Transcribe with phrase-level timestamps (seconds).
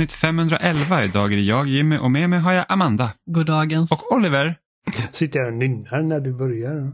[0.00, 1.04] Avsnitt 511.
[1.04, 3.12] Idag är det jag Jimmy och med mig har jag Amanda.
[3.26, 3.92] Goddagens.
[3.92, 4.58] Och Oliver.
[5.10, 6.92] Sitter jag och nynnar när du börjar.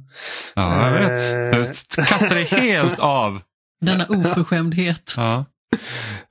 [0.55, 1.97] Ja, jag vet.
[1.97, 3.41] Jag kastar dig helt av.
[3.81, 5.15] Denna oförskämdhet.
[5.17, 5.45] Ja.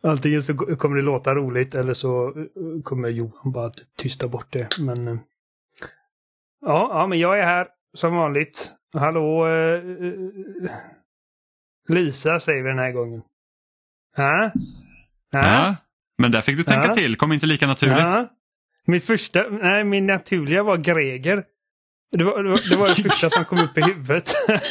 [0.04, 2.34] Antingen så kommer det låta roligt eller så
[2.84, 4.80] kommer Johan bara att tysta bort det.
[4.80, 5.20] Men
[6.66, 8.72] ja, ja men jag är här som vanligt.
[8.94, 9.84] Hallå eh,
[11.88, 13.22] Lisa säger vi den här gången.
[14.18, 14.52] Ha?
[15.32, 15.76] Ja,
[16.18, 16.94] men där fick du tänka Ja.
[16.94, 17.98] till, kom inte lika naturligt.
[17.98, 18.30] Ja.
[18.86, 21.44] Mitt första, nej min naturliga var Greger.
[22.18, 24.34] Det var det, var, det, var det första som kom upp i huvudet.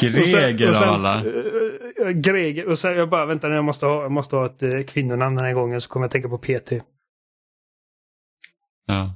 [0.00, 1.16] Greger och sen, av alla.
[1.24, 2.66] eh, Greger.
[2.68, 5.44] Och sen jag bara, vänta jag måste ha, jag måste ha ett eh, kvinnonamn den
[5.44, 6.72] här gången så kommer jag tänka på PT.
[8.86, 9.14] Ja.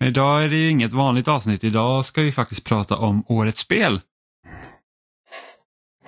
[0.00, 1.64] Men idag är det ju inget vanligt avsnitt.
[1.64, 4.00] Idag ska vi faktiskt prata om årets spel.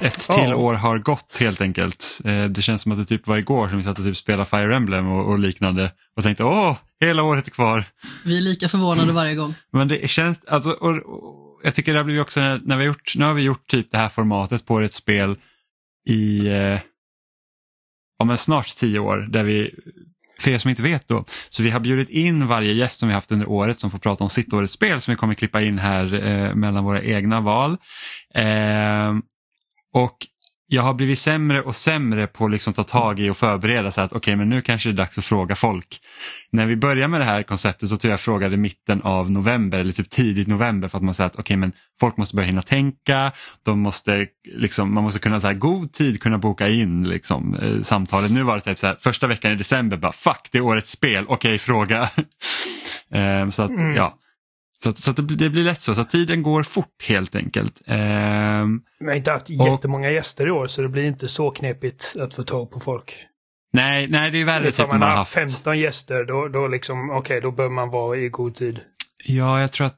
[0.01, 0.35] Ett Ja.
[0.35, 2.21] till år har gått helt enkelt.
[2.25, 4.51] Eh, Det känns som att det typ var igår som vi satt och typ spelade
[4.51, 7.85] Fire Emblem och, och liknande och tänkte åh, hela året är kvar.
[8.25, 9.55] Vi är lika förvånade varje gång.
[9.73, 12.83] Men det känns, alltså, och, och, jag tycker det har blivit också när, när vi
[12.83, 15.37] har gjort, nu har vi gjort typ det här formatet på ett spel
[16.09, 16.81] i eh,
[18.19, 19.75] ja, men snart tio år där vi,
[20.41, 23.15] för er som inte vet då, så vi har bjudit in varje gäst som vi
[23.15, 25.79] haft under året som får prata om sitt årets spel som vi kommer klippa in
[25.79, 27.77] här eh, mellan våra egna val.
[28.35, 29.15] Eh,
[29.93, 30.27] och
[30.73, 34.01] jag har blivit sämre och sämre på att liksom ta tag i och förbereda så
[34.01, 35.99] att okej men nu kanske det är dags att fråga folk.
[36.53, 39.79] När vi började med det här konceptet så tror jag frågade i mitten av november
[39.79, 42.63] eller typ tidigt november för att man säger att okej men folk måste börja hinna
[42.63, 47.55] tänka, de måste liksom, man måste kunna så här, god tid kunna boka in liksom,
[47.55, 48.31] eh, samtalet.
[48.31, 50.93] Nu var det typ så här, första veckan i december bara fuck det är årets
[50.93, 52.01] spel, okej fråga.
[53.15, 53.95] eh, så att Mm.
[53.95, 54.19] ja,
[54.85, 57.83] så, så det, blir- det blir lätt så, så att tiden går fort helt enkelt.
[57.87, 62.35] Vi har inte haft jättemånga gäster i år så det blir inte så knepigt att
[62.35, 63.15] få tag på folk.
[63.73, 66.69] nej, nej, det är värre typ man har har haft haft 15 gäster då, då
[66.69, 68.81] liksom, okej då bör man vara i god tid.
[69.27, 69.97] Ja, jag tror att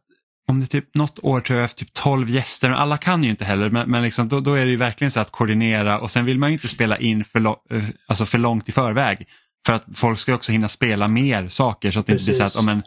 [0.48, 3.24] om det är typ något år tror jag efter typ 12 gäster, men alla kan
[3.24, 6.00] ju inte heller, men, men liksom, då, då är det ju verkligen så att koordinera
[6.00, 9.26] och sen vill man ju inte spela in för, eh, alltså för långt i förväg.
[9.66, 12.42] För att folk ska också hinna spela mer saker så att det inte blir så
[12.44, 12.60] att, Precis.
[12.60, 12.82] oh, men,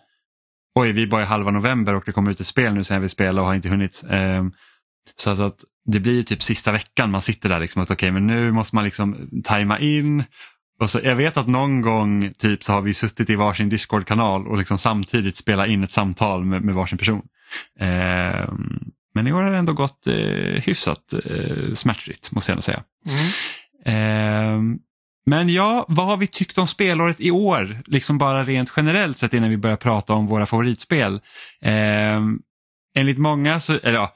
[0.76, 3.02] oj vi är bara i halva november och det kommer ut ett spel nu sen
[3.02, 4.04] vi spelar och har inte hunnit.
[4.10, 4.52] Ehm,
[5.16, 8.28] så att, det blir ju typ sista veckan man sitter där liksom att okej men
[8.28, 10.24] nu måste man liksom tajma in.
[10.80, 14.48] Och så, jag vet att någon gång typ så har vi suttit i varsin Discord-kanal
[14.48, 17.22] och liksom samtidigt spela in ett samtal med, med varsin person.
[17.80, 18.80] Ehm,
[19.14, 22.84] men i år har det ändå gått eh, hyfsat eh, smärtfritt måste jag ändå säga.
[23.86, 24.80] Ehm,
[25.26, 27.82] men ja, vad har vi tyckt om spelåret i år?
[27.86, 31.22] Liksom bara rent generellt sett innan vi börjar prata om våra favoritspel.
[31.62, 32.40] Ehm,
[32.98, 34.16] enligt många, så, eller ja,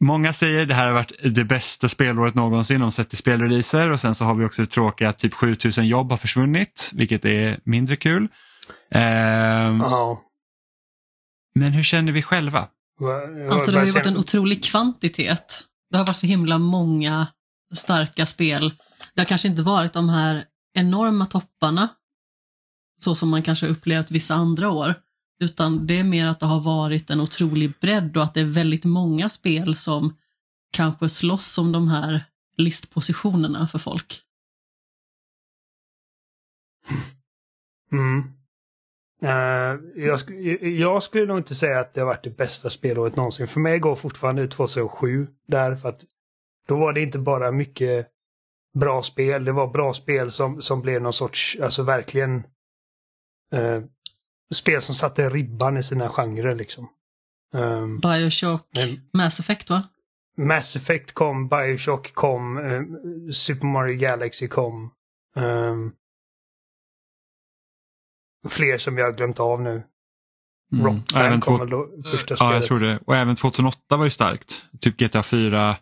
[0.00, 4.00] många säger det här har varit det bästa spelåret någonsin om sett till spelreleaser och
[4.00, 7.60] sen så har vi också det tråkiga att typ 7000 jobb har försvunnit, vilket är
[7.64, 8.28] mindre kul.
[8.90, 10.22] Ehm, Ja.
[11.54, 12.68] Men hur känner vi själva?
[13.50, 15.60] Alltså det har ju varit en otrolig kvantitet.
[15.90, 17.26] Det har varit så himla många
[17.74, 18.72] starka spel.
[19.16, 20.44] Det har kanske inte varit de här
[20.74, 21.88] enorma topparna,
[23.00, 24.94] så som man kanske upplevt vissa andra år,
[25.40, 28.44] utan det är mer att det har varit en otrolig bredd och att det är
[28.44, 30.16] väldigt många spel som
[30.72, 32.24] kanske slåss om de här
[32.56, 34.22] listpositionerna för folk.
[37.92, 38.18] Mm.
[39.22, 43.16] Uh, jag, sk- jag skulle nog inte säga att det har varit det bästa spelåret
[43.16, 43.48] någonsin.
[43.48, 46.04] För mig går fortfarande 2007 där för att
[46.68, 48.12] då var det inte bara mycket
[48.80, 49.44] bra spel.
[49.44, 52.46] Det var bra spel som, som blev någon sorts, alltså verkligen
[53.52, 53.82] eh,
[54.54, 56.88] spel som satte ribban i sina genrer liksom.
[57.54, 59.82] Um, Bioshock, Men- Mass Effect va?
[60.38, 62.82] Mass Effect kom, Bioshock kom, eh,
[63.32, 64.90] Super Mario Galaxy kom.
[65.36, 65.92] ehm,
[68.48, 69.82] fler som jag har glömt av nu.
[70.72, 70.84] Mm.
[70.86, 72.54] Rock Och även Band två, kom väl då, första ja, spelet.
[72.54, 72.98] jag tror det.
[73.06, 74.64] Och även 2008 var ju starkt.
[74.80, 75.76] Typ GTA 4,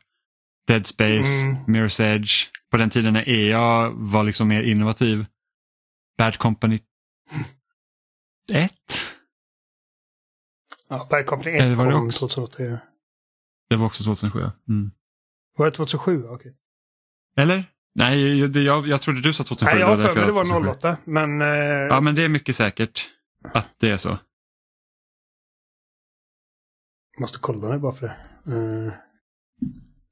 [0.66, 1.56] Dead Space, Mm.
[1.66, 2.32] Mirror's Edge.
[2.70, 5.26] På den tiden när EA var liksom mer innovativ.
[6.18, 6.78] Bad Company
[8.52, 8.72] 1.
[10.88, 12.28] Ja, Bad Company Eller 1 var det kom också?
[12.28, 12.62] 2008.
[12.62, 12.78] ja.
[13.68, 14.40] Det var också 2007.
[14.40, 14.52] ja.
[14.68, 14.90] Mm.
[15.56, 16.24] Var det 2007?
[16.28, 16.54] Okej.
[17.36, 17.64] Eller?
[17.94, 19.72] Nej, jag, jag, jag trodde du sa 2007.
[19.72, 20.96] Nej, jag har var för mig det var 08.
[21.04, 21.48] Men, eh,
[21.88, 23.10] Ja, men det är mycket säkert
[23.54, 24.18] att det är så.
[27.18, 28.16] måste kolla det bara för det.
[28.86, 28.92] Eh,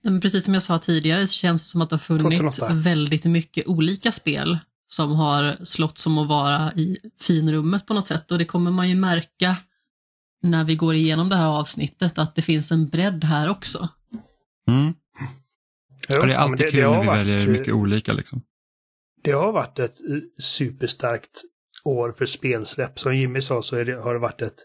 [0.03, 2.75] Men precis som jag sa tidigare så känns det som att det har funnits 2008.
[2.75, 8.33] väldigt mycket olika spel som har slått som att vara i finrummet på något sätt
[8.33, 9.57] och det kommer man ju märka
[10.43, 13.89] när vi går igenom det här avsnittet att det finns en bredd här också.
[14.69, 14.95] Mm.
[16.09, 18.43] Jo, det är alltid det, kul det när vi varit, väljer mycket olika liksom.
[19.23, 19.97] Det har varit ett
[20.39, 21.43] superstarkt
[21.85, 22.99] år för spelsläpp.
[22.99, 24.59] Som Jimmy sa så det, har det varit ett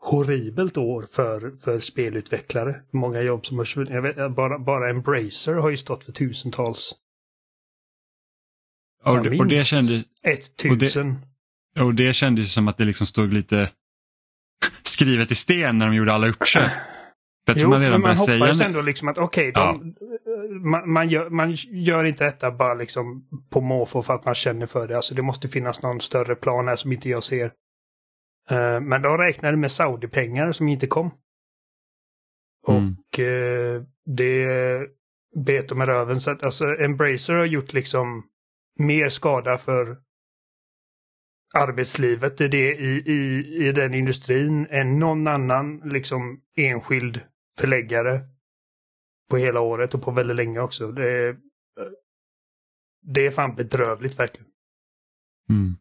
[0.00, 2.80] horribelt år för, för spelutvecklare.
[2.90, 4.16] Många jobb som har försvunnit.
[4.36, 6.94] Bara, bara Embracer har ju stått för tusentals.
[9.04, 10.02] Och, det, och det kändes...
[10.22, 11.10] Ett tusen.
[11.10, 11.18] Och
[11.74, 13.70] det, och det kändes som att det liksom stod lite
[14.82, 16.70] skrivet i sten när de gjorde alla uppköp.
[17.56, 19.80] jo, man men man hoppas ändå liksom att okej, okay, ja.
[20.60, 24.66] man, man, gör, man gör inte detta bara liksom på måfå för att man känner
[24.66, 24.96] för det.
[24.96, 27.52] Alltså det måste finnas någon större plan här som inte jag ser.
[28.52, 31.10] Uh, men de räknade med Saudi-pengar som inte kom.
[32.68, 32.96] Mm.
[32.98, 34.88] Och uh, det
[35.44, 36.20] bet de med röven.
[36.20, 38.30] Så att, alltså Embracer har gjort liksom
[38.78, 40.02] mer skada för
[41.54, 47.20] arbetslivet i, det, i, i, i den industrin än någon annan liksom enskild
[47.58, 48.20] förläggare
[49.30, 50.92] på hela året och på väldigt länge också.
[50.92, 51.36] Det är,
[53.02, 54.50] det är fan bedrövligt verkligen.
[55.48, 55.76] Mm.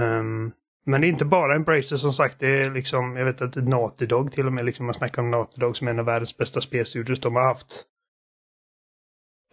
[0.00, 0.52] Um,
[0.86, 2.38] men det är inte bara Embracer som sagt.
[2.38, 5.30] Det är liksom, jag vet att Naughty Dog till och med, liksom man snackar om
[5.30, 7.20] Naughty Dog som en av världens bästa spelstudios.
[7.20, 7.84] De har haft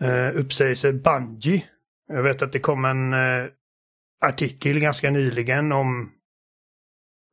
[0.02, 0.94] eh, uh, uppsägelser.
[0.94, 1.66] Bungie.
[2.08, 3.50] Jag vet att det kom en uh,
[4.26, 6.12] artikel ganska nyligen om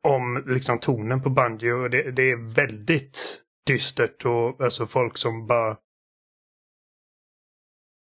[0.02, 5.46] om liksom tonen på Bungie och det, det är väldigt dystert och alltså folk som
[5.46, 5.76] bara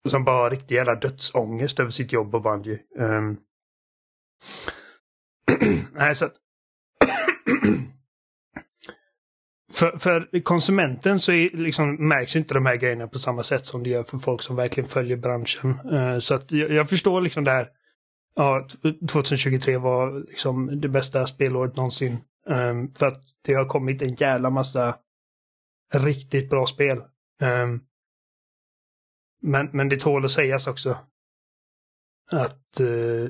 [0.09, 2.79] som bara har riktig jävla dödsångest över sitt jobb på Bungie.
[2.95, 3.37] Um,
[5.93, 6.33] nej, så att
[9.73, 13.83] för, för, konsumenten så är, liksom, märks inte de här grejerna på samma sätt som
[13.83, 15.79] det gör för folk som verkligen följer branschen.
[15.93, 17.69] Uh, så att jag, jag, förstår liksom det här.
[18.35, 18.67] Ja,
[19.11, 22.17] 2023 var liksom det bästa spelåret någonsin.
[22.47, 24.97] Um, för att det har kommit en jävla massa
[25.93, 26.97] riktigt bra spel.
[27.41, 27.81] Um,
[29.41, 30.97] men, men det tål att sägas också.
[32.31, 33.29] Att uh,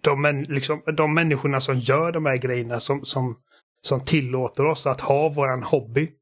[0.00, 3.42] de, liksom, de människorna som gör de här grejerna som, som,
[3.82, 6.12] som tillåter oss att ha våran hobby.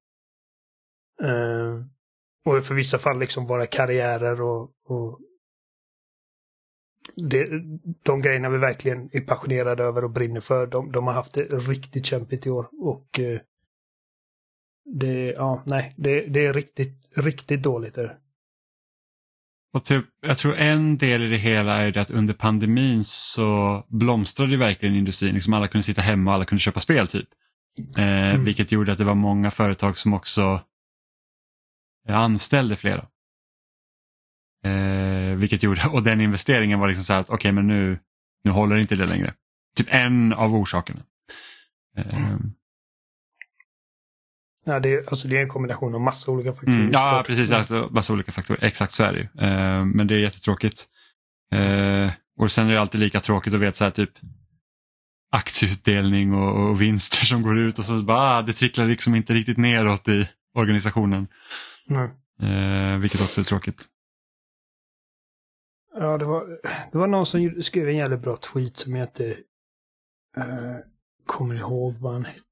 [1.23, 1.85] Uh,
[2.45, 5.21] och för vissa fall liksom våra karriärer och, och
[7.17, 7.49] det,
[8.03, 11.45] de grejerna vi verkligen är passionerade över och brinner för, de, de har haft det
[11.45, 12.69] riktigt kämpigt i år.
[12.73, 13.41] Och uh,
[14.85, 17.95] det, ja, nej, det, det är riktigt, riktigt dåligt.
[17.95, 18.19] Där.
[19.77, 23.85] Och typ, jag tror en del i det hela är det att under pandemin så
[23.89, 25.35] blomstrade verkligen industrin.
[25.35, 27.29] Liksom alla kunde sitta hemma och alla kunde köpa spel typ.
[27.97, 28.45] Eh, mm.
[28.45, 30.61] Vilket gjorde att det var många företag som också
[32.09, 33.07] anställde flera.
[34.65, 37.99] Eh, vilket gjorde, och den investeringen var liksom så här att okej okay, men nu,
[38.45, 39.35] nu håller inte det längre.
[39.77, 41.01] Typ en av orsakerna.
[41.97, 42.53] Eh, mm.
[44.69, 46.79] Ja, det, är, alltså det är en kombination av massa olika faktorer.
[46.79, 47.51] Mm, ja, precis.
[47.51, 48.65] Alltså, massa olika faktorer.
[48.65, 49.49] Exakt så är det ju.
[49.49, 50.85] Eh, men det är jättetråkigt.
[51.53, 54.11] Eh, och sen är det alltid lika tråkigt att veta så här, typ
[55.31, 59.33] aktieutdelning och, och, vinster som går ut och så bara, ah, det tricklar liksom inte
[59.33, 61.29] riktigt neråt i organisationen.
[62.43, 63.87] Eh, vilket också är tråkigt.
[65.99, 66.59] Ja, det var,
[66.93, 69.31] det var någon som skrev en jävligt bra tweet som jag inte
[70.37, 70.77] eh,
[71.27, 72.46] kommer ihåg vad han hette.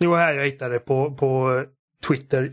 [0.00, 1.64] Jo, här jag hittade på, på
[2.08, 2.52] Twitter.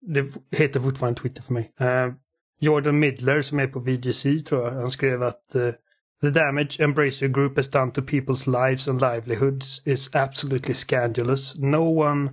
[0.00, 1.72] Det heter fortfarande Twitter för mig.
[1.80, 2.14] Uh,
[2.60, 4.70] Jordan Midler som är på VGC tror jag.
[4.70, 5.72] Han skrev att uh,
[6.20, 11.56] The damage Embracer Group has done to people's lives and livelihoods is absolutely scandalous.
[11.56, 12.30] No one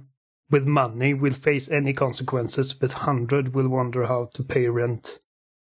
[0.49, 5.19] with money will face any consequences but hundred will wonder how to pay rent.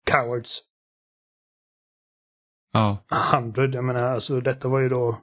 [0.05, 0.63] Cowards.
[2.73, 2.97] Ja.
[3.09, 5.21] Hundred, jag menar alltså detta var ju då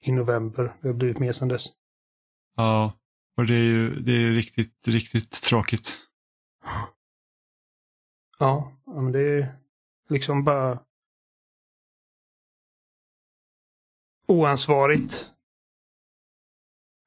[0.00, 0.76] i november.
[0.82, 1.66] Det har blivit mer sedan dess.
[2.56, 2.92] Ja,
[3.36, 5.98] och det är ju det är riktigt, riktigt tråkigt.
[8.38, 9.54] Ja, men det är
[10.08, 10.78] liksom bara
[14.28, 15.32] oansvarigt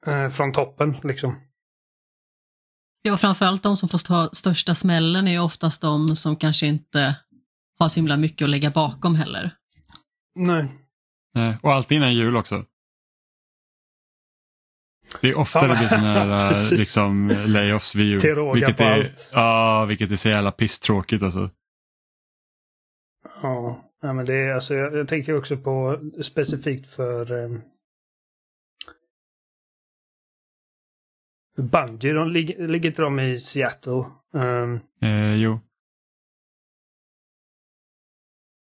[0.05, 1.35] eh, från toppen liksom.
[3.01, 7.15] Ja, framförallt de som får ta största smällen är ju oftast de som kanske inte
[7.79, 9.55] har så himla mycket att lägga bakom heller.
[10.35, 10.75] Nej.
[11.33, 12.65] Nej, och alltid innan jul också.
[15.21, 18.19] Det är ofta det blir sådana här äh, liksom, layoffs vid jul.
[18.19, 19.29] Till råga vilket på är, allt.
[19.33, 21.49] Ja, vilket är så jävla pisstråkigt alltså.
[23.41, 27.25] Ja, ja men det är alltså, jag, jag tänker också på specifikt för
[31.61, 34.03] Bungie, de ligger, ligger inte de i Seattle?
[34.33, 35.59] Um, eh, jo.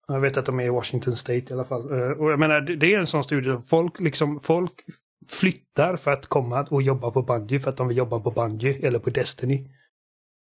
[0.08, 1.92] Jag vet att de är i Washington State i alla fall.
[1.92, 3.58] Uh, och jag menar, det, det är en sån studie.
[3.66, 4.84] Folk, liksom, folk
[5.28, 8.86] flyttar för att komma och jobba på Bungie för att de vill jobba på Bungie
[8.86, 9.70] eller på Destiny.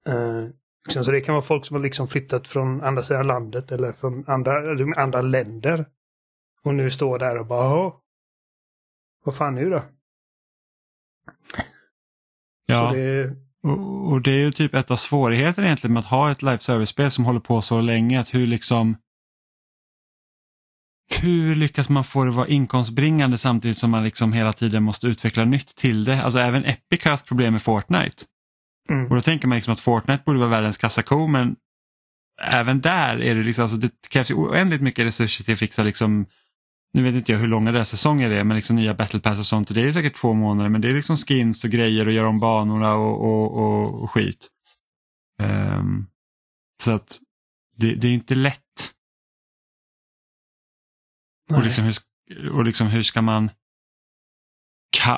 [0.09, 0.49] Uh,
[0.85, 3.91] Liksom, så det kan vara folk som har liksom flyttat från andra sidan landet eller
[3.91, 4.53] från andra,
[4.95, 5.85] andra länder.
[6.63, 7.93] Och nu står där och bara
[9.23, 9.83] vad fan nu då?
[12.65, 13.35] Ja, det...
[13.63, 16.59] Och, och, det är ju typ ett av svårigheterna egentligen med att ha ett live
[16.59, 18.19] service-spel som håller på så länge.
[18.19, 18.97] Att hur liksom
[21.21, 25.07] hur lyckas man få det att vara inkomstbringande samtidigt som man liksom hela tiden måste
[25.07, 26.23] utveckla nytt till det?
[26.23, 28.23] Alltså även Epic har haft problem med Fortnite.
[28.89, 29.07] Mm.
[29.07, 31.55] Och då tänker man liksom att Fortnite borde vara världens kassako men
[32.41, 36.25] även där är det liksom, alltså det krävs oändligt mycket resurser till att fixa liksom
[36.93, 39.45] nu vet inte jag hur långa deras säsonger är men liksom nya battle pass och
[39.45, 42.13] sånt och det är säkert två månader men det är liksom skins och grejer och
[42.13, 44.47] göra om banorna och, och, och, och skit.
[45.41, 46.07] Um,
[46.83, 47.19] så att
[47.75, 48.59] det, det, är inte lätt.
[51.53, 53.51] Och liksom, hur, och liksom hur ska man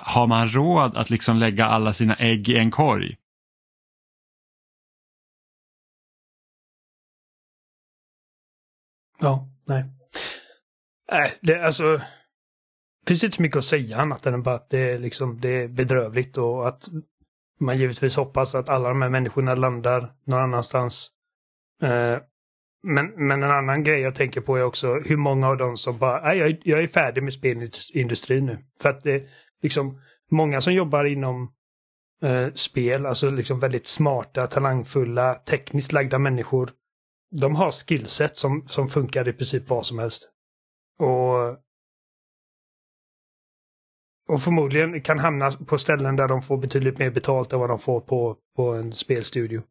[0.01, 3.17] har man råd att liksom lägga alla sina ägg i en korg?
[9.19, 9.85] Ja, nej.
[11.11, 12.01] Nej, det alltså.
[13.07, 15.67] Finns inte så mycket att säga annat än bara att det är, liksom, det är
[15.67, 16.87] bedrövligt och att
[17.59, 21.11] man givetvis hoppas att alla de här människorna landar någon annanstans.
[21.81, 22.17] Eh,
[22.83, 25.97] men, men en annan grej jag tänker på är också hur många av dem som
[25.97, 28.65] bara, jag, jag är färdig med spelindustrin nu.
[28.81, 29.27] För att det
[29.61, 31.53] liksom, många som jobbar inom
[32.21, 36.71] eh, spel, alltså liksom väldigt smarta, talangfulla, tekniskt lagda människor.
[37.41, 40.31] De har skillset som, som funkar i princip vad som helst.
[40.99, 41.49] Och,
[44.27, 47.79] och förmodligen kan hamna på ställen där de får betydligt mer betalt än vad de
[47.79, 49.61] får på, på en spelstudio.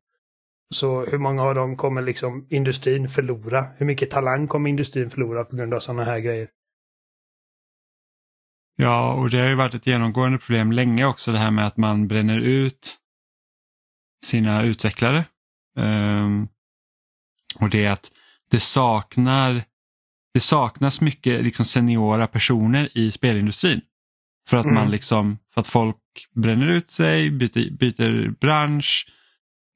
[0.75, 3.67] Så hur många av dem kommer liksom industrin förlora?
[3.77, 6.49] Hur mycket talang kommer industrin förlora på grund av sådana här grejer?
[8.77, 11.77] Ja, och det har ju varit ett genomgående problem länge också det här med att
[11.77, 12.97] man bränner ut
[14.25, 15.25] sina utvecklare.
[15.77, 16.49] Um,
[17.61, 18.11] och det är att
[18.51, 19.65] det saknar
[20.35, 23.81] det saknas mycket liksom seniora personer i spelindustrin.
[24.49, 24.75] För att mm.
[24.75, 25.97] man liksom, för att folk
[26.35, 29.07] bränner ut sig, byter, byter bransch.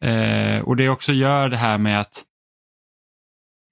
[0.04, 2.24] Eh, och det också gör det här med att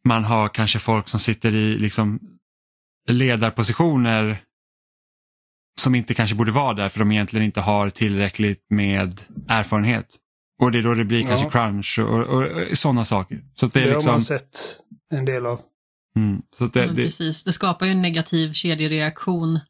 [0.05, 2.21] man har kanske folk som sitter i liksom
[3.11, 4.43] ledarpositioner
[5.81, 10.17] som inte kanske borde vara där för de egentligen inte har tillräckligt med erfarenhet.
[10.63, 11.29] Och det är då det blir ja.
[11.29, 13.45] kanske crunch och, och, och sådana saker.
[13.55, 14.09] Så det, är det liksom...
[14.09, 14.79] har man sett
[15.11, 15.61] en del av.
[16.17, 16.95] Mm, så det, det...
[16.95, 19.61] Precis, det skapar ju en negativ kedjereaktion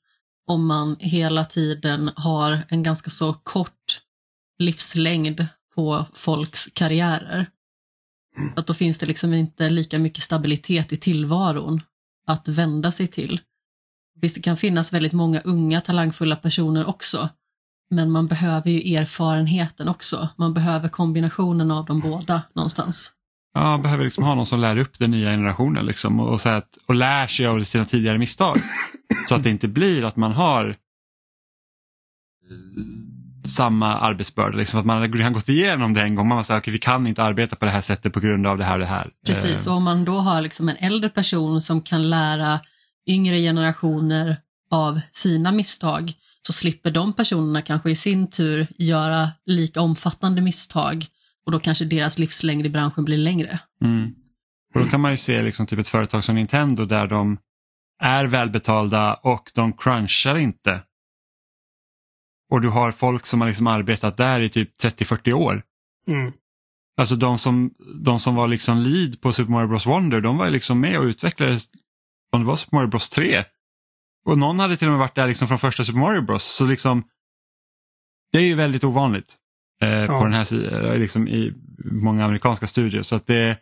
[0.46, 4.00] om man hela tiden har en ganska så kort
[4.58, 7.46] livslängd på folks karriärer.
[8.36, 8.52] Mm.
[8.56, 11.80] Att då finns det liksom inte lika mycket stabilitet i tillvaron
[12.26, 13.40] att vända sig till.
[14.20, 17.28] Visst, det kan finnas väldigt många unga talangfulla personer också,
[17.90, 20.28] men man behöver ju erfarenheten också.
[20.36, 23.12] Man behöver kombinationen av de båda någonstans.
[23.54, 26.48] Ja, behöver liksom ha någon som lär upp den nya generationen liksom, och, och, så
[26.48, 28.58] att, och lär sig av sina tidigare misstag.
[29.28, 30.76] Så att det inte blir att man har
[33.48, 34.56] samma arbetsbörda.
[34.56, 36.28] Liksom, att man har gått igenom det en gång.
[36.28, 38.58] Man säger att okay, vi kan inte arbeta på det här sättet på grund av
[38.58, 39.10] det här och det här.
[39.26, 39.72] Precis, eh.
[39.72, 42.60] och om man då har liksom en äldre person som kan lära
[43.06, 44.36] yngre generationer
[44.70, 51.06] av sina misstag så slipper de personerna kanske i sin tur göra lika omfattande misstag
[51.46, 53.58] och då kanske deras livslängd i branschen blir längre.
[53.84, 54.14] Mm.
[54.74, 57.38] Och Då kan man ju se liksom typ ett företag som Nintendo där de
[58.02, 60.80] är välbetalda och de crunchar inte.
[62.52, 65.62] Och du har folk som har liksom arbetat där i typ 30-40 år.
[66.08, 66.32] Mm.
[66.96, 70.50] Alltså de som, de som var liksom lead på Super Mario Bros Wonder, de var
[70.50, 71.58] liksom med och utvecklade,
[72.32, 73.44] om det var Super Mario Bros 3.
[74.24, 76.44] Och någon hade till och med varit där liksom från första Super Mario Bros.
[76.44, 77.04] Så liksom,
[78.32, 79.36] det är ju väldigt ovanligt
[79.82, 80.18] eh, ja.
[80.18, 81.54] på den här sidan, eh, liksom i
[81.84, 83.02] många amerikanska studier.
[83.02, 83.58] Så att det,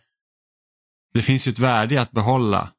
[1.14, 2.72] det finns ju ett värde i att behålla.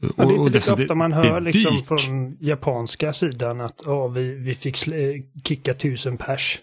[0.00, 4.34] Ja, det är inte lika ofta man hör liksom från japanska sidan att oh, vi,
[4.34, 4.76] vi fick
[5.44, 6.60] kicka tusen pers.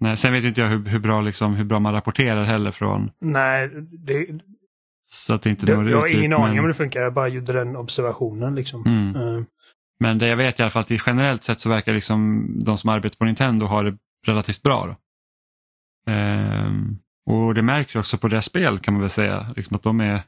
[0.00, 3.10] Nej, sen vet inte jag hur, hur, bra, liksom, hur bra man rapporterar heller från...
[3.20, 4.26] Nej, det,
[5.04, 6.58] så att det inte det, Jag har ingen aning men...
[6.58, 8.54] om det funkar, jag bara gjorde den observationen.
[8.54, 8.86] Liksom.
[8.86, 9.16] Mm.
[9.16, 9.44] Uh.
[10.00, 12.90] Men det jag vet i alla fall att generellt sett så verkar liksom de som
[12.90, 13.96] arbetar på Nintendo ha det
[14.26, 14.96] relativt bra.
[16.06, 20.00] Ehm, och det märks också på deras spel kan man väl säga, liksom att de
[20.00, 20.20] är,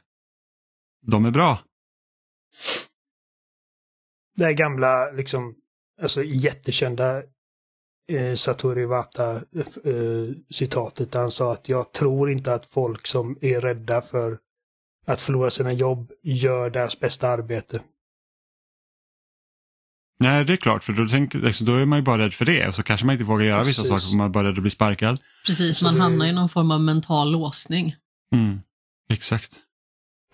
[1.07, 1.59] de är bra.
[4.35, 5.55] Det här gamla, liksom,
[6.01, 7.23] alltså jättekända
[8.11, 13.37] eh, Satoru Iwata eh, citatet där han sa att jag tror inte att folk som
[13.41, 14.39] är rädda för
[15.05, 17.81] att förlora sina jobb gör deras bästa arbete.
[20.19, 22.45] Nej, det är klart, för då, tänker, liksom, då är man ju bara rädd för
[22.45, 23.79] det och så kanske man inte vågar göra Precis.
[23.79, 25.19] vissa saker för man är bara rädd att bli sparkad.
[25.45, 27.95] Precis, man hamnar i någon form av mental låsning.
[28.31, 28.59] Mm,
[29.09, 29.66] exakt.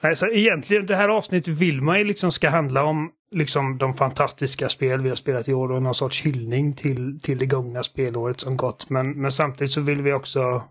[0.04, 3.94] Nej, så egentligen det här avsnittet vill man ju liksom ska handla om liksom de
[3.94, 7.84] fantastiska spel vi har spelat i år och någon sorts hyllning till, till det gångna
[7.84, 8.90] spelåret som gått.
[8.90, 10.64] Men, men samtidigt så vill vi också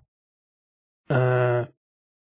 [1.11, 1.67] eh,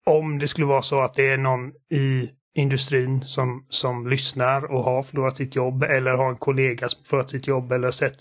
[0.06, 4.84] om det skulle vara så att det är någon i industrin som, som lyssnar och
[4.84, 8.16] har förlorat sitt jobb eller har en kollega som förlorat sitt jobb eller sett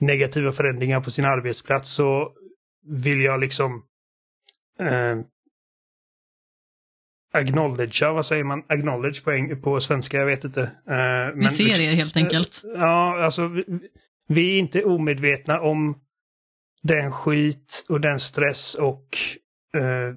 [0.00, 2.32] negativa förändringar på sin arbetsplats så
[3.04, 3.84] vill jag liksom
[4.80, 5.18] eh,
[7.32, 10.60] acknowledgea, vad säger man, acknowledge på, på svenska, jag vet inte.
[10.60, 12.62] Uh, vi ser liksom, er helt enkelt.
[12.64, 13.64] Uh, ja, alltså vi,
[14.28, 16.00] vi, är inte omedvetna om
[16.82, 19.18] den skit och den stress och
[19.76, 20.16] uh,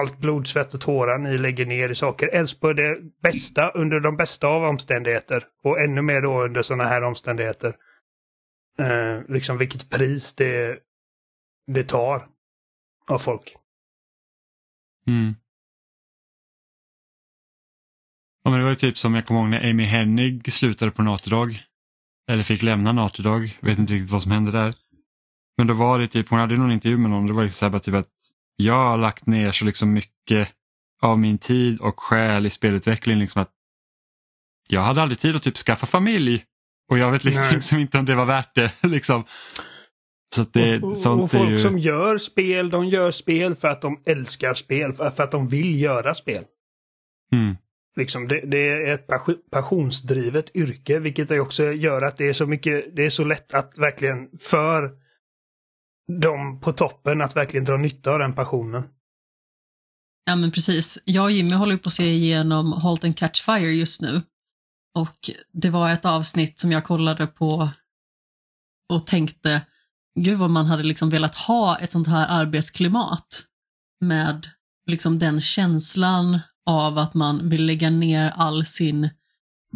[0.00, 2.34] allt blod, svett och tårar ni lägger ner i saker.
[2.34, 5.46] Ens på det bästa, under de bästa av omständigheter.
[5.62, 7.76] Och ännu mer då under sådana här omständigheter.
[8.80, 10.78] Uh, liksom vilket pris det,
[11.66, 12.28] det tar
[13.06, 13.56] av folk.
[15.08, 15.34] Mm.
[18.46, 21.02] Ja, men det var ju typ som jag kommer ihåg när Amy Hennig slutade på
[21.02, 21.62] Naterdog.
[22.30, 23.58] Eller fick lämna Naterdog.
[23.60, 24.74] Vet inte riktigt vad som hände där.
[25.58, 27.26] Men då var det typ, hon hade någon intervju med någon.
[27.26, 28.08] Det var liksom så typ att
[28.56, 30.52] jag har lagt ner så liksom mycket
[31.02, 33.18] av min tid och själ i spelutveckling.
[33.18, 33.50] Liksom att
[34.68, 36.44] jag hade aldrig tid att typ skaffa familj.
[36.90, 38.72] Och jag vet liksom inte om det var värt det.
[38.82, 39.24] liksom.
[40.34, 41.58] Så det, och, och, och folk ju...
[41.58, 45.48] som gör spel, de gör spel för att de älskar spel, för, för att de
[45.48, 46.44] vill göra spel.
[47.32, 47.56] Mm.
[47.96, 49.06] Liksom det, det, är ett
[49.50, 53.78] passionsdrivet yrke, vilket också gör att det är så mycket, det är så lätt att
[53.78, 54.90] verkligen för
[56.20, 58.82] de på toppen att verkligen dra nytta av den passionen.
[60.24, 60.98] Ja men precis.
[61.04, 64.22] Jag och Jimmy håller på att se igenom Halt and Catch Fire just nu.
[64.94, 67.68] Och det var ett avsnitt som jag kollade på
[68.92, 69.66] och tänkte,
[70.20, 73.44] gud vad man hade liksom velat ha ett sånt här arbetsklimat
[74.00, 74.48] med
[74.86, 79.10] liksom den känslan av att man vill lägga ner all sin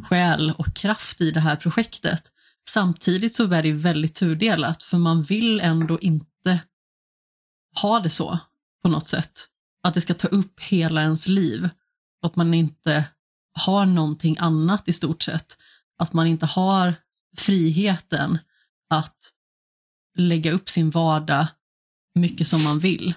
[0.02, 2.32] själ och kraft i det här projektet.
[2.70, 6.60] Samtidigt så är det väldigt tudelat för man vill ändå inte
[7.82, 8.38] ha det så
[8.82, 9.46] på något sätt.
[9.82, 11.68] Att det ska ta upp hela ens liv.
[12.22, 13.04] Att man inte
[13.52, 15.56] har någonting annat i stort sett.
[15.98, 16.94] Att man inte har
[17.36, 18.38] friheten
[18.90, 19.32] att
[20.16, 21.46] lägga upp sin vardag
[22.14, 23.14] mycket som man vill.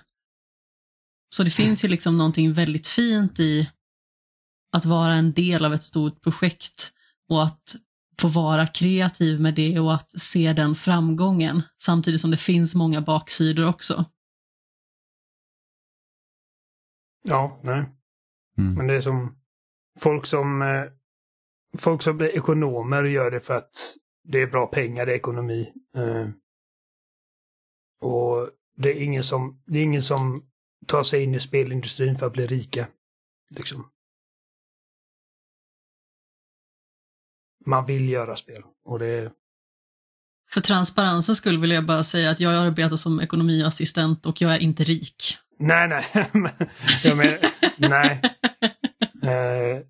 [1.34, 3.70] Så det finns ju liksom någonting väldigt fint i
[4.72, 6.94] att vara en del av ett stort projekt
[7.30, 7.76] och att
[8.22, 13.02] få vara kreativ med det och att se den framgången samtidigt som det finns många
[13.02, 14.06] baksidor också.
[17.24, 17.86] Ja, nej.
[18.58, 18.74] Mm.
[18.74, 19.38] Men det är som
[20.00, 20.84] folk som eh,
[21.78, 25.74] folk som blir ekonomer gör det för att det är bra pengar, det är ekonomi.
[25.96, 26.30] Eh,
[28.10, 30.53] och det är ingen som, det är ingen som
[30.88, 32.88] ta sig in i spelindustrin för att bli rika.
[33.50, 33.90] Liksom.
[37.66, 39.32] Man vill göra spel och det
[40.50, 44.60] För transparensens skull vill jag bara säga att jag arbetar som ekonomiassistent och jag är
[44.60, 45.38] inte rik.
[45.60, 46.30] Nej, nej.
[47.04, 47.40] men,
[47.78, 48.22] nej.
[49.24, 49.30] Eh,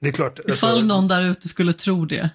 [0.00, 0.38] det är klart.
[0.38, 2.30] Ifall alltså, någon där ute skulle tro det.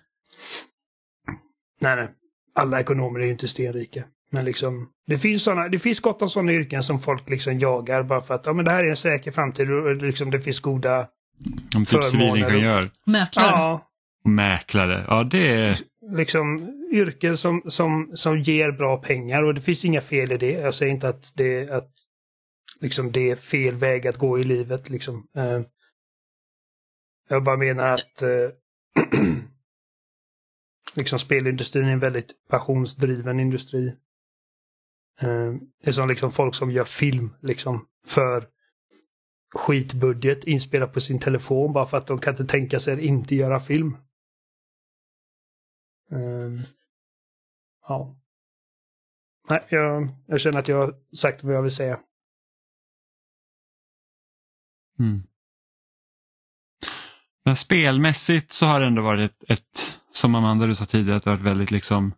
[1.82, 2.10] Nej, nej.
[2.56, 4.04] Alla ekonomer är ju inte stenrika.
[4.30, 8.04] Men liksom, det finns, såna, det finns gott om sådana yrken som folk liksom jagar
[8.04, 10.60] bara för att ja, men det här är en säker framtid och liksom, det finns
[10.60, 11.08] goda
[11.76, 12.90] Om typ civilingenjör.
[13.06, 13.52] Mäklare.
[13.52, 13.92] Ja.
[14.24, 15.78] Mäklare, ja det är...
[16.12, 20.52] Liksom yrken som, som, som ger bra pengar och det finns inga fel i det.
[20.52, 21.92] Jag säger inte att det, att,
[22.82, 24.90] liksom, det är fel väg att gå i livet.
[24.90, 25.28] Liksom.
[25.38, 25.62] Uh,
[27.30, 28.50] jag bara menar att uh,
[30.96, 33.94] liksom spelindustrin är en väldigt passionsdriven industri.
[35.20, 38.48] Eh, det är som liksom folk som gör film liksom för
[39.56, 43.36] skitbudget inspelat på sin telefon bara för att de kan inte tänka sig att inte
[43.36, 43.98] göra film.
[46.12, 46.68] Eh,
[47.88, 48.16] ja.
[49.50, 52.00] Nej, jag, jag känner att jag har sagt vad jag vill säga.
[55.00, 55.24] Mm.
[57.46, 61.24] Men spelmässigt så har det ändå varit ett, ett som Amanda du sa tidigare, att
[61.24, 62.14] det har varit väldigt liksom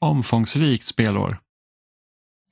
[0.00, 1.41] omfångsrikt spelår.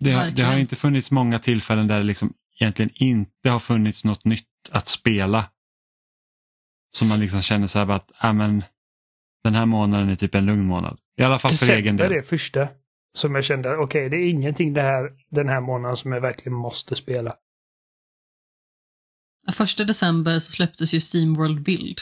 [0.00, 4.24] Det, det, har inte funnits många tillfällen där det liksom egentligen inte har funnits något
[4.24, 5.50] nytt att spela.
[6.96, 8.64] Som man liksom känner så här att ah, men,
[9.44, 10.98] den här månaden är typ en lugn månad.
[11.16, 12.10] I alla fall för December egen del.
[12.10, 12.68] Det är det första
[13.14, 16.20] som jag kände, okej okay, det är ingenting det här, den här månaden som jag
[16.20, 17.34] verkligen måste spela.
[19.52, 22.00] Första december så släpptes ju Steamworld Build.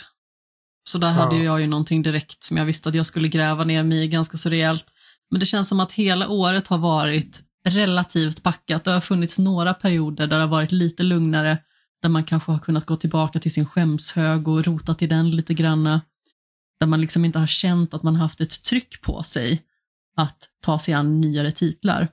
[0.84, 1.42] Så där hade ja.
[1.42, 4.36] jag ju någonting direkt som jag visste att jag skulle gräva ner mig i ganska
[4.36, 4.86] så rejält.
[5.30, 8.84] Men det känns som att hela året har varit relativt packat.
[8.84, 11.58] Det har funnits några perioder där det har varit lite lugnare,
[12.02, 15.54] där man kanske har kunnat gå tillbaka till sin skämshög och rotat i den lite
[15.54, 16.00] granna.
[16.80, 19.62] Där man liksom inte har känt att man haft ett tryck på sig
[20.16, 22.08] att ta sig an nyare titlar.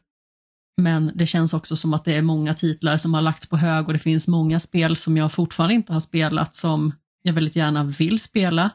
[0.77, 3.87] Men det känns också som att det är många titlar som har lagts på hög
[3.87, 6.91] och det finns många spel som jag fortfarande inte har spelat som
[7.21, 8.71] jag väldigt gärna vill spela.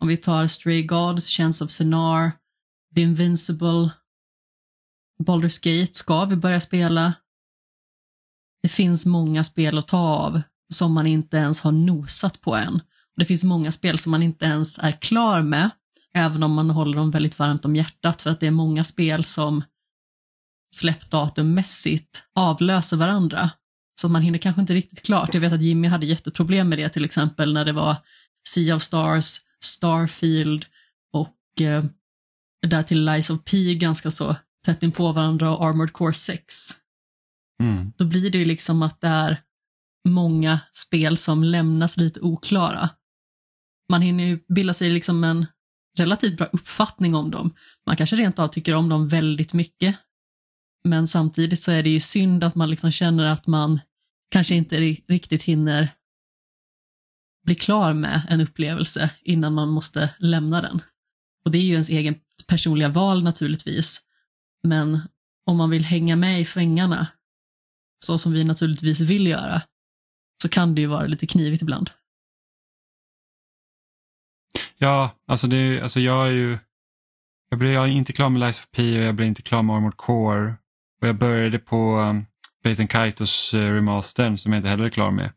[0.00, 2.32] Om vi tar Stray Gods, Chance of Senar,
[2.94, 3.90] The Invincible,
[5.20, 7.14] Baldur's Gate ska vi börja spela.
[8.62, 12.80] Det finns många spel att ta av som man inte ens har nosat på än.
[13.16, 15.70] Det finns många spel som man inte ens är klar med,
[16.14, 19.24] även om man håller dem väldigt varmt om hjärtat, för att det är många spel
[19.24, 19.62] som
[20.74, 23.50] släppdatummässigt avlöser varandra.
[24.00, 25.34] Så man hinner kanske inte riktigt klart.
[25.34, 27.96] Jag vet att Jimmy hade jätteproblem med det till exempel när det var
[28.48, 30.66] Sea of Stars, Starfield
[31.12, 31.84] och eh,
[32.66, 36.44] där till Lies of P ganska så tätt in på varandra och Armored Core 6.
[37.62, 37.92] Mm.
[37.96, 39.42] Då blir det ju liksom att det är
[40.08, 42.90] många spel som lämnas lite oklara.
[43.88, 45.46] Man hinner ju bilda sig liksom en
[45.98, 47.54] relativt bra uppfattning om dem.
[47.86, 49.96] Man kanske rent av tycker om dem väldigt mycket.
[50.84, 53.80] Men samtidigt så är det ju synd att man liksom känner att man
[54.30, 55.94] kanske inte riktigt hinner
[57.44, 60.82] bli klar med en upplevelse innan man måste lämna den.
[61.44, 62.14] Och det är ju ens egen
[62.46, 64.00] personliga val naturligtvis.
[64.62, 65.00] Men
[65.46, 67.06] om man vill hänga med i svängarna,
[68.04, 69.62] så som vi naturligtvis vill göra,
[70.42, 71.90] så kan det ju vara lite knivigt ibland.
[74.78, 76.58] Ja, alltså, det, alltså jag är ju
[77.50, 79.62] jag, blev, jag är inte klar med Lies of P och jag blev inte klar
[79.62, 80.54] med Armored Core.
[81.02, 82.26] Och jag började på um,
[82.62, 85.32] Peyton Kaitos uh, remastern som jag inte heller är klar med.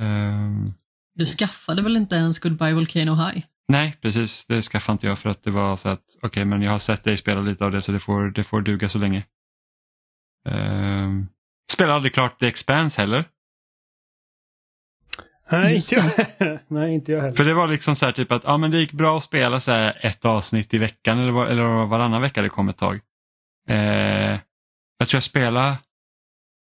[0.00, 0.74] Um,
[1.14, 3.44] du skaffade väl inte ens Goodbye Volcano High?
[3.68, 4.46] Nej, precis.
[4.46, 6.78] Det skaffade inte jag för att det var så att okej, okay, men jag har
[6.78, 9.24] sett dig spela lite av det så det får, det får duga så länge.
[10.48, 11.28] Um,
[11.72, 13.28] spelade aldrig klart The Expanse heller.
[15.50, 16.58] Nej inte, jag.
[16.68, 17.36] Nej, inte jag heller.
[17.36, 19.60] För det var liksom så här typ att ja, men det gick bra att spela
[19.60, 23.00] så här ett avsnitt i veckan eller, var, eller varannan vecka det kom ett tag.
[23.68, 24.38] Eh,
[24.98, 25.78] jag tror jag spelade,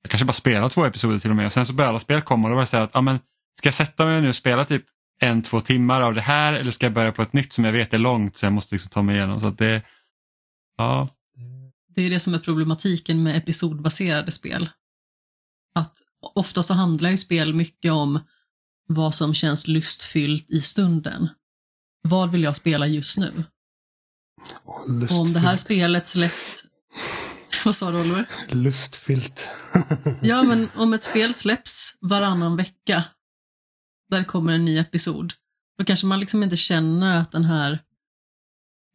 [0.02, 2.22] jag kanske bara spelade två episoder till och med och sen så började alla spel
[2.22, 3.18] komma och då var det så här att ja, men,
[3.58, 4.84] ska jag sätta mig nu och spela typ
[5.18, 7.72] en, två timmar av det här eller ska jag börja på ett nytt som jag
[7.72, 9.40] vet är långt så jag måste liksom ta mig igenom.
[9.40, 9.82] Så det,
[10.76, 11.08] ja.
[11.94, 14.70] det är det som är problematiken med episodbaserade spel.
[15.74, 15.98] Att
[16.34, 18.20] ofta så handlar ju spel mycket om
[18.88, 21.28] vad som känns lustfyllt i stunden.
[22.02, 23.44] Vad vill jag spela just nu?
[24.64, 26.64] Oh, om det här spelet släppt...
[27.64, 28.28] Vad sa du Oliver?
[28.48, 29.48] Lustfyllt.
[30.22, 33.04] ja, men om ett spel släpps varannan vecka
[34.08, 35.32] där kommer en ny episod,
[35.78, 37.78] då kanske man liksom inte känner att den här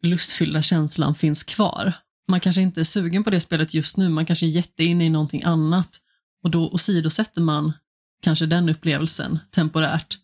[0.01, 1.93] lustfyllda känslan finns kvar.
[2.27, 5.09] Man kanske inte är sugen på det spelet just nu, man kanske är jätteinne i
[5.09, 5.99] någonting annat
[6.43, 7.73] och då åsidosätter man
[8.21, 10.17] kanske den upplevelsen temporärt.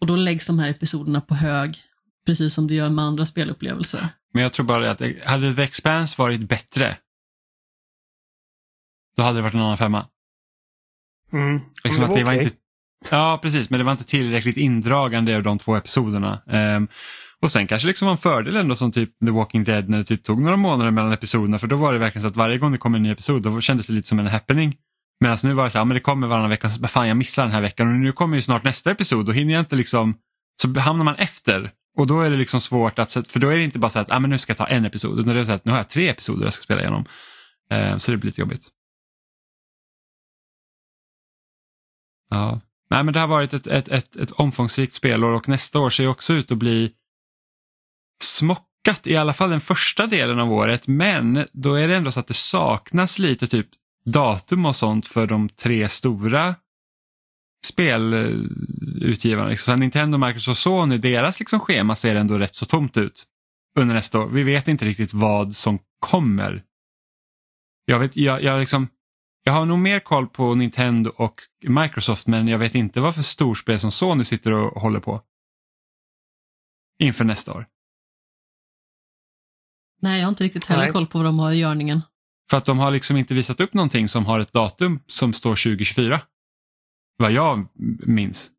[0.00, 1.82] Och då läggs de här episoderna på hög,
[2.26, 4.08] precis som det gör med andra spelupplevelser.
[4.32, 6.98] Men jag tror bara att hade The Expanse varit bättre,
[9.16, 10.08] då hade det varit en annan femma.
[11.32, 11.60] Mm.
[11.84, 12.44] Liksom det att det var okay.
[12.44, 12.56] inte
[13.10, 16.42] Ja, precis, men det var inte tillräckligt indragande av de två episoderna.
[16.46, 16.88] Um,
[17.40, 20.04] och sen kanske liksom var en fördel ändå som typ The Walking Dead när det
[20.04, 22.72] typ tog några månader mellan episoderna för då var det verkligen så att varje gång
[22.72, 24.76] det kom en ny episod då kändes det lite som en happening.
[25.20, 27.16] Medan nu var det så här, ja, men det kommer varannan vecka, så fan jag
[27.16, 29.76] missar den här veckan och nu kommer ju snart nästa episod, då hinner jag inte
[29.76, 30.14] liksom,
[30.62, 31.70] så hamnar man efter.
[31.96, 34.08] Och då är det liksom svårt att, för då är det inte bara så att,
[34.08, 35.78] ja, men nu ska jag ta en episod, utan det är så att nu har
[35.78, 37.04] jag tre episoder jag ska spela igenom.
[37.72, 38.68] Uh, så det blir lite jobbigt.
[42.30, 42.60] Ja,
[42.94, 46.06] Nej, men det har varit ett, ett, ett, ett omfångsrikt spelår och nästa år ser
[46.06, 46.92] också ut att bli
[48.22, 52.20] smockat, i alla fall den första delen av året, men då är det ändå så
[52.20, 53.66] att det saknas lite typ
[54.04, 56.54] datum och sånt för de tre stora
[57.66, 59.48] spelutgivarna.
[59.48, 59.72] Liksom.
[59.74, 63.24] Så Nintendo, Microsoft och Sony, deras liksom schema ser ändå rätt så tomt ut
[63.78, 64.26] under nästa år.
[64.26, 66.62] Vi vet inte riktigt vad som kommer.
[67.84, 68.88] Jag, vet, jag, jag, liksom,
[69.44, 73.22] jag har nog mer koll på Nintendo och Microsoft men jag vet inte vad för
[73.22, 75.22] storspel som Sony sitter och håller på.
[76.98, 77.66] Inför nästa år.
[80.00, 80.92] Nej, jag har inte riktigt heller Nej.
[80.92, 82.00] koll på vad de har i görningen.
[82.50, 85.50] För att de har liksom inte visat upp någonting som har ett datum som står
[85.50, 86.20] 2024.
[87.16, 87.66] Vad jag
[88.06, 88.50] minns.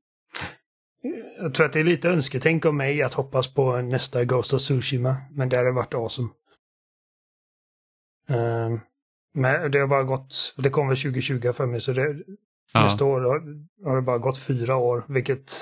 [1.38, 4.62] Jag tror att det är lite önsketänk av mig att hoppas på nästa Ghost of
[4.62, 6.30] Tsushima, men det hade varit awesome.
[8.28, 8.80] Um,
[9.36, 12.16] men det har bara gått, det kom väl 2020 för mig, så det,
[12.74, 12.84] ja.
[12.84, 13.22] nästa år
[13.86, 15.54] har, det bara gått fyra år, vilket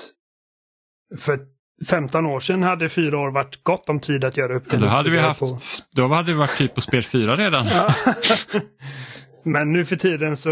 [1.18, 1.46] för
[1.86, 4.64] 15 år sedan hade fyra år varit gott om tid att göra upp.
[4.70, 5.46] Ja, då hade vi haft, på.
[5.92, 7.66] då hade vi varit typ på spel fyra redan.
[7.66, 7.94] Ja.
[9.42, 10.50] Men nu för tiden så,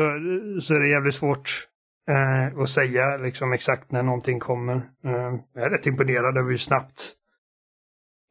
[0.62, 1.68] så är det jävligt svårt
[2.08, 4.76] eh, att säga liksom exakt när någonting kommer.
[4.76, 7.14] Eh, jag är rätt imponerad över hur snabbt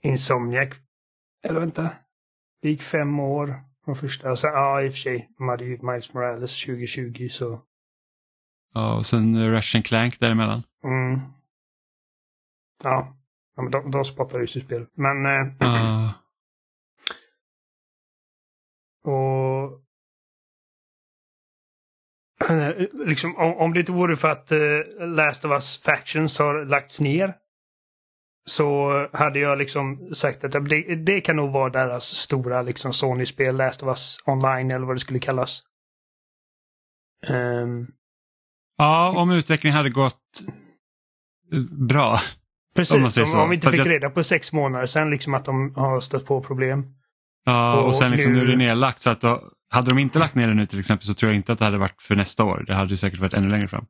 [0.04, 0.70] Insomniac,
[1.48, 1.90] eller vänta,
[2.62, 4.30] det gick fem år från första.
[4.30, 7.62] Alltså, ja, i och för sig, de hade ju Miles Morales 2020 så.
[8.74, 10.64] Ja, och sen Ratchet Clank däremellan.
[10.84, 11.20] Mm.
[12.84, 13.18] Ja,
[13.56, 14.86] ja men de, de spottar ju sitt spel.
[14.94, 15.26] Men...
[15.26, 16.12] Eh, uh.
[19.04, 19.82] Och
[23.06, 27.00] liksom, om, om det inte vore för att uh, Last of Us Factions har lagts
[27.00, 27.34] ner
[28.46, 33.58] så hade jag liksom sagt att det, det kan nog vara deras stora liksom Sony-spel,
[33.58, 35.62] Last of Us Online eller vad det skulle kallas.
[37.28, 37.88] Um,
[38.78, 40.44] ja, om utvecklingen hade gått
[41.90, 42.20] bra.
[42.76, 43.90] Precis, om, om, vi inte fick jag...
[43.90, 46.86] reda på sex månader sen liksom att de har stött på problem.
[47.46, 48.38] Ja, och, och sen liksom nu...
[48.38, 50.80] nu är det nedlagt så att då, hade de inte lagt ner det nu till
[50.80, 52.64] exempel så tror jag inte att det hade varit för nästa år.
[52.68, 53.86] Det hade säkert varit ännu längre fram.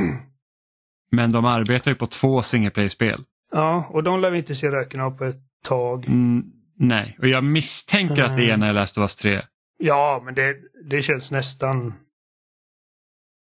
[1.10, 3.24] Men de arbetar ju på två single play-spel.
[3.52, 6.06] Ja, och de lär vi inte se röken av på ett tag.
[6.06, 8.30] Mm, nej, och jag misstänker mm.
[8.30, 9.42] att det är Last of Us 3.
[9.78, 10.56] Ja, men det,
[10.90, 11.94] det känns nästan...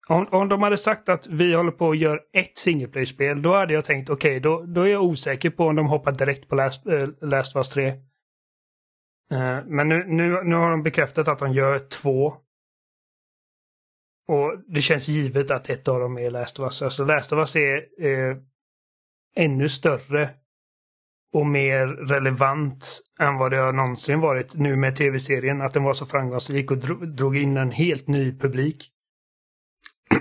[0.09, 3.55] Om, om de hade sagt att vi håller på att göra ett single play-spel, då
[3.55, 6.49] hade jag tänkt okej, okay, då, då är jag osäker på om de hoppar direkt
[6.49, 7.91] på Last, äh, Last of Us 3.
[9.33, 12.35] Uh, men nu, nu, nu har de bekräftat att de gör två.
[14.29, 16.83] Och det känns givet att ett av dem är Last of Us.
[16.83, 18.37] Alltså Last of Us är eh,
[19.39, 20.31] ännu större
[21.33, 25.61] och mer relevant än vad det har någonsin varit nu med tv-serien.
[25.61, 28.91] Att den var så framgångsrik och drog in en helt ny publik.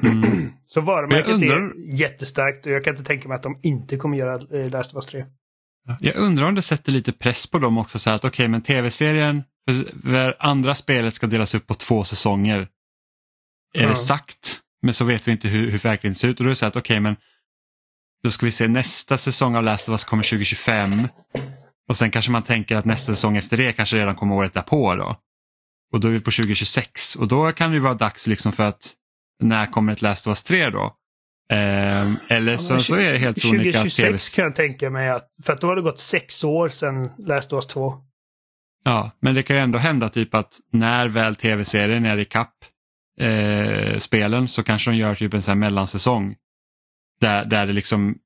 [0.04, 0.50] Mm.
[0.66, 1.62] så varumärket undrar...
[1.62, 4.94] är jättestarkt och jag kan inte tänka mig att de inte kommer göra eh, Last
[4.94, 5.26] of Us 3.
[6.00, 8.62] Jag undrar om det sätter lite press på dem också så att okej okay, men
[8.62, 9.44] tv-serien,
[10.40, 12.60] andra spelet ska delas upp på två säsonger.
[13.74, 13.88] Är ja.
[13.90, 14.60] det sagt?
[14.82, 16.66] Men så vet vi inte hur, hur verkligheten ser ut och då är det så
[16.66, 17.16] att okej okay, men
[18.28, 21.08] då ska vi se nästa säsong av Last of Us kommer 2025.
[21.90, 24.96] Och sen kanske man tänker att nästa säsong efter det kanske redan kommer året därpå
[24.96, 25.16] då.
[25.94, 28.94] Och då är vi på 2026 och då kan det vara dags liksom för att
[29.44, 30.96] när kommer ett Last of Us 3 då?
[31.52, 35.30] Eh, eller så, ja, så är det helt sonika 2026 kan jag tänka mig att,
[35.44, 37.94] för att då har det gått sex år sedan Last of Us 2.
[38.84, 42.56] Ja, men det kan ju ändå hända typ att när väl tv-serien är i kapp
[43.20, 46.36] eh, spelen så kanske de gör typ en sån här mellansäsong
[47.20, 48.18] där, där, det liksom,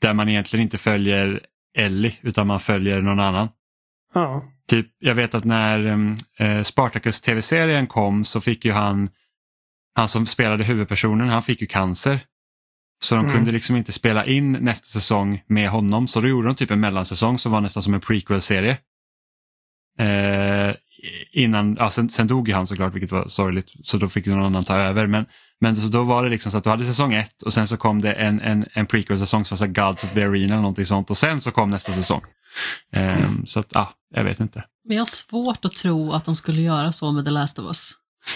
[0.00, 1.46] där man egentligen inte följer
[1.78, 3.48] Ellie utan man följer någon annan.
[4.14, 4.50] Ja.
[4.68, 6.06] Typ, jag vet att när
[6.38, 9.10] eh, Spartacus tv-serien kom så fick ju han,
[9.94, 12.20] han som spelade huvudpersonen, han fick ju cancer.
[13.02, 13.36] Så de mm.
[13.36, 16.80] kunde liksom inte spela in nästa säsong med honom så då gjorde de typ en
[16.80, 18.78] mellansäsong som var nästan som en prequel-serie.
[19.98, 20.74] Eh,
[21.32, 24.44] innan, ja, sen, sen dog ju han såklart vilket var sorgligt så då fick någon
[24.44, 25.06] annan ta över.
[25.06, 25.26] Men,
[25.60, 27.76] men så då var det liksom så att du hade säsong ett och sen så
[27.76, 30.86] kom det en, en, en prequel-säsong som var så Gods of the Arena eller någonting
[30.86, 32.22] sånt och sen så kom nästa säsong.
[32.96, 34.64] Um, så att, ja, jag vet inte.
[34.84, 37.66] Men jag har svårt att tro att de skulle göra så med The Last of
[37.66, 37.92] Us.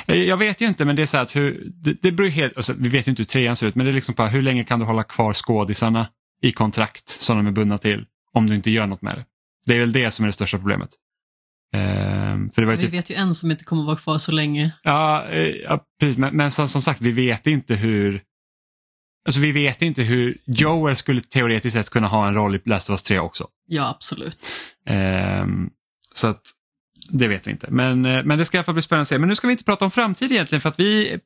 [0.07, 2.57] Eh, jag vet ju inte men det är så att hur, det, det beror helt,
[2.57, 4.43] alltså, vi vet ju inte hur trean ser ut men det är liksom bara hur
[4.43, 6.07] länge kan du hålla kvar skådisarna
[6.43, 9.25] i kontrakt som de är bundna till om du inte gör något med det.
[9.67, 10.91] Det är väl det som är det största problemet.
[11.77, 12.93] Um, för det var vi typ...
[12.93, 14.73] vet ju en som inte kommer vara kvar så länge.
[14.83, 16.19] Ja, eh, ja precis.
[16.19, 18.23] Men, men som, som, sagt, vi vet inte hur
[19.27, 22.91] Alltså vi vet inte hur Joel skulle teoretiskt sett kunna ha en roll i Last
[22.91, 23.49] of Us 3 också.
[23.67, 24.39] Ja, absolut.
[24.91, 25.71] Um,
[26.15, 26.43] så att
[27.11, 27.67] det vet vi inte.
[27.71, 29.19] Men, eh, men det ska i alla fall bli spännande att se.
[29.19, 31.19] Men nu ska vi inte prata om framtid egentligen för att vi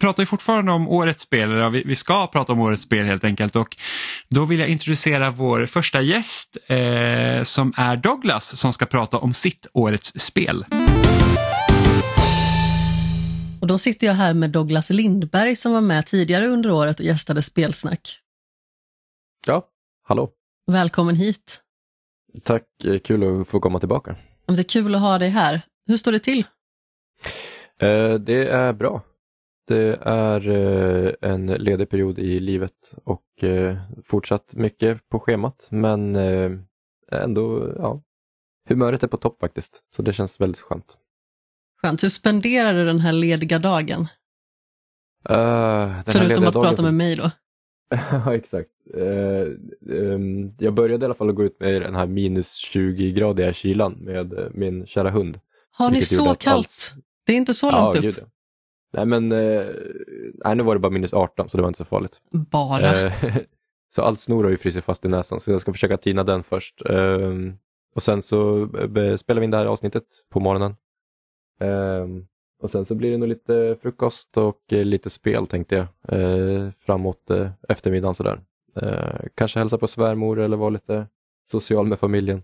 [0.00, 3.24] pratar ju fortfarande om årets spel, eller vi, vi ska prata om årets spel helt
[3.24, 3.56] enkelt.
[3.56, 3.76] Och
[4.28, 9.32] då vill jag introducera vår första gäst eh, som är Douglas som ska prata om
[9.32, 10.64] sitt årets spel.
[13.60, 17.06] Och då sitter jag här med Douglas Lindberg som var med tidigare under året och
[17.06, 18.18] gästade Spelsnack.
[19.46, 19.68] Ja,
[20.04, 20.30] hallå.
[20.66, 21.60] Välkommen hit.
[22.42, 24.16] Tack, eh, kul att få komma tillbaka.
[24.46, 25.62] Det är kul att ha dig här.
[25.86, 26.44] Hur står det till?
[27.78, 29.02] Eh, det är bra.
[29.64, 36.16] Det är eh, en ledig period i livet och eh, fortsatt mycket på schemat men
[36.16, 36.50] eh,
[37.12, 38.02] ändå, ja,
[38.68, 39.82] humöret är på topp faktiskt.
[39.96, 40.96] Så det känns väldigt skönt.
[41.82, 42.04] Skönt.
[42.04, 44.00] Hur spenderar du den här lediga dagen?
[45.30, 46.84] Uh, Förutom att prata som...
[46.84, 47.30] med mig då?
[48.10, 48.70] Ja, exakt.
[48.96, 49.46] Uh,
[49.80, 53.92] um, jag började i alla fall att gå ut med den här minus 20-gradiga kylan
[53.92, 55.40] med min kära hund.
[55.70, 56.46] Har ni så kallt?
[56.46, 56.94] Allt...
[57.26, 58.02] Det är inte så långt ja, upp?
[58.02, 58.24] Gud,
[58.92, 59.66] Nej men, eh,
[60.44, 62.20] nej, nu var det bara minus 18 så det var inte så farligt.
[62.30, 63.00] Bara?
[63.00, 63.36] Eh,
[63.94, 66.42] Så allt snor har ju frusit fast i näsan så jag ska försöka tina den
[66.42, 66.82] först.
[66.84, 67.58] Um,
[67.94, 68.68] och sen så
[69.18, 70.74] spelar vi in det här avsnittet på morgonen.
[71.60, 72.26] Um,
[72.62, 76.18] och sen så blir det nog lite frukost och lite spel tänkte jag.
[76.18, 77.30] Uh, framåt
[77.68, 78.40] eftermiddagen sådär.
[78.82, 81.06] Uh, kanske hälsa på svärmor eller vara lite
[81.50, 82.42] social med familjen.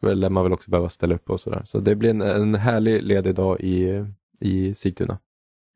[0.00, 1.62] Det lär man väl också behöva ställa upp och sådär.
[1.64, 4.06] Så det blir en, en härlig ledig dag i,
[4.40, 5.18] i Sigtuna.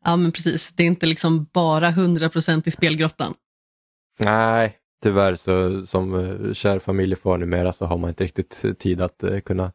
[0.06, 3.34] Ja men precis, det är inte liksom bara 100% i spelgrottan.
[4.18, 9.24] Nej, tyvärr så som uh, kär familjefar numera så har man inte riktigt tid att
[9.24, 9.72] uh, kunna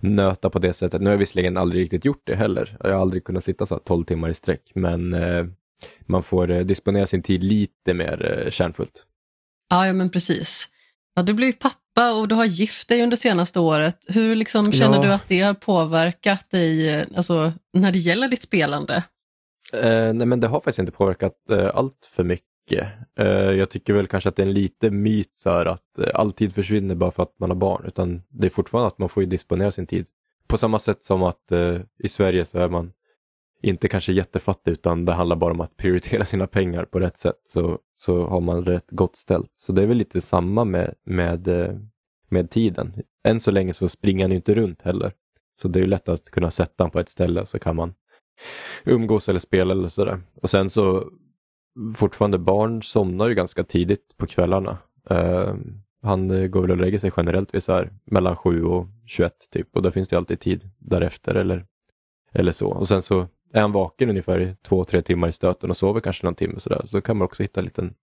[0.00, 1.00] nöta på det sättet.
[1.00, 2.76] Nu har jag visserligen aldrig riktigt gjort det heller.
[2.80, 5.46] Jag har aldrig kunnat sitta så här 12 timmar i sträck men uh,
[6.06, 9.04] man får disponera sin tid lite mer kärnfullt.
[9.70, 10.68] Ja, ja men precis.
[11.14, 14.04] Ja, du blev pappa och du har gift dig under senaste året.
[14.08, 15.02] Hur liksom känner ja.
[15.02, 19.04] du att det har påverkat dig alltså, när det gäller ditt spelande?
[19.72, 22.88] Eh, nej men det har faktiskt inte påverkat eh, allt för mycket.
[23.18, 26.10] Eh, jag tycker väl kanske att det är en liten myt så här, att eh,
[26.14, 27.84] all tid försvinner bara för att man har barn.
[27.86, 30.06] Utan det är fortfarande att man får disponera sin tid.
[30.46, 32.92] På samma sätt som att eh, i Sverige så är man
[33.62, 37.40] inte kanske jättefattig utan det handlar bara om att prioritera sina pengar på rätt sätt.
[37.44, 39.52] Så, så har man rätt gott ställt.
[39.56, 41.76] Så det är väl lite samma med, med, eh,
[42.28, 42.92] med tiden.
[43.24, 45.12] Än så länge så springer han inte runt heller.
[45.54, 47.94] Så det är lätt att kunna sätta honom på ett ställe så kan man
[48.84, 50.20] umgås eller spela eller sådär.
[50.42, 51.10] Och sen så
[51.96, 54.78] fortfarande barn somnar ju ganska tidigt på kvällarna.
[55.10, 55.54] Uh,
[56.02, 59.76] han går väl och lägger sig generellt vid så här mellan 7 och 21 typ
[59.76, 61.66] och då finns det alltid tid därefter eller,
[62.32, 62.68] eller så.
[62.68, 66.00] Och sen så är han vaken ungefär i två, tre timmar i stöten och sover
[66.00, 66.82] kanske någon timme sådär.
[66.84, 67.94] Så kan man också hitta en liten,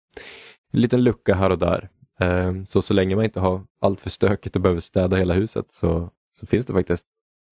[0.72, 1.88] en liten lucka här och där.
[2.22, 5.72] Uh, så så länge man inte har allt för stökigt och behöver städa hela huset
[5.72, 7.06] så, så finns det faktiskt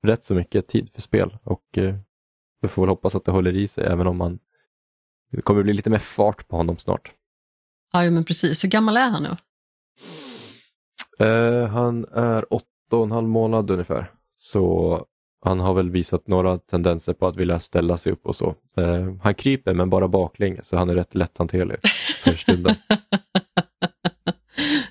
[0.06, 1.94] rätt så mycket tid för spel och uh,
[2.62, 4.38] vi får väl hoppas att det håller i sig även om man
[5.32, 7.12] det kommer bli lite mer fart på honom snart.
[7.92, 8.64] Ja, men precis.
[8.64, 9.36] Hur gammal är han nu?
[11.26, 14.10] Uh, han är åtta och en halv månad ungefär.
[14.36, 15.06] Så
[15.44, 18.54] han har väl visat några tendenser på att vilja ställa sig upp och så.
[18.78, 21.76] Uh, han kryper men bara baklänges så han är rätt lätthanterlig
[22.24, 22.74] för stunden.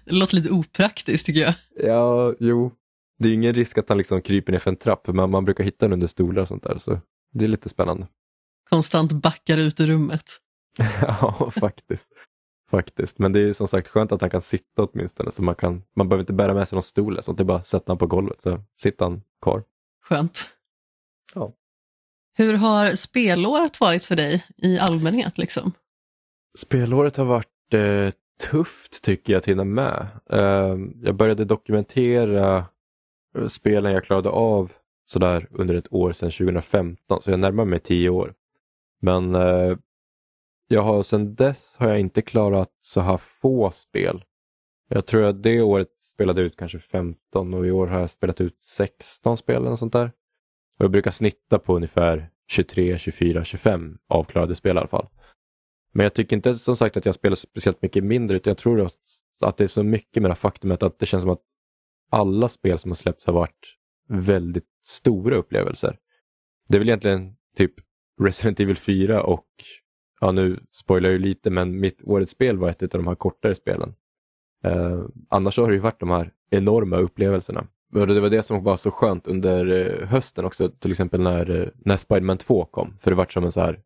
[0.06, 1.54] det låter lite opraktiskt tycker jag.
[1.76, 2.72] Ja, jo.
[3.20, 5.64] Det är ingen risk att han liksom kryper ner för en trapp, men man brukar
[5.64, 6.78] hitta den under stolar och sånt där.
[6.78, 7.00] Så
[7.32, 8.08] det är lite spännande.
[8.70, 10.32] Konstant backar ut ur rummet.
[11.02, 12.10] ja, faktiskt.
[12.72, 13.20] Faktiskt.
[13.20, 15.32] Men det är som sagt skönt att han kan sitta åtminstone.
[15.32, 17.24] Så man, kan, man behöver inte bära med sig någon stol.
[17.24, 19.64] Så det är bara att sätta honom på golvet så sitter han kvar.
[20.04, 20.50] Skönt.
[21.34, 21.54] Ja.
[22.38, 25.38] Hur har spelåret varit för dig i allmänhet?
[25.38, 25.72] Liksom?
[26.58, 28.12] Spelåret har varit eh,
[28.50, 30.08] tufft tycker jag att hinna med.
[30.30, 32.66] Eh, jag började dokumentera
[33.38, 34.72] eh, spelen jag klarade av
[35.12, 38.34] sådär under ett år sedan 2015, så jag närmar mig tio år.
[39.02, 39.78] Men eh,
[40.68, 44.24] jag har sedan dess har jag inte klarat så här få spel.
[44.90, 48.42] Jag tror att det året spelade ut kanske 15 och i år har jag spelat
[48.42, 50.12] ut 16 spel eller sånt där.
[50.80, 55.08] Och jag brukar snitta på ungefär 23, 24, 25 avklarade spel i alla fall.
[55.94, 58.82] Men jag tycker inte som sagt att jag spelar speciellt mycket mindre utan jag tror
[58.82, 58.94] att,
[59.42, 61.44] att det är så mycket med det faktumet att det känns som att
[62.12, 65.98] alla spel som har släppts har varit väldigt stora upplevelser.
[66.68, 67.74] Det är väl egentligen typ
[68.22, 69.48] Resident Evil 4 och,
[70.20, 73.16] ja nu spoilar jag ju lite, men mitt årets spel var ett av de här
[73.16, 73.96] kortare spelen.
[74.64, 77.68] Eh, annars har det ju varit de här enorma upplevelserna.
[77.94, 81.62] Och det var det som var så skönt under eh, hösten också, till exempel när,
[81.62, 82.98] eh, när Spiderman 2 kom.
[83.00, 83.80] För det var som en så här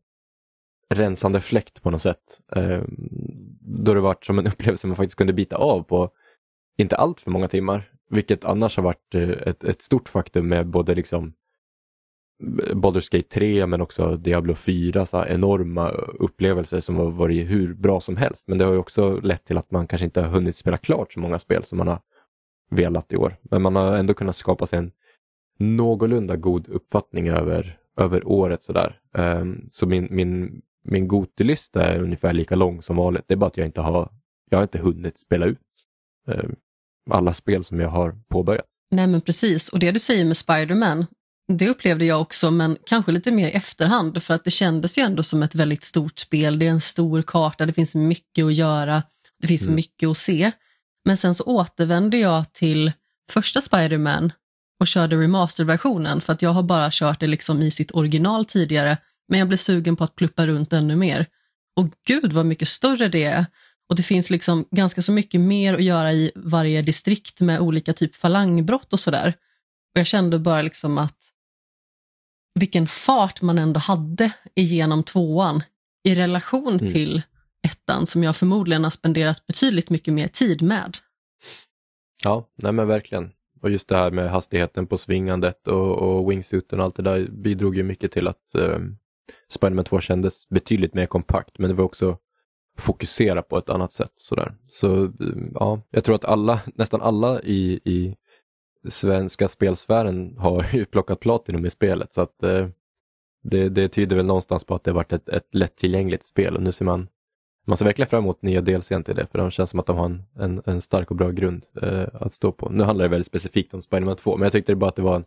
[0.90, 2.42] rensande fläkt på något sätt.
[2.56, 2.82] Eh,
[3.62, 6.10] då det var som en upplevelse man faktiskt kunde bita av på
[6.78, 7.92] inte allt för många timmar.
[8.10, 11.34] Vilket annars har varit eh, ett, ett stort faktum med både liksom
[12.74, 18.00] Baldur's Gate 3 men också Diablo 4, så enorma upplevelser som har varit hur bra
[18.00, 18.48] som helst.
[18.48, 21.14] Men det har ju också lett till att man kanske inte har hunnit spela klart
[21.14, 22.00] så många spel som man har
[22.70, 23.36] velat i år.
[23.42, 24.92] Men man har ändå kunnat skapa sig en
[25.58, 29.00] någorlunda god uppfattning över, över året sådär.
[29.14, 33.24] Um, ehm, så min, min, min Gotilista är ungefär lika lång som vanligt.
[33.28, 34.10] Det är bara att jag inte har,
[34.50, 35.60] jag har inte hunnit spela ut
[36.28, 36.56] um,
[37.10, 38.66] alla spel som jag har påbörjat.
[38.92, 41.06] Nej men precis, och det du säger med Spiderman,
[41.48, 45.02] det upplevde jag också, men kanske lite mer i efterhand, för att det kändes ju
[45.02, 46.60] ändå som ett väldigt stort spel.
[46.60, 49.04] Det är en stor karta, det finns mycket att göra,
[49.42, 49.76] det finns mm.
[49.76, 50.52] mycket att se.
[51.06, 52.92] Men sen så återvände jag till
[53.32, 54.32] första Spiderman
[54.80, 58.98] och körde remasterversionen, för att jag har bara kört det liksom i sitt original tidigare,
[59.28, 61.28] men jag blev sugen på att pluppa runt ännu mer.
[61.76, 63.46] Och gud vad mycket större det är.
[63.90, 67.94] Och det finns liksom ganska så mycket mer att göra i varje distrikt med olika
[67.94, 69.34] typ falangbrott och sådär.
[69.94, 71.18] Och jag kände bara liksom att
[72.60, 75.64] vilken fart man ändå hade igenom tvåan
[76.04, 76.94] i relation mm.
[76.94, 77.22] till
[77.68, 80.98] ettan som jag förmodligen har spenderat betydligt mycket mer tid med.
[82.24, 83.32] Ja, nej men verkligen.
[83.62, 87.28] Och just det här med hastigheten på svingandet och, och wingsuiten och allt det där
[87.28, 88.80] bidrog ju mycket till att eh,
[89.50, 92.18] Spiderman 2 kändes betydligt mer kompakt, men det var också
[92.78, 94.12] fokusera på ett annat sätt.
[94.16, 94.56] Sådär.
[94.68, 95.12] Så
[95.54, 98.16] ja, jag tror att alla, nästan alla i, i
[98.90, 102.14] svenska spelsfären har ju plockat Platinum i spelet.
[102.14, 102.68] Så att eh,
[103.44, 106.64] det, det tyder väl någonstans på att det har varit ett, ett lättillgängligt spel och
[106.64, 107.08] nu ser man
[107.68, 109.98] man ser verkligen fram emot nya DLCn till det för de känns som att de
[109.98, 112.70] har en, en, en stark och bra grund eh, att stå på.
[112.70, 115.16] Nu handlar det väldigt specifikt om Spiderman 2 men jag tyckte bara att det var
[115.16, 115.26] en,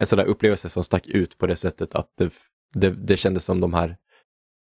[0.00, 2.32] en sån där upplevelse som stack ut på det sättet att det,
[2.74, 3.96] det, det kändes som de här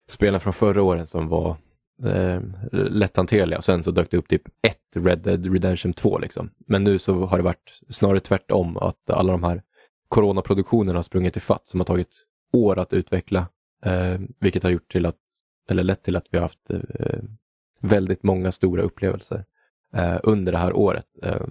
[0.09, 1.57] spelen från förra åren som var
[2.05, 2.41] eh,
[2.71, 6.49] lätthanterliga och sen så dök det upp typ ett Red Dead Redemption 2 liksom.
[6.67, 9.61] Men nu så har det varit snarare tvärtom att alla de här
[10.07, 12.09] coronaproduktionerna har sprungit ifatt fatt som har tagit
[12.53, 13.47] år att utveckla
[13.85, 15.17] eh, vilket har gjort till att,
[15.69, 17.19] eller lett till att vi har haft eh,
[17.79, 19.45] väldigt många stora upplevelser
[19.93, 21.05] eh, under det här året.
[21.23, 21.41] Eh,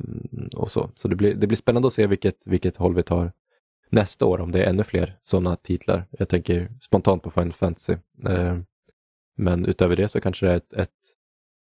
[0.56, 3.32] och så så det, blir, det blir spännande att se vilket, vilket håll vi tar
[3.90, 6.06] nästa år om det är ännu fler sådana titlar.
[6.10, 7.96] Jag tänker spontant på Final Fantasy.
[8.26, 8.58] Eh,
[9.40, 10.90] men utöver det så kanske det är ett, ett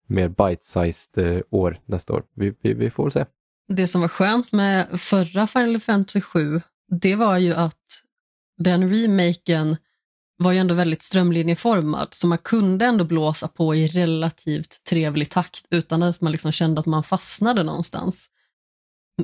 [0.07, 2.24] mer bite-sized eh, år nästa år.
[2.36, 3.26] Vi, vi, vi får se.
[3.67, 6.61] Det som var skönt med förra Final Fantasy 7,
[7.01, 8.03] det var ju att
[8.57, 9.78] den remaken
[10.38, 15.65] var ju ändå väldigt strömlinjeformad, så man kunde ändå blåsa på i relativt trevlig takt
[15.69, 18.28] utan att man liksom kände att man fastnade någonstans.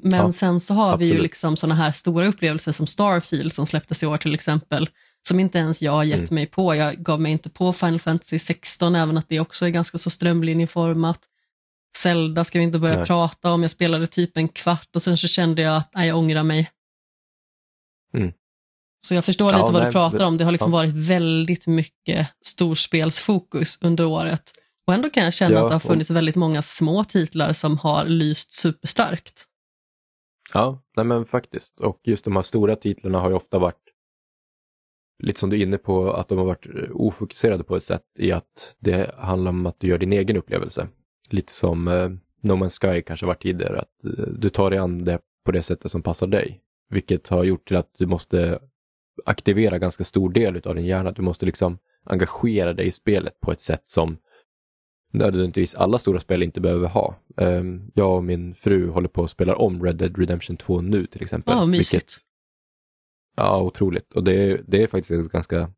[0.01, 1.11] Men ja, sen så har absolut.
[1.11, 4.89] vi ju liksom sådana här stora upplevelser som Starfield som släpptes i år till exempel,
[5.28, 6.36] som inte ens jag har gett mm.
[6.36, 6.75] mig på.
[6.75, 10.09] Jag gav mig inte på Final Fantasy 16, även att det också är ganska så
[10.09, 11.19] strömlinjeformat.
[11.97, 13.05] Zelda ska vi inte börja nej.
[13.05, 16.17] prata om, jag spelade typ en kvart och sen så kände jag att nej, jag
[16.17, 16.71] ångrar mig.
[18.13, 18.34] Mm.
[18.99, 20.78] Så jag förstår lite ja, vad nej, du pratar om, det har liksom ja.
[20.78, 24.51] varit väldigt mycket storspelsfokus under året.
[24.88, 26.15] Och ändå kan jag känna ja, att det har funnits och...
[26.15, 29.45] väldigt många små titlar som har lyst superstarkt.
[30.53, 31.80] Ja, nej men faktiskt.
[31.80, 33.86] Och just de här stora titlarna har ju ofta varit
[35.20, 38.32] lite som du är inne på, att de har varit ofokuserade på ett sätt i
[38.32, 40.88] att det handlar om att du gör din egen upplevelse.
[41.30, 42.09] Lite som eh,
[42.41, 45.61] No Man's Sky kanske varit tidigare, att eh, du tar dig an det på det
[45.61, 46.61] sättet som passar dig.
[46.89, 48.59] Vilket har gjort till att du måste
[49.26, 51.11] aktivera ganska stor del av din hjärna.
[51.11, 54.18] Du måste liksom engagera dig i spelet på ett sätt som
[55.13, 57.15] nödvändigtvis alla stora spel inte behöver ha.
[57.36, 61.05] Um, jag och min fru håller på att spela om Red Dead Redemption 2 nu
[61.05, 61.55] till exempel.
[61.55, 61.93] Ja, mysigt.
[61.93, 62.26] Vilket,
[63.38, 64.13] ja, otroligt.
[64.13, 65.71] Och det är, det är faktiskt ett ganska,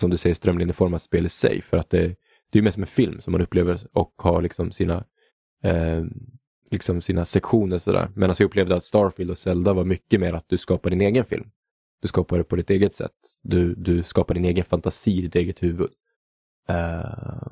[0.00, 1.62] som du säger, strömlinjeformat spel i sig.
[1.62, 2.16] För att det,
[2.50, 5.04] det är mer som en film som man upplever och har liksom sina,
[5.62, 6.04] eh,
[6.70, 8.08] liksom sina sektioner sådär.
[8.14, 11.24] Medan jag upplevde att Starfield och Zelda var mycket mer att du skapar din egen
[11.24, 11.50] film.
[12.02, 13.12] Du skapar det på ditt eget sätt.
[13.42, 15.90] Du, du skapar din egen fantasi i ditt eget huvud.
[16.70, 17.42] Uh,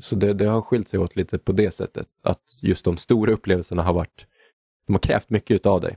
[0.00, 2.08] så det, det, har skilt sig åt lite på det sättet.
[2.22, 4.26] Att just de stora upplevelserna har varit,
[4.86, 5.96] de har krävt mycket av dig.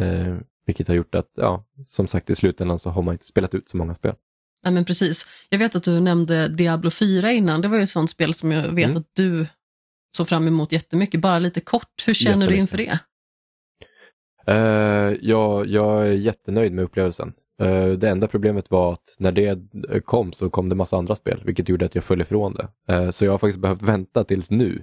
[0.00, 3.54] Uh, vilket har gjort att, ja, som sagt i slutändan så har man inte spelat
[3.54, 4.14] ut så många spel.
[4.64, 5.26] Nej men precis.
[5.48, 7.60] Jag vet att du nämnde Diablo 4 innan.
[7.60, 8.96] Det var ju ett sånt spel som jag vet mm.
[8.96, 9.46] att du
[10.16, 11.20] såg fram emot jättemycket.
[11.20, 12.98] Bara lite kort, hur känner du inför det?
[14.48, 17.32] Uh, ja, jag är jättenöjd med upplevelsen.
[17.62, 19.60] Uh, det enda problemet var att när det
[20.04, 22.94] kom så kom det massa andra spel, vilket gjorde att jag föll ifrån det.
[22.94, 24.82] Uh, så jag har faktiskt behövt vänta tills nu,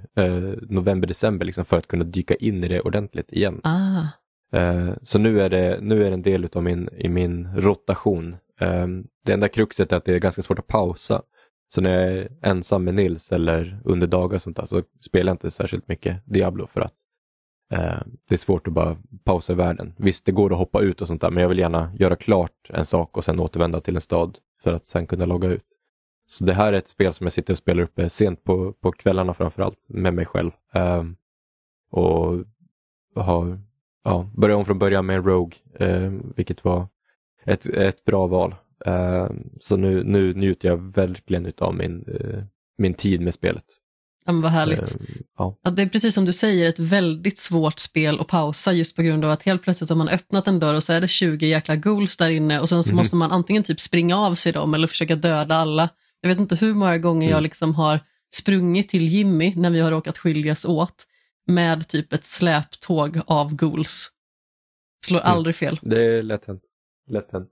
[0.62, 3.62] november, december, liksom, för att kunna dyka in i det ordentligt igen.
[3.64, 4.06] Ah.
[4.54, 8.36] Eh, så nu är, det, nu är det en del av min, i min rotation.
[8.60, 8.88] Eh,
[9.26, 11.22] det enda kruxet är att det är ganska svårt att pausa.
[11.74, 15.30] Så när jag är ensam med Nils eller under dagar och sånt där, så spelar
[15.30, 16.94] jag inte särskilt mycket Diablo för att
[17.70, 19.94] Eh, det är svårt att bara pausa i världen.
[19.98, 22.70] Visst, det går att hoppa ut och sånt där, men jag vill gärna göra klart
[22.70, 25.66] en sak och sen återvända till en stad för att sen kunna logga ut.
[26.28, 28.74] Så det här är ett spel som jag sitter och spelar uppe eh, sent på,
[28.74, 30.52] på kvällarna framförallt med mig själv.
[30.74, 31.04] Eh,
[31.92, 32.44] och
[33.16, 33.60] har,
[34.08, 36.88] ja, börjat om från början med en Rogue, eh, vilket var
[37.46, 38.56] ett, ett bra val.
[38.86, 39.28] Eh,
[39.60, 42.44] så nu, nu njuter jag verkligen av min, eh,
[42.78, 43.66] min tid med spelet.
[44.26, 44.96] Ja, men vad härligt.
[44.96, 45.58] Uh, ja.
[45.64, 45.72] ja.
[45.72, 49.26] det är precis som du säger ett väldigt svårt spel att pausa just på grund
[49.26, 51.76] av att helt plötsligt har man öppnat en dörr och så är det 20 jäkla
[51.76, 52.98] ghouls där inne och sen så mm.
[52.98, 55.90] måste man antingen typ springa av sig dem eller försöka döda alla.
[56.22, 57.36] Jag vet inte hur många gånger mm.
[57.36, 58.00] jag liksom har
[58.34, 61.06] sprungit till Jimmy när vi har råkat skiljas åt
[61.48, 64.12] med typ ett släptåg av ghouls.
[65.06, 65.32] Slår mm.
[65.32, 65.80] aldrig fel.
[65.82, 66.64] Det är lätt hänt.
[67.10, 67.50] Lätt hänt.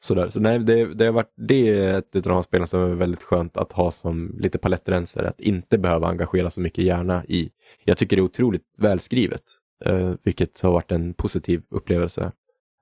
[0.00, 0.28] Sådär.
[0.28, 3.22] Så nej, det, det, har varit, det är ett av de spelen som är väldigt
[3.22, 7.50] skönt att ha som lite palettrenser, att inte behöva engagera så mycket hjärna i.
[7.84, 9.42] Jag tycker det är otroligt välskrivet,
[9.84, 12.32] eh, vilket har varit en positiv upplevelse.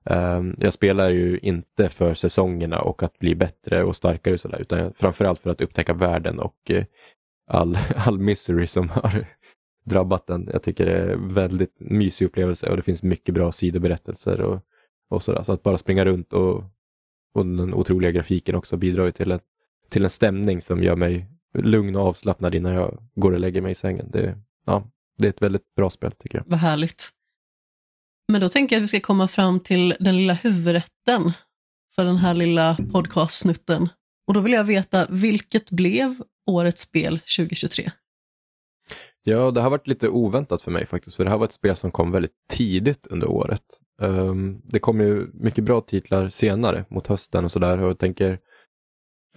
[0.09, 4.61] Eh, jag spelar ju inte för säsongerna och att bli bättre och starkare och sådär,
[4.61, 6.85] utan framförallt för att upptäcka världen och eh,
[7.47, 9.25] all, all misery som har
[9.85, 10.49] drabbat den.
[10.53, 14.59] Jag tycker det är en väldigt mysig upplevelse och det finns mycket bra sidoberättelser och,
[15.09, 15.43] och sådär.
[15.43, 16.63] Så att bara springa runt och,
[17.33, 19.39] och den otroliga grafiken också bidrar till en,
[19.89, 23.71] till en stämning som gör mig lugn och avslappnad innan jag går och lägger mig
[23.71, 24.11] i sängen.
[24.11, 26.45] Det, ja, det är ett väldigt bra spel tycker jag.
[26.47, 27.09] Vad härligt.
[28.27, 31.31] Men då tänker jag att vi ska komma fram till den lilla huvudrätten
[31.95, 33.89] för den här lilla podcastsnutten.
[34.27, 36.15] Och då vill jag veta, vilket blev
[36.45, 37.91] årets spel 2023?
[39.27, 41.75] Ja, det har varit lite oväntat för mig faktiskt, för det här var ett spel
[41.75, 43.63] som kom väldigt tidigt under året.
[44.01, 48.39] Um, det kom ju mycket bra titlar senare mot hösten och sådär och jag tänker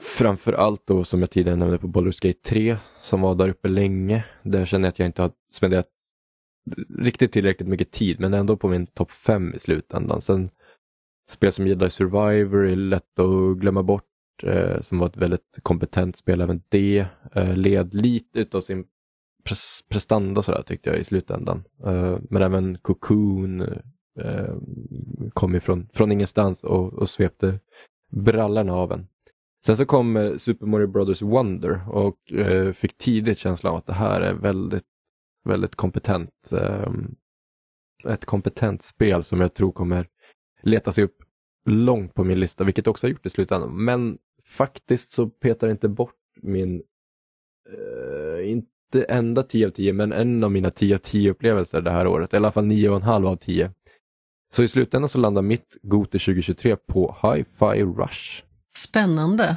[0.01, 3.69] framför allt då som jag tidigare nämnde på Baldur's Gate 3 som var där uppe
[3.69, 4.25] länge.
[4.43, 5.89] Där känner jag att jag inte har spenderat
[6.99, 10.23] riktigt tillräckligt mycket tid men ändå på min topp 5 i slutändan.
[10.23, 10.51] Sen
[11.31, 14.05] spel som Jedi Survivor är lätt att glömma bort
[14.43, 17.07] eh, som var ett väldigt kompetent spel även det.
[17.35, 18.85] Eh, led lite utav sin
[19.49, 21.65] pres prestanda sådär tyckte jag i slutändan.
[21.87, 23.61] Uh, men även Cocoon
[24.21, 24.57] uh,
[25.33, 27.61] kom ju från, från ingenstans och, och svepte
[28.11, 29.07] brallarna av en.
[29.67, 32.19] Sen så kom uh, Super Mario Brothers Wonder och
[32.75, 34.85] fick tidigt känslan av att det här är väldigt,
[35.45, 36.51] väldigt kompetent.
[38.09, 40.07] ett kompetent spel som jag tror kommer
[40.63, 41.17] leta sig upp
[41.65, 43.85] långt på min lista, vilket också har gjort i slutändan.
[43.85, 46.83] Men faktiskt så petar det inte bort min,
[47.73, 51.81] uh, in, inte enda 10 av 10, men en av mina 10 av 10 upplevelser
[51.81, 52.33] det här året.
[52.33, 53.71] I alla fall 9,5 av 10.
[54.53, 58.43] Så i slutändan så landar mitt Goti 2023 på Hi-Fi Rush.
[58.75, 59.57] Spännande.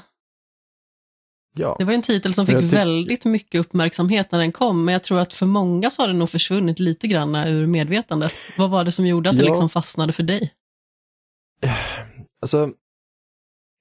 [1.53, 1.75] Ja.
[1.79, 5.19] Det var en titel som fick väldigt mycket uppmärksamhet när den kom, men jag tror
[5.19, 8.33] att för många så har den nog försvunnit lite grann ur medvetandet.
[8.57, 9.41] Vad var det som gjorde att ja.
[9.41, 10.53] det liksom fastnade för dig?
[12.41, 12.73] Alltså,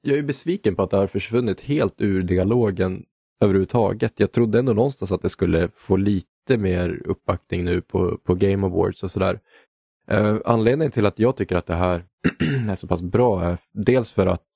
[0.03, 3.05] jag är besviken på att det har försvunnit helt ur dialogen
[3.41, 4.21] överhuvudtaget.
[4.21, 8.67] Jag trodde ändå någonstans att det skulle få lite mer uppbackning nu på, på Game
[8.67, 9.41] Awards och sådär.
[10.13, 12.05] Uh, anledningen till att jag tycker att det här
[12.71, 14.47] är så pass bra är dels för att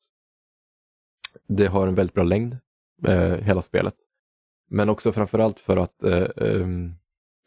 [1.47, 2.59] det har en väldigt bra längd,
[3.07, 3.95] eh, hela spelet.
[4.70, 6.95] Men också framförallt för att eh, ehm,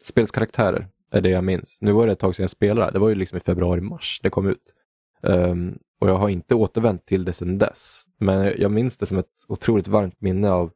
[0.04, 1.78] spelets karaktärer är det jag minns.
[1.82, 4.30] Nu var det ett tag sedan jag spelade, det var ju liksom i februari-mars det
[4.30, 4.74] kom ut.
[5.22, 8.04] Um, och jag har inte återvänt till det sedan dess.
[8.18, 10.72] Men jag minns det som ett otroligt varmt minne av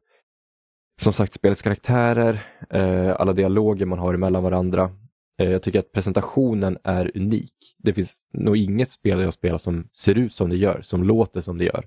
[1.00, 4.90] som sagt spelets karaktärer, eh, alla dialoger man har mellan varandra.
[5.38, 7.54] Eh, jag tycker att presentationen är unik.
[7.78, 11.40] Det finns nog inget spel jag spelar som ser ut som det gör, som låter
[11.40, 11.84] som det gör.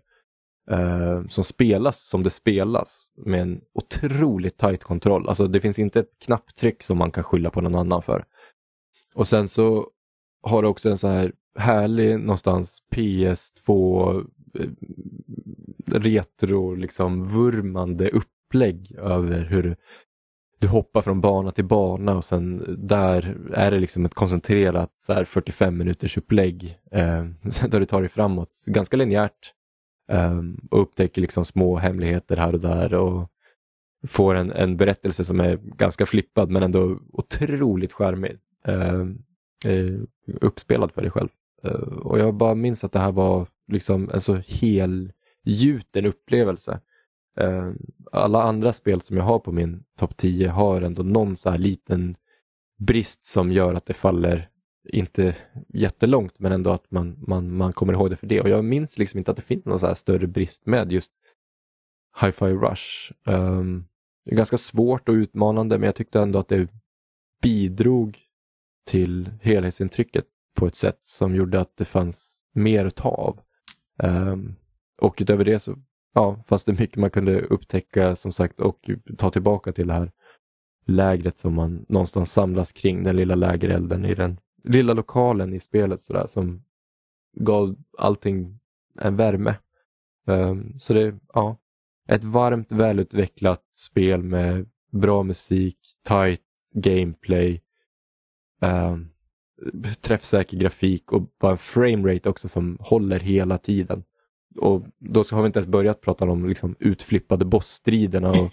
[0.71, 5.29] Eh, som spelas som det spelas med en otroligt tight kontroll.
[5.29, 8.25] Alltså det finns inte ett knapptryck som man kan skylla på någon annan för.
[9.15, 9.89] Och sen så
[10.43, 14.25] har det också en så här härlig någonstans PS2
[14.59, 14.69] eh,
[15.85, 19.75] retro liksom vurmande upp upplägg över hur
[20.59, 25.13] du hoppar från bana till bana och sen där är det liksom ett koncentrerat så
[25.13, 27.25] här 45 minuters upplägg eh,
[27.69, 29.53] där du tar dig framåt ganska linjärt
[30.11, 30.41] eh,
[30.71, 33.29] och upptäcker liksom små hemligheter här och där och
[34.07, 38.37] får en, en berättelse som är ganska flippad men ändå otroligt charmig.
[38.65, 39.01] Eh,
[39.65, 39.99] eh,
[40.41, 41.29] uppspelad för dig själv.
[41.63, 46.79] Eh, och jag bara minns att det här var liksom en så helgjuten upplevelse.
[47.37, 47.71] Eh,
[48.11, 51.57] alla andra spel som jag har på min topp 10 har ändå någon så här
[51.57, 52.15] liten
[52.77, 54.49] brist som gör att det faller,
[54.89, 55.35] inte
[55.73, 58.41] jättelångt, men ändå att man, man, man kommer ihåg det för det.
[58.41, 61.11] Och jag minns liksom inte att det finns någon så här större brist med just
[62.21, 63.11] Hi-Fi Rush.
[63.25, 63.87] Um,
[64.25, 66.67] det är ganska svårt och utmanande, men jag tyckte ändå att det
[67.41, 68.19] bidrog
[68.85, 70.25] till helhetsintrycket
[70.55, 73.39] på ett sätt som gjorde att det fanns mer att ta av.
[74.03, 74.55] Um,
[75.01, 75.75] och utöver det så
[76.15, 79.93] ja, fast det är mycket man kunde upptäcka som sagt och ta tillbaka till det
[79.93, 80.11] här
[80.85, 86.01] lägret som man någonstans samlas kring, den lilla lägerelden i den lilla lokalen i spelet
[86.01, 86.63] sådär som
[87.33, 88.59] gav allting
[88.99, 89.55] en värme.
[90.27, 91.57] Um, så det, ja,
[92.07, 96.41] ett varmt välutvecklat spel med bra musik, tight
[96.73, 97.61] gameplay,
[98.61, 99.09] um,
[100.01, 104.03] träffsäker grafik och bara en framerate också som håller hela tiden.
[104.57, 108.51] Och då har vi inte ens börjat prata om liksom utflippade bossstriderna och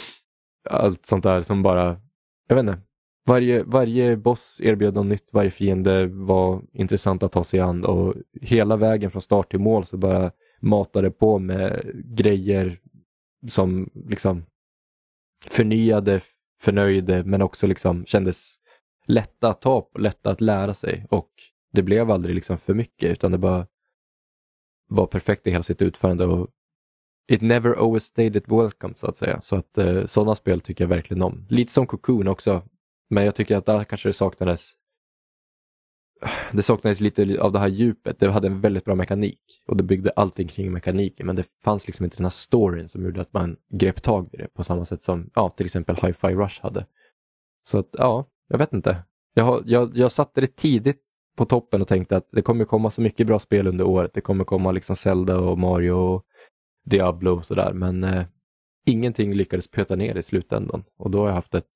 [0.70, 2.00] allt sånt där som bara,
[2.48, 2.78] jag vet inte.
[3.26, 8.14] Varje, varje boss erbjöd något nytt, varje fiende var intressant att ta sig an och
[8.40, 10.30] hela vägen från start till mål så bara
[10.60, 12.80] matade på med grejer
[13.48, 14.44] som liksom
[15.46, 16.20] förnyade,
[16.60, 18.54] förnöjde men också liksom kändes
[19.06, 21.30] lätta att ta på, lätta att lära sig och
[21.72, 23.66] det blev aldrig liksom för mycket utan det bara
[24.90, 26.48] var perfekt i hela sitt utförande och
[27.32, 29.40] it never overstayed it welcome så att säga.
[29.40, 31.46] Så att eh, sådana spel tycker jag verkligen om.
[31.48, 32.62] Lite som Cocoon också.
[33.10, 34.72] Men jag tycker att där kanske det saknades
[36.52, 38.18] det saknades lite av det här djupet.
[38.18, 41.86] Det hade en väldigt bra mekanik och det byggde allting kring mekaniken men det fanns
[41.86, 44.84] liksom inte den här storyn som gjorde att man grep tag i det på samma
[44.84, 46.86] sätt som ja, till exempel Hi-Fi Rush hade.
[47.62, 49.02] Så att, ja, jag vet inte.
[49.34, 51.02] Jag, jag, jag satte det tidigt
[51.40, 54.10] på toppen och tänkte att det kommer komma så mycket bra spel under året.
[54.14, 56.24] Det kommer komma liksom Zelda och Mario och
[56.84, 58.24] Diablo och sådär men eh,
[58.86, 61.68] ingenting lyckades pöta ner i slutändan och då har jag haft ett,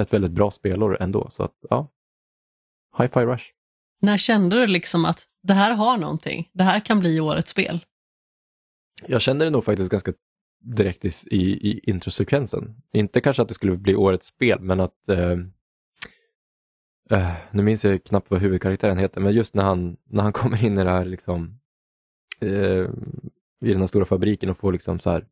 [0.00, 1.28] ett väldigt bra spelår ändå.
[1.30, 1.88] Så att, ja,
[2.98, 3.44] Hi-Fi Rush.
[4.00, 7.84] När kände du liksom att det här har någonting, det här kan bli årets spel?
[9.06, 10.12] Jag kände det nog faktiskt ganska
[10.60, 12.76] direkt i, i, i introsekvensen.
[12.92, 15.36] Inte kanske att det skulle bli årets spel, men att eh,
[17.12, 20.64] Uh, nu minns jag knappt vad huvudkaraktären heter, men just när han, när han kommer
[20.64, 21.60] in i det här liksom
[22.42, 22.88] uh,
[23.60, 25.26] i den här stora fabriken och får liksom så här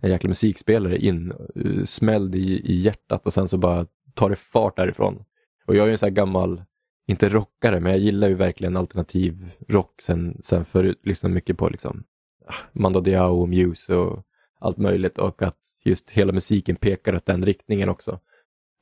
[0.00, 4.36] en jäkla musikspelare in, uh, smälld i, i hjärtat och sen så bara tar det
[4.36, 5.24] fart därifrån.
[5.66, 6.62] Och jag är ju en sån här gammal
[7.06, 11.00] inte rockare, men jag gillar ju verkligen alternativ rock sen, sen förut.
[11.02, 12.04] Lyssnar mycket på liksom
[12.46, 14.22] ah, Mando Diao och Muse och
[14.58, 18.20] allt möjligt och att just hela musiken pekar åt den riktningen också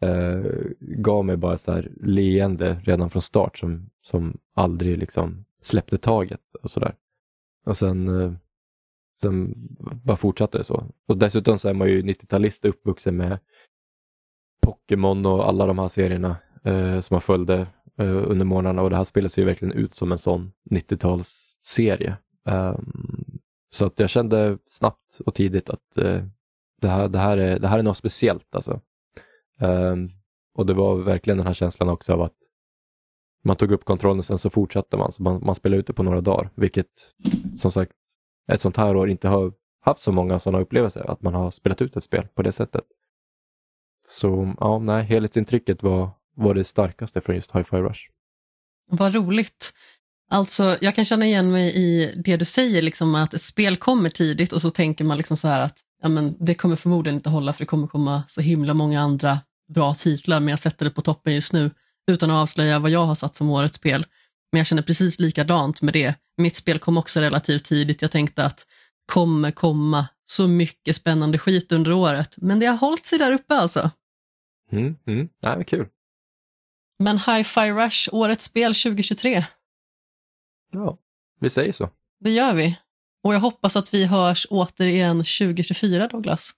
[0.02, 0.40] eh,
[0.80, 6.54] gav mig bara så här leende redan från start som, som aldrig liksom släppte taget
[6.62, 6.94] och sådär.
[7.64, 8.32] Och sen, eh,
[9.20, 9.54] sen
[10.04, 10.84] bara fortsatte det så.
[11.08, 13.38] Och dessutom så är man ju 90-talist uppvuxen med
[14.62, 17.66] Pokémon och alla de här serierna eh, som man följde
[17.98, 22.14] eh, under morgnarna och det här spelar sig ju verkligen ut som en sån 90-talsserie.
[22.44, 23.38] Um, ehm,
[23.70, 26.22] så att jag kände snabbt och tidigt att uh,
[26.80, 28.54] det, här, det, här är, det här är något speciellt.
[28.54, 28.80] Alltså.
[29.60, 30.10] Um,
[30.54, 32.34] och det var verkligen den här känslan också av att
[33.44, 35.12] man tog upp kontrollen och sen så fortsatte man.
[35.12, 36.86] Så man, man spelade ute på några dagar, vilket
[37.58, 37.92] som sagt
[38.52, 41.82] ett sånt här år inte har haft så många sådana upplevelser, att man har spelat
[41.82, 42.84] ut ett spel på det sättet.
[44.06, 48.00] Så ja, nej, helhetsintrycket var, var det starkaste från just Hi-Fi Rush.
[48.90, 49.72] Vad roligt.
[50.30, 54.10] Alltså, jag kan känna igen mig i det du säger, liksom att ett spel kommer
[54.10, 57.30] tidigt och så tänker man liksom så här att ja, men det kommer förmodligen inte
[57.30, 59.38] hålla för det kommer komma så himla många andra
[59.68, 61.70] bra titlar, men jag sätter det på toppen just nu
[62.10, 64.06] utan att avslöja vad jag har satt som årets spel.
[64.52, 66.14] Men jag känner precis likadant med det.
[66.36, 68.02] Mitt spel kom också relativt tidigt.
[68.02, 68.66] Jag tänkte att
[69.12, 73.54] kommer komma så mycket spännande skit under året, men det har hållit sig där uppe
[73.54, 73.90] alltså.
[74.72, 75.28] Mm, mm.
[75.42, 75.88] Nej, kul.
[76.98, 79.44] Men Hi-Fi Rush, årets spel 2023.
[80.72, 80.98] Ja,
[81.40, 81.90] vi säger så.
[82.20, 82.78] Det gör vi.
[83.22, 86.50] Och jag hoppas att vi hörs återigen 2024 Douglas.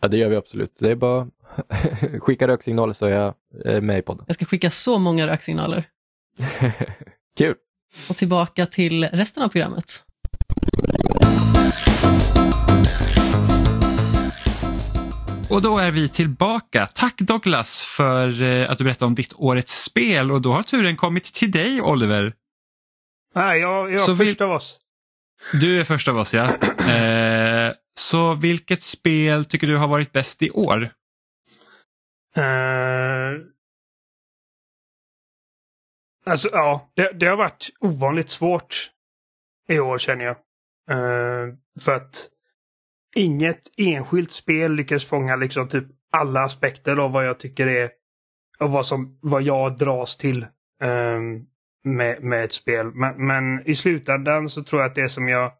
[0.00, 0.76] Ja, det gör vi absolut.
[0.78, 1.28] Det är bara
[2.20, 3.34] skicka röksignaler så är jag
[3.82, 4.24] med i podden.
[4.26, 5.88] Jag ska skicka så många röksignaler.
[7.38, 7.54] Kul!
[8.10, 10.04] Och tillbaka till resten av programmet.
[15.50, 16.88] Och då är vi tillbaka.
[16.94, 20.96] Tack Douglas för eh, att du berättade om ditt årets spel och då har turen
[20.96, 22.34] kommit till dig Oliver.
[23.34, 24.44] Nej, jag, jag är så först vi...
[24.44, 24.80] av oss.
[25.52, 26.50] Du är först av oss ja.
[26.86, 30.82] Eh, så vilket spel tycker du har varit bäst i år?
[32.38, 33.42] Uh...
[36.26, 38.90] Alltså ja, det, det, har varit ovanligt svårt
[39.68, 40.36] i år känner jag.
[40.90, 42.28] Uh, för att
[43.16, 47.90] inget enskilt spel lyckas fånga liksom typ alla aspekter av vad jag tycker är
[48.58, 50.46] och vad, som, vad jag dras till
[50.82, 51.46] um,
[51.86, 52.94] med, med ett spel.
[52.94, 55.52] Men, men, i slutändan så tror jag att det som jag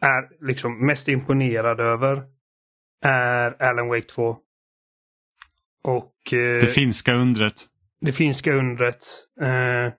[0.00, 2.22] är liksom mest imponerad över
[3.04, 4.38] är Alan Wake 2.
[5.84, 7.54] Och, uh, det finska undret.
[8.00, 9.04] Det finska undret.
[9.40, 9.92] Uh,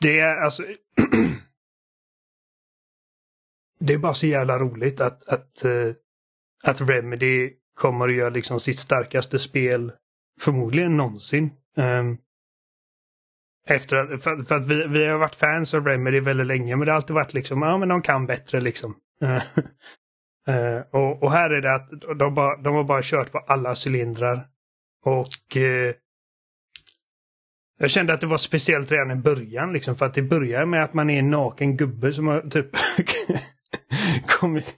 [0.00, 0.62] det är alltså
[3.80, 5.94] det är bara så jävla roligt att, att, uh,
[6.62, 9.92] att Remedy kommer att göra liksom sitt starkaste spel
[10.40, 11.50] förmodligen någonsin.
[11.76, 12.18] Um,
[13.66, 16.86] efter att, för, för, att vi, vi har varit fans av Remedy väldigt länge men
[16.86, 18.96] det har alltid varit liksom, ja men de kan bättre liksom.
[19.22, 19.42] Uh,
[20.92, 24.46] och, och, här är det att de, bara, de har bara kört på alla cylindrar.
[25.04, 25.92] Och uh,
[27.78, 30.84] jag kände att det var speciellt redan i början liksom för att det börjar med
[30.84, 32.70] att man är en naken gubbe som har typ
[34.26, 34.74] kommit,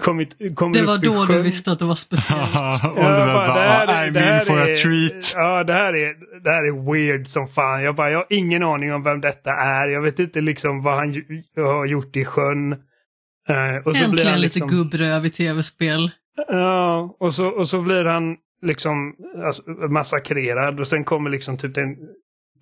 [0.00, 2.50] kommit, kommit Det var då du visste att det var speciellt.
[2.54, 5.34] ja, bara, det här, I'm in for är, a treat.
[5.36, 7.82] Ja, det här, är, det här är weird som fan.
[7.82, 9.88] Jag bara, jag har ingen aning om vem detta är.
[9.88, 11.24] Jag vet inte liksom vad han
[11.56, 12.72] har gjort i sjön.
[12.72, 16.10] Uh, och så Äntligen blir han liksom, lite gubbröv i tv-spel.
[16.48, 19.14] Ja, och, så, och så blir han liksom
[19.44, 21.96] alltså, massakrerad och sen kommer liksom typ den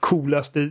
[0.01, 0.71] coolaste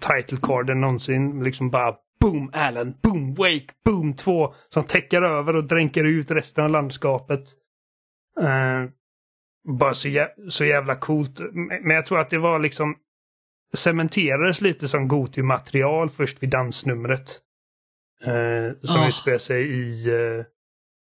[0.00, 1.44] title carden någonsin.
[1.44, 6.64] Liksom bara boom Alan, boom Wake, boom 2 som täcker över och dränker ut resten
[6.64, 7.44] av landskapet.
[8.40, 8.90] Uh,
[9.78, 11.40] bara så, jä så jävla coolt.
[11.52, 12.96] Men jag tror att det var liksom
[13.74, 17.40] cementerades lite som Goti-material först vid dansnumret.
[18.26, 19.08] Uh, som oh.
[19.08, 20.44] utspelar sig i, uh,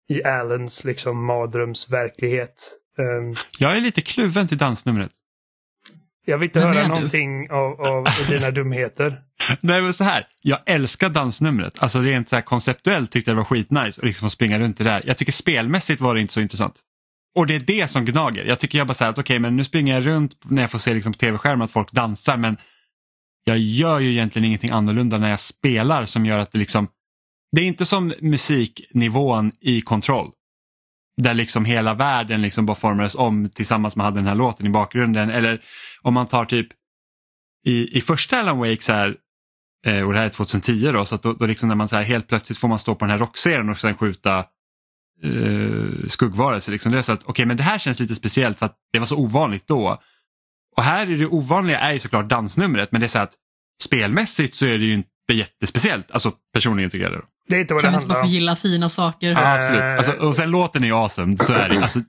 [0.09, 2.79] i Allens liksom mardrömsverklighet.
[2.97, 5.11] Um, jag är lite kluven till dansnumret.
[6.25, 9.21] Jag vill inte Vem höra någonting av, av dina dumheter.
[9.61, 11.73] Nej men så här, jag älskar dansnumret.
[11.77, 14.77] Alltså rent så här konceptuellt tyckte jag det var skitnice att liksom få springa runt
[14.77, 15.03] det där.
[15.05, 16.81] Jag tycker spelmässigt var det inte så intressant.
[17.35, 18.45] Och det är det som gnager.
[18.45, 20.61] Jag tycker jag bara så här att okej okay, men nu springer jag runt när
[20.61, 22.57] jag får se liksom på tv-skärmen att folk dansar men
[23.43, 26.87] jag gör ju egentligen ingenting annorlunda när jag spelar som gör att det liksom
[27.51, 30.31] det är inte som musiknivån i kontroll.
[31.21, 35.29] Där liksom hela världen liksom bara formades om tillsammans med den här låten i bakgrunden.
[35.29, 35.61] Eller
[36.01, 36.67] om man tar typ
[37.65, 39.15] i, i första Alan Wake så här,
[39.85, 42.03] eh, och det här är 2010 då, så då, då liksom när man så här,
[42.03, 44.45] helt plötsligt får man stå på den här rockscenen och sen skjuta
[45.23, 46.71] eh, skuggvarelser.
[46.71, 46.91] Liksom.
[46.91, 49.05] Det är så att okay, men det här känns lite speciellt för att det var
[49.05, 50.01] så ovanligt då.
[50.75, 53.33] Och här är det ovanliga är ju såklart dansnumret men det är så att
[53.83, 56.11] spelmässigt så är det ju inte jättespeciellt.
[56.11, 57.17] Alltså personligen tycker jag det.
[57.17, 57.27] Då.
[57.47, 58.21] Det är inte vad kan det handlar om.
[58.21, 59.31] Kan inte bara få gilla fina saker?
[59.31, 59.81] Ja, absolut.
[59.81, 61.77] Alltså, och sen låten är ju awesome, så är det.
[61.77, 61.99] Alltså,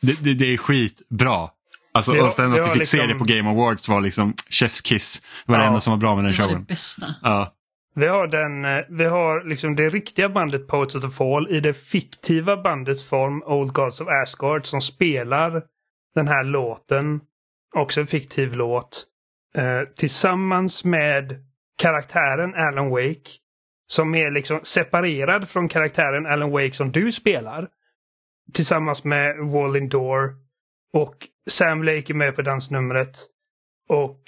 [0.00, 1.48] det, det, det är skitbra.
[1.92, 2.98] Alltså, det, och sen att vi fick liksom...
[2.98, 5.22] se det på Game Awards var liksom Chef's Kiss.
[5.46, 5.62] Det var ja.
[5.62, 6.48] det enda som var bra med den showen.
[6.48, 7.06] Det var det bästa.
[7.22, 7.54] Ja.
[7.94, 11.60] Vi har, den, eh, vi har liksom det riktiga bandet Poets of the Fall i
[11.60, 15.62] det fiktiva bandets form Old Gods of Asgard som spelar
[16.14, 17.20] den här låten.
[17.76, 19.04] Också en fiktiv låt.
[19.54, 21.44] Eh, tillsammans med
[21.78, 23.30] karaktären Alan Wake.
[23.90, 27.68] Som är liksom separerad från karaktären Alan Wake som du spelar.
[28.52, 30.36] Tillsammans med Wallin Door.
[30.92, 33.18] Och Sam Lake är med på dansnumret.
[33.88, 34.22] Och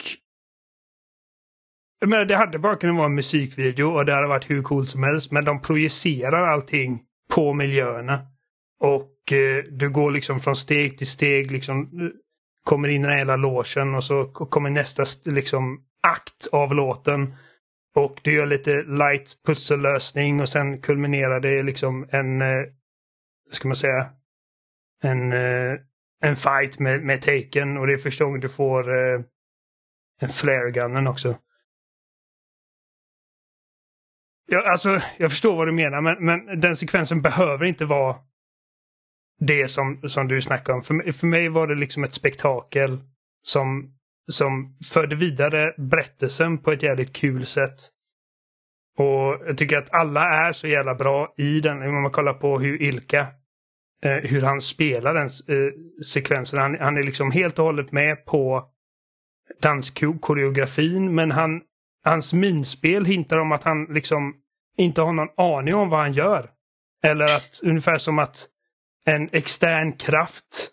[2.01, 4.89] jag menar, det hade bara kunnat vara en musikvideo och det hade varit hur coolt
[4.89, 5.31] som helst.
[5.31, 7.03] Men de projicerar allting
[7.35, 8.27] på miljöerna.
[8.81, 11.91] Och eh, du går liksom från steg till steg, liksom
[12.65, 17.35] kommer in i den hela logen och så kommer nästa liksom akt av låten.
[17.95, 22.65] Och du gör lite light pussellösning och sen kulminerar det liksom en, eh,
[23.51, 24.11] ska man säga,
[25.03, 25.79] en, eh,
[26.21, 29.21] en fight med, med taken och det är första gången du får eh,
[30.21, 31.39] en flare också.
[34.47, 38.17] Ja, alltså, jag förstår vad du menar men, men den sekvensen behöver inte vara
[39.39, 40.83] det som, som du snackar om.
[40.83, 43.01] För, för mig var det liksom ett spektakel
[43.43, 43.95] som
[44.31, 47.91] som förde vidare berättelsen på ett jävligt kul sätt.
[48.99, 51.83] Och jag tycker att alla är så jävla bra i den.
[51.83, 53.27] Om man kollar på hur Ilka,
[54.03, 55.73] eh, hur han spelar den eh,
[56.05, 56.59] sekvensen.
[56.59, 58.71] Han, han, är liksom helt och hållet med på
[59.63, 61.63] danskoreografin men han,
[62.05, 64.35] hans minspel hintar om att han liksom
[64.77, 66.51] inte har någon aning om vad han gör.
[67.03, 68.47] Eller att ungefär som att
[69.05, 70.73] en extern kraft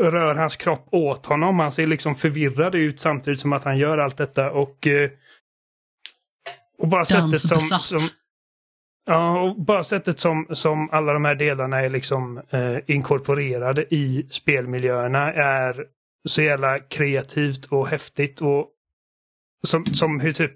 [0.00, 1.58] rör hans kropp åt honom.
[1.58, 4.86] Han ser liksom förvirrad ut samtidigt som att han gör allt detta och...
[4.86, 5.10] Eh,
[6.78, 7.98] och bara sättet som, som...
[9.06, 14.26] Ja, och bara sättet som, som alla de här delarna är liksom eh, inkorporerade i
[14.30, 15.86] spelmiljöerna är
[16.28, 18.68] så jävla kreativt och häftigt och
[19.66, 20.52] som, som hur typ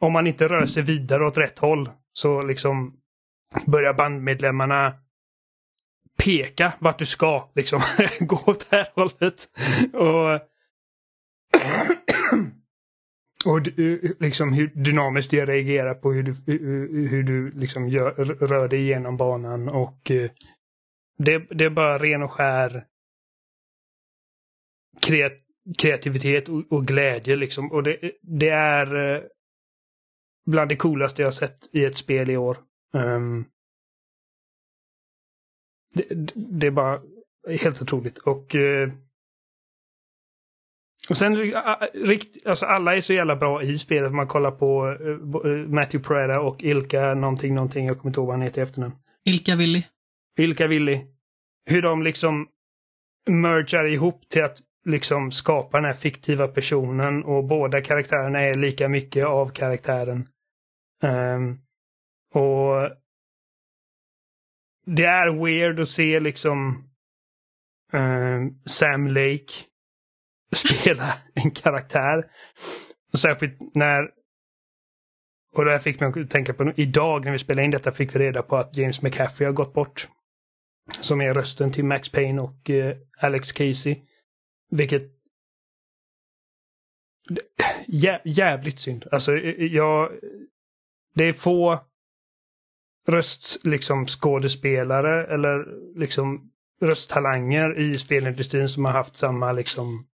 [0.00, 2.96] om man inte rör sig vidare åt rätt håll så liksom
[3.66, 4.94] börjar bandmedlemmarna
[6.24, 7.50] peka vart du ska.
[7.54, 7.80] Liksom.
[8.20, 9.48] Gå åt det här hållet.
[9.92, 10.40] Och,
[13.54, 13.68] och
[14.20, 16.34] liksom hur dynamiskt jag reagerar på hur du,
[17.08, 18.10] hur du liksom gör,
[18.46, 19.68] rör dig igenom banan.
[19.68, 20.30] Och eh,
[21.18, 22.84] det, det är bara ren och skär
[25.00, 25.32] kreat,
[25.78, 27.36] kreativitet och, och, glädje.
[27.36, 27.72] Liksom.
[27.72, 29.22] Och det, det är eh,
[30.46, 32.58] bland det coolaste jag sett i ett spel i år.
[32.92, 33.44] Um,
[35.94, 37.00] det, det är bara
[37.60, 38.18] helt otroligt.
[38.18, 38.90] Och, eh,
[41.08, 41.36] och sen
[41.94, 44.12] rikt, alltså alla är så jävla bra i spelet.
[44.12, 47.86] Man kollar på eh, eh, Matthew Prada och Ilka någonting, någonting.
[47.86, 48.94] Jag kommer inte ihåg vad han heter i efternamn.
[49.24, 49.82] Ilka Willy.
[50.38, 51.00] Ilka Willy.
[51.64, 52.48] Hur de liksom
[53.30, 58.88] mergar ihop till att liksom skapa den här fiktiva personen och båda karaktärerna är lika
[58.88, 60.28] mycket av karaktären.
[61.02, 61.58] Um,
[62.34, 62.90] och
[64.96, 66.84] det är weird att se liksom
[67.94, 69.52] uh, Sam Lake
[70.54, 72.30] spela en karaktär.
[73.12, 74.10] Och särskilt när
[75.54, 78.14] och det här fick mig att tänka på idag när vi spelade in detta fick
[78.14, 80.08] vi reda på att James McCaffrey har gått bort.
[81.00, 83.96] Som är rösten till Max Payne och uh, Alex Casey.
[84.70, 85.02] Vilket
[87.86, 89.06] Jä jävligt synd.
[89.12, 90.12] Alltså eh, jag
[91.14, 91.87] det är få
[93.08, 95.66] röst, liksom skådespelare eller
[95.98, 96.50] liksom
[96.80, 100.06] rösttalanger i spelindustrin som har haft samma liksom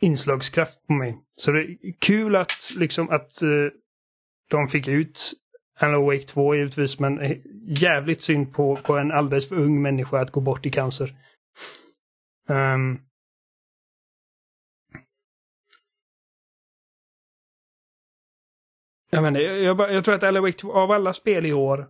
[0.00, 1.18] inslagskraft på mig.
[1.36, 3.70] Så det är kul att liksom att uh,
[4.50, 5.32] de fick ut
[5.80, 10.20] Alan Wake 2 givetvis, men eh, jävligt synd på, på en alldeles för ung människa
[10.20, 11.14] att gå bort i cancer.
[12.48, 13.00] Um,
[19.14, 21.88] jag, menar, jag, jag, jag tror att Alan Wake 2, av alla spel i år,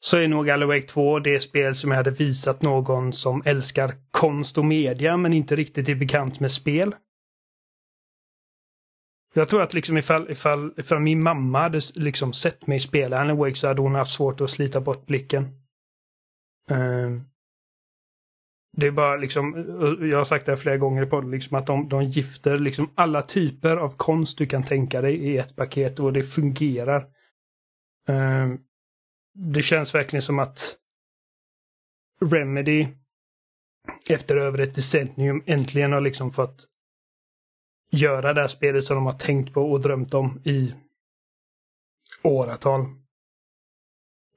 [0.00, 3.94] så är nog Alan Wake 2 det spel som jag hade visat någon som älskar
[4.10, 6.94] konst och media men inte riktigt är bekant med spel.
[9.34, 13.36] Jag tror att liksom ifall, ifall, ifall min mamma hade liksom sett mig spela Alan
[13.36, 15.42] Wake så hade hon haft svårt att slita bort blicken.
[16.70, 17.20] Uh,
[18.76, 21.88] det är bara liksom, eh, jag har sagt det flera gånger på liksom att de,
[21.88, 26.12] de gifter liksom alla typer av konst du kan tänka dig i ett paket och
[26.12, 27.00] det fungerar.
[28.10, 28.54] Uh,
[29.34, 30.76] det känns verkligen som att
[32.20, 32.88] Remedy
[34.08, 36.64] efter över ett decennium äntligen har liksom fått
[37.90, 40.74] göra det här spelet som de har tänkt på och drömt om i
[42.22, 42.80] åratal.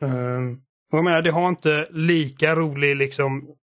[0.03, 0.57] Uh,
[0.91, 3.55] jag menar, det har inte lika rolig liksom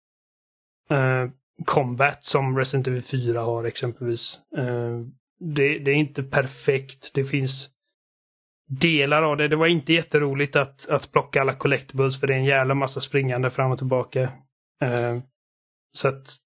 [0.91, 1.29] Eh,
[1.65, 4.39] combat som Resident Evil 4 har exempelvis.
[4.57, 4.99] Eh,
[5.39, 7.11] det, det, är inte perfekt.
[7.13, 7.69] Det finns
[8.67, 9.47] delar av det.
[9.47, 13.01] Det var inte jätteroligt att, att plocka alla collectibles för det är en jävla massa
[13.01, 14.21] springande fram och tillbaka.
[14.81, 15.19] Eh,
[15.93, 16.37] så att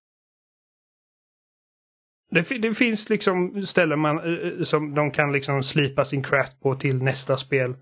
[2.32, 4.22] det, det, finns liksom ställen man,
[4.66, 7.76] som de kan liksom slipa sin craft på till nästa spel.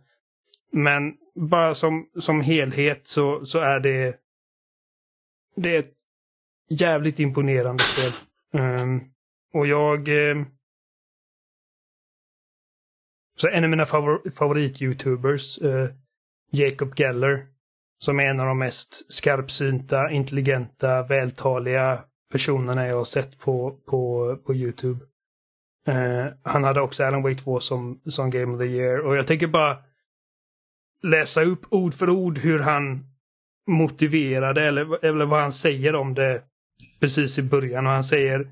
[0.72, 4.20] Men bara som, som helhet så, så är det
[5.56, 6.03] det är ett
[6.70, 8.12] jävligt imponerande spel.
[8.62, 9.02] Um,
[9.54, 10.46] och jag Um,
[13.36, 15.90] så en av mina favor favorit-youtubers, uh,
[16.52, 17.48] Jacob Geller,
[18.00, 24.36] som är en av de mest skarpsynta, intelligenta, vältaliga personerna jag har sett på, på,
[24.46, 25.06] på Youtube.
[25.88, 29.28] Uh, han hade också Alan Wake 2 som, som Game of the Year och jag
[29.28, 29.78] tänker bara
[31.02, 33.06] läsa upp ord för ord hur han
[33.68, 36.44] motiverade eller, eller vad han säger om det
[37.00, 38.48] precis i början och han säger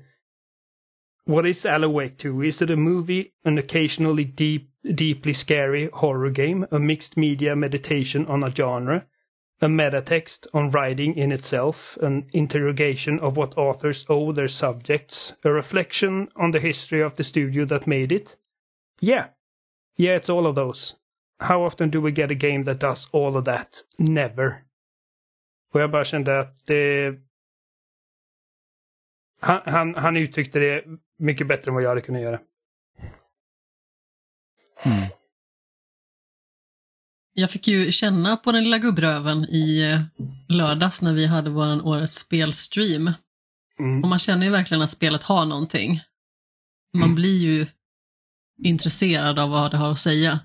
[1.26, 2.44] What is Alan Wake 2?
[2.44, 8.26] Is it a movie, an occasionally deep deeply scary horror game, a mixed media meditation
[8.26, 9.06] on a genre,
[9.60, 15.52] a metatext on writing in itself, an interrogation of what authors owe their subjects, a
[15.52, 18.36] reflection on the history of the studio that made it?
[19.00, 19.28] Yeah.
[19.96, 20.94] Yeah, it's all of those.
[21.38, 23.82] How often do we get a game that does all of that?
[23.98, 24.64] Never.
[25.72, 27.14] Och jag bara kände att det...
[29.42, 30.84] Han, han, han uttryckte det
[31.18, 32.40] mycket bättre än vad jag hade kunnat göra.
[34.82, 35.08] Mm.
[37.34, 41.86] Jag fick ju känna på den lilla gubbröven i eh, lördags när vi hade vår
[41.86, 43.10] årets spelstream.
[43.78, 44.02] Mm.
[44.02, 46.00] Och man känner ju verkligen att spelet har någonting.
[46.94, 47.14] Man mm.
[47.14, 47.66] blir ju
[48.62, 50.40] intresserad av vad det har att säga.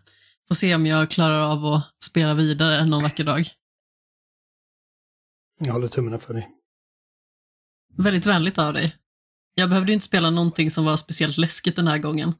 [0.48, 3.48] Får se om jag klarar av att spela vidare någon vacker dag.
[5.60, 6.57] Jag håller tummarna för dig.
[7.98, 8.96] Väldigt vänligt av dig.
[9.56, 12.34] Jag behövde inte spela någonting som var speciellt läskigt den här gången.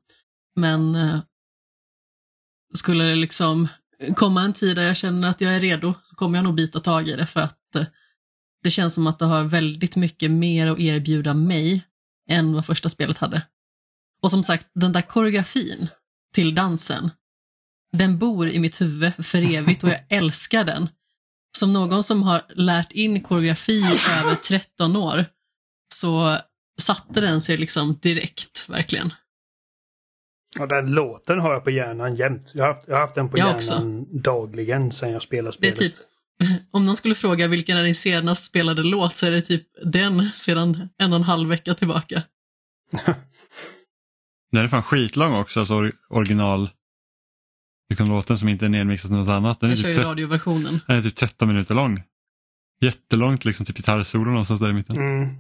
[0.56, 1.20] Men eh,
[2.74, 3.68] skulle det liksom
[4.16, 6.80] komma en tid där jag känner att jag är redo så kommer jag nog bita
[6.80, 7.86] tag i det för att eh,
[8.64, 11.86] det känns som att det har väldigt mycket mer att erbjuda mig
[12.30, 13.42] än vad första spelet hade.
[14.22, 15.88] Och som sagt, den där koreografin
[16.34, 17.12] till dansen,
[17.92, 20.90] den bor i mitt huvud för evigt och jag älskar den.
[21.58, 25.26] Som någon som har lärt in koreografi i över 13 år
[26.00, 26.38] så
[26.82, 29.14] satte den sig liksom direkt, verkligen.
[30.60, 32.52] Ja, den låten har jag på hjärnan jämt.
[32.56, 34.20] Jag har haft, jag har haft den på jag hjärnan också.
[34.20, 35.78] dagligen sedan jag spelade spelet.
[35.78, 35.98] Det är typ,
[36.72, 40.32] om någon skulle fråga vilken är din senast spelade låt så är det typ den
[40.32, 42.24] sedan en och en halv vecka tillbaka.
[44.52, 46.70] den är fan skitlång också, alltså original
[47.90, 49.60] liksom låten som inte är nedmixad något annat.
[49.60, 50.80] Den jag kör typ ju radioversionen.
[50.88, 52.04] Den är typ 13 minuter lång.
[52.82, 54.98] Jättelångt liksom, typ gitarrsolo någonstans där i mitten.
[54.98, 55.36] Mm.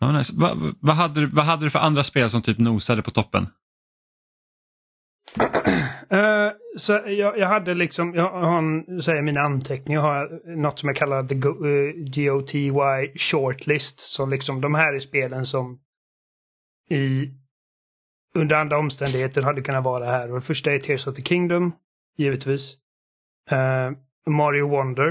[0.00, 0.32] Oh, nice.
[0.36, 3.46] vad, vad, hade du, vad hade du för andra spel som typ nosade på toppen?
[6.12, 10.78] Uh, så jag, jag, hade liksom, jag har en, så mina anteckningar, jag har något
[10.78, 12.70] som jag kallar the Go, eh, uh, GOTY
[13.16, 14.00] shortlist.
[14.00, 15.80] Så liksom de här är spelen som
[16.88, 17.30] i
[18.34, 20.28] under andra omständigheter hade kunnat vara här.
[20.28, 21.72] Och det första är Tears of the Kingdom,
[22.16, 22.76] givetvis.
[23.52, 25.10] Uh, Mario Wonder.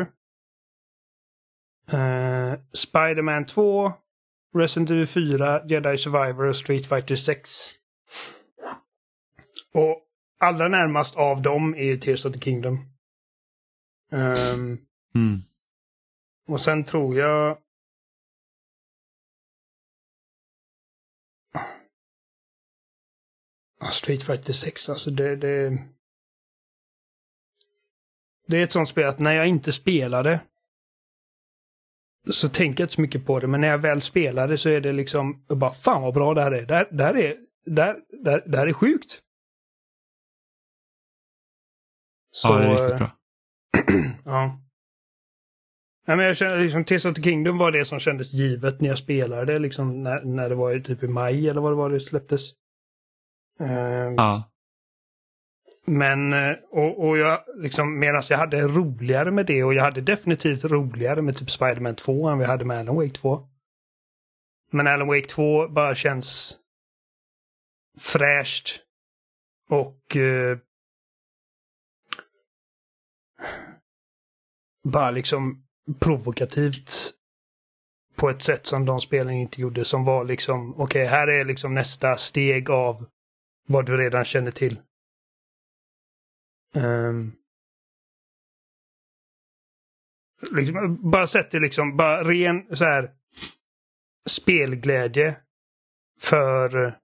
[1.93, 3.93] Uh, Spiderman 2.
[4.55, 7.71] Resident Evil 4, Jedi Survivor och Street Fighter 6.
[9.73, 10.01] Och
[10.39, 12.73] allra närmast av dem är ju Tears of the Kingdom.
[14.11, 15.37] Um, mm.
[16.47, 17.57] Och sen tror jag...
[23.91, 25.77] Street Fighter 6, alltså det, det...
[28.47, 30.39] Det är ett sånt spel att när jag inte spelar det
[32.31, 34.69] så tänker jag inte så mycket på det, men när jag väl spelar det så
[34.69, 36.65] är det liksom, bara fan vad bra det här är.
[36.65, 39.21] Det här, det här är, det här, det här, det här är sjukt.
[42.31, 43.11] Så, ja, det är riktigt bra.
[44.25, 44.61] ja.
[46.07, 48.89] Nej, men jag känner liksom Tears of the Kingdom var det som kändes givet när
[48.89, 51.99] jag spelade liksom när, när det var typ i maj eller vad det var det
[51.99, 52.51] släpptes.
[53.61, 53.69] Uh,
[54.17, 54.51] ja.
[55.85, 60.01] Men, eh, och, och jag, liksom, medan jag hade roligare med det och jag hade
[60.01, 63.47] definitivt roligare med typ Spiderman 2 än vi hade med Alan Wake 2.
[64.71, 66.59] Men Alan Wake 2 bara känns
[67.99, 68.79] fräscht
[69.69, 70.57] och eh,
[74.83, 75.63] bara liksom
[75.99, 77.13] provokativt
[78.15, 81.45] på ett sätt som de spelen inte gjorde som var liksom okej okay, här är
[81.45, 83.05] liksom nästa steg av
[83.67, 84.79] vad du redan känner till.
[86.75, 87.35] Um,
[90.51, 93.11] liksom, bara sett det liksom, bara ren så här
[94.25, 95.37] spelglädje
[96.19, 96.99] för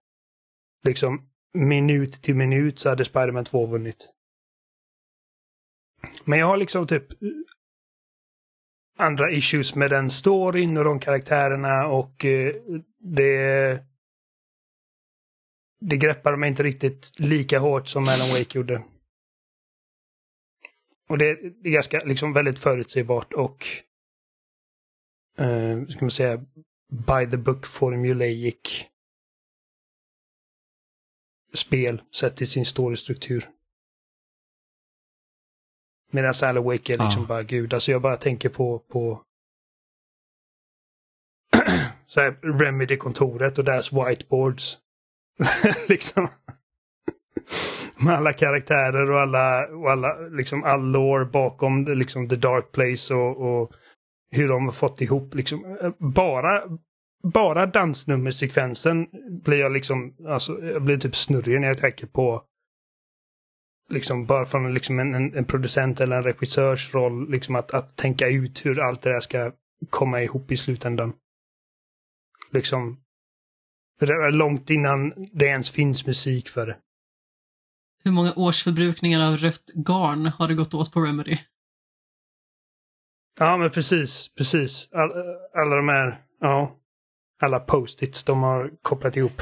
[0.84, 4.10] liksom minut till minut så hade Spiderman 2 vunnit.
[6.26, 7.08] Men jag har liksom typ
[8.98, 12.56] andra issues med den storyn och de karaktärerna och eh,
[13.00, 13.84] det
[15.80, 18.84] det greppar mig inte riktigt lika hårt som Alan Wake gjorde.
[21.12, 23.68] Och det, är ganska liksom väldigt förutsägbart och
[25.38, 26.46] eh, ska man säga
[26.88, 28.86] by the book formulaic
[31.54, 33.50] spel sett till sin storystruktur.
[36.12, 37.28] Medan Alan Wake är liksom ja.
[37.28, 37.74] bara gud.
[37.74, 39.24] Alltså jag bara tänker på, på
[42.08, 44.78] så här, Remedy-kontoret och deras whiteboards.
[45.90, 46.28] liksom
[48.06, 53.14] med alla karaktärer och alla, och alla liksom all lore bakom liksom the dark place
[53.14, 53.72] och, och
[54.32, 56.64] hur de har fått ihop liksom bara
[57.24, 59.08] bara dansnummersekvensen
[59.44, 62.44] blir jag liksom, alltså jag blir typ snurrig när jag tänker på
[63.90, 67.98] liksom bara från liksom en, en, en, producent eller en regissörs roll, liksom att, att
[67.98, 69.52] tänka ut hur allt det där ska
[69.90, 71.14] komma ihop i slutändan.
[72.52, 73.04] Liksom
[74.32, 76.78] långt innan det ens finns musik för det.
[78.04, 81.38] Hur många års förbrukningar av rött garn har det gått åt på Remedy?
[83.40, 84.90] Ja, men precis, precis.
[84.92, 85.12] All,
[85.62, 86.76] alla de här, ja,
[87.42, 89.42] alla post-its de har kopplat ihop.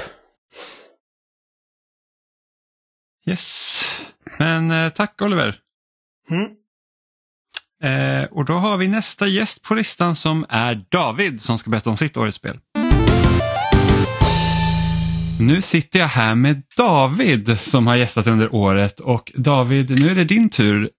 [3.26, 3.82] Yes,
[4.38, 5.58] men eh, tack Oliver.
[6.30, 6.56] Mm.
[7.82, 11.90] Eh, och då har vi nästa gäst på listan som är David som ska berätta
[11.90, 12.60] om sitt årets spel.
[15.40, 20.14] Nu sitter jag här med David som har gästat under året och David, nu är
[20.14, 20.90] det din tur.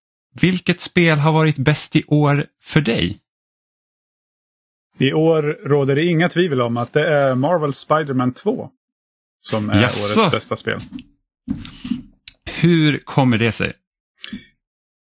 [0.42, 3.18] Vilket spel har varit bäst i år för dig?
[4.98, 8.70] I år råder det inga tvivel om att det är Marvel Spiderman 2
[9.42, 10.20] som är Jaså.
[10.20, 10.80] årets bästa spel.
[12.62, 13.74] Hur kommer det sig?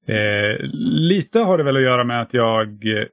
[0.07, 3.07] Eh, lite har det väl att göra med att jag eh,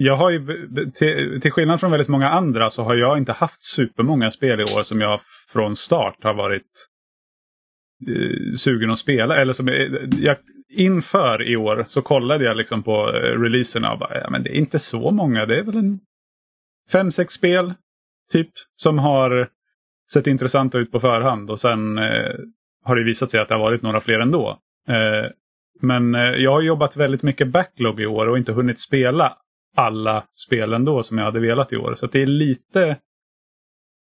[0.00, 3.62] jag har ju, till, till, skillnad från väldigt många andra så har jag inte haft
[3.62, 6.88] supermånga spel i år som jag från start har varit
[8.08, 9.36] eh, sugen att spela.
[9.36, 9.74] Eller som eh,
[10.18, 10.36] jag,
[10.68, 14.50] inför i år så kollade jag liksom på eh, releaserna och bara, ja, men det
[14.50, 15.46] är inte så många.
[15.46, 16.00] Det är väl en
[16.92, 17.74] fem, sex spel
[18.32, 19.48] typ som har
[20.12, 22.34] sett intressanta ut på förhand och sen eh,
[22.84, 24.58] har det visat sig att det har varit några fler ändå.
[24.88, 25.30] Eh,
[25.80, 29.36] men eh, jag har jobbat väldigt mycket backlog i år och inte hunnit spela
[29.78, 31.94] alla spel ändå som jag hade velat i år.
[31.94, 32.96] Så det är lite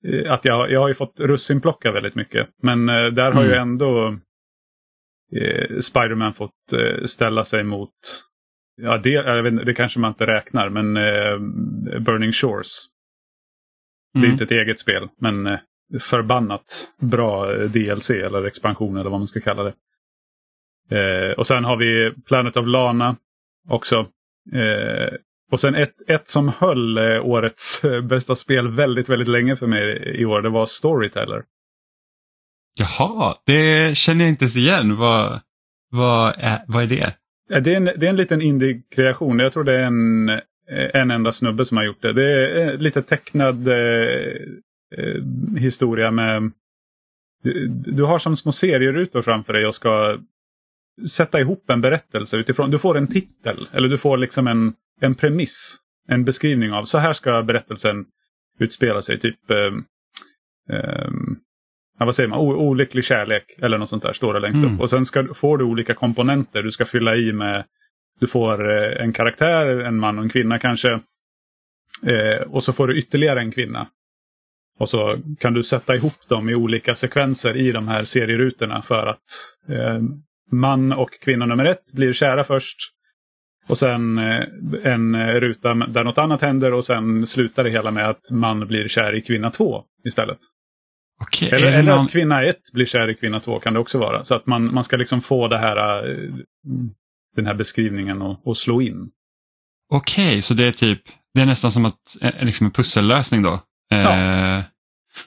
[0.06, 2.48] eh, att jag, jag har ju fått russinplocka väldigt mycket.
[2.62, 3.52] Men eh, där har mm.
[3.52, 4.18] ju ändå
[5.36, 7.90] eh, Spiderman fått eh, ställa sig mot,
[8.82, 11.38] ja det, jag vet, det kanske man inte räknar, men eh,
[12.00, 12.86] Burning Shores.
[14.14, 14.22] Mm.
[14.22, 14.32] Det är mm.
[14.32, 15.58] inte ett eget spel, men eh,
[16.00, 19.74] förbannat bra DLC eller expansion eller vad man ska kalla det.
[20.96, 23.16] Eh, och sen har vi Planet of Lana
[23.68, 24.06] också.
[25.52, 29.56] Eh, och sen ett, ett som höll eh, årets eh, bästa spel väldigt, väldigt länge
[29.56, 31.44] för mig i år, det var Storyteller.
[32.78, 34.96] Jaha, det känner jag inte ens igen.
[34.96, 35.40] Vad,
[35.90, 37.14] vad, är, vad är det?
[37.60, 39.38] Det är en, det är en liten indie-kreation.
[39.38, 40.28] Jag tror det är en,
[40.94, 42.12] en enda snubbe som har gjort det.
[42.12, 44.38] Det är lite tecknad eh,
[45.58, 46.52] historia med
[47.42, 50.18] du, du har som små serierutor framför dig och ska
[51.08, 52.70] sätta ihop en berättelse utifrån.
[52.70, 55.78] Du får en titel eller du får liksom en, en premiss.
[56.08, 58.04] En beskrivning av så här ska berättelsen
[58.58, 59.18] utspela sig.
[59.18, 61.10] Typ eh, eh,
[61.98, 64.74] vad säger man, o olycklig kärlek eller något sånt där står det längst mm.
[64.74, 64.80] upp.
[64.80, 67.64] Och sen ska, får du olika komponenter du ska fylla i med.
[68.20, 71.00] Du får eh, en karaktär, en man och en kvinna kanske.
[72.06, 73.88] Eh, och så får du ytterligare en kvinna.
[74.78, 79.06] Och så kan du sätta ihop dem i olika sekvenser i de här serierutorna för
[79.06, 79.24] att
[79.68, 80.00] eh,
[80.52, 82.78] man och kvinna nummer ett blir kära först.
[83.68, 84.44] Och sen eh,
[84.84, 88.88] en ruta där något annat händer och sen slutar det hela med att man blir
[88.88, 90.38] kär i kvinna två istället.
[91.20, 92.04] Okay, eller eller någon...
[92.04, 94.24] att kvinna ett blir kär i kvinna två kan det också vara.
[94.24, 96.16] Så att man, man ska liksom få det här, eh,
[97.36, 99.10] den här beskrivningen att slå in.
[99.92, 101.02] Okej, så det är typ,
[101.34, 103.60] det är nästan som att, eh, liksom en pussellösning då?
[103.88, 104.18] Ja.
[104.18, 104.64] Eh,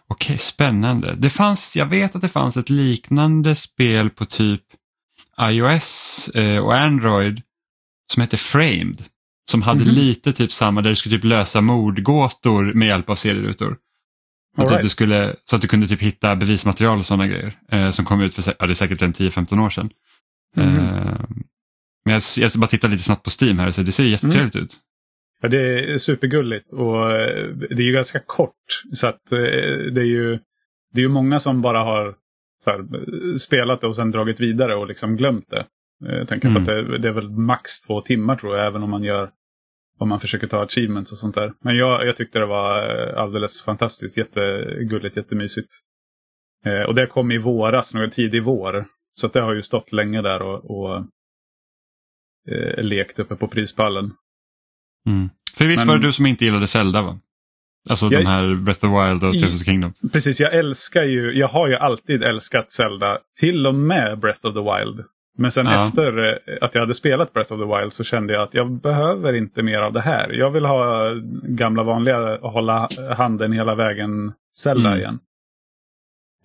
[0.08, 1.16] Okej, spännande.
[1.16, 4.62] Det fanns, jag vet att det fanns ett liknande spel på typ
[5.42, 7.42] iOS eh, och Android
[8.14, 9.04] som hette Framed.
[9.52, 9.98] Som hade mm -hmm.
[9.98, 13.78] lite typ samma, där du skulle typ lösa mordgåtor med hjälp av serierutor.
[14.58, 14.82] Att right.
[14.82, 18.22] du skulle, så att du kunde typ hitta bevismaterial och sådana grejer eh, som kom
[18.22, 19.90] ut för ja, det är säkert en 10-15 år sedan.
[20.58, 20.78] Mm.
[20.78, 21.20] Eh,
[22.06, 24.66] men jag, jag bara tittar lite snabbt på Steam här så det ser jättetrevligt mm.
[24.66, 24.78] ut.
[25.42, 28.84] Ja, det är supergulligt och eh, det är ju ganska kort.
[28.94, 29.40] Så att eh,
[29.92, 30.40] det är ju
[30.94, 32.16] det är ju många som bara har
[32.72, 35.66] här, spelat det och sen dragit vidare och liksom glömt det.
[36.00, 36.66] Jag tänker mm.
[36.66, 39.32] på att det, det, är väl max två timmar tror jag, även om man gör
[39.98, 41.54] om man försöker ta achievements och sånt där.
[41.60, 45.70] Men jag, jag tyckte det var eh, alldeles fantastiskt, jättegulligt, jättemysigt.
[46.66, 48.86] Eh, och det kom i våras, någon tidig vår.
[49.14, 50.98] Så det har ju stått länge där och, och
[52.52, 54.12] eh, lekt uppe på prispallen.
[55.08, 55.30] Mm.
[55.58, 57.20] För visst Men, var det du som inte gillade Zelda va?
[57.90, 59.94] Alltså jag, de här Breath of the Wild och Tears of the Kingdom.
[60.12, 63.18] Precis, jag älskar ju, jag har ju alltid älskat Zelda.
[63.40, 65.06] Till och med Breath of the Wild.
[65.38, 65.88] Men sen ja.
[65.88, 68.72] efter eh, att jag hade spelat Breath of the Wild så kände jag att jag
[68.72, 70.30] behöver inte mer av det här.
[70.30, 71.14] Jag vill ha
[71.44, 75.00] gamla vanliga hålla handen hela vägen Zelda mm.
[75.00, 75.20] igen.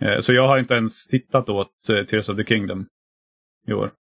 [0.01, 2.87] Eh, så jag har inte ens tittat åt eh, Tears of the Kingdom
[3.67, 3.91] i år.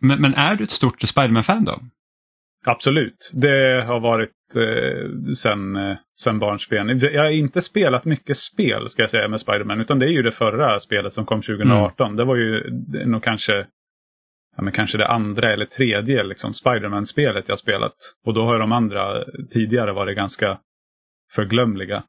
[0.00, 1.78] Men, men är du ett stort Spiderman-fan då?
[2.64, 3.30] Absolut.
[3.34, 6.98] Det har varit eh, sen, eh, sen barnsben.
[6.98, 10.22] Jag har inte spelat mycket spel ska jag säga med Spiderman utan det är ju
[10.22, 12.06] det förra spelet som kom 2018.
[12.06, 12.16] Mm.
[12.16, 12.70] Det var ju
[13.06, 13.66] nog kanske
[14.56, 17.96] ja, men kanske det andra eller tredje liksom, Spiderman-spelet jag spelat.
[18.26, 20.58] Och då har de andra tidigare varit ganska
[21.32, 22.04] förglömliga.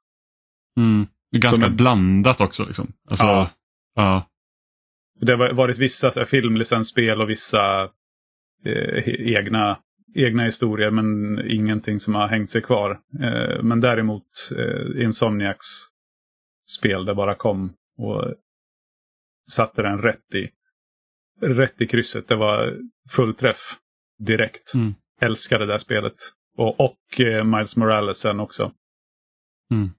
[0.78, 1.08] Mm.
[1.36, 1.76] Ganska en...
[1.76, 2.66] blandat också.
[2.66, 2.94] Liksom.
[3.10, 3.50] Alltså, ja.
[3.96, 4.26] ja.
[5.20, 7.84] Det har varit vissa filmlicensspel och vissa
[8.66, 9.78] eh, egna
[10.16, 13.00] egna historier men ingenting som har hängt sig kvar.
[13.22, 14.24] Eh, men däremot
[14.58, 15.68] eh, Insomniacs
[16.78, 18.34] spel det bara kom och
[19.52, 20.50] satte den rätt i,
[21.42, 22.28] rätt i krysset.
[22.28, 22.78] Det var
[23.10, 23.78] full träff
[24.20, 24.74] direkt.
[24.74, 24.96] Mm.
[25.22, 26.16] Älskade det där spelet.
[26.58, 28.72] Och, och eh, Miles Morales sen också.
[29.72, 29.90] Mm.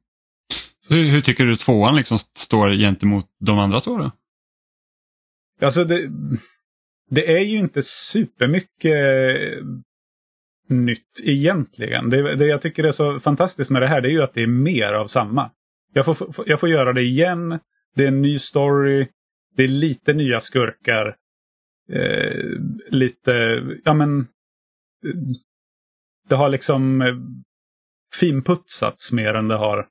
[0.78, 4.10] Så hur, hur, tycker du tvåan liksom står gentemot de andra två då?
[5.60, 6.10] Alltså det,
[7.10, 8.96] det är ju inte supermycket
[10.68, 12.10] nytt egentligen.
[12.10, 14.42] Det, det jag tycker är så fantastiskt med det här det är ju att det
[14.42, 15.50] är mer av samma.
[15.92, 16.16] Jag får,
[16.46, 17.58] jag får göra det igen.
[17.94, 19.08] Det är en ny story.
[19.56, 21.16] Det är lite nya skurkar.
[21.92, 22.42] Eh,
[22.88, 24.26] lite, ja men.
[26.28, 27.14] Det har liksom eh,
[28.20, 29.88] finputsats mer än det har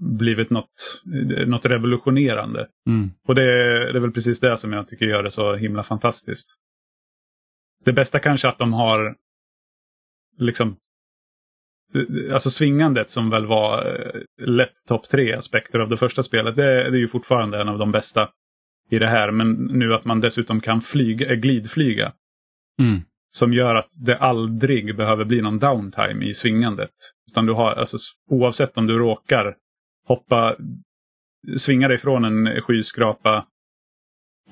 [0.00, 1.02] blivit något,
[1.46, 2.68] något revolutionerande.
[2.86, 3.10] Mm.
[3.28, 3.42] Och det,
[3.92, 6.58] det är väl precis det som jag tycker gör det så himla fantastiskt.
[7.84, 9.16] Det bästa kanske att de har
[10.38, 10.76] liksom
[12.32, 16.56] Alltså svingandet som väl var eh, lätt topp tre aspekter av det första spelet.
[16.56, 18.28] Det, det, är ju fortfarande en av de bästa
[18.90, 19.30] i det här.
[19.30, 22.12] Men nu att man dessutom kan flyga, eh, glidflyga.
[22.80, 23.00] Mm.
[23.30, 26.90] Som gör att det aldrig behöver bli någon downtime i svingandet.
[27.30, 27.96] Utan du har, alltså,
[28.30, 29.56] oavsett om du råkar
[30.06, 30.56] hoppa,
[31.56, 33.46] svinga dig från en skyskrapa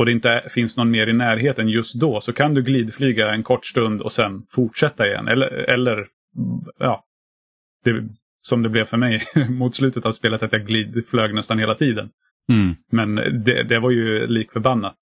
[0.00, 3.42] och det inte finns någon mer i närheten just då så kan du glidflyga en
[3.42, 5.28] kort stund och sen fortsätta igen.
[5.28, 6.06] Eller, eller
[6.78, 7.04] ja,
[7.84, 8.08] det,
[8.42, 12.10] som det blev för mig mot slutet av spelet att jag glidflög nästan hela tiden.
[12.52, 12.74] Mm.
[12.90, 13.14] Men
[13.44, 14.98] det, det, var ju lik förbannat.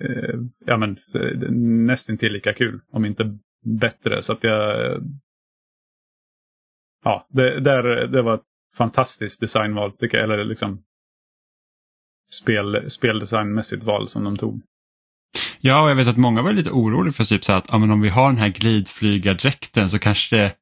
[0.00, 0.34] Eh,
[0.66, 0.98] ja men
[1.86, 3.38] nästan till lika kul, om inte
[3.80, 4.22] bättre.
[4.22, 4.96] Så att jag...
[7.04, 8.46] Ja, det, där, det var ett
[8.76, 10.24] fantastiskt designval tycker jag.
[10.24, 10.82] Eller liksom
[12.34, 14.62] spel, speldesignmässigt val som de tog.
[15.60, 18.00] Ja, och jag vet att många var lite oroliga för typ så att ja, om
[18.00, 20.52] vi har den här glidflygardräkten så kanske det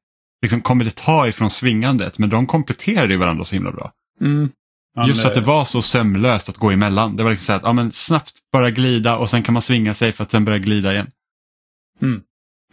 [0.41, 3.91] liksom kommer det ta ifrån svingandet, men de kompletterar ju varandra så himla bra.
[4.21, 4.49] Mm.
[4.95, 7.15] Han, Just att det var så sömlöst att gå emellan.
[7.15, 9.93] Det var liksom så att ja, men snabbt bara glida och sen kan man svinga
[9.93, 11.11] sig för att sen börja glida igen.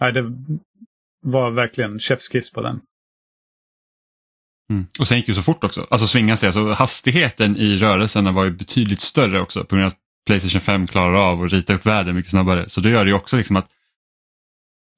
[0.00, 0.32] Nej, det
[1.22, 2.80] var verkligen chefskiss på den.
[4.70, 4.86] Mm.
[4.98, 5.86] Och sen gick det så fort också.
[5.90, 9.92] Alltså svinga sig, alltså hastigheten i rörelserna var ju betydligt större också på grund av
[9.92, 12.68] att Playstation 5 klarar av att rita upp världen mycket snabbare.
[12.68, 13.68] Så det gör det ju också liksom att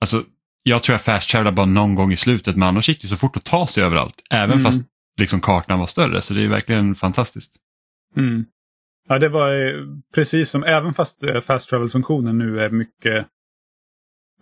[0.01, 0.25] Alltså
[0.63, 3.17] jag tror jag fast travelade bara någon gång i slutet men annars gick det så
[3.17, 4.23] fort att ta sig överallt.
[4.31, 4.65] Även Mm.
[4.65, 4.87] fast
[5.21, 7.57] liksom kartan var större så det är verkligen fantastiskt.
[8.17, 8.45] Mm.
[9.09, 9.85] Ja, det var eh,
[10.15, 13.27] precis som, även fast eh, fast travel-funktionen nu är mycket...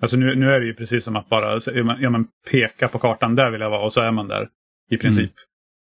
[0.00, 1.58] Alltså nu, nu är det ju precis som att bara
[2.00, 4.48] ja, man peka på kartan, där vill jag vara och så är man där
[4.90, 5.32] i princip.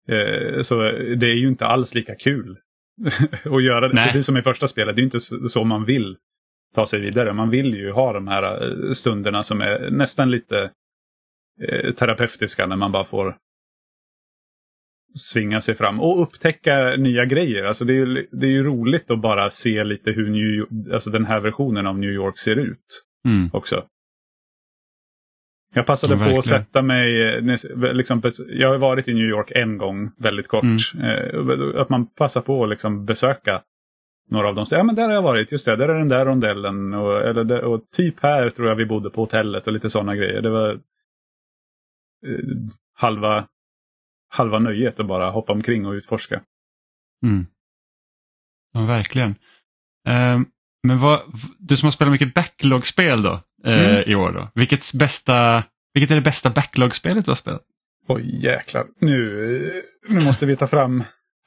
[0.09, 0.81] Eh, så
[1.17, 2.59] det är ju inte alls lika kul
[3.45, 3.95] att göra det.
[3.95, 4.05] Nej.
[4.05, 6.17] Precis som i första spelet, det är inte så, så man vill
[6.75, 7.33] ta sig vidare.
[7.33, 8.43] Man vill ju ha de här
[8.87, 10.71] eh, stunderna som är nästan lite
[11.69, 13.37] eh, terapeutiska när man bara får
[15.17, 17.65] svinga sig fram och upptäcka nya grejer.
[17.65, 21.11] Alltså det, är ju, det är ju roligt att bara se lite hur New, alltså
[21.11, 23.51] den här versionen av New York ser ut Mm.
[23.53, 23.85] också.
[25.75, 27.43] Jag passade Ja, på att sätta mig, eh,
[27.95, 30.65] liksom, jag har varit i New York en gång väldigt kort.
[31.03, 33.63] Eh, Att man passar på att liksom besöka
[34.31, 34.67] några av dem.
[34.67, 36.95] Så, ja men där har jag varit, just det, där är den där rondellen.
[36.95, 40.43] Och, eller, och typ här tror jag vi bodde på hotellet och lite sådana grejer.
[40.43, 40.71] Det var
[42.27, 42.39] eh,
[42.95, 43.47] halva,
[44.29, 46.41] halva nöjet att bara hoppa omkring och utforska.
[47.23, 47.47] Mm.
[48.73, 49.35] Ja, verkligen.
[50.07, 50.47] Ehm,
[50.83, 51.21] men vad,
[51.59, 54.03] du som har spelat mycket backlog-spel då Mm.
[54.07, 54.51] i år då.
[54.55, 55.63] Vilket, bästa,
[55.95, 57.63] vilket är det bästa backlog-spelet du har spelat?
[58.09, 61.01] Oj jäklar, nu, eh, nu måste vi ta fram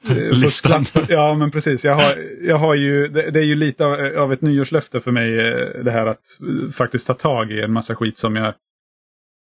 [0.08, 0.84] eh, Listan.
[1.08, 3.84] Ja men precis, jag har, jag har ju, det, det är ju lite
[4.18, 7.72] av, ett nyårslöfte för mig eh, det här att eh, faktiskt ta tag i en
[7.72, 8.54] massa skit som jag,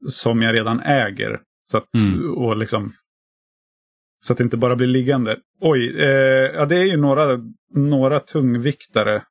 [0.08, 1.40] som jag redan äger.
[1.70, 2.30] Så att, Mm.
[2.30, 2.92] och liksom,
[4.24, 5.36] så att det inte bara blir liggande.
[5.60, 7.38] Oj, eh, ja det är ju några,
[7.74, 9.22] några tungviktare.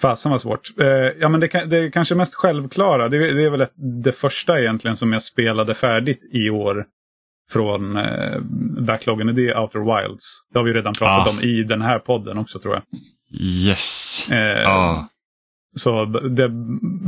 [0.00, 0.72] Fasen var svårt.
[0.80, 0.86] Eh,
[1.20, 3.08] ja men det, det är kanske mest självklara.
[3.08, 3.66] Det, det är väl
[4.04, 6.86] det första egentligen som jag spelade färdigt i år.
[7.52, 8.38] Från eh,
[8.80, 9.34] backloggen.
[9.34, 9.78] Det är Outer
[10.08, 10.24] Wilds.
[10.52, 11.30] Det har vi redan pratat Ah.
[11.30, 12.82] om i den här podden också tror jag.
[13.66, 14.28] Yes.
[14.32, 15.08] Eh, Ja.
[15.76, 16.48] Så det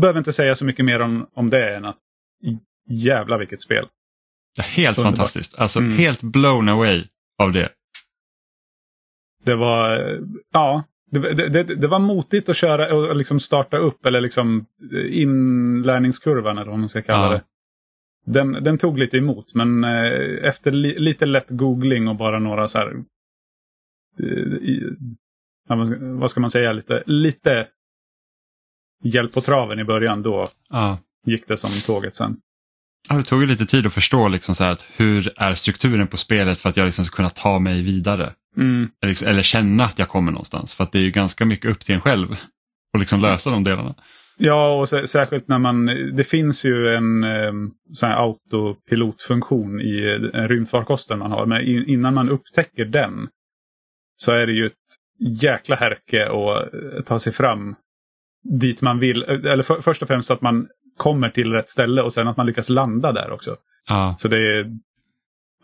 [0.00, 1.96] behöver inte säga så mycket mer om, om det än att
[2.90, 3.86] jävla vilket spel.
[4.62, 5.16] Helt Underbart.
[5.16, 5.58] fantastiskt.
[5.58, 5.92] Alltså Mm.
[5.92, 7.04] helt blown away
[7.38, 7.68] av det.
[9.44, 10.18] Det var, eh,
[10.52, 15.20] ja, det, det, det, var motigt att köra och liksom starta upp eller liksom eh,
[15.20, 17.30] inlärningskurvan eller vad man ska kalla Ja.
[17.32, 17.42] det.
[18.24, 22.68] Den, den tog lite emot men eh, efter li, lite lätt googling och bara några
[22.68, 22.92] så här,
[24.20, 24.96] eh, i,
[26.00, 27.68] vad ska man säga, lite, lite
[29.02, 30.98] hjälp på traven i början då Ja.
[31.26, 32.36] gick det som tåget sen.
[33.08, 36.60] Ja, det tog lite tid att förstå liksom så att hur är strukturen på spelet
[36.60, 38.32] för att jag liksom ska kunna ta mig vidare.
[38.56, 38.88] Mm.
[39.02, 40.74] Eller, liksom- eller känna att jag kommer någonstans.
[40.74, 42.32] För att det är ju ganska mycket upp till en själv
[42.94, 43.94] att liksom lösa de delarna.
[44.40, 45.86] Ja, och sä- särskilt när man...
[46.16, 47.52] Det finns ju en eh,
[47.92, 51.46] sån här autopilotfunktion i eh, rymdfarkosten man har.
[51.46, 53.28] Men in, innan man upptäcker den
[54.16, 54.72] så är det ju ett
[55.42, 57.74] jäkla härke att eh, ta sig fram
[58.58, 59.22] dit man vill.
[59.22, 60.66] Eller för, först och främst att man
[60.98, 63.56] kommer till rätt ställe och sen att man lyckas landa där också.
[63.88, 64.76] Ja, Så det är...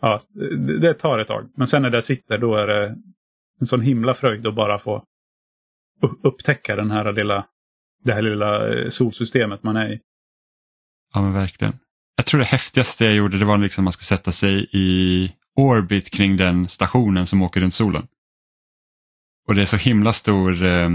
[0.01, 0.21] Ja,
[0.57, 1.49] det, det tar ett tag.
[1.55, 2.95] Men sen när det sitter då är det
[3.59, 5.03] en sån himla fröjd att bara få
[6.23, 7.45] upptäcka den här lilla,
[8.03, 9.99] det här lilla eh, solsystemet man är i.
[11.13, 11.73] ja men verkligen.
[12.15, 16.09] Jag tror det häftigaste jag gjorde det var liksom man ska sätta sig i orbit
[16.09, 18.07] kring den stationen som åker runt solen.
[19.47, 20.89] Och det är så himla stor eh,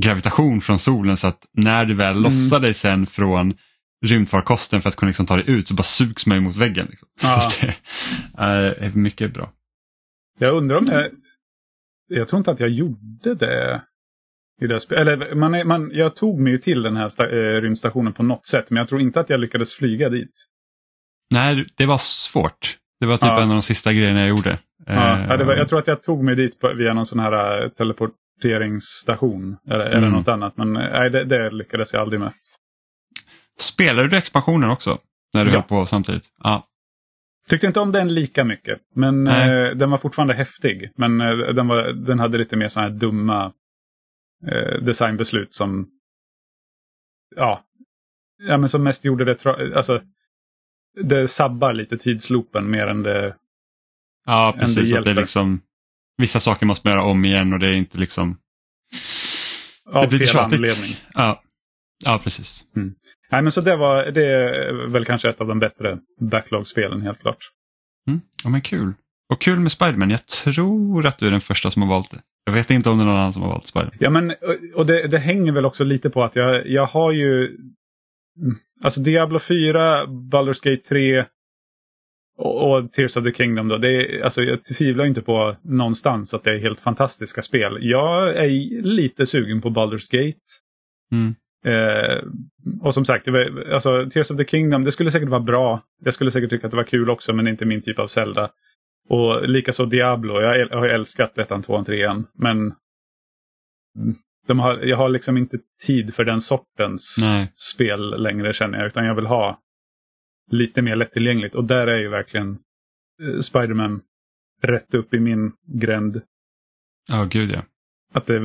[0.00, 3.54] gravitation från solen så att när du väl lossar dig sen från
[4.06, 6.86] rymdfarkosten för att kunna liksom ta dig ut så bara sugs man mot väggen.
[6.90, 7.08] Liksom.
[7.22, 7.50] Ja.
[7.50, 7.66] Så
[8.36, 9.52] det är mycket bra.
[10.38, 11.10] Jag undrar om jag...
[12.10, 13.82] Jag tror inte att jag gjorde det.
[14.62, 17.60] I det Eller man är, man, jag tog mig ju till den här sta, eh,
[17.60, 18.70] rymdstationen på något sätt.
[18.70, 20.32] Men jag tror inte att jag lyckades flyga dit.
[21.34, 22.76] Nej, det var svårt.
[23.00, 23.36] Det var typ Ja.
[23.42, 24.58] en av de sista grejerna jag gjorde.
[24.86, 27.18] Ja, Eh, det var, jag tror att jag tog mig dit på, via någon sån
[27.18, 29.56] här eh, teleporteringsstation.
[29.70, 30.12] Eller, eller Mm.
[30.12, 30.56] något annat.
[30.56, 32.32] Men eh, nej, det, det lyckades jag aldrig med.
[33.60, 34.98] Spelade du expansionen också?
[35.34, 35.54] När du Ja.
[35.56, 36.24] höll på samtidigt?
[36.42, 36.64] Ja.
[37.48, 38.80] Tyckte inte om den lika mycket.
[38.94, 40.90] Men eh, den var fortfarande häftig.
[40.96, 43.52] Men eh, den, var, den hade lite mer sådana här dumma
[44.46, 45.88] eh, designbeslut som...
[47.36, 47.64] Ja.
[48.38, 49.46] Ja, men som mest gjorde det...
[49.76, 50.02] Alltså,
[51.04, 53.36] det sabbar lite tidsloopen mer än det...
[54.26, 54.78] Ja, precis.
[54.78, 55.14] Att det är hjälper.
[55.14, 55.60] liksom,
[56.16, 58.38] vissa saker måste man göra om igen och det är inte liksom...
[59.92, 60.54] Av det blir fel tjatigt.
[60.58, 60.96] anledning.
[61.14, 61.42] Ja,
[62.04, 62.64] ja precis.
[63.30, 67.20] Nej, men så det var det är väl kanske ett av de bättre backlog-spelen helt
[67.20, 67.50] klart.
[68.08, 68.20] Mm.
[68.44, 68.92] Ja, men kul.
[69.32, 72.20] Och kul med Spiderman, jag tror att du är den första som har valt det.
[72.44, 73.96] Jag vet inte om det är någon annan som har valt Spiderman.
[74.00, 74.34] Ja, men
[74.74, 77.46] och det, det hänger väl också lite på att jag, jag har ju...
[77.46, 81.24] Mm, alltså Diablo 4, Baldur's Gate 3
[82.38, 83.68] och, och Tears of the Kingdom.
[83.68, 87.78] Då, det är, alltså, jag tvivlar inte på någonstans att det är helt fantastiska spel.
[87.80, 88.48] Jag är
[88.82, 90.38] lite sugen på Baldur's Gate.
[91.12, 91.34] Mm.
[91.64, 92.22] Eh,
[92.82, 95.82] och som sagt, det var, alltså, Tears of the Kingdom, det skulle säkert vara bra.
[96.04, 98.50] Jag skulle säkert tycka att det var kul också, men inte min typ av Zelda.
[99.08, 100.40] Och likaså Diablo.
[100.40, 102.26] Jag, jag har älskat ettan, tvåan, trean.
[102.34, 102.74] Men
[104.46, 107.52] de har, jag har liksom inte tid för den sortens Nej.
[107.54, 108.86] spel längre känner jag.
[108.86, 109.60] Utan jag vill ha
[110.50, 111.54] lite mer lättillgängligt.
[111.54, 112.58] Och där är ju verkligen
[113.22, 114.00] eh, Spiderman
[114.62, 116.22] rätt upp i min gränd.
[117.08, 117.62] Ja, gud ja.
[118.18, 118.40] Att det,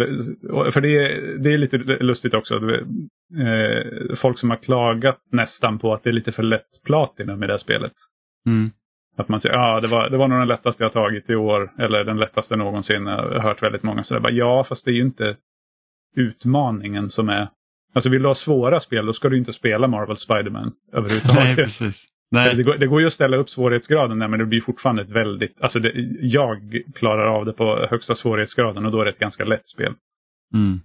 [0.72, 2.56] för det är, det är lite lustigt också.
[2.56, 7.48] Eh, folk som har klagat nästan på att det är lite för lätt platinum i
[7.48, 7.94] det här spelet.
[8.46, 8.72] Mm.
[9.18, 11.72] Att man säger ja det var, det var nog den lättaste jag tagit i år.
[11.80, 13.06] Eller den lättaste någonsin.
[13.06, 15.36] Jag har hört väldigt många säga ja fast det är ju inte
[16.16, 17.48] utmaningen som är...
[17.94, 21.44] Alltså vill du ha svåra spel då ska du inte spela Marvel Spiderman överhuvudtaget.
[21.44, 22.06] Nej, precis.
[22.34, 22.56] Nej.
[22.56, 25.12] Det, går, det går ju att ställa upp svårighetsgraden där men det blir fortfarande ett
[25.12, 25.62] väldigt...
[25.62, 25.92] Alltså det,
[26.22, 29.94] jag klarar av det på högsta svårighetsgraden och då är det ett ganska lätt spel.
[30.54, 30.82] Mm.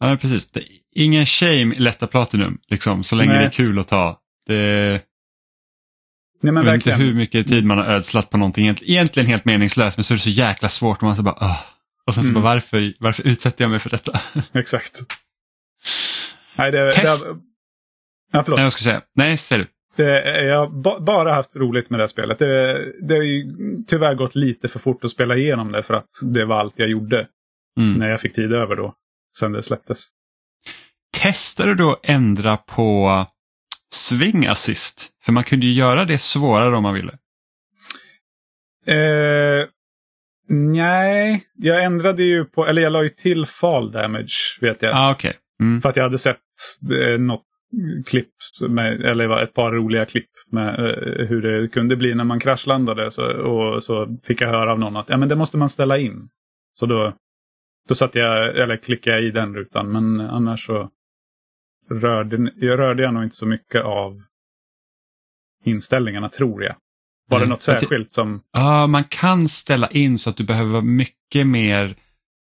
[0.00, 0.50] Ja, precis.
[0.50, 0.62] Det,
[0.94, 3.38] ingen shame i lätta Platinum, liksom, så länge Nej.
[3.40, 4.20] det är kul att ta.
[4.46, 5.00] Det,
[6.42, 9.26] Nej, men jag vet inte hur mycket tid man har ödslat på någonting egent- egentligen
[9.26, 11.60] helt meningslöst men så är det så jäkla svårt och man så bara "Åh."
[12.06, 12.42] Och sen så Mm.
[12.42, 14.20] bara varför, varför utsätter jag mig för detta?
[14.52, 15.00] Exakt.
[16.56, 17.36] Nej, det, Test- det,
[18.32, 18.58] ja, förlåt.
[18.58, 19.02] Nej, jag ska säga.
[19.14, 19.68] Nej, säger du.
[19.96, 22.38] Det, jag har ba, bara haft roligt med det spelet.
[22.38, 23.44] Det, det har ju
[23.86, 26.88] tyvärr gått lite för fort att spela igenom det för att det var allt jag
[26.90, 27.28] gjorde
[27.80, 27.92] Mm.
[27.98, 28.94] när jag fick tid över då.
[29.38, 30.06] Sen det släpptes.
[31.22, 33.26] Testar du att ändra på
[33.94, 35.10] swing assist?
[35.24, 37.12] För man kunde ju göra det svårare om man ville.
[38.86, 39.66] Eh,
[40.48, 44.92] nej, jag ändrade ju på, eller jag la ju till fall damage vet jag.
[44.94, 45.36] ah, okej.
[45.60, 45.82] Mm.
[45.82, 46.38] För att jag hade sett
[47.02, 47.46] eh, något
[48.06, 48.30] klipp,
[48.68, 53.10] med, eller ett par roliga klipp med eh, hur det kunde bli när man kraschlandade.
[53.10, 55.98] Så, och så fick jag höra av någon att ja, men det måste man ställa
[55.98, 56.28] in.
[56.72, 57.12] Så då,
[57.88, 59.92] då satte jag, eller klickade jag i den rutan.
[59.92, 60.90] Men annars så
[61.90, 64.22] rörde jag, rörde jag nog inte så mycket av
[65.64, 66.76] inställningarna tror jag.
[67.28, 67.50] Var det Nej.
[67.50, 68.42] något särskilt som...
[68.52, 71.96] Ja, man kan ställa in så att du behöver vara mycket mer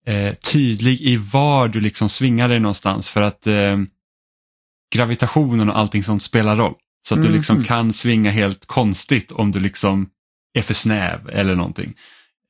[0.06, 3.78] eh, tydlig i var du liksom svingar dig någonstans för att eh,
[4.92, 6.74] gravitationen och allting sånt spelar roll.
[7.08, 7.66] Så att du liksom Mhm.
[7.66, 10.10] kan svinga helt konstigt om du liksom
[10.54, 11.94] är för snäv eller någonting.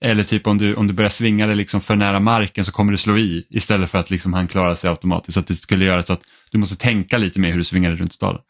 [0.06, 2.92] Eller typ om du, om du börjar svinga dig liksom för nära marken så kommer
[2.92, 5.34] du slå i istället för att liksom han klarar sig automatiskt.
[5.34, 7.90] Så att det skulle göra så att du måste tänka lite mer hur du svingar
[7.90, 8.42] dig runt staden.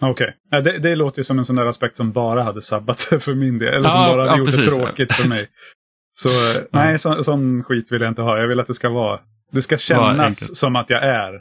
[0.00, 3.06] Okej, ja, det, det låter ju som en sån där aspekt som bara hade sabbat
[3.10, 3.68] det för min del.
[3.68, 4.64] Eller som Ja, bara hade ja, gjort precis.
[4.64, 5.46] det tråkigt för mig.
[6.16, 6.28] Så
[6.72, 8.38] nej, så, sån skit vill jag inte ha.
[8.38, 9.20] Jag vill att det ska vara...
[9.52, 11.40] Det ska kännas som att jag är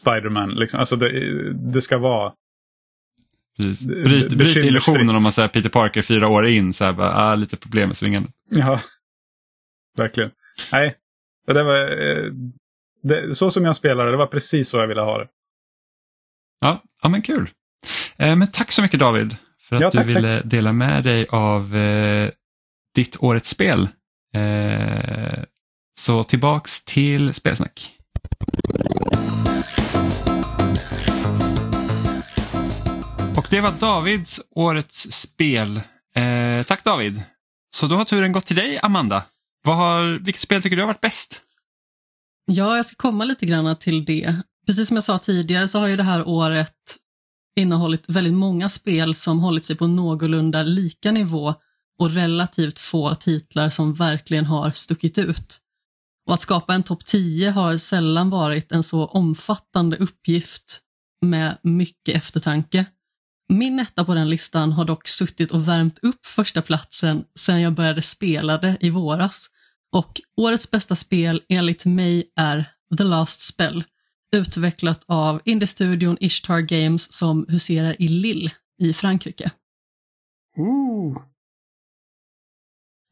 [0.00, 0.50] Spiderman.
[0.50, 0.80] Liksom.
[0.80, 2.32] Alltså det, det ska vara...
[3.56, 3.86] Precis.
[3.86, 7.34] Bryt, bryt illusionen om man säger Peter Parker fyra år in, så här, bara, ah,
[7.34, 8.32] lite problem med svingandet.
[8.50, 8.80] Ja,
[9.98, 10.30] verkligen.
[10.72, 10.96] Nej,
[11.46, 11.80] det var...
[11.82, 12.32] eh,
[13.02, 15.28] Det, så som jag spelade, det var precis så jag ville ha det.
[16.60, 17.50] Ja, ja men kul.
[18.16, 19.36] Eh, men tack så mycket David
[19.68, 22.30] för att Ja, tack, du ville dela med dig av eh,
[22.94, 23.88] ditt årets spel.
[24.36, 25.44] Eh,
[26.00, 27.90] så tillbaks till spelsnack.
[33.44, 35.76] Och det var Davids årets spel.
[36.14, 37.22] Eh, tack David.
[37.74, 39.24] Så då har turen gått till dig Amanda.
[39.64, 41.40] Vad har, vilket spel tycker du har varit bäst?
[42.46, 44.36] Ja, jag ska komma lite grann till det.
[44.66, 46.74] Precis som jag sa tidigare så har ju det här året
[47.56, 51.54] innehållit väldigt många spel som hållit sig på någorlunda lika nivå
[51.98, 55.58] och relativt få titlar som verkligen har stuckit ut.
[56.26, 60.80] Och att skapa en topp 10 har sällan varit en så omfattande uppgift
[61.22, 62.86] med mycket eftertanke.
[63.48, 67.74] Min etta på den listan har dock suttit och värmt upp första platsen sedan jag
[67.74, 69.46] började spela det i våras.
[69.92, 73.84] Och årets bästa spel enligt mig är The Last Spell,
[74.36, 79.50] utvecklat av indiestudion Ishtar Games som huserar i Lille i Frankrike.
[80.56, 81.22] Ooh.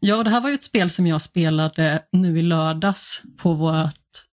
[0.01, 4.27] Ja, det här var ju ett spel som jag spelade nu i lördags på vårt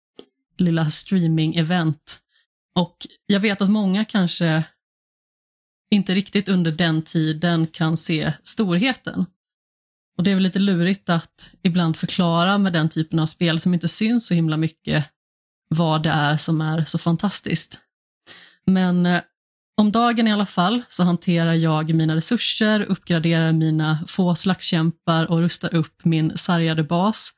[0.58, 2.20] lilla streaming-event.
[2.76, 4.64] Och jag vet att många kanske
[5.91, 9.26] inte riktigt under den tiden kan se storheten.
[10.18, 13.74] Och det är väl lite lurigt att ibland förklara med den typen av spel som
[13.74, 15.06] inte syns så himla mycket
[15.68, 17.80] vad det är som är så fantastiskt.
[18.66, 19.22] Men eh,
[19.78, 25.40] om dagen i alla fall så hanterar jag mina resurser, uppgraderar mina få slagskämpar och
[25.40, 27.32] rustar upp min sargade bas.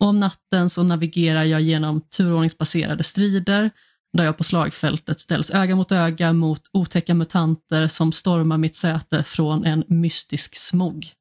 [0.00, 3.70] Och om natten så navigerar jag genom turordningsbaserade strider
[4.16, 9.22] där jag på slagfältet ställs öga mot öga mot otäcka mutanter som stormar mitt säte
[9.22, 11.12] från en mystisk smog.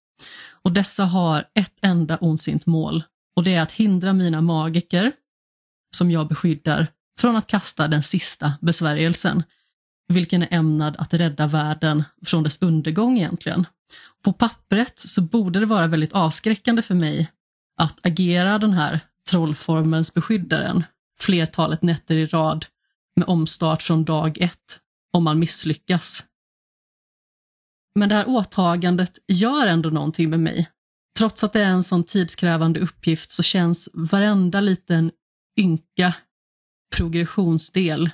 [0.64, 3.04] Och dessa har ett enda ondsint mål
[3.36, 5.12] och det är att hindra mina magiker,
[5.98, 6.88] som jag beskyddar,
[7.20, 9.44] från att kasta den sista besvärjelsen,
[10.08, 13.68] vilken är ämnad att rädda världen från dess undergång egentligen.
[14.24, 17.32] På pappret så borde det vara väldigt avskräckande för mig
[17.78, 19.00] att agera den här
[19.30, 20.84] trollformelns beskyddaren
[21.20, 22.66] flertalet nätter i rad
[23.16, 24.80] med omstart från dag ett
[25.14, 26.24] om man misslyckas.
[28.00, 30.70] Men det här åtagandet gör ändå någonting med mig.
[31.18, 35.12] Trots att det är en sån tidskrävande uppgift så känns varenda liten
[35.60, 36.16] ynka
[36.96, 38.10] progressionsdel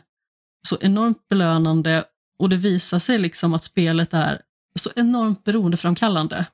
[0.67, 2.05] så enormt belönande
[2.39, 4.41] och det visar sig liksom att spelet är
[4.75, 6.45] så enormt beroendeframkallande.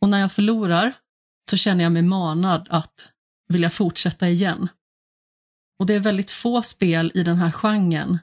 [0.00, 0.92] Och när jag förlorar
[1.50, 3.12] så känner jag mig manad att
[3.48, 4.68] vilja fortsätta igen.
[5.78, 8.18] Och det är väldigt få spel i den här genren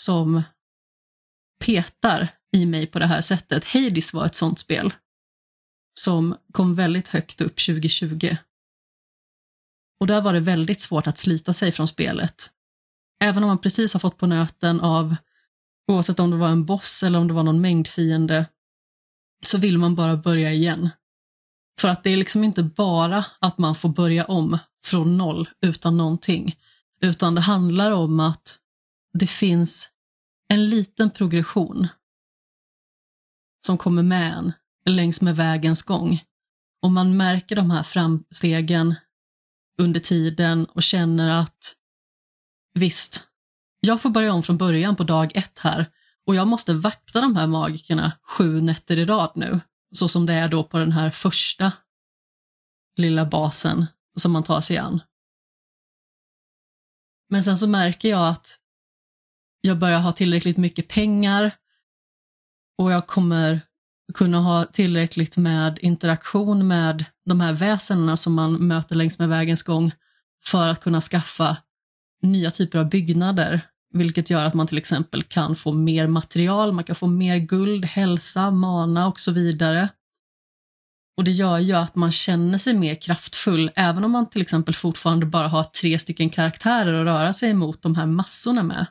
[0.00, 0.42] som
[1.64, 3.64] petar i mig på det här sättet.
[3.64, 4.92] Hades var ett sånt spel
[6.00, 8.36] som kom väldigt högt upp 2020.
[10.00, 12.50] Och där var det väldigt svårt att slita sig från spelet.
[13.24, 15.16] Även om man precis har fått på nöten av,
[15.88, 18.46] oavsett om det var en boss eller om det var någon mängdfiende,
[19.46, 20.90] så vill man bara börja igen.
[21.80, 25.96] För att det är liksom inte bara att man får börja om från noll utan
[25.96, 26.56] någonting,
[27.00, 28.58] utan det handlar om att
[29.12, 29.88] det finns
[30.48, 31.88] en liten progression
[33.66, 34.52] som kommer med
[34.84, 36.22] en längs med vägens gång.
[36.82, 38.94] Och man märker de här framstegen
[39.78, 41.74] under tiden och känner att
[42.74, 43.26] visst,
[43.80, 45.86] jag får börja om från början på dag ett här
[46.26, 49.60] och jag måste vakta de här magikerna sju nätter i rad nu,
[49.94, 51.72] så som det är då på den här första
[52.96, 55.00] lilla basen som man tar sig an.
[57.28, 58.58] Men sen så märker jag att
[59.60, 61.54] jag börjar ha tillräckligt mycket pengar
[62.78, 63.60] och jag kommer
[64.14, 69.62] kunna ha tillräckligt med interaktion med de här väsendena som man möter längs med vägens
[69.62, 69.92] gång
[70.44, 71.56] för att kunna skaffa
[72.22, 73.60] nya typer av byggnader,
[73.92, 77.84] vilket gör att man till exempel kan få mer material, man kan få mer guld,
[77.84, 79.88] hälsa, mana och så vidare.
[81.18, 84.74] Och det gör ju att man känner sig mer kraftfull, även om man till exempel
[84.74, 88.86] fortfarande bara har tre stycken karaktärer att röra sig mot de här massorna med.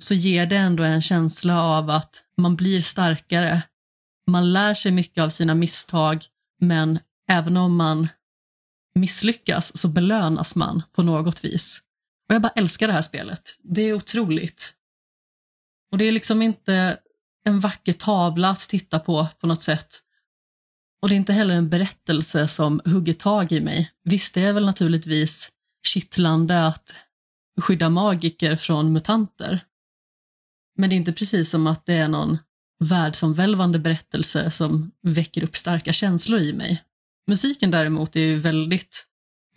[0.00, 3.62] Så ger det ändå en känsla av att man blir starkare.
[4.30, 6.24] Man lär sig mycket av sina misstag,
[6.60, 6.98] men
[7.28, 8.08] även om man
[8.94, 11.82] misslyckas så belönas man på något vis.
[12.28, 13.42] Och jag bara älskar det här spelet.
[13.62, 14.74] Det är otroligt.
[15.92, 16.98] Och det är liksom inte
[17.46, 20.02] en vacker tavla att titta på på något sätt.
[21.02, 23.90] Och det är inte heller en berättelse som hugger tag i mig.
[24.04, 25.50] Visst, det är väl naturligtvis
[25.86, 26.94] kittlande att
[27.60, 29.64] skydda magiker från mutanter.
[30.78, 32.38] Men det är inte precis som att det är någon
[32.84, 36.82] världsomvälvande berättelse som väcker upp starka känslor i mig.
[37.26, 39.06] Musiken däremot är ju väldigt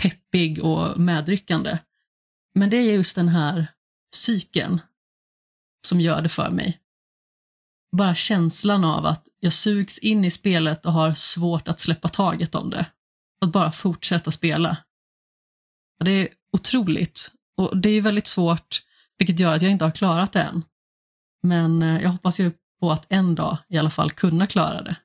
[0.01, 1.77] peppig och medryckande.
[2.55, 3.67] Men det är just den här
[4.11, 4.81] psyken
[5.87, 6.78] som gör det för mig.
[7.91, 12.55] Bara känslan av att jag sugs in i spelet och har svårt att släppa taget
[12.55, 12.85] om det.
[13.41, 14.77] Att bara fortsätta spela.
[16.03, 17.31] Det är otroligt.
[17.57, 18.81] Och det är väldigt svårt,
[19.17, 20.63] vilket gör att jag inte har klarat det än.
[21.43, 24.95] Men eh, jag hoppas ju på att en dag i alla fall kunna klara det.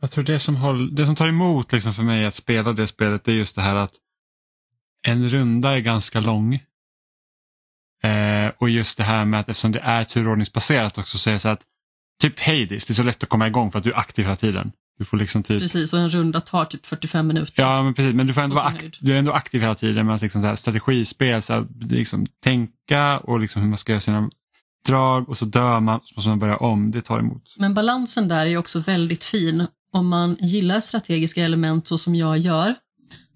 [0.00, 2.86] Jag tror det som, håll, det som tar emot liksom för mig att spela det
[2.86, 3.94] spelet är just det här att
[5.02, 6.64] en runda är ganska lång.
[8.02, 11.40] Eh, och just det här med att eftersom det är turordningsbaserat också så är det
[11.40, 11.60] så att
[12.22, 14.36] typ Hades, det är så lätt att komma igång för att du är aktiv hela
[14.36, 14.72] tiden.
[14.98, 15.60] Du får liksom typ...
[15.60, 17.52] Precis, och en runda tar typ 45 minuter.
[17.56, 18.98] Ja, men precis, men du, får ändå vara akt...
[19.00, 20.06] du är ändå aktiv hela tiden.
[20.06, 24.00] Medan liksom så här, strategispel, så här, liksom, tänka och liksom hur man ska göra
[24.00, 24.30] sina
[24.86, 26.90] drag och så dör man och så måste man börja om.
[26.90, 27.54] Det tar emot.
[27.58, 32.38] Men balansen där är också väldigt fin om man gillar strategiska element så som jag
[32.38, 32.74] gör,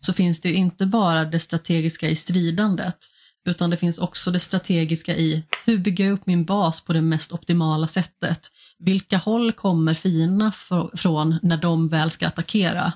[0.00, 2.96] så finns det ju inte bara det strategiska i stridandet,
[3.44, 7.02] utan det finns också det strategiska i hur bygger jag upp min bas på det
[7.02, 8.50] mest optimala sättet?
[8.78, 10.52] Vilka håll kommer fienderna
[10.94, 12.92] från när de väl ska attackera?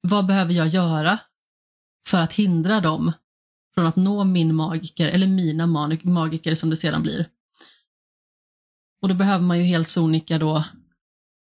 [0.00, 1.18] Vad behöver jag göra
[2.06, 3.12] för att hindra dem
[3.74, 5.66] från att nå min magiker eller mina
[6.02, 7.28] magiker som det sedan blir?
[9.02, 10.64] Och då behöver man ju helt sonika då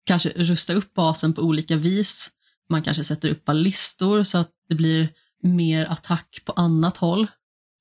[0.05, 2.29] kanske rusta upp basen på olika vis.
[2.69, 5.09] Man kanske sätter upp ballistor så att det blir
[5.43, 7.27] mer attack på annat håll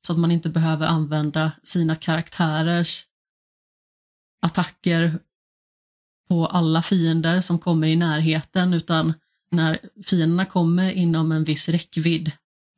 [0.07, 3.05] så att man inte behöver använda sina karaktärers
[4.43, 5.19] attacker
[6.29, 9.15] på alla fiender som kommer i närheten utan
[9.51, 12.33] när fienderna kommer inom en viss räckvidd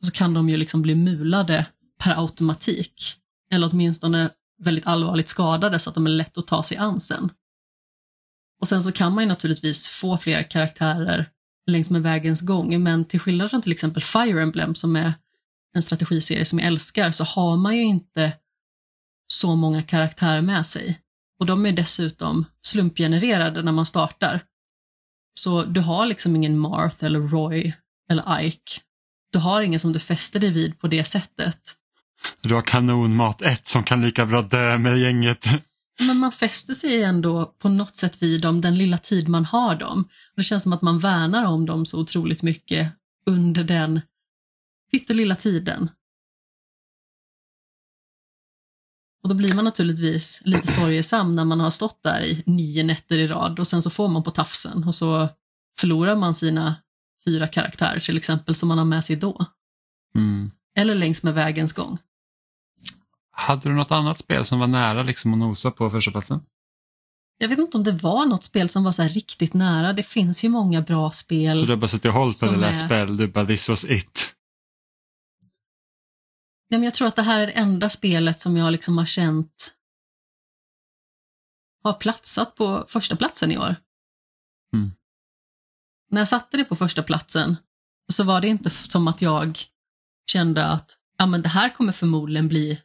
[0.05, 1.67] så kan de ju liksom bli mulade
[1.99, 3.17] per automatik.
[3.51, 4.31] Eller åtminstone
[4.63, 7.31] väldigt allvarligt skadade så att de är lätt att ta sig an sen.
[8.61, 11.29] Och sen så kan man ju naturligtvis få flera karaktärer
[11.67, 15.15] längs med vägens gång, men till skillnad från till exempel Fire Emblem som är
[15.75, 18.33] en strategiserie som jag älskar så har man ju inte
[19.33, 20.99] så många karaktärer med sig.
[21.41, 24.45] Och de är dessutom slumpgenererade när man startar.
[25.35, 27.73] Så du har liksom ingen Marth eller Roy
[28.11, 28.81] eller Ike.
[29.33, 31.59] Du har ingen som du fäster dig vid på det sättet.
[32.41, 35.47] Du har kanonmat 1 som kan lika bra dö med gänget.
[36.01, 39.75] Men man fäster sig ändå på något sätt vid dem den lilla tid man har
[39.75, 40.09] dem.
[40.37, 42.93] Det känns som att man värnar om dem så otroligt mycket
[43.27, 44.01] under den
[44.93, 45.91] pyttelilla tiden.
[49.23, 53.19] Och då blir man naturligtvis lite sorgesam när man har stått där i nio nätter
[53.19, 55.29] i rad och sen så får man på tafsen och så
[55.81, 56.77] förlorar man sina
[57.25, 59.47] fyra karaktärer till exempel som man har med sig då.
[60.15, 60.51] Mm.
[60.79, 61.99] Eller längs med vägens gång.
[63.31, 66.41] Hade du något annat spel som var nära liksom att nosa på första platsen?
[67.39, 69.93] Jag vet inte om det var något spel som var så riktigt nära.
[69.93, 71.59] Det finns ju många bra spel.
[71.59, 72.87] Så du har bara suttit och hållit på det där är...
[72.87, 74.35] spel, du bara this was it?
[76.73, 79.05] Ja, men jag tror att det här är det enda spelet som jag liksom har
[79.05, 79.75] känt
[81.83, 83.77] har platsat på första platsen i år.
[84.75, 84.93] Mm.
[86.11, 87.57] När jag satte det på första platsen
[88.13, 89.59] så var det inte som att jag
[90.31, 92.83] kände att ja, men det här kommer förmodligen bli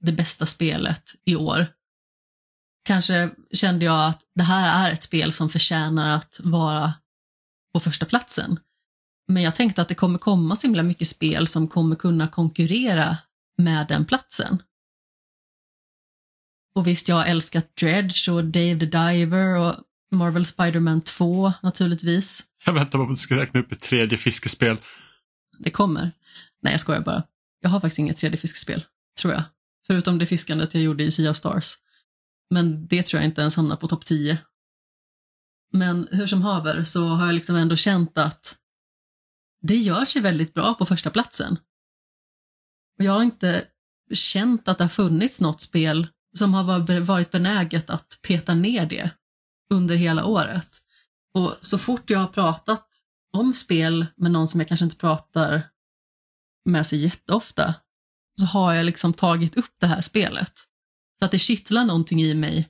[0.00, 1.66] det bästa spelet i år.
[2.84, 6.94] Kanske kände jag att det här är ett spel som förtjänar att vara
[7.72, 8.60] på första platsen.
[9.28, 13.18] Men jag tänkte att det kommer komma så himla mycket spel som kommer kunna konkurrera
[13.58, 14.62] med den platsen.
[16.74, 19.74] Och visst, jag har älskat Dredge och Dave the Diver och
[20.10, 22.44] Marvel Spiderman 2 naturligtvis.
[22.64, 24.78] Jag väntar på att du ska räkna upp ett tredje fiskespel.
[25.58, 26.12] Det kommer.
[26.62, 27.24] Nej, jag skojar bara.
[27.60, 28.84] Jag har faktiskt inget tredje fiskespel,
[29.20, 29.42] tror jag.
[29.86, 31.74] Förutom det fiskandet jag gjorde i Sea of Stars.
[32.50, 34.38] Men det tror jag inte ens hamnar på topp 10.
[35.72, 38.56] Men hur som haver så har jag liksom ändå känt att
[39.60, 41.58] det gör sig väldigt bra på första platsen.
[42.98, 43.64] Och jag har inte
[44.12, 46.06] känt att det har funnits något spel
[46.38, 49.10] som har varit benäget att peta ner det
[49.70, 50.68] under hela året.
[51.34, 52.86] Och så fort jag har pratat
[53.32, 55.62] om spel med någon som jag kanske inte pratar
[56.64, 57.74] med sig jätteofta
[58.40, 60.52] så har jag liksom tagit upp det här spelet.
[61.18, 62.68] För att det kittlar någonting i mig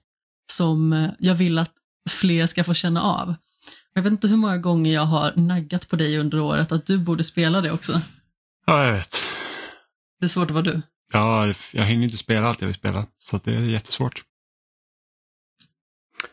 [0.53, 1.73] som jag vill att
[2.11, 3.35] fler ska få känna av.
[3.95, 6.99] Jag vet inte hur många gånger jag har naggat på dig under året att du
[6.99, 8.01] borde spela det också.
[8.67, 9.17] Ja, jag vet.
[10.21, 10.83] Det är svårt att vara du.
[11.13, 14.25] Ja, jag hinner inte spela allt jag vill spela, så det är jättesvårt.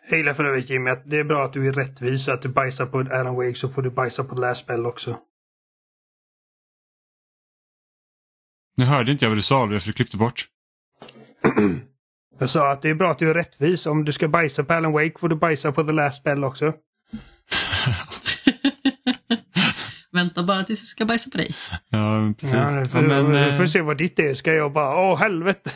[0.10, 2.28] Jag gillar för övrigt Jimmy att det är bra att du är rättvis.
[2.28, 5.20] Att du bajsar på Alan Wake så får du bajsa på Last Spell också.
[8.78, 10.48] Nu hörde inte jag vad du sa, för du klippte bort.
[12.40, 13.86] jag sa att det är bra att du är rättvis.
[13.86, 16.74] Om du ska bajsa på Alan Wake får du bajsa på The Last Spell också.
[20.36, 21.56] Vänta bara tills jag ska bajsa på dig.
[21.90, 22.56] Ja, precis.
[22.56, 24.34] Ja, får, ja, men, du får se vad ditt är.
[24.34, 25.72] Ska jag bara, åh helvete.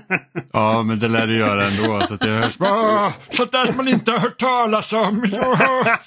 [0.52, 2.06] ja, men det lär du göra ändå.
[2.06, 2.56] Så att det hörs.
[2.60, 5.24] Åh, sånt där man inte har hört talas om.
[5.32, 5.98] ja,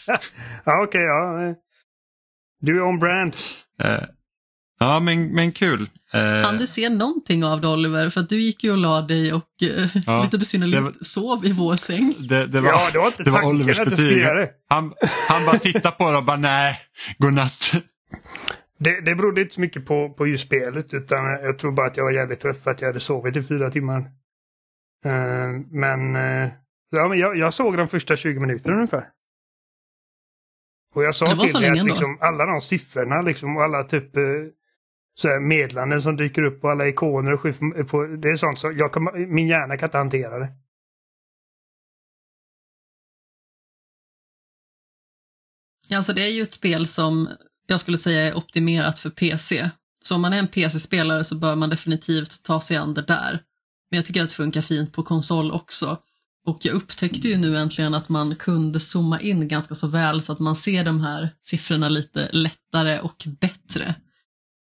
[0.66, 1.56] okej, okay, ja.
[2.62, 3.36] Du är on brand.
[3.84, 4.08] Uh,
[4.80, 5.90] Ja, men, men kul.
[6.14, 8.10] Eh, kan du se någonting av det Oliver?
[8.10, 10.94] För att du gick ju och la dig och eh, ja, lite besynnerligt var...
[11.02, 12.16] sov i vår säng.
[12.20, 14.26] Det, det var, ja, det var inte det var Olivers betyg.
[14.70, 14.94] Han,
[15.30, 16.80] han bara tittade på det och bara nej,
[17.18, 17.72] godnatt.
[18.78, 21.98] Det, det berodde inte så mycket på, på just spelet utan jag tror bara att
[21.98, 24.00] jag var jävligt trött för att jag hade sovit i fyra timmar.
[25.06, 26.52] Uh, men, uh,
[26.90, 29.10] ja, men jag, jag såg de första 20 minuterna ungefär.
[30.96, 34.48] Och jag sa till dig att liksom, alla de siffrorna liksom, och alla typ uh,
[35.14, 37.42] så här meddelanden som dyker upp på alla ikoner och
[37.90, 39.04] på, Det är sånt som jag kan,
[39.36, 40.50] min hjärna kan inte hantera det.
[45.96, 47.28] Alltså det är ju ett spel som
[47.68, 49.70] jag skulle säga är optimerat för PC.
[50.04, 53.42] Så om man är en PC-spelare så bör man definitivt ta sig an det där.
[53.92, 55.98] Men jag tycker att det funkar fint på konsol också.
[56.46, 60.32] Och jag upptäckte ju nu äntligen att man kunde zooma in ganska så väl så
[60.32, 63.96] att man ser de här siffrorna lite lättare och bättre.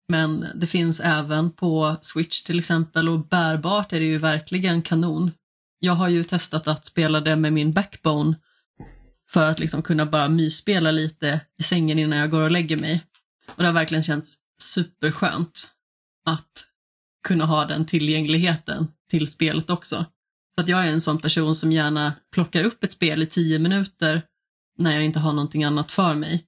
[0.08, 5.32] Men det finns även på Switch till exempel och bärbart är det ju verkligen kanon.
[5.80, 8.36] Jag har ju testat att spela det med min backbone
[9.30, 13.04] för att liksom kunna bara mysspela lite i sängen innan jag går och lägger mig.
[13.56, 15.70] Och det har verkligen känts superskönt
[16.26, 16.66] att
[17.28, 20.06] kunna ha den tillgängligheten till spelet också.
[20.56, 23.60] För att jag är en sån person som gärna plockar upp ett spel i tio
[23.60, 24.22] minuter
[24.78, 26.46] när jag inte har någonting annat för mig.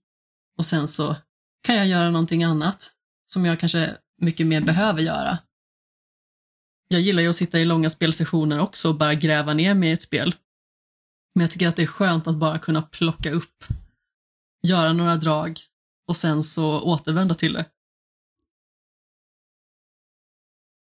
[0.57, 1.15] Och sen så
[1.63, 2.91] kan jag göra någonting annat
[3.25, 5.37] som jag kanske mycket mer behöver göra.
[6.87, 9.91] Jag gillar ju att sitta i långa spelsessioner också och bara gräva ner mig i
[9.91, 10.35] ett spel.
[11.35, 13.63] Men jag tycker att det är skönt att bara kunna plocka upp,
[14.67, 15.59] göra några drag
[16.07, 17.65] och sen så återvända till det.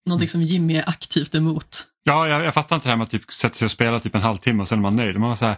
[0.06, 1.86] Någonting som Jimmy är aktivt emot.
[2.02, 4.14] Ja, jag, jag fattar inte det här med att typ sätta sig och spela typ
[4.14, 5.18] en halvtimme och sen är man nöjd.
[5.18, 5.56] Man var så här,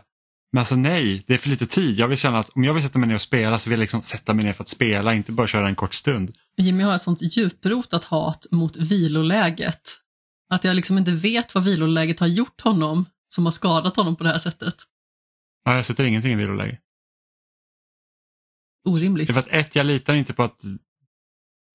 [0.52, 1.98] men alltså nej, det är för lite tid.
[1.98, 3.82] Jag vill känna att om jag vill sätta mig ner och spela så vill jag
[3.82, 6.32] liksom sätta mig ner för att spela, inte bara köra en kort stund.
[6.56, 9.80] Jimmy har ett sånt djuprotat hat mot viloläget.
[10.50, 14.24] Att jag liksom inte vet vad viloläget har gjort honom som har skadat honom på
[14.24, 14.74] det här sättet.
[15.64, 16.80] Ja, jag sätter ingenting i viloläge.
[18.88, 19.26] Orimligt.
[19.26, 20.60] Det är för att ett, jag litar inte på att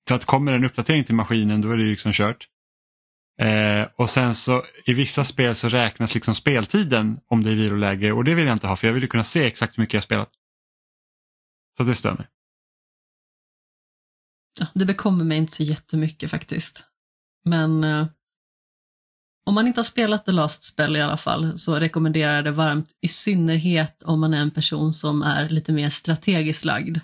[0.08, 2.48] för att kommer en uppdatering till maskinen då är det liksom kört.
[3.40, 8.12] Eh, och sen så i vissa spel så räknas liksom speltiden om det är viloläge
[8.12, 9.94] och det vill jag inte ha för jag vill ju kunna se exakt hur mycket
[9.94, 10.30] jag spelat.
[11.76, 12.26] Så det stör mig.
[14.74, 16.84] Det bekommer mig inte så jättemycket faktiskt.
[17.44, 18.06] Men eh,
[19.48, 22.50] om man inte har spelat The Last Spell i alla fall så rekommenderar jag det
[22.50, 26.98] varmt, i synnerhet om man är en person som är lite mer strategiskt lagd.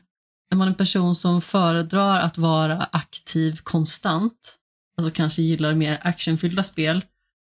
[0.53, 4.59] Är man en person som föredrar att vara aktiv konstant,
[4.99, 7.05] alltså kanske gillar mer actionfyllda spel,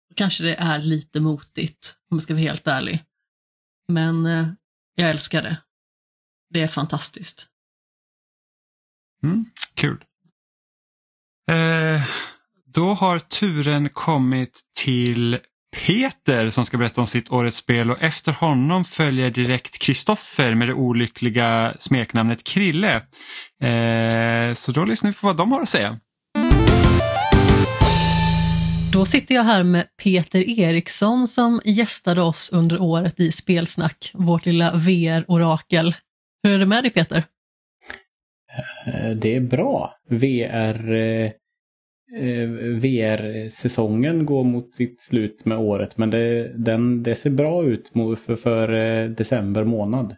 [0.10, 3.04] då kanske det är lite motigt om jag ska vara helt ärlig.
[3.88, 4.48] Men eh,
[4.96, 5.58] jag älskar det.
[6.50, 7.48] Det är fantastiskt.
[9.24, 10.06] Mm, kul.
[11.50, 12.04] Eh,
[12.74, 15.38] då har turen kommit till
[15.88, 20.68] Peter som ska berätta om sitt årets spel och efter honom följer direkt Kristoffer med
[20.68, 22.92] det olyckliga smeknamnet Krille.
[23.64, 26.00] Eh, så då lyssnar vi på vad de har att säga.
[28.94, 34.46] Då sitter jag här med Peter Eriksson som gästade oss under året i Spelsnack, vårt
[34.46, 35.96] lilla VR-orakel.
[36.44, 37.24] Hur är det med dig Peter?
[38.86, 39.94] Eh, det är bra.
[40.10, 41.32] VR eh, Eh,
[42.82, 45.98] VR-säsongen går mot sitt slut med året.
[45.98, 47.92] Men det, den, det ser bra ut
[48.26, 50.16] för, för eh, december månad.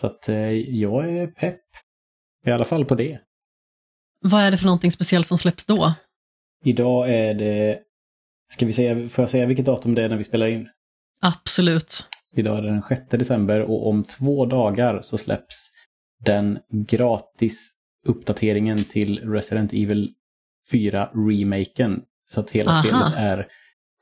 [0.00, 1.60] Så att eh, jag är pepp.
[2.44, 3.20] I alla fall på det.
[4.20, 5.94] Vad är det för någonting speciellt som släpps då?
[6.64, 7.78] Idag är det...
[8.52, 10.68] Ska vi säga, får jag säga vilket datum det är när vi spelar in?
[11.20, 12.06] Absolut.
[12.36, 15.70] Idag är det den 6 december och om två dagar så släpps
[16.24, 17.70] den gratis
[18.06, 20.14] uppdateringen till Resident Evil
[20.72, 22.00] 4-remaken.
[22.28, 22.82] Så att hela Aha.
[22.82, 23.46] spelet är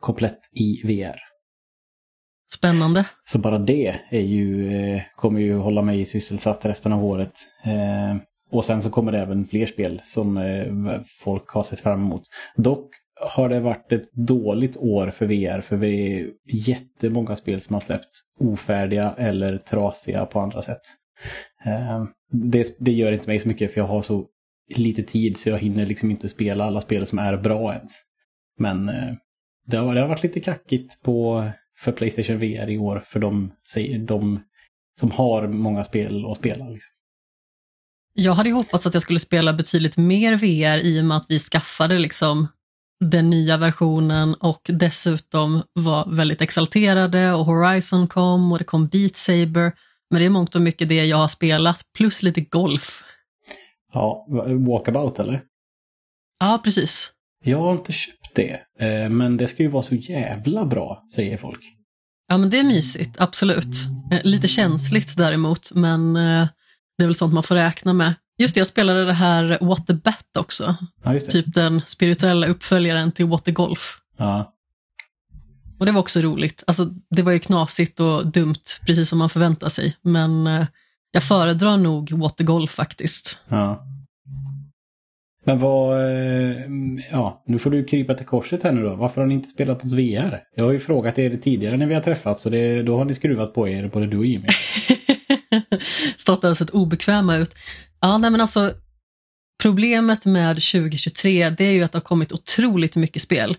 [0.01, 1.21] komplett i VR.
[2.55, 3.07] Spännande.
[3.27, 7.33] Så bara det är ju, eh, kommer ju hålla mig sysselsatt resten av året.
[7.65, 8.17] Eh,
[8.51, 12.23] och sen så kommer det även fler spel som eh, folk har sett fram emot.
[12.57, 12.91] Dock
[13.21, 17.81] har det varit ett dåligt år för VR för det är jättemånga spel som har
[17.81, 20.81] släppts ofärdiga eller trasiga på andra sätt.
[22.31, 24.27] Det, det gör inte mig så mycket för jag har så
[24.75, 27.93] lite tid så jag hinner liksom inte spela alla spel som är bra ens.
[28.59, 29.15] Men eh,
[29.67, 31.49] det, har, det har varit lite kackigt på,
[31.79, 33.53] för Playstation VR i år för de,
[34.07, 34.41] de
[35.01, 36.69] som har många spel att spela.
[36.69, 36.93] Liksom.
[38.15, 41.39] Jag hade hoppats att jag skulle spela betydligt mer VR i och med att vi
[41.39, 42.47] skaffade liksom
[43.05, 49.17] den nya versionen och dessutom var väldigt exalterade och Horizon kom och det kom Beat
[49.17, 49.73] Saber.
[50.11, 53.03] Men det är mångt och mycket det jag har spelat plus lite golf.
[53.93, 54.27] Ja,
[54.67, 55.43] walkabout eller?
[56.41, 57.13] Ja, precis.
[57.45, 61.39] Jag har inte köpt det, eh, men det ska ju vara så jävla bra, säger
[61.39, 61.61] folk.
[62.29, 63.77] Ja, men det är mysigt, absolut.
[64.13, 66.49] Eh, lite känsligt däremot, men eh,
[66.99, 68.15] det är väl sånt man får räkna med.
[68.39, 70.77] Just det, jag spelade det här What the Bat också.
[71.05, 73.99] Ja, typ den spirituella uppföljaren till What the Golf.
[74.17, 74.53] Ja.
[75.79, 76.65] Och det var också roligt.
[76.67, 79.97] Alltså, det var ju knasigt och dumt, precis som man förväntar sig.
[80.03, 80.47] Men
[81.11, 83.41] jag föredrar nog Watergolf faktiskt.
[83.49, 83.87] Ja.
[85.47, 86.57] Men vad, eh,
[87.11, 88.95] ja, nu får du krypa till korset här nu då.
[88.95, 90.43] Varför har ni inte spelat något VR?
[90.57, 93.15] Jag har ju frågat er tidigare när vi har träffats så det, då har ni
[93.15, 94.49] skruvat på er, både du och Jimmy.
[96.17, 97.55] Stått där och sett obekväma ut.
[98.01, 98.73] Ja, nej men alltså
[99.63, 103.57] problemet med 2023 det är ju att det har kommit otroligt mycket spel.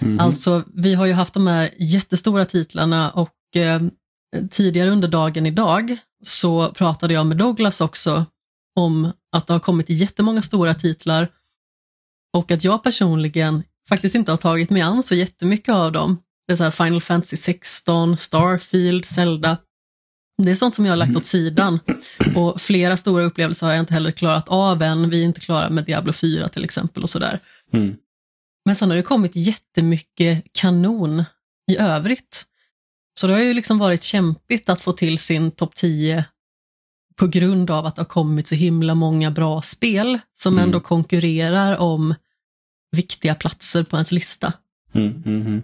[0.00, 0.20] Mm.
[0.20, 3.80] Alltså, vi har ju haft de här jättestora titlarna och eh,
[4.50, 8.26] tidigare under dagen idag så pratade jag med Douglas också
[8.76, 11.28] om att det har kommit jättemånga stora titlar
[12.36, 16.18] och att jag personligen faktiskt inte har tagit mig an så jättemycket av dem.
[16.46, 19.56] Det är så Final Fantasy 16, Starfield, Zelda.
[20.42, 21.78] Det är sånt som jag har lagt åt sidan
[22.36, 25.10] och flera stora upplevelser har jag inte heller klarat av än.
[25.10, 27.40] Vi är inte klara med Diablo 4 till exempel och sådär.
[27.72, 27.96] Mm.
[28.64, 31.24] Men sen har det kommit jättemycket kanon
[31.70, 32.46] i övrigt.
[33.14, 36.24] Så det har ju liksom varit kämpigt att få till sin topp 10
[37.16, 40.64] på grund av att det har kommit så himla många bra spel som mm.
[40.64, 42.14] ändå konkurrerar om
[42.92, 44.52] viktiga platser på ens lista.
[44.92, 45.62] Mm, mm, mm,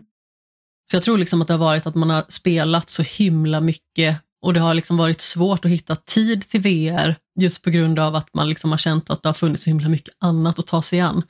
[0.91, 4.23] så jag tror liksom att det har varit att man har spelat så himla mycket
[4.43, 8.15] och det har liksom varit svårt att hitta tid till VR just på grund av
[8.15, 10.83] att man liksom har känt att det har funnits så himla mycket annat att ta
[10.83, 11.23] sig an.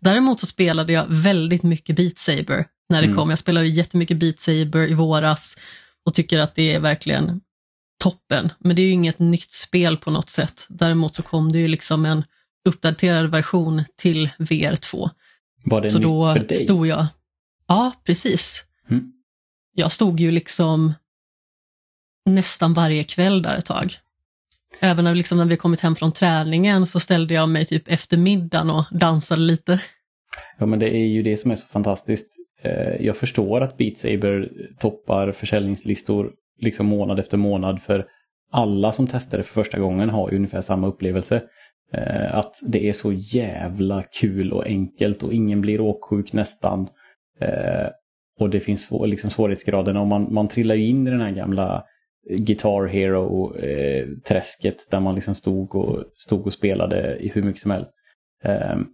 [0.00, 3.16] Däremot så spelade jag väldigt mycket Beat Saber när det mm.
[3.16, 3.30] kom.
[3.30, 5.56] Jag spelade jättemycket Beat Saber i våras
[6.04, 7.40] och tycker att det är verkligen
[8.02, 8.52] toppen.
[8.58, 10.66] Men det är ju inget nytt spel på något sätt.
[10.68, 12.24] Däremot så kom det ju liksom en
[12.68, 15.10] uppdaterad version till VR2.
[15.64, 16.56] Var det så nytt då för dig?
[16.56, 17.06] stod jag,
[17.66, 18.64] ja precis.
[18.90, 19.12] Mm.
[19.72, 20.94] Jag stod ju liksom
[22.26, 23.98] nästan varje kväll där ett tag.
[24.80, 28.16] Även när, liksom, när vi kommit hem från träningen så ställde jag mig typ efter
[28.16, 29.80] middagen och dansade lite.
[30.58, 32.32] Ja men det är ju det som är så fantastiskt.
[32.62, 38.06] Eh, jag förstår att Beat Saber toppar försäljningslistor liksom månad efter månad för
[38.52, 41.42] alla som testar det för första gången har ju ungefär samma upplevelse.
[41.92, 46.88] Eh, att det är så jävla kul och enkelt och ingen blir åksjuk nästan.
[47.40, 47.88] Eh,
[48.40, 51.84] och det finns liksom svårighetsgraden och man, man trillar ju in i den här gamla
[52.28, 57.70] Guitar Hero-träsket eh, där man liksom stod och, stod och spelade i hur mycket som
[57.70, 57.94] helst.
[58.44, 58.86] Ehm,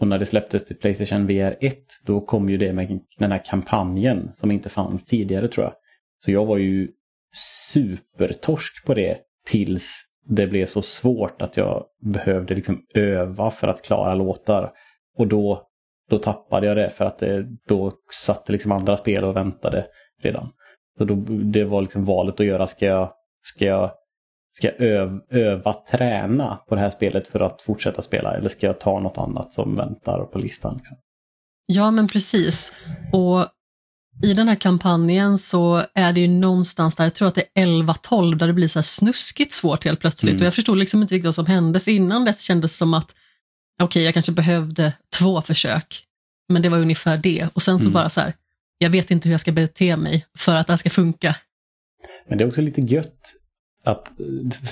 [0.00, 3.44] och när det släpptes till Playstation VR 1 då kom ju det med den här
[3.44, 5.74] kampanjen som inte fanns tidigare tror jag.
[6.18, 6.88] Så jag var ju
[7.68, 13.82] supertorsk på det tills det blev så svårt att jag behövde liksom öva för att
[13.82, 14.72] klara låtar.
[15.16, 15.68] Och då,
[16.10, 19.86] då tappade jag det för att det, då satt liksom andra spel och väntade
[20.22, 20.48] redan.
[20.98, 22.66] Så då, det var liksom valet att göra.
[22.66, 23.12] Ska jag,
[23.42, 23.90] ska jag,
[24.58, 28.36] ska jag öv, öva, träna på det här spelet för att fortsätta spela?
[28.36, 30.74] Eller ska jag ta något annat som väntar på listan?
[30.76, 30.96] Liksom?
[31.66, 32.72] Ja, men precis.
[33.12, 33.46] Och
[34.22, 37.66] i den här kampanjen så är det ju någonstans där, jag tror att det är
[37.66, 40.32] 11-12, där det blir så här snuskigt svårt helt plötsligt.
[40.34, 40.42] Mm.
[40.42, 42.94] Och jag förstod liksom inte riktigt vad som hände, för innan dess kändes det som
[42.94, 43.14] att
[43.82, 46.02] okej, okay, jag kanske behövde två försök.
[46.48, 47.48] Men det var ungefär det.
[47.54, 47.92] Och sen så mm.
[47.92, 48.34] bara så här,
[48.78, 51.36] jag vet inte hur jag ska bete mig för att det här ska funka.
[52.28, 53.32] Men det är också lite gött
[53.84, 54.12] att,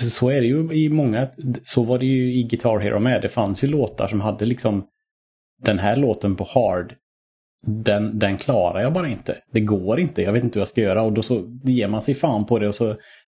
[0.00, 1.28] så är det ju i många,
[1.64, 3.22] så var det ju i Guitar Hero med.
[3.22, 4.86] Det fanns ju låtar som hade liksom
[5.62, 6.94] den här låten på hard,
[7.66, 9.38] den, den klarar jag bara inte.
[9.52, 12.00] Det går inte, jag vet inte hur jag ska göra och då så ger man
[12.00, 12.96] sig fan på det och så,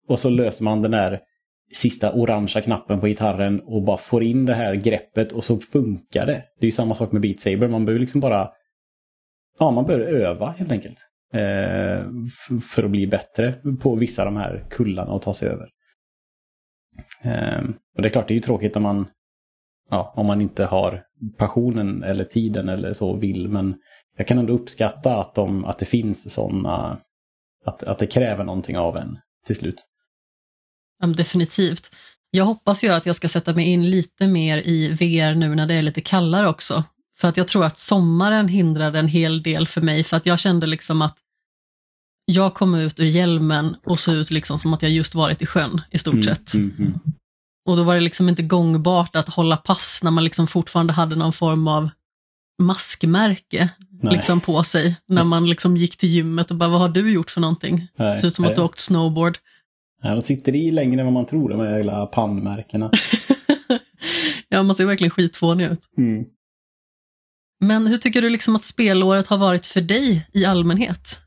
[0.09, 1.20] och så löser man den där
[1.74, 6.27] sista orangea knappen på gitarren och bara får in det här greppet och så funkar
[6.27, 6.43] det.
[6.61, 8.49] Det är ju samma sak med Beat Saber, man behöver liksom bara
[9.59, 10.99] ja, man bör öva helt enkelt.
[11.33, 12.05] Eh,
[12.63, 15.69] för att bli bättre på vissa av de här kullarna och ta sig över.
[17.23, 17.65] Eh,
[17.97, 19.07] och det är klart, det är ju tråkigt om man,
[19.91, 21.05] ja, om man inte har
[21.39, 23.49] passionen eller tiden eller så vill.
[23.49, 23.75] Men
[24.17, 27.01] jag kan ändå uppskatta att, de, att det finns sådana,
[27.65, 29.85] att, att det kräver någonting av en till slut.
[31.01, 31.91] Ja, definitivt.
[32.31, 35.67] Jag hoppas ju att jag ska sätta mig in lite mer i VR nu när
[35.67, 36.85] det är lite kallare också.
[37.19, 40.39] För att jag tror att sommaren hindrade en hel del för mig för att jag
[40.39, 41.19] kände liksom att
[42.24, 45.47] jag kom ut ur hjälmen och såg ut liksom som att jag just varit i
[45.47, 46.55] sjön i stort mm, sett.
[46.55, 47.01] Mm, mm.
[47.66, 51.16] Och då var det liksom inte gångbart att hålla pass när man liksom fortfarande hade
[51.16, 51.91] någon form av
[52.62, 53.70] maskmärke
[54.03, 54.97] liksom på sig.
[55.07, 57.89] När man liksom gick till gymmet och bara, vad har du gjort för någonting?
[57.97, 59.39] Det ser ut som att du har åkt snowboard.
[60.03, 62.91] Ja, de sitter i längre än vad man tror, de här jävla pannmärkena.
[64.49, 65.81] ja, man ser verkligen skitfånig ut.
[65.97, 66.24] Mm.
[67.66, 71.20] Men hur tycker du liksom att spelåret har varit för dig i allmänhet?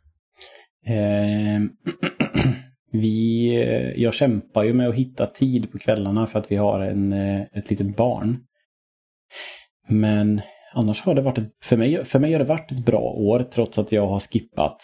[0.86, 1.70] Ehm,
[2.36, 2.52] eh,
[2.92, 7.14] vi, jag kämpar ju med att hitta tid på kvällarna för att vi har en,
[7.14, 8.44] eh, ett litet barn.
[9.88, 10.42] Men
[10.74, 13.44] annars har det varit, ett, för, mig, för mig har det varit ett bra år
[13.54, 14.84] trots att jag har skippat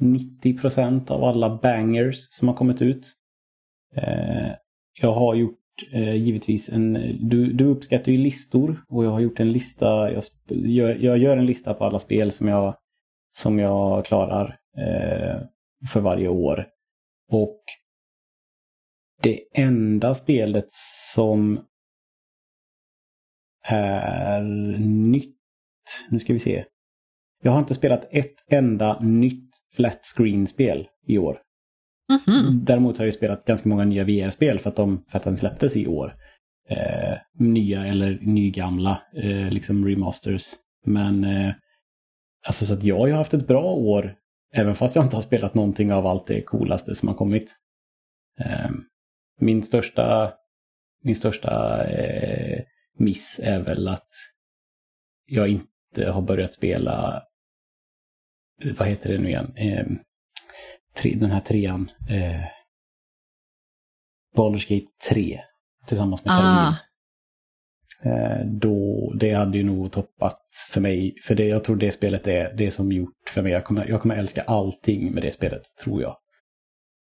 [0.00, 3.12] 90% av alla bangers som har kommit ut.
[3.96, 4.48] Eh,
[5.00, 5.59] jag har gjort
[5.92, 6.92] eh, givetvis en...
[7.20, 10.12] Du, du uppskattar ju listor och jag har gjort en lista.
[10.12, 10.24] Jag,
[11.02, 12.76] jag, gör en lista på alla spel som jag,
[13.30, 15.40] som jag klarar eh,
[15.92, 16.66] för varje år.
[17.30, 17.62] Och
[19.22, 20.66] det enda spelet
[21.14, 21.60] som
[23.62, 24.42] är
[25.10, 25.36] nytt.
[26.10, 26.64] Nu ska vi se.
[27.42, 31.38] Jag har inte spelat ett enda nytt flat screen-spel i år.
[32.10, 32.64] Mm -hmm.
[32.64, 35.76] Däremot har jag spelat ganska många nya VR-spel för att de för att den släpptes
[35.76, 36.14] i år.
[36.68, 40.54] Eh, nya eller nygamla eh, liksom remasters.
[40.86, 41.52] Men eh,
[42.46, 44.16] alltså så att jag har ju haft ett bra år
[44.52, 47.56] även fast jag inte har spelat någonting av allt det coolaste som har kommit.
[48.40, 48.70] Eh,
[49.40, 50.32] min största,
[51.02, 52.62] min största eh,
[52.98, 54.08] miss är väl att
[55.26, 57.22] jag inte har börjat spela,
[58.78, 59.86] vad heter det nu igen, eh,
[60.94, 62.44] tre, den här trean, eh,
[64.36, 65.40] Baldur's Gate 3
[65.86, 66.34] tillsammans med.
[66.34, 66.76] Ah,
[68.02, 71.14] Eh, då, det hade ju nog toppat för mig.
[71.24, 73.52] För det, jag tror det spelet är det som gjort för mig.
[73.52, 76.16] Jag kommer, jag kommer älska allting med det spelet, tror jag.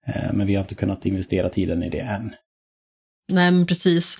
[0.06, 2.34] Eh, men vi har inte kunnat investera tiden i det än.
[3.32, 4.18] nej men precis.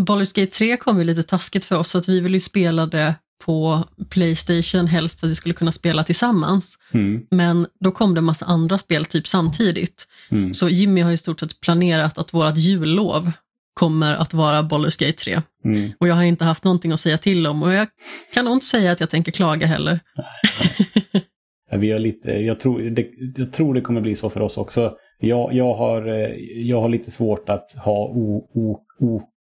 [0.00, 2.86] Baldur's Gate 3 kom ju lite taskigt för oss för att vi ville ju spela
[2.86, 3.14] det
[3.44, 6.78] på Playstation helst för att vi skulle kunna spela tillsammans.
[6.92, 10.08] Mm, Men då kom det en massa andra spel typ samtidigt.
[10.30, 13.30] mm, Så Jimmy har i stort sett planerat att vårt jullov
[13.74, 15.42] kommer att vara Baldur's Gate 3.
[15.64, 15.90] mm.
[16.00, 17.88] Och jag har inte haft någonting att säga till om och jag
[18.34, 20.00] kan nog inte säga att jag tänker klaga heller.
[21.78, 23.06] Vi har lite, jag, tror, det,
[23.36, 24.92] jag tror det kommer bli så för oss också.
[25.18, 26.30] Jag, jag, har, eh,
[26.68, 28.14] jag har lite svårt att ha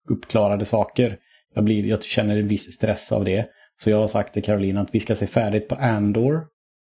[0.10, 1.18] ouppklarade saker.
[1.56, 3.46] Jag, blir, jag känner en viss stress av det.
[3.84, 6.48] Så jag har sagt till Caroline att vi ska se färdigt på Andor.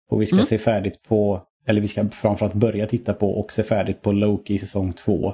[0.10, 0.46] Och vi ska Mm.
[0.46, 4.60] se färdigt på, eller vi ska framförallt börja titta på och se färdigt på Loki
[4.60, 5.34] säsong 2.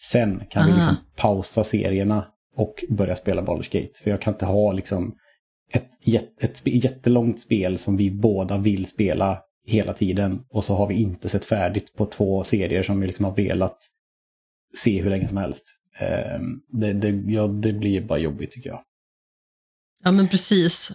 [0.00, 0.80] Sen kan vi Aha.
[0.80, 2.24] liksom pausa serierna
[2.56, 3.92] och börja spela Baldur's Gate.
[4.02, 5.14] För jag kan inte ha liksom
[5.72, 5.88] ett,
[6.40, 10.44] ett spe- jättelångt spel som vi båda vill spela hela tiden.
[10.50, 13.78] Och så har vi inte sett färdigt på två serier som vi liksom har velat
[14.82, 15.66] se hur länge som helst.
[15.98, 18.80] Ehm, det, det, ja, det blir bara jobbigt tycker jag.
[20.04, 20.92] Ja men precis.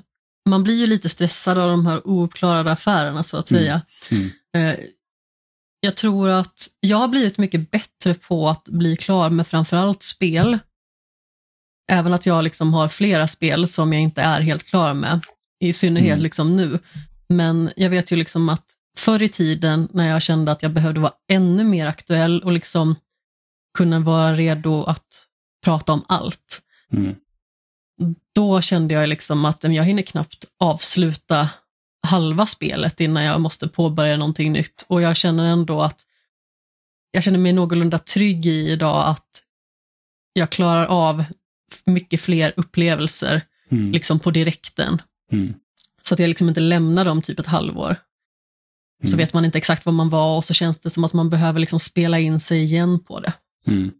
[0.49, 3.63] Man blir ju lite stressad av de här ouppklarade affärerna så att Mm.
[3.63, 3.81] säga.
[4.11, 4.29] Mm.
[4.55, 4.79] Eh,
[5.85, 10.59] Jag tror att jag har blivit mycket bättre på att bli klar med framförallt spel.
[11.91, 15.21] Även att jag liksom har flera spel som jag inte är helt klar med.
[15.59, 16.23] I synnerhet Mm.
[16.23, 16.79] liksom nu.
[17.29, 18.65] Men jag vet ju liksom att
[18.97, 22.95] förr i tiden när jag kände att jag behövde vara ännu mer aktuell och liksom
[23.77, 25.27] kunna vara redo att
[25.63, 26.61] prata om allt.
[26.91, 27.15] Mm.
[28.35, 31.49] Då kände jag liksom att jag hinner knappt avsluta
[32.07, 34.85] halva spelet innan jag måste påbörja någonting nytt.
[34.87, 35.99] Och jag känner ändå att
[37.11, 39.41] jag känner mig någorlunda trygg i idag att
[40.33, 41.23] jag klarar av
[41.85, 43.41] mycket fler upplevelser
[43.71, 43.91] Mm.
[43.91, 45.01] liksom på direkten.
[45.31, 45.53] Mm.
[46.01, 47.95] Så att jag liksom inte lämnar dem typ ett halvår.
[49.03, 49.17] Så Mm.
[49.17, 51.59] vet man inte exakt var man var och så känns det som att man behöver
[51.59, 53.33] liksom spela in sig igen på det.
[53.67, 53.91] Mm.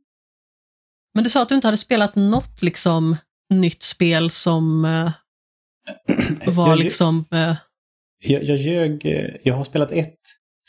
[1.13, 3.17] Men du sa att du inte hade spelat något liksom
[3.61, 5.11] nytt spel som eh,
[6.53, 7.25] var liksom...
[7.31, 7.55] Eh,
[8.19, 9.05] Jag, jag ljög.
[9.05, 10.19] eh, Jag har spelat ett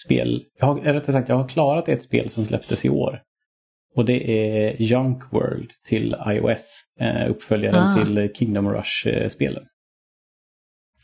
[0.05, 0.44] spel.
[0.59, 3.23] Jag har, rättare sagt, jag har klarat ett spel som släpptes i år.
[3.97, 6.85] Och det är Junk World till iOS.
[7.28, 8.05] Uppföljaren Ah.
[8.05, 9.62] till Kingdom Rush-spelen.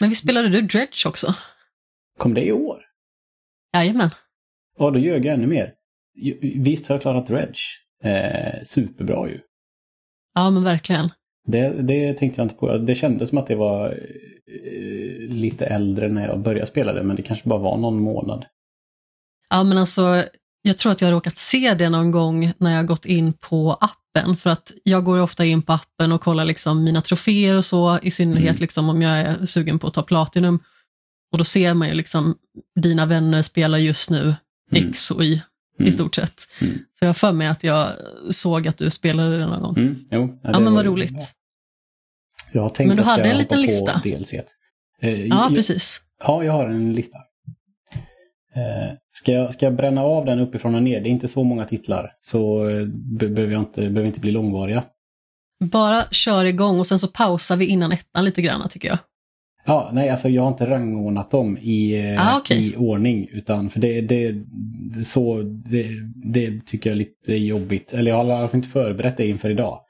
[0.01, 1.35] men vi spelade du Dredge också?
[2.19, 2.83] Kom det i år?
[3.75, 4.11] Jajamän.
[4.79, 5.75] Ja, då ljög jag ännu mer.
[6.41, 7.61] Visst har jag klarat Dredge.
[8.05, 9.41] Eh, superbra ju.
[10.35, 11.09] Ja, men verkligen.
[11.47, 12.79] Det, det tänkte jag inte på.
[12.79, 17.17] Det kändes som att det var eh, lite äldre när jag började spela det, men
[17.17, 18.45] det kanske bara var någon månad.
[19.51, 20.25] Ja, men alltså,
[20.63, 23.73] jag tror att jag har råkat se det någon gång när jag gått in på
[23.81, 27.65] appen, för att jag går ofta in på appen och kollar liksom mina troféer och
[27.65, 28.61] så, i synnerhet Mm.
[28.61, 30.59] liksom om jag är sugen på att ta Platinum.
[31.33, 32.35] Och då ser man ju liksom,
[32.81, 34.35] dina vänner spelar just nu
[34.73, 34.89] Mm.
[34.89, 35.41] X och Y
[35.81, 35.89] Mm.
[35.89, 36.41] i stort sett.
[36.61, 36.79] Mm.
[36.99, 37.93] Så jag för mig att jag
[38.31, 39.77] såg att du spelade det någon gång.
[39.79, 41.13] Mm, jo, Ja, det men var vad roligt.
[41.13, 41.23] bra.
[42.53, 44.01] Jag har tänkt Men du hade en liten lista.
[44.05, 44.33] DLC.
[45.03, 46.01] Eh, Ja, jag- precis.
[46.25, 47.19] Ja, jag har en lista.
[48.57, 51.01] Eh, ska, jag, ska jag bränna av den uppifrån och ner?
[51.01, 54.31] Det är inte så många titlar, så eh, be- behöver jag inte, behöver inte bli
[54.31, 54.85] långvariga.
[55.65, 58.99] Bara kör igång och sen så pausar vi innan ettan lite grann tycker jag.
[59.67, 62.67] Ja, nej, alltså jag har inte rangordnat dem i, eh, Ah, okej.
[62.73, 63.29] i ordning.
[63.33, 64.33] Utan för det, det,
[64.95, 65.87] det, så, det,
[66.25, 67.93] det tycker jag är lite jobbigt.
[67.93, 69.81] Eller jag har i alla fall inte förberett det inför idag.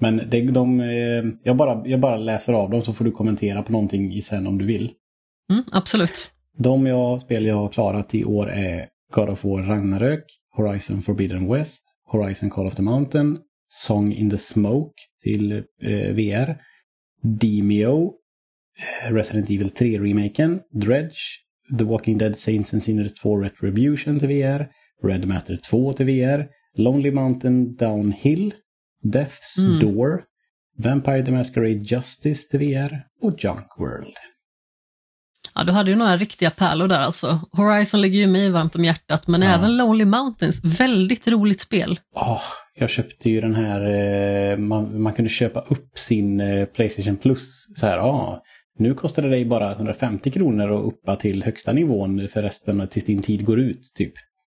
[0.00, 3.62] Men det, de, eh, jag, bara, jag bara läser av dem så får du kommentera
[3.62, 4.90] på någonting i sen om du vill.
[5.52, 6.30] Mm, absolut.
[6.58, 10.24] De jag, spel jag har klarat i år är God of War Ragnarök,
[10.56, 13.38] Horizon Forbidden West, Horizon Call of the Mountain,
[13.68, 15.52] Song in the Smoke till
[15.82, 16.56] eh, VR,
[17.22, 18.12] Demio,
[19.10, 21.18] Resident Evil 3-remaken, Dredge,
[21.78, 24.68] The Walking Dead Saints and Sinners 2 Retribution till VR,
[25.02, 26.46] Red Matter 2 till VR,
[26.76, 28.54] Lonely Mountain Downhill,
[29.04, 29.78] Death's Mm.
[29.80, 30.22] Door,
[30.78, 34.14] Vampire the Masquerade Justice till VR och Junk World.
[35.54, 37.40] Ja, du hade ju några riktiga pärlor där alltså.
[37.52, 39.48] Horizon ligger ju mig varmt om hjärtat, men Ja.
[39.54, 42.00] även Lonely Mountains, väldigt roligt spel.
[42.14, 42.40] Ja,
[42.74, 43.80] jag köpte ju den här,
[44.52, 47.66] eh, man, man kunde köpa upp sin eh, Playstation Plus.
[47.76, 48.42] Så här, ja,
[48.78, 53.04] nu kostar det dig bara 150 kronor att uppa till högsta nivån för resten tills
[53.04, 54.12] din tid går ut, typ.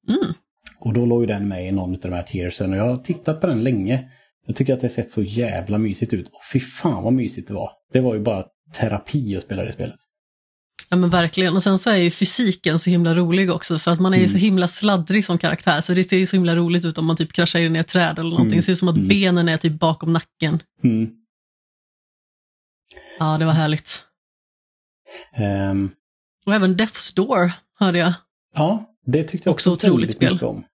[0.08, 0.34] Mm.
[0.80, 3.42] Och då låg den med i någon av de här tiersen och jag har tittat
[3.42, 4.10] på den länge.
[4.46, 6.28] Jag tycker att det sett så jävla mysigt ut.
[6.28, 7.72] Och fy fan vad mysigt det var.
[7.94, 9.96] Det var ju bara terapi att spela det spelet.
[10.90, 14.00] Ja men verkligen, och sen så är ju fysiken så himla rolig också för att
[14.00, 14.32] man är ju mm.
[14.32, 17.18] så himla sladdrig som karaktär så det ser ju så himla roligt ut om man
[17.18, 18.46] typ kraschar in i ett träd eller någonting.
[18.48, 18.58] Mm.
[18.58, 19.08] Det ser ut som att mm.
[19.08, 20.64] benen är typ bakom nacken.
[20.84, 21.10] Mm.
[23.20, 24.06] Ja, det var härligt.
[25.72, 25.92] Um,
[26.46, 28.14] och även Death's Door hörde jag.
[28.56, 30.40] Ja, det tyckte jag också, också otroligt spel.
[30.44, 30.64] om.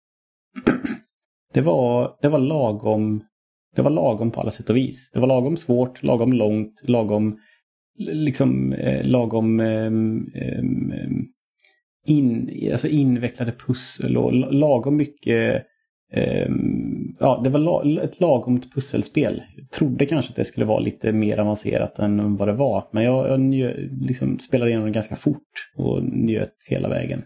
[1.53, 3.23] Det var, det var lagom
[3.75, 5.11] det var lagom på alla sätt och vis.
[5.13, 7.39] Det var lagom svårt, lagom långt, lagom
[7.97, 9.91] liksom eh, lagom eh,
[12.07, 15.65] in, alltså invecklade pussel och lagom mycket
[17.19, 19.44] ja, det var ett lagomt pusselspel.
[19.57, 22.88] Jag trodde kanske att det skulle vara lite mer avancerat än vad det var.
[22.91, 27.23] Men jag, jag njö, liksom spelade igenom det ganska fort och njöt hela vägen.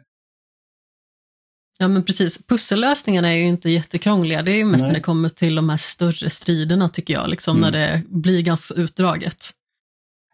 [1.82, 4.42] Ja men precis, pussellösningarna är ju inte jättekrångliga.
[4.42, 4.88] Det är ju mest Nej.
[4.88, 7.72] när det kommer till de här större striderna tycker jag, liksom mm.
[7.72, 9.38] när det blir ganska utdraget.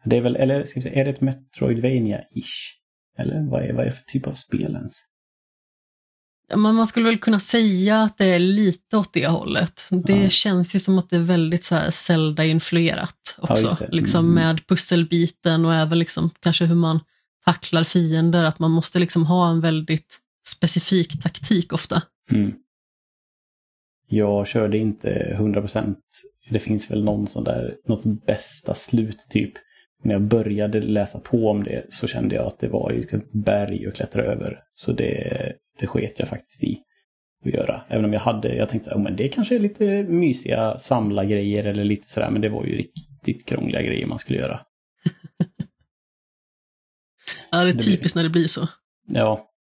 [0.03, 2.75] Det är väl, eller ska vi säga, är det ett Metroidvania-ish?
[3.17, 4.93] Eller vad är, vad är det för typ av spel ens?
[6.55, 9.85] Man skulle väl kunna säga att det är lite åt det hållet.
[9.89, 10.29] Det ja.
[10.29, 13.77] känns ju som att det är väldigt så här Zelda-influerat också.
[13.79, 14.33] Ja, liksom mm.
[14.33, 16.99] med pusselbiten och även liksom kanske hur man
[17.45, 22.01] tacklar fiender, att man måste liksom ha en väldigt specifik taktik ofta.
[22.31, 22.53] Mm.
[24.07, 25.95] Jag körde inte 100%.
[26.49, 29.53] Det finns väl någon sån där, något bästa slut typ.
[30.03, 33.87] När jag började läsa på om det så kände jag att det var ett berg
[33.87, 34.59] att klättra över.
[34.73, 36.81] Så det, det sket jag faktiskt i
[37.45, 37.81] att göra.
[37.87, 41.83] Även om jag hade, jag tänkte att oh, det kanske är lite mysiga samla-grejer eller
[41.83, 42.29] lite sådär.
[42.29, 44.59] Men det var ju riktigt krångliga grejer man skulle göra.
[47.51, 48.67] ja, det är typiskt det när det blir så.
[49.07, 49.55] Ja,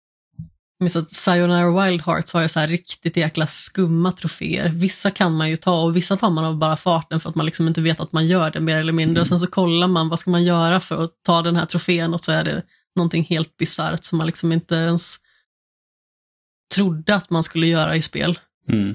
[0.83, 4.69] minns att Sayonara Wild Hearts har ju så här riktigt jäkla skumma troféer.
[4.69, 7.47] Vissa kan man ju ta och vissa tar man av bara farten för att man
[7.47, 9.13] liksom inte vet att man gör det mer eller mindre.
[9.13, 9.21] Mm.
[9.21, 12.15] Och sen så kollar man vad ska man göra för att ta den här trofén
[12.15, 12.63] och så är det
[12.97, 15.17] någonting helt bisarrt som man liksom inte ens
[16.75, 18.39] trodde att man skulle göra i spel.
[18.69, 18.95] Mm.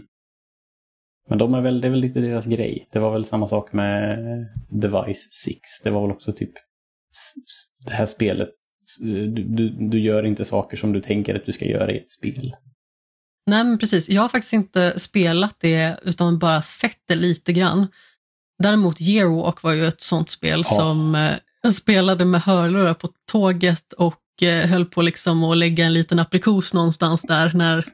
[1.30, 2.90] Men de är väl, det är väl lite deras grej.
[2.92, 4.20] Det var väl samma sak med
[4.70, 5.60] Device 6.
[5.84, 6.52] Det var väl också typ
[7.86, 8.50] det här spelet
[9.00, 12.10] du, du, du gör inte saker som du tänker att du ska göra i ett
[12.10, 12.56] spel.
[13.46, 17.88] Nej men precis, jag har faktiskt inte spelat det utan bara sett det lite grann.
[18.60, 20.76] Däremot Yearwalk var ju ett sånt spel ja.
[20.76, 24.16] som eh, spelade med hörlurar på tåget och
[24.46, 27.86] höll på liksom att lägga en liten aprikos någonstans där när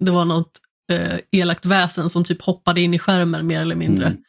[0.00, 0.60] det var något
[0.92, 4.06] eh, elakt väsen som typ hoppade in i skärmen mer eller mindre.
[4.06, 4.22] Mm.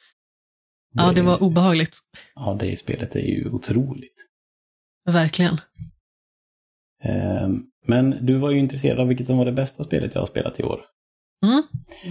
[0.94, 1.98] Det, ja, det var obehagligt.
[2.36, 4.26] Ja, det spelet är ju otroligt.
[5.06, 5.58] Verkligen.
[7.04, 10.28] Ehm, men du var ju intresserad av vilket som var det bästa spelet jag har
[10.28, 10.82] spelat i år.
[11.46, 11.64] Mm,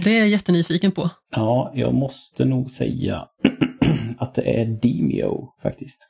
[0.03, 1.09] det är jag jättenyfiken på.
[1.35, 3.27] Ja, jag måste nog säga
[4.17, 6.09] att det är Demio faktiskt.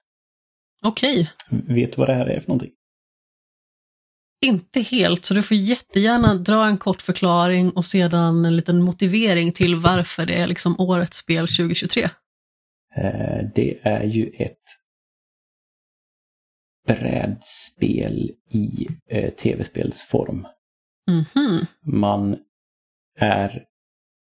[0.83, 1.31] Okej.
[1.49, 1.75] Okay.
[1.75, 2.71] Vet du vad det här är för någonting?
[4.41, 9.51] Inte helt, så du får jättegärna dra en kort förklaring och sedan en liten motivering
[9.51, 12.03] till varför det är liksom årets spel 2023.
[12.95, 14.63] Eh, det är ju ett
[16.87, 20.47] brädspel i eh, tv-spelsform.
[21.09, 21.65] Mm -hmm.
[21.81, 22.37] Man
[23.19, 23.65] är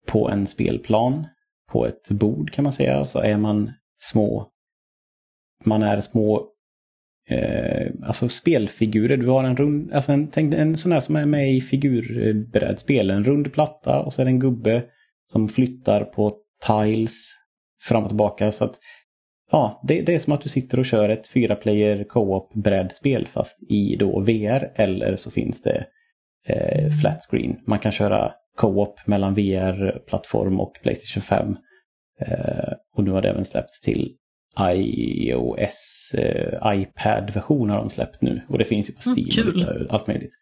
[0.05, 1.27] på en spelplan,
[1.71, 3.71] på ett bord kan man säga, och så är man
[4.03, 4.51] små,
[5.63, 6.49] man är små
[7.29, 9.17] eh, alltså spelfigurer.
[9.17, 13.09] Du har en rund, alltså en, tänk en sån här som är med i figurbrädspel,
[13.09, 14.83] en rund platta och så är det en gubbe
[15.31, 16.37] som flyttar på
[16.67, 17.31] tiles
[17.81, 18.51] fram och tillbaka.
[18.51, 18.79] Så att
[19.51, 23.27] Ja, det, det, är som att du sitter och kör ett fyra player co-op brädspel
[23.27, 25.85] fast i då VR eller så finns det
[26.47, 27.59] eh, flat screen.
[27.67, 31.57] Man kan köra co-op mellan VR-plattform och Playstation 5.
[32.19, 34.15] Eh, och nu har det även släppts till
[34.59, 38.41] iOS, eh, iPad-version har de släppt nu.
[38.49, 40.33] Och det finns ju på mm, Steam mm, och allt möjligt.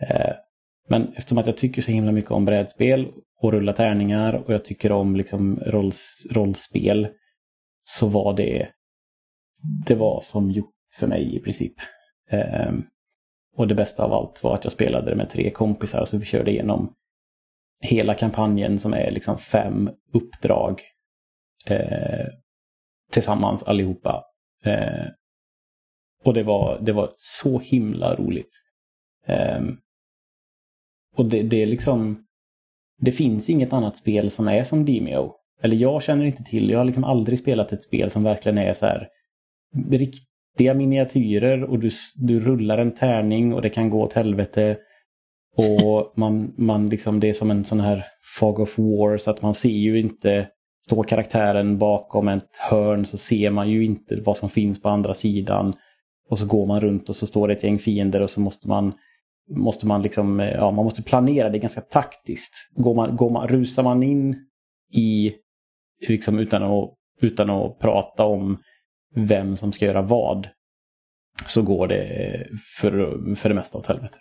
[0.00, 0.32] Eh,
[0.88, 3.08] men eftersom att jag tycker så himla mycket om brädspel
[3.40, 7.08] och rulla tärningar och jag tycker om liksom rolls, rollspel
[7.82, 8.68] så var det,
[9.86, 11.74] det var som gjort för mig i princip.
[12.30, 12.72] Eh,
[13.56, 16.24] och det bästa av allt var att jag spelade det med tre kompisar så vi
[16.24, 16.94] körde igenom
[17.80, 20.82] hela kampanjen som är liksom fem uppdrag
[21.66, 22.26] eh,
[23.10, 24.24] tillsammans allihopa.
[24.64, 25.06] Eh,
[26.24, 28.62] och det var, det var så himla roligt.
[29.26, 29.60] Eh,
[31.16, 32.24] och det, det är liksom,
[33.00, 35.34] det finns inget annat spel som är som Demio.
[35.62, 38.74] Eller jag känner inte till, jag har liksom aldrig spelat ett spel som verkligen är
[38.74, 39.08] så här
[39.90, 44.76] riktiga miniatyrer och du, du rullar en tärning och det kan gå åt helvete.
[45.56, 48.06] Och man, man liksom, det är som en sån här
[48.38, 50.48] Fog of War så att man ser ju inte
[50.90, 55.14] står karaktären bakom ett hörn så ser man ju inte vad som finns på andra
[55.14, 55.74] sidan.
[56.28, 58.68] Och så går man runt och så står det ett gäng fiender och så måste
[58.68, 58.92] man
[59.50, 62.54] måste man liksom, eh, ja man måste planera det ganska taktiskt.
[62.70, 64.36] Går man, går man, rusar man in
[64.92, 65.32] i,
[66.08, 68.58] liksom utan att, utan att prata om
[69.14, 70.48] vem som ska göra vad,
[71.46, 72.46] så går det eh,
[72.80, 74.18] för, för det mesta åt helvete.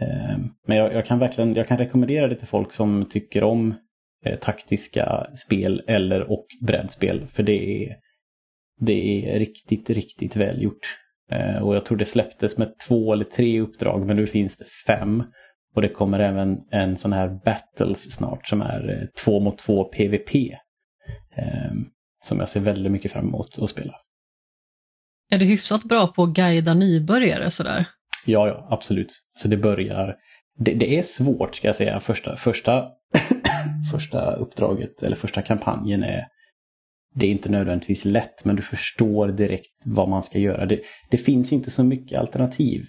[0.00, 3.74] Eh, men jag, jag, kan verkligen jag kan rekommendera det till folk som tycker om
[4.24, 7.26] eh, taktiska spel eller och brädspel.
[7.32, 7.96] För det är,
[8.80, 10.98] det är riktigt, riktigt välgjort.
[11.30, 14.64] Eh, och jag tror det släpptes med två eller tre uppdrag men nu finns det
[14.86, 15.24] fem.
[15.74, 20.30] Och det kommer även en sån här Battles snart som är två mot två PVP.
[22.24, 23.94] Som jag ser väldigt mycket fram emot att spela.
[25.30, 27.86] Är det hyfsat bra på att guida nybörjare sådär?
[28.26, 29.22] Ja, ja, absolut.
[29.36, 30.16] Så det börjar...
[30.58, 32.00] Det, det är svårt ska jag säga.
[32.00, 32.88] Första, första,
[33.92, 36.26] första uppdraget eller första kampanjen är...
[37.14, 40.66] Det är inte nödvändigtvis lätt men du förstår direkt vad man ska göra.
[40.66, 40.80] Det,
[41.10, 42.84] det finns inte så mycket alternativ.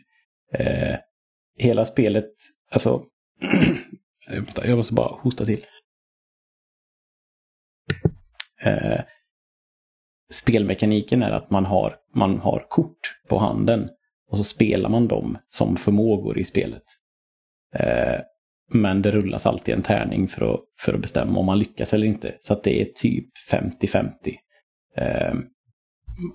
[0.53, 0.98] Eh,
[1.57, 2.31] hela spelet,
[2.72, 3.03] alltså...
[4.64, 5.65] jag måste bara hosta till.
[8.65, 9.02] Eh,
[10.31, 13.90] spelmekaniken är att man har, man har kort på handen
[14.27, 16.84] och så spelar man dem som förmågor i spelet.
[17.74, 18.20] Eh,
[18.74, 22.08] men det rullas alltid en tärning för att, för att bestämma om man lyckas eller
[22.08, 22.36] inte.
[22.40, 24.10] Så att det är typ 50-50.
[24.98, 25.34] Eh,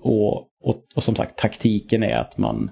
[0.01, 2.71] och, och, och, som sagt, taktiken är att man,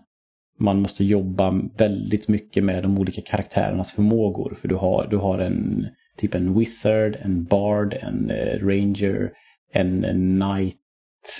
[0.59, 4.57] man måste jobba väldigt mycket med de olika karaktärernas förmågor.
[4.61, 5.87] För du har, du har en
[6.17, 9.31] typ en wizard, en bard, en eh, ranger,
[9.73, 10.77] en, en knight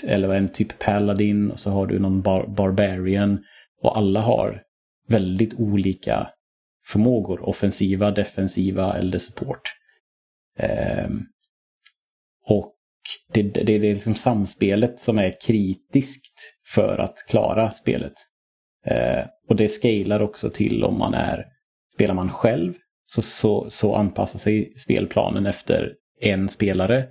[0.06, 3.44] eller en typ paladin och så har du någon bar barbarian.
[3.82, 4.62] Och alla har
[5.08, 6.28] väldigt olika
[6.88, 7.48] förmågor.
[7.48, 9.62] Offensiva, defensiva eller support.
[10.58, 11.08] Eh,
[12.46, 12.74] och
[13.32, 16.34] det, det, det är liksom samspelet som är kritiskt
[16.74, 18.14] för att klara spelet.
[18.86, 21.44] Eh, och det scalar också till om man är,
[21.94, 22.74] spelar man själv
[23.04, 27.08] så, så, så anpassar sig spelplanen efter en spelare.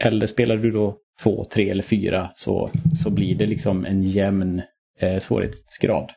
[0.00, 2.70] Eller spelar du då två, tre eller fyra så,
[3.02, 4.62] så blir det liksom en jämn
[4.98, 6.12] eh, svårighetsgrad.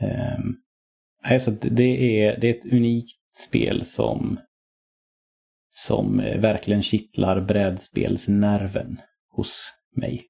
[0.00, 0.56] Um,
[1.24, 3.18] alltså det, är, det är ett unikt
[3.48, 4.40] spel som,
[5.72, 10.22] som verkligen kittlar brädspelsnerven hos mig.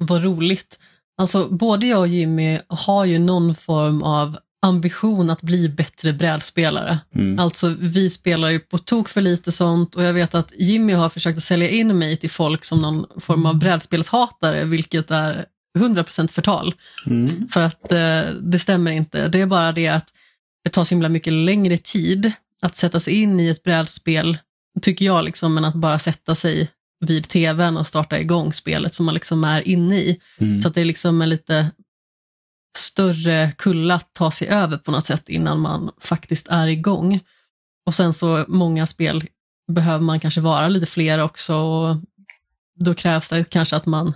[0.00, 0.78] Vad roligt.
[1.16, 6.98] Alltså både jag och Jimmy har ju någon form av ambition att bli bättre brädspelare.
[7.14, 7.38] Mm.
[7.38, 11.08] Alltså vi spelar ju på tok för lite sånt och jag vet att Jimmy har
[11.08, 15.46] försökt att sälja in mig till folk som någon form av brädspelshatare vilket är
[15.78, 16.74] 100% förtal.
[17.06, 17.48] Mm.
[17.48, 19.28] För att eh, det stämmer inte.
[19.28, 20.08] Det är bara det att
[20.64, 22.32] det tar så himla mycket längre tid
[22.62, 24.38] att sätta sig in i ett brädspel,
[24.82, 26.70] tycker jag, liksom, än att bara sätta sig
[27.00, 30.20] vid tvn och starta igång spelet som man liksom är inne i.
[30.38, 30.62] Mm.
[30.62, 31.70] Så att det är liksom en lite
[32.78, 37.20] större kulla att ta sig över på något sätt innan man faktiskt är igång.
[37.86, 39.24] Och sen så många spel
[39.72, 41.96] behöver man kanske vara lite fler också och
[42.74, 44.14] då krävs det kanske att man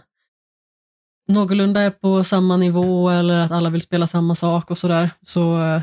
[1.29, 5.11] någorlunda är på samma nivå eller att alla vill spela samma sak och sådär.
[5.23, 5.81] Så, ja,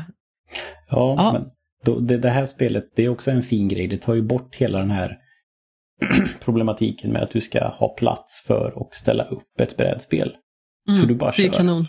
[0.88, 1.50] ja, men
[1.84, 3.88] då, det, det, här spelet det är också en fin grej.
[3.88, 5.18] Det tar ju bort hela den här
[6.40, 10.36] problematiken med att du ska ha plats för och ställa upp ett brädspel.
[10.88, 11.42] Mm, för du bara kör.
[11.42, 11.86] Det är kanon.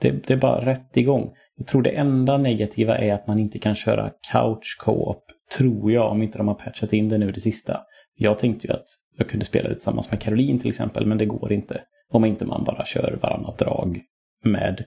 [0.00, 1.30] Det, det, är bara rätt igång.
[1.56, 5.24] Jag tror det enda negativa är att man inte kan köra couch co-op,
[5.58, 7.80] tror jag, om inte de har patchat in det nu det sista.
[8.14, 8.84] Jag tänkte ju att
[9.16, 11.80] jag kunde spela det tillsammans med Caroline till exempel, men det går inte.
[12.12, 14.00] Om inte man bara kör varannat drag
[14.44, 14.84] med.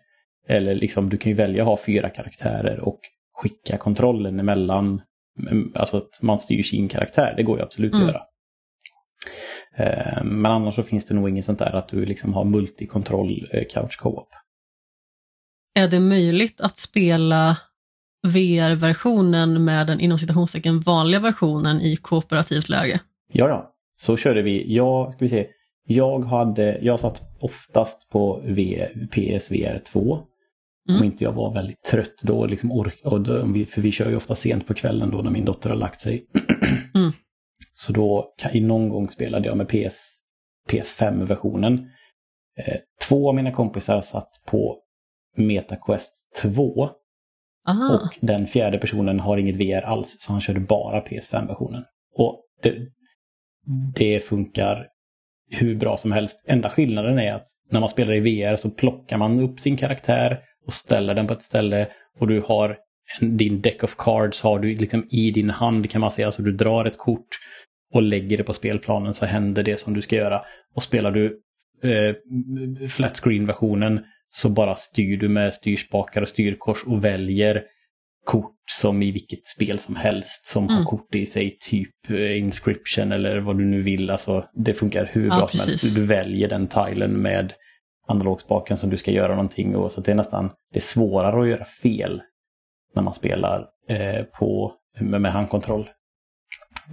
[0.48, 3.00] Eller liksom, du kan ju välja att ha fyra karaktärer och
[3.34, 5.02] skicka kontrollen emellan.
[5.52, 8.08] Mm, alltså att man styr sin karaktär, det går ju absolut mm.
[8.08, 8.24] att göra.
[9.78, 13.48] Eh, men annars så finns det nog inget sånt där att du liksom har multikontroll
[13.52, 14.30] eh, couch co-op.
[15.76, 17.58] Är det möjligt att spela
[18.28, 23.00] VR-versionen med den inom citationstecken vanliga versionen i kooperativt läge?
[23.32, 23.72] Ja, ja.
[23.96, 24.76] Så körde vi.
[24.76, 25.48] Jag, ska vi se.
[25.88, 30.20] Jag, hade, jag satt oftast på v, PSVR 2.
[30.90, 31.02] Mm.
[31.02, 33.34] Om inte jag var väldigt trött då, liksom ork, och då,
[33.70, 36.26] för vi kör ju ofta sent på kvällen då när min dotter har lagt sig.
[36.96, 37.12] Mm.
[37.74, 40.18] Så då, i någon gång spelade jag med PS,
[40.70, 41.90] PS5-versionen.
[42.58, 44.80] Eh, två av mina kompisar satt på
[45.38, 46.90] MetaQuest 2.
[47.68, 47.94] Aha.
[47.94, 51.84] Och den fjärde personen har inget VR alls, så han körde bara PS5-versionen.
[52.16, 52.76] Och det,
[53.96, 54.88] det funkar
[55.50, 56.44] hur bra som helst.
[56.48, 60.40] Enda skillnaden är att när man spelar i VR så plockar man upp sin karaktär
[60.68, 61.88] och ställer den på ett ställe
[62.20, 62.78] och du har
[63.20, 66.28] din deck of cards har du liksom i din hand kan man säga.
[66.28, 67.28] Alltså du drar ett kort
[67.94, 70.42] och lägger det på spelplanen så händer det som du ska göra.
[70.76, 71.40] Och spelar du
[71.84, 77.64] eh, flat screen-versionen så bara styr du med styrspakar och styrkors och väljer
[78.26, 80.76] kort som i vilket spel som helst som mm.
[80.76, 84.10] har kort i sig, typ eh, inscription eller vad du nu vill.
[84.10, 85.96] Alltså, det funkar hur bra som helst.
[85.96, 87.54] Du väljer den tilen med
[88.08, 91.48] analogspaken som du ska göra någonting och så det är nästan det är svårare att
[91.48, 92.22] göra fel
[92.96, 95.90] när man spelar eh, på, med, med handkontroll.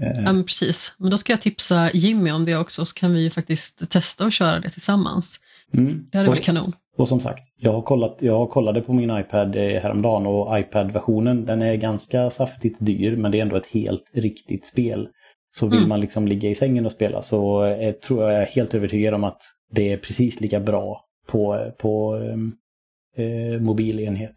[0.00, 0.24] Eh.
[0.24, 0.94] Ja, men precis.
[0.98, 4.32] Men då ska jag tipsa Jimmy om det också, så kan vi faktiskt testa och
[4.32, 5.40] köra det tillsammans.
[5.74, 6.06] Mm.
[6.12, 6.72] Det hade varit kanon.
[6.97, 11.44] Och som sagt, jag har kollat, jag kollade på min iPad eh, häromdagen och iPad-versionen
[11.44, 15.09] den är ganska saftigt dyr men det är ändå ett helt riktigt spel.
[15.55, 15.89] Så vill mm.
[15.89, 19.24] man liksom ligga i sängen och spela så är, tror jag är helt övertygad om
[19.24, 22.16] att det är precis lika bra på, på
[23.16, 24.35] eh, mobilenhet.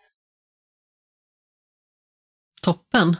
[2.61, 3.15] Toppen.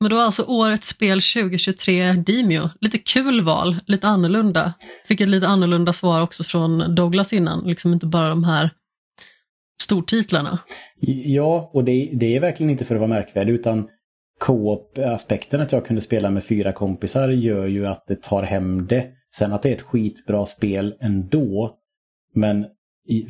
[0.00, 2.70] Men då alltså årets spel 2023 Dimio.
[2.80, 4.74] Lite kul val, lite annorlunda.
[5.08, 8.70] Fick ett lite annorlunda svar också från Douglas innan, liksom inte bara de här
[9.82, 10.58] stortitlarna.
[11.24, 13.88] Ja, och det, det är verkligen inte för att vara märkvärdig utan
[14.38, 19.06] co-op-aspekten att jag kunde spela med fyra kompisar gör ju att det tar hem det.
[19.36, 21.76] Sen att det är ett skitbra spel ändå.
[22.34, 22.66] Men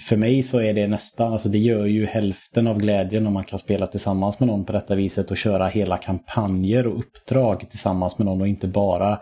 [0.00, 3.44] för mig så är det nästan, alltså det gör ju hälften av glädjen om man
[3.44, 8.18] kan spela tillsammans med någon på detta viset och köra hela kampanjer och uppdrag tillsammans
[8.18, 9.20] med någon och inte bara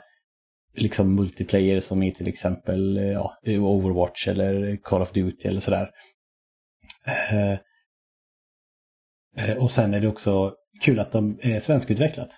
[0.75, 5.91] liksom multiplayer som i till exempel ja, Overwatch eller Call of Duty eller sådär.
[7.07, 7.53] Eh,
[9.37, 10.55] eh, och sen är det också
[10.85, 12.31] kul att de är svenskutvecklat.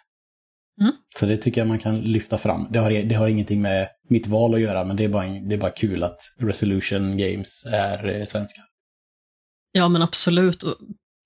[0.81, 0.93] Mm.
[1.19, 2.69] Så det tycker jag man kan lyfta fram.
[2.71, 5.55] Det har, det har ingenting med mitt val att göra, men det är bara, det
[5.55, 8.61] är bara kul att Resolution Games är eh, svenska.
[9.73, 10.63] Ja, men absolut.
[10.63, 10.77] Och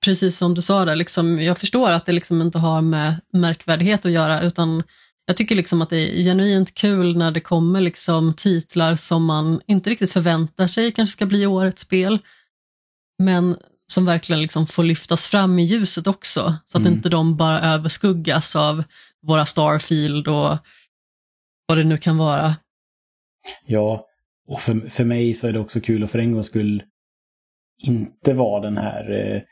[0.04, 4.06] precis som du sa där, liksom, jag förstår att det liksom inte har med märkvärdighet
[4.06, 4.82] att göra, utan
[5.26, 9.60] jag tycker liksom att det är genuint kul när det kommer liksom titlar som man
[9.66, 12.18] inte riktigt förväntar sig kanske ska bli årets spel,
[13.18, 13.56] men
[13.92, 16.92] som verkligen liksom får lyftas fram i ljuset också, så att mm.
[16.92, 18.84] inte de bara överskuggas av
[19.26, 20.58] våra Starfield och
[21.66, 22.54] vad det nu kan vara.
[23.66, 24.06] Ja,
[24.46, 26.82] och för, för mig så är det också kul att för en gångs skull
[27.82, 29.42] inte vara den här eh,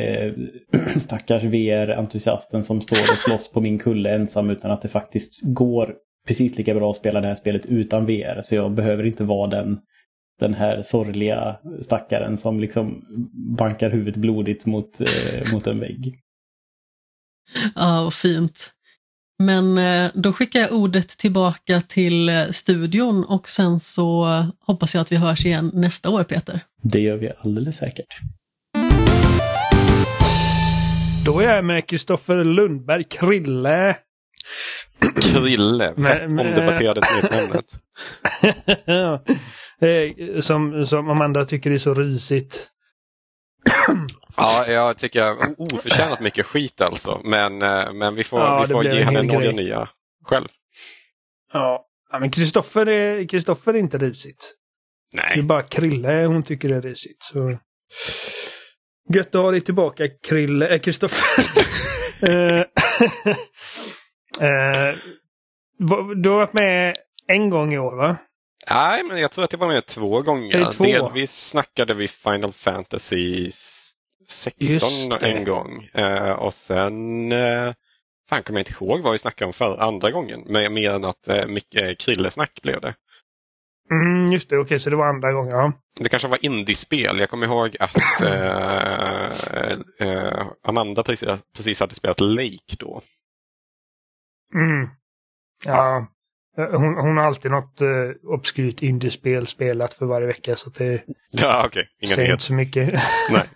[0.00, 0.32] eh,
[0.96, 5.94] stackars VR-entusiasten som står och slåss på min kulle ensam utan att det faktiskt går
[6.26, 8.42] precis lika bra att spela det här spelet utan VR.
[8.42, 9.80] Så jag behöver inte vara den,
[10.40, 13.02] den här sorgliga stackaren som liksom
[13.58, 16.20] bankar huvudet blodigt mot, eh, mot en vägg.
[17.74, 18.72] Ja, vad fint.
[19.38, 24.26] Men eh, då skickar jag ordet tillbaka till eh, studion och sen så
[24.60, 26.60] hoppas jag att vi hörs igen nästa år Peter.
[26.82, 28.18] Det gör vi alldeles säkert.
[31.26, 33.96] Då är jag med Kristoffer Lundberg, Krille.
[35.20, 35.92] Krille,
[36.26, 37.64] omdebatterade smeknamnet.
[39.80, 42.68] Eh, som, som Amanda tycker är så risigt.
[44.36, 47.20] Ja, jag tycker oförtjänat mycket skit alltså.
[47.24, 49.88] Men, eh, men vi får, ja, vi får ge henne några nya
[50.24, 50.48] själv.
[51.52, 51.86] Ja,
[52.20, 54.54] men Kristoffer är, Kristoffer är inte risigt.
[55.12, 55.32] Nej.
[55.34, 57.22] Det är bara Krille hon tycker är risigt.
[57.22, 57.58] Så...
[59.14, 61.46] Gött att ha dig tillbaka Krille, äh, Kristoffer.
[64.40, 64.94] Eh,
[66.16, 68.16] du har varit med en gång i år va?
[68.70, 70.70] Nej, men jag tror att jag var med två gånger.
[70.70, 70.84] Två?
[70.84, 73.50] Delvis snackade vi Final Fantasy
[74.28, 75.88] 16 en gång.
[75.94, 77.72] Eh, och sen eh,
[78.28, 80.42] fan kommer jag inte ihåg vad vi snackade om för andra gången.
[80.46, 82.94] Men mer än att eh, mycket krillesnack blev det.
[83.90, 85.50] Mm, just det, okej, okay, så det var andra gången.
[85.50, 85.72] Ja.
[86.00, 87.18] Det kanske var indiespel.
[87.18, 89.24] Jag kommer ihåg att eh,
[89.98, 93.02] eh, Amanda precis, precis hade spelat Lake då.
[94.54, 94.88] Mm.
[95.64, 96.06] Ja,
[96.56, 101.66] hon, hon har alltid något uh, obskyrt indiespel spelat för varje vecka så det ja,
[101.66, 101.82] okay.
[102.00, 102.94] Inga säger inte så mycket.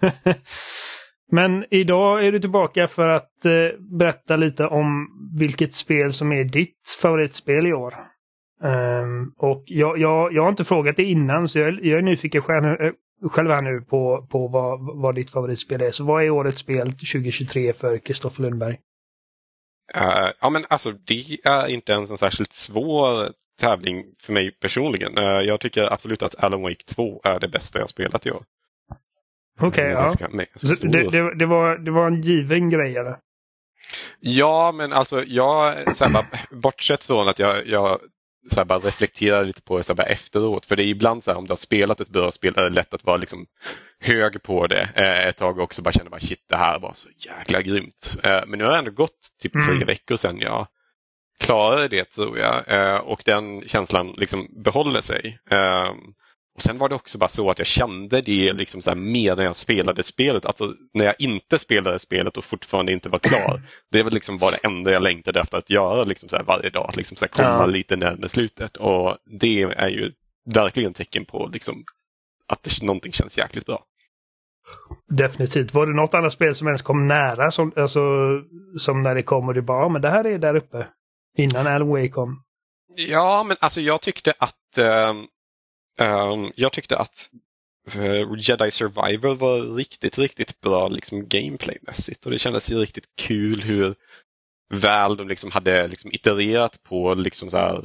[1.33, 5.09] Men idag är du tillbaka för att uh, berätta lite om
[5.39, 7.95] vilket spel som är ditt favoritspel i år.
[8.63, 12.43] Um, och jag, jag, jag har inte frågat det innan så jag, jag är nyfiken
[12.43, 12.77] själv,
[13.31, 15.91] själv här nu på, på vad, vad ditt favoritspel är.
[15.91, 18.79] Så vad är årets spel 2023 för Kristoffer Lundberg?
[19.97, 25.19] Uh, ja men alltså det är inte ens en särskilt svår tävling för mig personligen.
[25.19, 28.45] Uh, jag tycker absolut att Alan Wake 2 är det bästa jag spelat i år.
[29.61, 30.01] Okej, okay, ja.
[30.01, 33.17] Ganska, ganska det, det, det, var, det var en given grej eller?
[34.21, 38.01] Ja, men alltså jag, så här, bortsett från att jag, jag
[38.51, 40.67] så bara reflektera lite på det så efteråt.
[40.67, 42.71] För det är ibland så här, om du har spelat ett bra spel är det
[42.71, 43.47] lätt att vara liksom
[44.01, 46.93] hög på det eh, ett tag och också bara känna bara shit det här var
[46.95, 48.17] så jäkla grymt.
[48.23, 49.87] Eh, men nu har det ändå gått typ tre mm.
[49.87, 50.67] veckor sedan jag
[51.39, 55.39] klarade det tror jag eh, och den känslan liksom behåller sig.
[56.61, 59.45] Eh, Sen var det också bara så att jag kände det liksom så mer när
[59.45, 60.47] jag spelade spelet.
[60.47, 63.63] Alltså när jag inte spelade spelet och fortfarande inte var klar.
[63.91, 66.91] Det var liksom bara det enda jag längtade efter att göra liksom så varje dag.
[66.97, 67.67] Liksom så komma ja.
[67.67, 68.77] lite närmare slutet.
[68.77, 70.13] Och Det är ju
[70.55, 71.85] verkligen tecken på liksom
[72.49, 73.85] att det, någonting känns jäkligt bra.
[75.09, 75.75] Definitivt.
[75.75, 78.01] Var det något annat spel som ens kom nära som, alltså,
[78.79, 80.87] som när det kom och det bara, men det här är där uppe?
[81.37, 82.43] Innan Alan Way kom?
[82.97, 85.27] Ja, men alltså jag tyckte att um,
[86.01, 87.31] um, jag tyckte att
[87.97, 93.95] uh, Jedi Survivor var riktigt, riktigt bra liksom gameplaymässigt och det kändes riktigt kul hur
[94.75, 97.85] väl de liksom hade liksom itererat på liksom så här,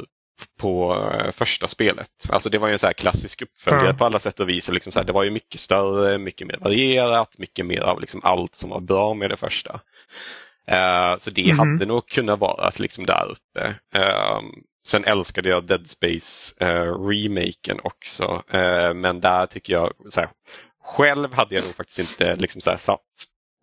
[0.60, 2.10] på uh, första spelet.
[2.30, 3.98] Alltså det var ju en så klassisk uppföljare mm.
[3.98, 4.68] på alla sätt och vis.
[4.68, 8.02] Och liksom så här, det var ju mycket större, mycket mer varierat, mycket mer av
[8.02, 9.74] liksom allt som var bra med det första.
[10.72, 11.60] Uh, så det mm.
[11.60, 13.68] hade nog kunnat vara liksom där uppe.
[13.96, 14.42] Uh,
[14.86, 18.44] sen älskade jag Dead Space uh, remaken också.
[18.96, 20.30] men där tycker jag, så här,
[20.84, 23.02] själv hade jag nog faktiskt inte liksom så här, satt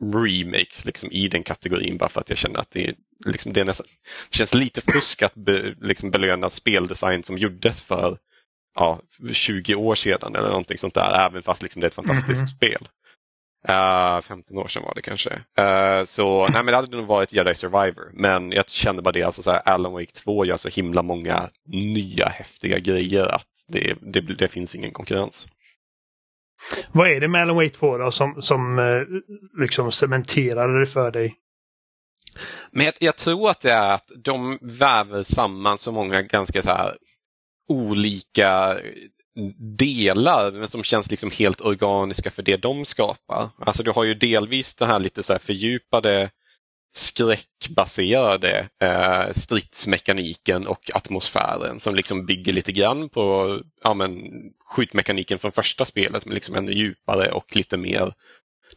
[0.03, 2.95] remakes liksom, i den kategorin bara för att jag känner att det,
[3.25, 3.87] liksom, det, nästan,
[4.31, 8.19] känns lite fusk att be, liksom, belöna speldesign som gjordes för
[8.75, 9.01] ja,
[9.33, 12.49] 20 år sedan eller någonting sånt där, även fast liksom, det är ett fantastiskt mm.
[12.49, 12.89] spel.
[13.69, 15.31] Uh, 15 år sedan var det kanske.
[15.31, 18.11] Uh, så nej, men det hade nog varit Jedi Survivor.
[18.13, 21.51] Men jag kände bara det, alltså så här, Alan Wake 2 gör så himla många
[21.67, 25.47] nya häftiga grejer att det, det, det finns ingen konkurrens.
[26.93, 29.07] Vad är det med Alan Wake 2 då som, som uh,
[29.59, 31.37] liksom cementerade det för dig?
[32.71, 36.69] Men jag, jag, tror att det är att de väver samman så många ganska så
[36.69, 36.97] här
[37.69, 38.79] olika
[39.79, 43.51] delar men som känns liksom helt organiska för det de skapar.
[43.59, 46.31] Alltså du har ju delvis den här lite så här fördjupade
[46.95, 54.31] skräckbaserade eh, stridsmekaniken och atmosfären som liksom bygger lite grann på ja, men,
[54.65, 58.15] skjutmekaniken från första spelet men liksom ännu djupare och lite mer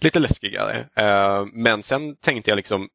[0.02, 0.90] lite läskigare.
[0.96, 2.90] Eh, men sen tänkte jag liksom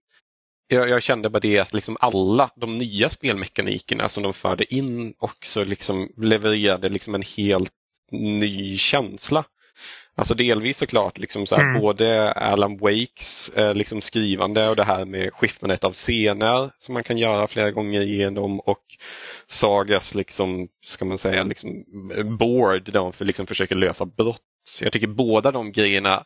[0.70, 5.14] jag, jag, kände bara det att liksom alla de nya spelmekanikerna som de förde in
[5.18, 7.72] också liksom levererade liksom en helt
[8.10, 9.44] ny känsla.
[10.14, 11.80] Alltså delvis såklart liksom så här, mm.
[11.80, 17.04] både Alan Wakes eh, liksom skrivande och det här med skiftandet av scener som man
[17.04, 18.84] kan göra flera gånger igenom och
[19.46, 21.84] Sagas liksom, ska man säga, liksom
[22.38, 24.40] board där för liksom försöker lösa brott.
[24.82, 26.24] Jag tycker båda de grejerna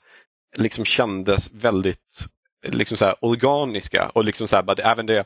[0.57, 2.27] liksom kändes väldigt
[2.65, 5.25] liksom så organiska och liksom så här, bara, även det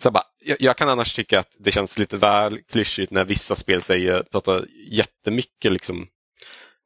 [0.00, 3.54] så bara, jag, jag, kan annars tycka att det känns lite väl klyschigt när vissa
[3.54, 6.08] spel säger, pratar jättemycket liksom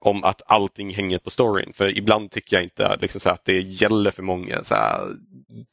[0.01, 1.73] om att allting hänger på storyn.
[1.73, 5.09] För ibland tycker jag inte liksom, så att det gäller för många så här,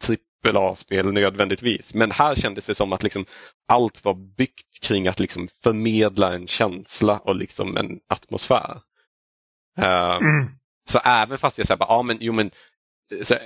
[0.05, 1.93] trippel A-spel nödvändigtvis.
[1.93, 3.25] Men här kändes det som att liksom,
[3.67, 8.81] allt var byggt kring att liksom, förmedla en känsla och liksom, en atmosfär.
[9.79, 10.49] Uh, mm.
[10.89, 12.51] Så även fast jag säger ja men, jo, men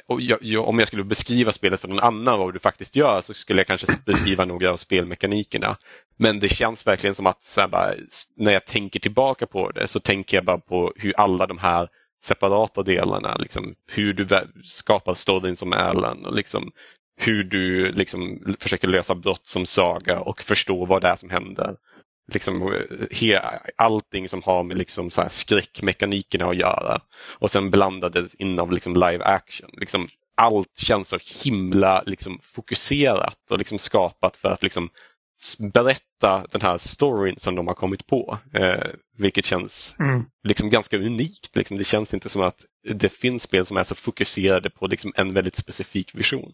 [0.07, 3.33] jag, jag, om jag skulle beskriva spelet för någon annan vad du faktiskt gör så
[3.33, 5.77] skulle jag kanske beskriva några av spelmekanikerna.
[6.17, 7.93] Men det känns verkligen som att bara,
[8.35, 11.89] när jag tänker tillbaka på det så tänker jag bara på hur alla de här
[12.23, 14.27] separata delarna, liksom, hur du
[14.63, 16.71] skapar storyn som Alan och liksom,
[17.17, 21.75] hur du liksom, försöker lösa brott som Saga och förstå vad det är som händer
[22.33, 22.73] liksom,
[23.11, 23.41] he,
[23.75, 27.01] allting som har med liksom, så här skräckmekanikerna att göra.
[27.39, 29.69] Och sen blandade in av liksom, live action.
[29.73, 34.89] Liksom, allt känns så himla liksom, fokuserat och liksom, skapat för att liksom,
[35.73, 38.37] berätta den här storyn som de har kommit på.
[38.53, 40.25] Eh, vilket känns mm.
[40.43, 41.55] liksom ganska unikt.
[41.55, 41.77] Liksom.
[41.77, 45.33] Det känns inte som att det finns spel som är så fokuserade på liksom, en
[45.33, 46.53] väldigt specifik vision.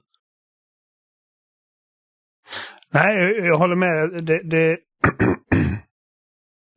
[2.94, 4.24] Nej, jag, håller med.
[4.24, 4.78] Det, det,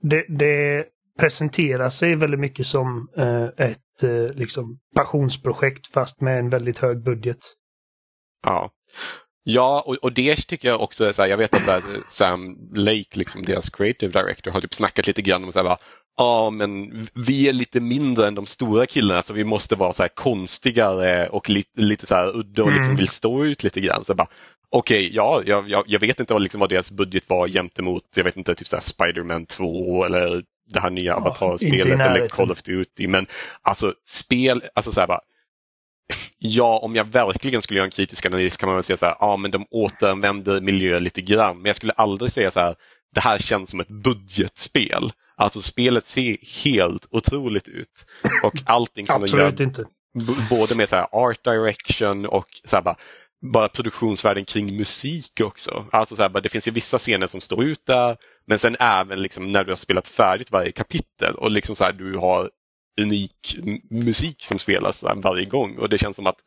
[0.00, 0.84] det, det
[1.18, 7.02] presenterar sig väldigt mycket som eh, ett eh, liksom passionsprojekt fast med en väldigt hög
[7.02, 7.38] budget.
[8.44, 8.70] Ja,
[9.44, 12.56] ja och, och det tycker jag också är så här, jag vet att där, Sam
[12.74, 15.76] Lake, liksom deras creative director, har typ snackat lite grann om så här,
[16.16, 20.02] ja men vi är lite mindre än de stora killarna så vi måste vara så
[20.02, 22.96] här konstigare och lite, lite så här udda och liksom mm.
[22.96, 24.04] vill stå ut lite grann.
[24.04, 24.28] Så bara,
[24.72, 28.24] Okej, okay, ja, jag, jag, vet inte vad, liksom, vad deras budget var gentemot, jag
[28.24, 30.42] vet inte, typ Spiderman 2 eller
[30.72, 33.08] det här nya Avatar-spelet eller Call of Duty.
[33.08, 33.26] Men
[33.62, 35.20] alltså spel, alltså så här bara,
[36.38, 39.16] Ja, om jag verkligen skulle göra en kritisk analys kan man väl säga så här,
[39.20, 41.56] ja men de återanvänder miljö lite grann.
[41.56, 42.74] Men jag skulle aldrig säga så här,
[43.14, 45.12] det här känns som ett budgetspel.
[45.36, 48.06] Alltså spelet ser helt otroligt ut.
[48.42, 49.84] Och allting som de gör, inte.
[50.50, 52.96] både med så art direction och så bara,
[53.40, 55.86] bara produktionsvärden kring musik också.
[55.92, 59.22] Alltså så här, det finns ju vissa scener som står ut där men sen även
[59.22, 62.50] liksom när du har spelat färdigt varje kapitel och liksom så här, du har
[63.00, 63.56] unik
[63.90, 66.38] musik som spelas varje gång och det känns som att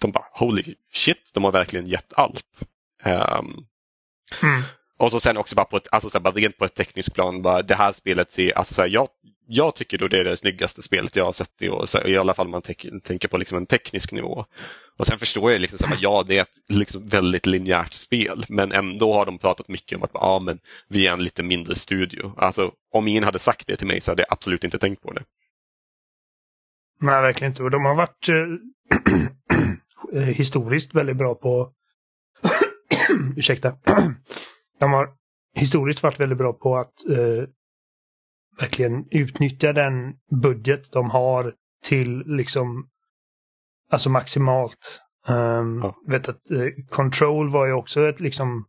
[0.00, 2.60] de bara holy shit, de har verkligen gett allt.
[3.04, 3.66] Um,
[4.42, 4.62] mm.
[4.98, 7.14] Och så sen också bara på ett, alltså så här, bara rent på ett tekniskt
[7.14, 9.08] plan, bara, det här spelet ser, alltså så här, jag,
[9.46, 12.34] jag tycker då det är det snyggaste spelet jag har sett i år, i alla
[12.34, 12.62] fall om man
[13.02, 14.44] tänker på liksom en teknisk nivå.
[14.96, 18.72] Och sen förstår jag liksom att ja det är ett liksom väldigt linjärt spel men
[18.72, 20.58] ändå har de pratat mycket om att ja, men
[20.88, 22.32] vi är en lite mindre studio.
[22.36, 25.12] Alltså om ingen hade sagt det till mig så hade jag absolut inte tänkt på
[25.12, 25.24] det.
[27.00, 27.62] Nej, verkligen inte.
[27.62, 31.72] Och de har varit eh, eh historiskt väldigt bra på
[33.36, 33.76] ursäkta.
[34.80, 35.08] de har
[35.54, 37.48] historiskt varit väldigt bra på att eh,
[38.60, 41.54] verkligen utnyttja den budget de har
[41.84, 42.88] till liksom
[43.90, 45.00] alltså maximalt.
[45.28, 45.96] Um, ja.
[46.06, 48.66] vet att uh, Control var ju också ett liksom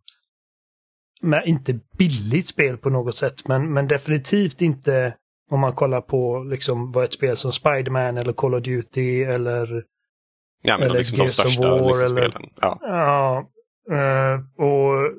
[1.21, 5.15] men inte billigt spel på något sätt men, men definitivt inte
[5.51, 9.83] om man kollar på liksom vad ett spel som Spiderman eller Call of Duty eller
[10.61, 12.49] Ja, men eller liksom Gears de största War, liksom, eller, spelen.
[12.61, 13.45] Ja, ja
[13.91, 15.11] uh, och,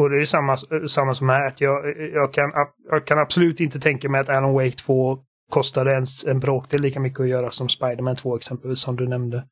[0.00, 0.56] och det är samma,
[0.88, 1.46] samma som här.
[1.46, 2.52] Att jag, jag, kan,
[2.90, 5.18] jag kan absolut inte tänka mig att Alan Wake 2
[5.50, 9.44] kostade ens en bråkdel lika mycket att göra som Spiderman 2 exempelvis, som du nämnde.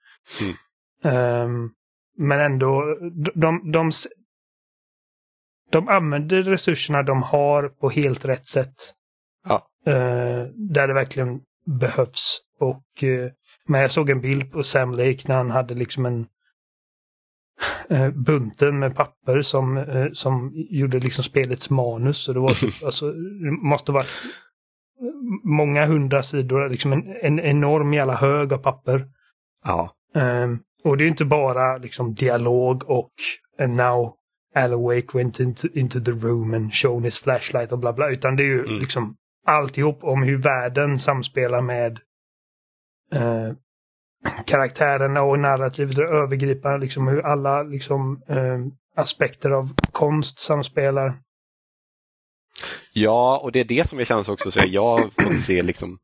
[1.03, 1.45] Mm.
[1.45, 1.71] Um,
[2.19, 3.91] men ändå, de, de, de,
[5.71, 8.75] de använder resurserna de har på helt rätt sätt.
[9.49, 9.69] Ja.
[9.89, 11.41] Uh, där det verkligen
[11.81, 12.41] behövs.
[12.61, 13.31] Och, uh,
[13.67, 16.27] men jag såg en bild på Sam Lake när han hade liksom en
[18.13, 22.29] bunten med papper som, uh, som gjorde liksom spelets manus.
[22.29, 24.11] Och det var typ, alltså, det måste varit
[25.45, 29.07] många hundra sidor, liksom en, en enorm jävla hög av papper.
[29.65, 29.95] Ja.
[30.15, 33.13] Um, och det är inte bara liksom dialog och
[33.59, 34.15] and now
[34.55, 38.11] Alan Wake went into, into the room and shown his flashlight och bla bla.
[38.11, 38.79] Utan det är ju mm.
[38.79, 39.17] liksom
[39.47, 42.01] alltihop om hur världen samspelar med
[43.15, 43.53] uh,
[44.47, 48.59] karaktärerna och narrativet och övergripande, liksom hur alla liksom eh,
[49.03, 51.19] aspekter av konst samspelar.
[52.93, 55.99] Ja, och det är det som jag känner också, så jag fått se liksom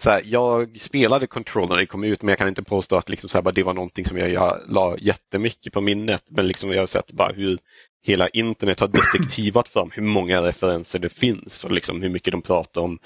[0.00, 3.08] så här, jag spelade Control när det kom ut men jag kan inte påstå att
[3.08, 6.22] liksom så här, det var någonting som jag, jag la jättemycket på minnet.
[6.30, 7.58] Men liksom jag har sett bara hur
[8.02, 12.42] hela internet har detektivat fram hur många referenser det finns och liksom hur mycket de
[12.42, 12.98] pratar om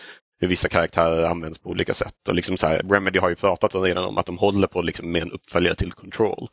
[0.43, 2.29] hur vissa karaktärer används på olika sätt.
[2.29, 5.13] Och liksom så här, Remedy har ju pratat redan om att de håller på liksom
[5.13, 6.49] med en uppföljare till Control.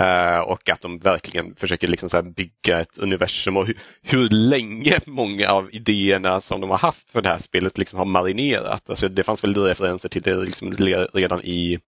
[0.00, 4.98] Uh, och att de verkligen försöker liksom så bygga ett universum och hur, hur, länge
[5.06, 8.90] många av idéerna som de har haft för det här spelet liksom har marinerat.
[8.90, 10.72] Alltså det fanns väl referenser till det liksom
[11.12, 11.78] redan i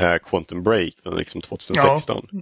[0.00, 2.28] uh, Quantum Break från liksom 2016.
[2.30, 2.38] Ja.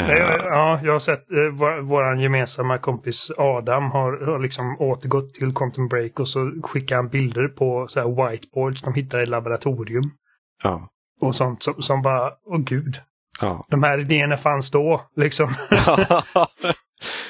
[0.00, 0.08] Uh,
[0.44, 5.88] ja, jag har sett uh, vår gemensamma kompis Adam har, har liksom återgått till Quantum
[5.88, 10.10] Break och så skickar han bilder på så här whiteboards de hittar i laboratorium.
[10.62, 10.88] Ja.
[11.20, 13.00] Och sånt som, som bara, åh gud,
[13.40, 13.66] Ja.
[13.68, 15.02] De här idéerna fanns då.
[15.16, 15.48] Liksom.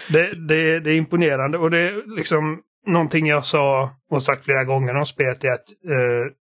[0.08, 4.64] det, det, det, är imponerande och det är liksom någonting jag sa och sagt flera
[4.64, 6.32] gånger om spelet är att eh,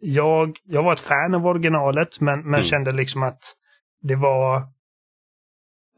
[0.00, 2.62] jag, jag var ett fan av originalet men, men mm.
[2.62, 3.40] kände liksom att
[4.02, 4.62] det var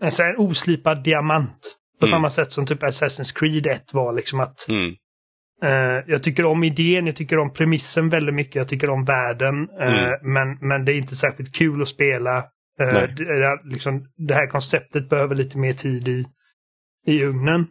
[0.03, 1.79] en, så en oslipad diamant.
[2.01, 2.11] På mm.
[2.11, 4.95] samma sätt som typ Assassin's Creed 1 var liksom att mm.
[5.65, 9.71] Uh, jag tycker om idén, jag tycker om premissen väldigt mycket, jag tycker om världen.
[9.71, 12.45] Uh, men, men det är inte särskilt kul att spela.
[12.81, 16.25] Eh, det, liksom, det här konceptet behöver lite mer tid i,
[17.07, 17.67] i ugnen.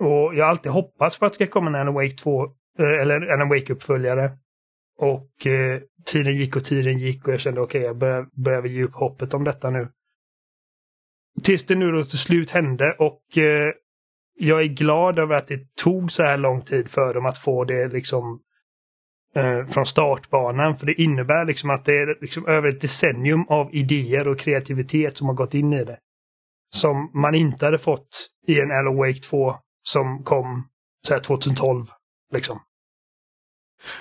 [0.00, 3.00] Och jag har alltid hoppats på att det ska komma en Alan Wake 2, eh,
[3.00, 4.30] eller Alan Wake-uppföljare.
[4.98, 8.64] Och eh, tiden gick och tiden gick och jag kände okej, okay, jag börjar, börjar
[8.64, 9.88] ge upp hoppet om detta nu.
[11.42, 13.72] Tills det nu då till slut hände och eh,
[14.38, 17.64] jag är glad över att det tog så här lång tid för dem att få
[17.64, 18.40] det liksom
[19.34, 20.76] eh, från startbanan.
[20.76, 25.16] För det innebär liksom att det är liksom över ett decennium av idéer och kreativitet
[25.16, 25.98] som har gått in i det.
[26.74, 28.08] Som man inte hade fått
[28.46, 30.68] i en Alan Wake 2 som kom
[31.06, 31.86] så här 2012.
[32.32, 32.60] Liksom.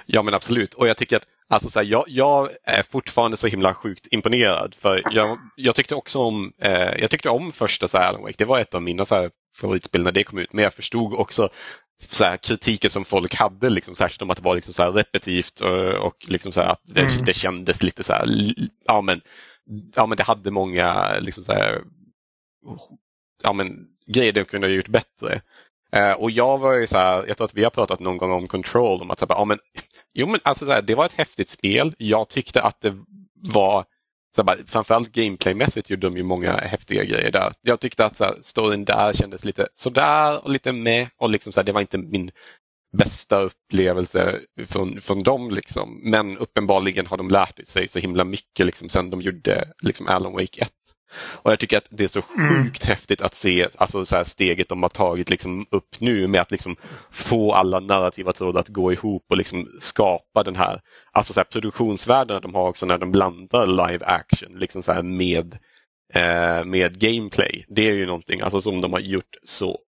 [0.05, 3.47] Ja men absolut och jag tycker att Alltså så här, jag, jag, är fortfarande så
[3.47, 7.97] himla sjukt imponerad för jag, jag tyckte också om, eh, jag tyckte om första så
[7.97, 8.35] här Alan Wake.
[8.37, 11.13] Det var ett av mina så här favoritspel när det kom ut men jag förstod
[11.13, 11.49] också
[12.09, 14.91] så här, kritiken som folk hade, liksom, särskilt om att det var liksom, så här,
[14.91, 17.25] repetitivt och, och liksom, så här, att det, mm.
[17.25, 18.27] det kändes lite så här,
[18.85, 19.21] ja men,
[19.95, 21.81] ja men det hade många liksom, så här,
[23.43, 25.41] ja, men, grejer de kunde ha gjort bättre.
[25.91, 28.31] Eh, och jag var ju så här, jag tror att vi har pratat någon gång
[28.31, 29.59] om Control, om att så här, ja, men,
[30.15, 31.95] jo, men, alltså, så här, det var ett häftigt spel.
[31.97, 32.97] Jag tyckte att det
[33.35, 33.85] var
[34.35, 37.53] så framförallt gameplaymässigt gjorde de ju många häftiga grejer där.
[37.61, 41.53] Jag tyckte att så här, storyn där kändes lite sådär och lite med och liksom
[41.53, 42.31] så här, det var inte min
[42.97, 45.51] bästa upplevelse från, från dem.
[45.51, 46.01] Liksom.
[46.03, 50.33] Men uppenbarligen har de lärt sig så himla mycket liksom, sen de gjorde liksom, Alan
[50.33, 50.71] Wake 1.
[51.17, 52.49] Och jag tycker att det är så mm.
[52.49, 52.89] sjukt mm.
[52.95, 56.51] häftigt att se alltså, så här, steget de har tagit liksom, upp nu med att
[56.51, 56.75] liksom,
[57.11, 60.81] få alla narrativa trådar att gå ihop och liksom, skapa den här,
[61.11, 65.03] alltså, så här, produktionsvärdena de har också när de blandar live action liksom, så här,
[65.03, 65.57] med,
[66.13, 67.65] eh, med gameplay.
[67.67, 69.79] Det är ju någonting alltså, som de har gjort så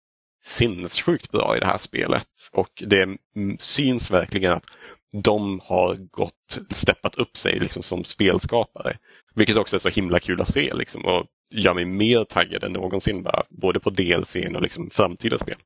[0.44, 3.16] sinnessjukt bra i det här spelet och det
[3.58, 4.64] syns verkligen att
[5.12, 8.98] de har gått, steppat upp sig liksom som spelskapare.
[9.34, 12.72] Vilket också är så himla kul att se liksom, och gör mig mer taggad än
[12.72, 15.56] någonsin bara, både på DLC och liksom framtida spel.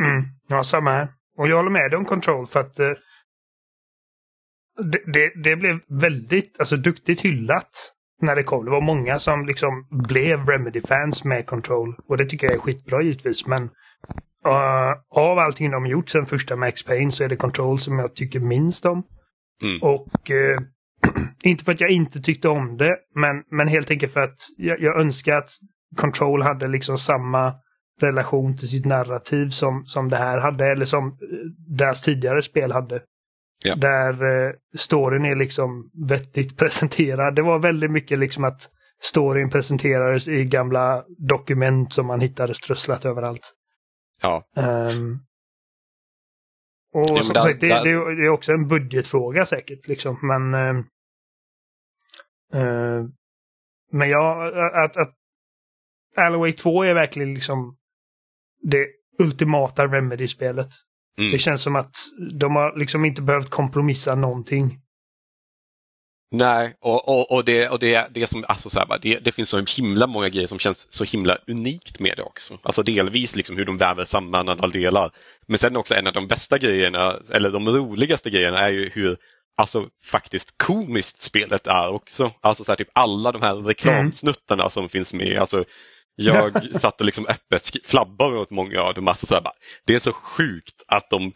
[0.00, 1.08] Mm, ja, samma här.
[1.36, 2.94] Och jag håller med dig om Control för att eh,
[4.82, 8.64] det, det, det, blev väldigt alltså, duktigt hyllat när det kom.
[8.64, 11.96] Det var många som liksom blev Remedy-fans med Control.
[12.06, 13.46] Och det tycker jag är skitbra givetvis.
[13.46, 13.70] Men
[14.46, 18.14] uh, av allting de gjort sen första Max Payne så är det Control som jag
[18.14, 19.02] tycker minst om.
[19.62, 19.82] Mm.
[19.82, 20.58] Och uh,
[21.44, 24.80] inte för att jag inte tyckte om det, men, men helt enkelt för att jag,
[24.80, 25.50] jag önskar att
[25.96, 27.54] Control hade liksom samma
[28.00, 31.14] relation till sitt narrativ som, som det här hade, eller som eh,
[31.76, 33.02] deras tidigare spel hade.
[33.64, 33.74] Ja.
[33.74, 37.34] Där eh, storyn är liksom vettigt presenterad.
[37.34, 38.62] Det var väldigt mycket liksom att
[39.02, 43.54] storyn presenterades i gamla dokument som man hittade strösslat överallt.
[44.22, 44.44] Ja.
[44.56, 45.20] Um,
[46.92, 47.84] och jo, som där, sagt, det, där...
[47.84, 49.88] det, är också en budgetfråga säkert.
[49.88, 50.18] Liksom.
[50.22, 50.84] Men, uh,
[52.62, 53.08] uh,
[53.92, 54.52] men ja,
[54.84, 55.14] att, att
[56.16, 57.76] Alloway 2 är verkligen liksom
[58.62, 58.86] det
[59.18, 60.68] ultimata Remedy-spelet.
[61.18, 61.32] Mm.
[61.32, 61.94] Det känns som att
[62.38, 64.80] de har liksom inte behövt kompromissa någonting.
[66.30, 69.48] Nej, och, och, och, det, och det, det, som, alltså så här, det, det, finns
[69.48, 72.58] så himla många grejer som känns så himla unikt med det också.
[72.62, 75.10] Alltså delvis liksom hur de väver samman alla delar.
[75.46, 79.16] Men sen också en av de bästa grejerna, eller de roligaste grejerna är ju hur
[79.56, 82.32] alltså faktiskt komiskt spelet är också.
[82.40, 84.70] Alltså så här, typ alla de här reklamsnuttarna mm.
[84.70, 85.38] som finns med.
[85.38, 85.64] Alltså,
[86.14, 89.08] jag satt och liksom öppet flabbade åt många av dem.
[89.08, 91.32] Alltså så här, bara, det är så sjukt att de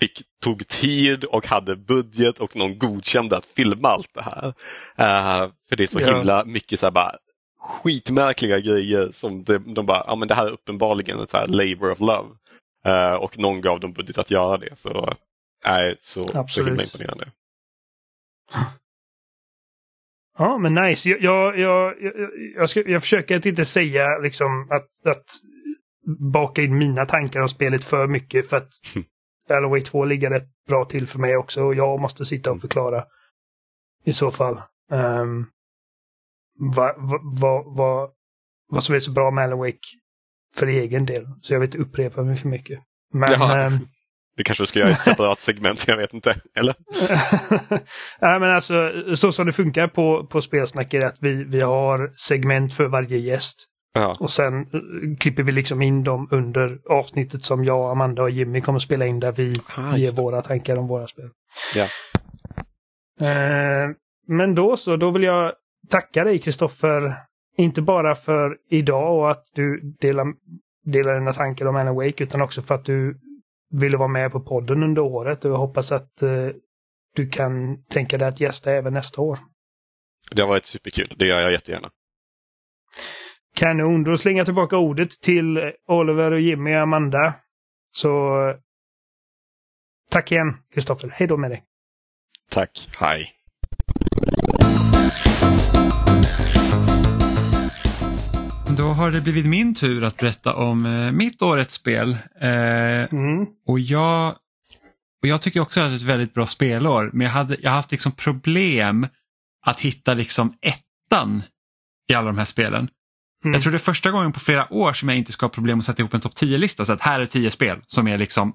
[0.00, 4.46] fick, tog tid och hade budget och någon godkände att filma allt det här.
[4.48, 6.16] Uh, för det är så ja.
[6.16, 7.16] himla mycket så här bara
[7.60, 11.46] skitmärkliga grejer som det, de bara, ja men det här är uppenbarligen ett så här
[11.46, 12.28] labor of love.
[12.86, 14.78] Uh, och någon gav dem budget att göra det.
[14.78, 17.30] Så, uh, så, så himla imponerande.
[20.38, 21.08] Ja, men nice.
[21.08, 21.94] Jag, jag, jag,
[22.56, 25.24] jag, ska, jag försöker att inte säga liksom att, att
[26.32, 28.68] baka in mina tankar om spelet för mycket för att
[29.50, 32.60] Alan Wake 2 ligger rätt bra till för mig också och jag måste sitta och
[32.60, 33.04] förklara
[34.04, 35.46] i så fall um,
[36.58, 38.10] vad, vad, vad,
[38.68, 39.78] vad som är så bra med Alan Wake
[40.54, 41.26] för egen del.
[41.42, 42.80] Så jag vill inte upprepa mig för mycket.
[43.12, 43.88] Men, um,
[44.36, 46.40] det kanske du ska göra ett separat segment, jag vet inte.
[46.54, 46.74] Eller?
[48.20, 52.12] Nej, men alltså, så som det funkar på, på Spelsnack är att vi, vi har
[52.16, 53.66] segment för varje gäst.
[53.96, 54.16] Ja.
[54.20, 58.60] Och sen uh, klipper vi liksom in dem under avsnittet som jag, Amanda och Jimmy
[58.60, 61.30] kommer spela in där vi Aha, ger våra tankar om våra spel.
[61.74, 61.84] Ja.
[63.22, 63.94] Uh,
[64.26, 65.52] men då så, då vill jag
[65.90, 67.14] tacka dig Kristoffer.
[67.58, 70.26] Inte bara för idag och att du delar,
[70.84, 73.20] delar dina tankar om Anna Wake utan också för att du
[73.70, 76.48] ville vara med på podden under året och jag hoppas att eh,
[77.14, 79.38] du kan tänka dig att gästa även nästa år.
[80.30, 81.90] Det har varit superkul, det gör jag jättegärna.
[83.56, 87.34] Kanon, då slänger jag tillbaka ordet till Oliver och Jimmy och Amanda.
[87.90, 88.36] Så
[90.10, 91.12] tack igen, Kristoffer.
[91.14, 91.64] Hej då med dig.
[92.50, 93.32] Tack, hej.
[98.76, 102.18] Då har det blivit min tur att berätta om eh, mitt årets spel.
[102.40, 103.46] Eh, mm.
[103.66, 104.34] och, jag,
[105.22, 107.70] och jag tycker också att det är ett väldigt bra spelår men jag, hade, jag
[107.70, 109.06] har haft liksom problem
[109.66, 111.42] att hitta liksom ettan
[112.08, 112.88] i alla de här spelen.
[113.46, 113.54] Mm.
[113.54, 115.78] Jag tror det är första gången på flera år som jag inte ska ha problem
[115.78, 116.84] att sätta ihop en topp 10-lista.
[116.84, 118.54] Så att här är tio spel som är liksom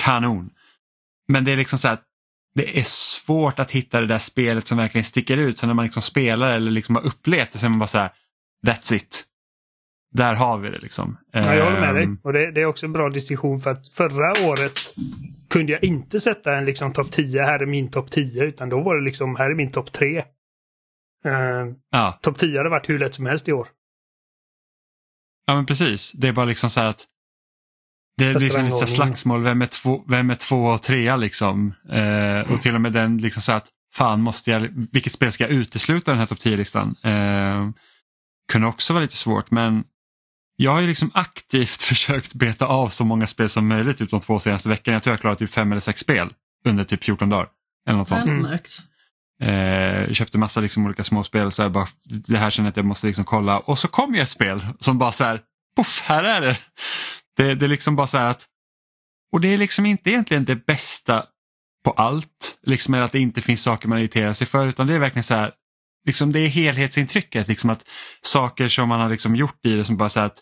[0.00, 0.50] kanon.
[1.28, 2.02] Men det är liksom så att
[2.54, 5.58] det är svårt att hitta det där spelet som verkligen sticker ut.
[5.58, 7.98] Så när man liksom spelar eller liksom har upplevt det så är man bara så
[7.98, 8.10] här,
[8.66, 9.24] that's it.
[10.14, 11.16] Där har vi det liksom.
[11.32, 12.04] Ja, jag håller med dig.
[12.04, 12.18] Ehm.
[12.22, 14.72] Och det, det, är också en bra distinktion för att förra året
[15.50, 18.80] kunde jag inte sätta en liksom topp 10, här är min topp 10, utan då
[18.80, 20.18] var det liksom, här är min topp 3.
[20.18, 20.24] Uh,
[21.90, 22.18] ja.
[22.22, 23.68] Topp 10 hade varit hur lätt som helst i år.
[25.46, 27.06] Ja men precis, det är bara liksom så här att
[28.16, 31.74] det är liksom lite slagsmål, vem är, två, vem är två och trea liksom.
[31.90, 35.44] Eh, och till och med den liksom så att fan måste jag, vilket spel ska
[35.44, 36.96] jag utesluta den här topp 10-listan?
[37.02, 37.68] Eh,
[38.52, 39.84] kunde också vara lite svårt men
[40.56, 44.20] jag har ju liksom aktivt försökt beta av så många spel som möjligt ut de
[44.20, 44.94] två senaste veckorna.
[44.94, 46.32] Jag tror jag klarat typ fem eller sex spel
[46.64, 47.48] under typ 14 dagar.
[47.88, 48.28] Eller något sånt.
[48.28, 48.58] Mm.
[49.42, 52.86] Eh, köpte massa liksom olika småspel så här, bara, det här känner jag att jag
[52.86, 53.58] måste liksom kolla.
[53.58, 55.40] Och så kom ju ett spel som bara så här,
[55.76, 56.58] poff, här är det.
[57.36, 58.46] Det, det är liksom bara så här att,
[59.32, 61.24] och det är liksom inte egentligen det bästa
[61.84, 64.98] på allt, liksom att det inte finns saker man irriterar sig för utan det är
[64.98, 65.52] verkligen så här,
[66.06, 67.84] liksom det är helhetsintrycket, liksom att
[68.22, 70.40] saker som man har liksom gjort i det som bara så att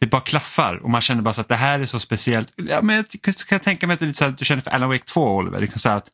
[0.00, 2.52] det bara klaffar och man känner bara så att det här är så speciellt.
[2.56, 4.70] Ja, men jag kan tänka mig att, det är lite så att du känner för
[4.70, 5.60] Alan Wake 2 Oliver.
[5.60, 6.08] Liksom så att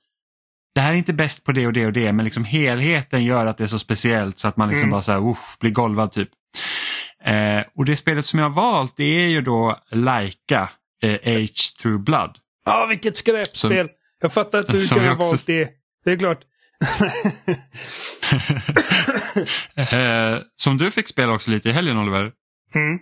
[0.77, 3.47] det här är inte bäst på det och det och det men liksom helheten gör
[3.47, 4.91] att det är så speciellt så att man liksom mm.
[4.91, 6.29] bara så här, usch, blir golvad typ.
[7.25, 10.69] Eh, och det spelet som jag har valt det är ju då Laika
[11.03, 12.39] eh, Age Through Blood.
[12.65, 13.89] Ja, ah, vilket skräpspel!
[14.21, 15.27] Jag fattar att du kan ha också...
[15.27, 15.71] valt det.
[16.05, 16.41] Det är klart.
[19.93, 22.33] eh, som du fick spela också lite i helgen Oliver.
[22.75, 22.99] Mm.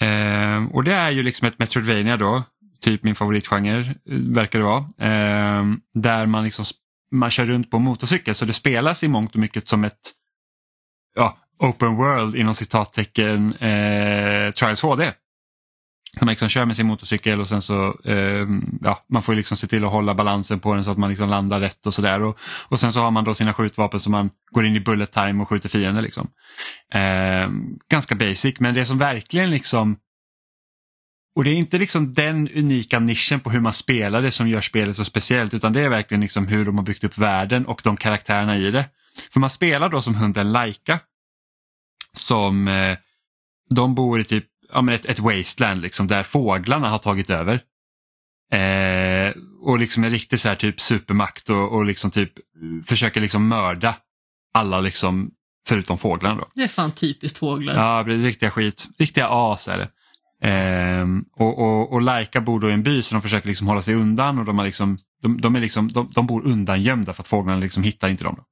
[0.00, 2.42] Eh, och det är ju liksom ett Metroidvania då,
[2.82, 4.84] typ min favoritgenre eh, verkar det vara.
[4.98, 5.64] Eh,
[5.94, 6.64] där man liksom
[7.10, 10.00] man kör runt på motorcykel så det spelas i mångt och mycket som ett
[11.14, 15.12] ja, open world inom citattecken eh, Trials HD.
[16.20, 18.46] Man liksom kör med sin motorcykel och sen så eh,
[18.80, 21.28] ja, man får liksom se till att hålla balansen på den så att man liksom
[21.28, 22.22] landar rätt och sådär.
[22.22, 22.38] Och,
[22.68, 25.42] och sen så har man då sina skjutvapen som man går in i bullet time
[25.42, 26.02] och skjuter fiender.
[26.02, 26.28] Liksom.
[26.94, 27.50] Eh,
[27.90, 29.96] ganska basic men det som verkligen liksom
[31.34, 34.60] och det är inte liksom den unika nischen på hur man spelar det som gör
[34.60, 37.80] spelet så speciellt utan det är verkligen liksom hur de har byggt upp världen och
[37.84, 38.88] de karaktärerna i det.
[39.32, 41.00] För man spelar då som hunden Laika
[42.12, 42.98] som eh,
[43.70, 47.60] de bor i typ ja, men ett, ett wasteland liksom, där fåglarna har tagit över.
[48.52, 52.32] Eh, och liksom en riktig så här typ supermakt och, och liksom typ
[52.86, 53.94] försöker liksom mörda
[54.54, 55.30] alla liksom
[55.68, 56.40] förutom fåglarna.
[56.40, 56.48] Då.
[56.54, 57.74] Det är fan typiskt fåglar.
[57.74, 58.88] Ja, det är riktiga skit.
[58.98, 59.88] Riktiga as är det.
[60.42, 61.06] Eh,
[61.36, 63.94] och, och, och Laika bor då i en by så de försöker liksom hålla sig
[63.94, 67.28] undan och de, har liksom, de, de är liksom, de, de, bor undangömda för att
[67.28, 68.44] fåglarna liksom hittar inte dem.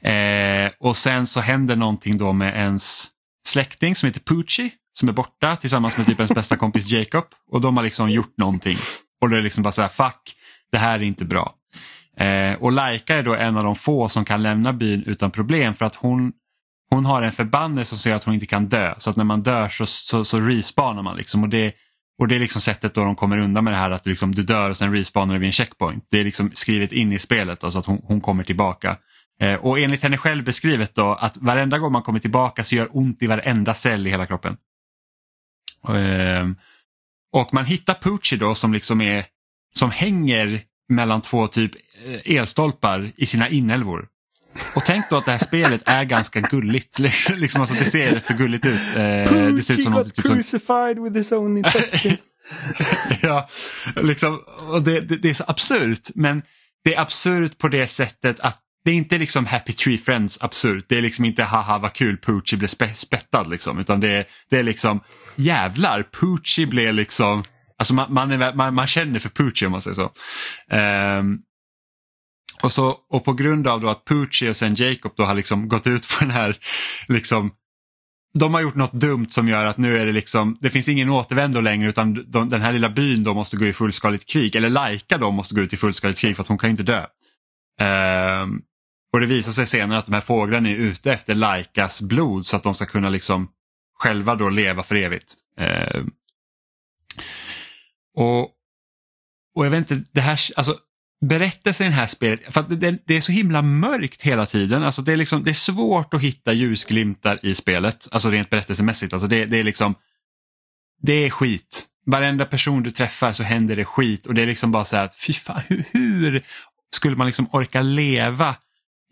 [0.00, 3.06] Eh, och sen så händer någonting då med ens
[3.48, 7.60] släkting som heter Poochie som är borta tillsammans med typ ens bästa kompis Jacob och
[7.60, 8.76] de har liksom gjort någonting.
[9.20, 10.36] Och det är liksom bara så här, fuck,
[10.72, 11.54] det här är inte bra.
[12.16, 15.74] Eh, och Laika är då en av de få som kan lämna byn utan problem
[15.74, 16.32] för att hon,
[16.94, 18.94] hon har en förbannelse som gör att hon inte kan dö.
[18.98, 21.42] Så att när man dör så, så, så respawnar man liksom.
[21.42, 21.74] Och det,
[22.18, 24.42] och det är liksom sättet då de kommer undan med det här att liksom, du
[24.42, 26.06] dör och sen respawnar du vid en checkpoint.
[26.10, 28.96] Det är liksom skrivet in i spelet Alltså att hon, hon kommer tillbaka.
[29.40, 32.88] Eh, och enligt henne själv beskrivet då att varenda gång man kommer tillbaka så gör
[32.90, 34.56] ont i varenda cell i hela kroppen.
[35.88, 36.48] Eh,
[37.32, 39.24] och man hittar Poochie då som liksom är
[39.74, 41.70] som hänger mellan två typ
[42.06, 44.08] eh, elstolpar i sina inälvor.
[44.74, 46.98] Och tänk då att det här spelet är ganska gulligt.
[47.36, 48.80] liksom, alltså, det ser rätt så gulligt ut.
[48.96, 49.02] Eh,
[49.54, 52.20] det ser ut som got typ crucified with his own intestines.
[53.22, 53.48] ja,
[53.96, 56.42] liksom, och det, det, det är så absurt men
[56.84, 60.84] det är absurt på det sättet att det är inte liksom Happy Tree Friends absurt.
[60.88, 63.78] Det är liksom inte haha vad kul Poochie blev spe spettad liksom.
[63.78, 65.00] Utan det är, det är liksom
[65.36, 67.44] jävlar Poochie blev liksom,
[67.78, 70.12] alltså man, man, är, man, man känner för Poochie om man säger så.
[70.76, 71.38] Um,
[72.62, 75.68] och, så och på grund av då att Pucci och sen Jacob då har liksom
[75.68, 76.56] gått ut på den här
[77.08, 77.52] liksom
[78.38, 81.10] de har gjort något dumt som gör att nu är det liksom, det finns ingen
[81.10, 84.56] återvändo längre utan de, den här lilla byn då måste gå i fullskaligt krig.
[84.56, 87.06] Eller Laika då måste gå ut i fullskaligt krig för att hon kan inte dö.
[88.42, 88.62] Um,
[89.12, 92.56] och det visar sig senare att de här fåglarna är ute efter Laikas blod så
[92.56, 93.48] att de ska kunna liksom
[93.98, 95.34] själva då leva för evigt.
[95.58, 96.02] Eh,
[98.16, 98.42] och,
[99.54, 100.78] och jag vet inte, det här, alltså
[101.20, 104.82] berättelsen i det här spelet, för det, det, är så himla mörkt hela tiden.
[104.82, 109.12] Alltså det, är liksom, det är svårt att hitta ljusglimtar i spelet, alltså rent berättelsemässigt.
[109.12, 109.94] Alltså det, det är liksom,
[111.02, 111.86] det är skit.
[112.06, 115.04] Varenda person du träffar så händer det skit och det är liksom bara så här
[115.04, 116.44] att fy fan, hur, hur
[116.94, 118.56] skulle man liksom orka leva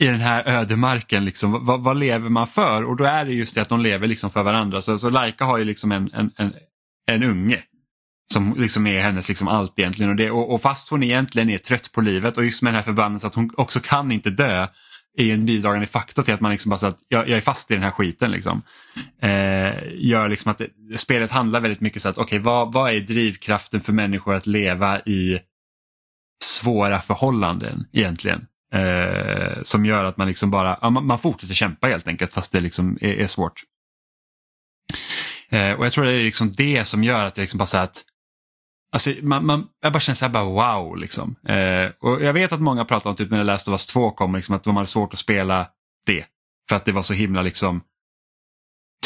[0.02, 1.24] i den här ödemarken.
[1.24, 1.66] Liksom.
[1.66, 2.84] Vad, vad, lever man för?
[2.84, 4.82] Och då är det just det att de lever liksom för varandra.
[4.82, 6.52] Så, så Laika har ju liksom en, en, en,
[7.06, 7.62] en unge
[8.32, 10.10] som liksom är hennes liksom allt egentligen.
[10.10, 12.76] Och, det, och, och, fast hon egentligen är trött på livet och just med den
[12.76, 14.66] här förbannelsen att hon också kan inte dö
[15.18, 17.74] är en bidragande faktor till att man liksom bara att jag, jag är fast i
[17.74, 18.30] den här skiten.
[18.30, 18.62] Liksom.
[19.22, 22.92] Eh, gör liksom att det, spelet handlar väldigt mycket så att okej okay, vad, vad
[22.92, 25.40] är drivkraften för människor att leva i
[26.44, 28.46] svåra förhållanden egentligen?
[28.74, 32.52] Eh, som gör att man liksom bara, ja, man, man fortsätter kämpa helt enkelt fast
[32.52, 33.64] det liksom är, är svårt.
[35.50, 37.78] Eh, och jag tror det är liksom det som gör att det liksom bara så
[37.78, 38.04] att
[38.92, 41.36] Alltså, man, man, jag bara känner så här bara wow liksom.
[41.48, 44.34] Eh, och jag vet att många pratar om typ när Last of Us 2 kom,
[44.34, 45.66] liksom, att de hade svårt att spela
[46.06, 46.24] det.
[46.68, 47.80] För att det var så himla liksom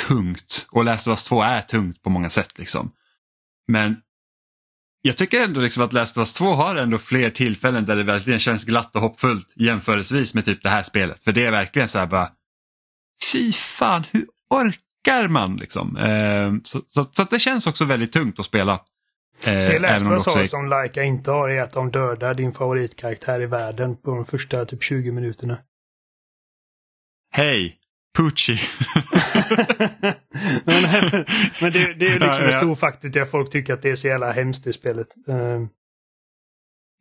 [0.09, 0.67] tungt.
[0.73, 2.59] Och Last of Us 2 är tungt på många sätt.
[2.59, 2.93] liksom.
[3.69, 3.97] Men
[5.03, 8.05] jag tycker ändå liksom att Last of Us 2 har ändå fler tillfällen där det
[8.05, 11.25] verkligen känns glatt och hoppfullt jämförelsevis med typ det här spelet.
[11.25, 12.31] För det är verkligen så här bara,
[13.33, 15.97] fy fan, hur orkar man liksom?
[15.97, 18.81] Eh, så, så, så det känns också väldigt tungt att spela.
[19.45, 20.47] Eh, det of Us är...
[20.47, 24.65] som Laika inte har är att de dödar din favoritkaraktär i världen på de första
[24.65, 25.59] typ 20 minuterna.
[27.33, 27.79] Hej!
[28.17, 28.53] Pucci.
[30.65, 30.83] men,
[31.61, 33.97] men det, det, är liksom en stor faktor till att folk tycker att det är
[33.97, 35.09] så jävla hemskt i spelet.
[35.29, 35.67] Uh...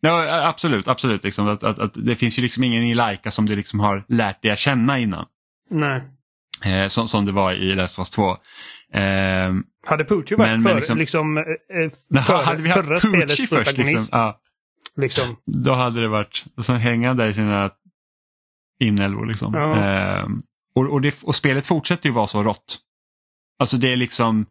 [0.02, 1.24] Ja, absolut, absolut.
[1.24, 4.06] Liksom, att, att, att, det finns ju liksom ingen i Laika som du liksom har
[4.08, 5.26] lärt dig att känna innan.
[5.70, 6.02] Nej.
[6.66, 8.38] Eh, som, som det var i Last of Us 2.
[8.94, 9.54] Eh,
[9.86, 14.06] hade Pucci varit men, för, liksom, liksom, eh, för, hade vi haft Pucci först, liksom,
[14.12, 14.40] ja,
[14.96, 15.36] liksom.
[15.46, 17.72] då hade det varit och sen hänga där i sina
[18.80, 19.26] inälvor.
[19.26, 19.54] Liksom.
[19.54, 19.76] Ja.
[19.76, 20.26] Eh,
[20.76, 22.78] och, och, det, och spelet fortsätter ju vara så rått.
[23.60, 24.46] Alltså det är liksom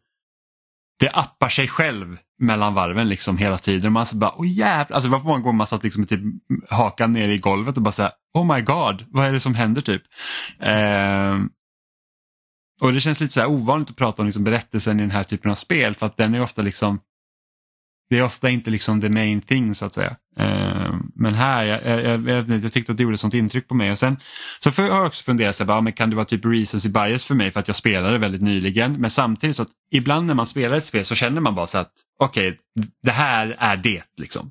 [0.99, 3.93] det appar sig själv mellan varven liksom hela tiden.
[3.93, 6.21] Man så bara, åh jävlar, alltså det var många gånger man satt liksom typ
[6.71, 9.83] hakan ner i golvet och bara såhär, oh my god, vad är det som händer
[9.83, 10.03] typ?
[10.61, 11.39] Eh,
[12.83, 15.51] och det känns lite så ovanligt att prata om liksom berättelsen i den här typen
[15.51, 17.01] av spel för att den är ofta liksom
[18.11, 20.17] det är ofta inte liksom the main thing så att säga.
[20.37, 23.91] Ehm, men här, jag, jag, jag, jag, tyckte att det gjorde sånt intryck på mig.
[23.91, 24.17] Och sen
[24.59, 27.35] så har jag också funderat, så här, men kan det vara typ recency bias för
[27.35, 28.93] mig för att jag spelade väldigt nyligen.
[28.93, 31.79] Men samtidigt så att ibland när man spelar ett spel så känner man bara så
[31.79, 34.03] att okej, okay, det här är det.
[34.17, 34.51] liksom.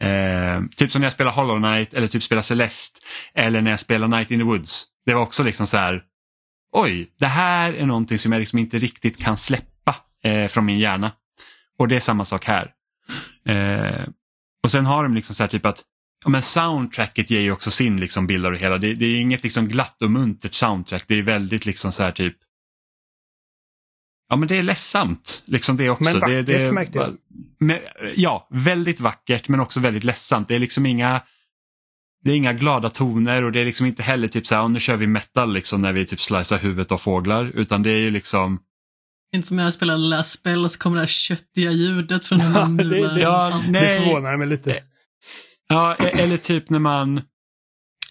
[0.00, 3.00] Eh, typ som när jag spelar Hollow Knight eller typ spelar Celeste
[3.34, 4.84] eller när jag spelar Night in the Woods.
[5.06, 6.02] Det var också liksom så här,
[6.74, 10.78] oj, det här är någonting som jag liksom inte riktigt kan släppa eh, från min
[10.78, 11.12] hjärna.
[11.78, 12.72] Och det är samma sak här.
[13.48, 14.08] Eh,
[14.62, 15.82] och sen har de liksom så här typ att
[16.24, 18.78] ja, men soundtracket ger ju också sin liksom bild av det hela.
[18.78, 21.04] Det, det är inget liksom glatt och muntert soundtrack.
[21.06, 22.36] Det är väldigt liksom så här typ
[24.28, 25.42] Ja men det är ledsamt.
[25.46, 26.04] Liksom det också.
[26.04, 27.80] Men vackert det, det, märkte jag.
[28.16, 30.48] Ja, väldigt vackert men också väldigt ledsamt.
[30.48, 31.20] Det är liksom inga
[32.24, 34.80] det är inga glada toner och det är liksom inte heller typ så här, nu
[34.80, 38.10] kör vi metal liksom när vi typ slicear huvudet av fåglar utan det är ju
[38.10, 38.58] liksom
[39.34, 42.38] inte som när jag spelar Last Spell och så kommer det här köttiga ljudet från
[42.54, 44.82] ja, det, det, ja, det förvånar mig lite.
[45.68, 47.22] Ja, e- eller typ när man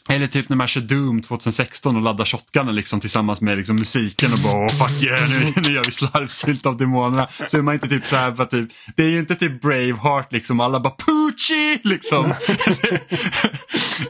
[0.10, 4.34] eller typ när man kör Doom 2016 och laddar shotgunen liksom tillsammans med liksom musiken
[4.34, 7.28] och bara fuck yeah nu, nu gör vi slarvsylt av demonerna.
[7.48, 10.60] Så är man inte typ så här typ, det är ju inte typ Braveheart liksom
[10.60, 12.34] alla bara Poochie liksom.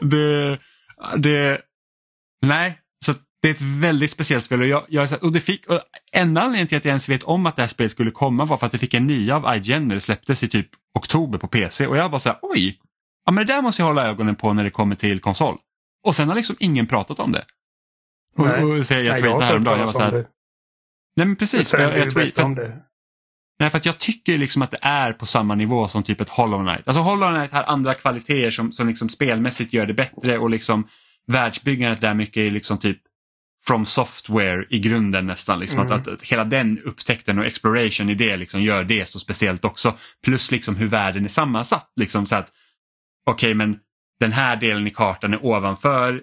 [0.00, 0.58] det,
[1.16, 1.60] det,
[2.46, 5.80] nej, så det är ett väldigt speciellt spel och, jag, jag, och det fick, och
[6.12, 8.56] enda anledningen till att jag ens vet om att det här spelet skulle komma var
[8.56, 11.48] för att det fick en nya av IGN när det släpptes i typ oktober på
[11.48, 12.78] PC och jag bara så här, oj,
[13.26, 15.58] ja men det där måste jag hålla ögonen på när det kommer till konsol.
[16.04, 17.44] Och sen har liksom ingen pratat om det.
[18.36, 18.64] Och, nej.
[18.64, 20.26] och, så jag, jag tweetade häromdagen, jag var så här,
[21.16, 21.72] nej men precis.
[21.72, 22.76] Jag, jag, jag tweet, om det.
[23.58, 26.28] Nej, för att jag tycker liksom att det är på samma nivå som typ ett
[26.28, 26.88] Hollow Knight.
[26.88, 30.88] Alltså Hollow Knight har andra kvaliteter som, som liksom spelmässigt gör det bättre och liksom
[31.26, 32.98] världsbyggandet där mycket är liksom typ
[33.66, 35.60] from software i grunden nästan.
[35.60, 35.92] Liksom, mm.
[35.92, 39.94] att, att, hela den upptäckten och exploration i det liksom gör det så speciellt också.
[40.24, 41.92] Plus liksom hur världen är sammansatt.
[41.96, 42.52] Liksom, så att
[43.26, 43.78] Okej okay, men
[44.24, 46.22] den här delen i kartan är ovanför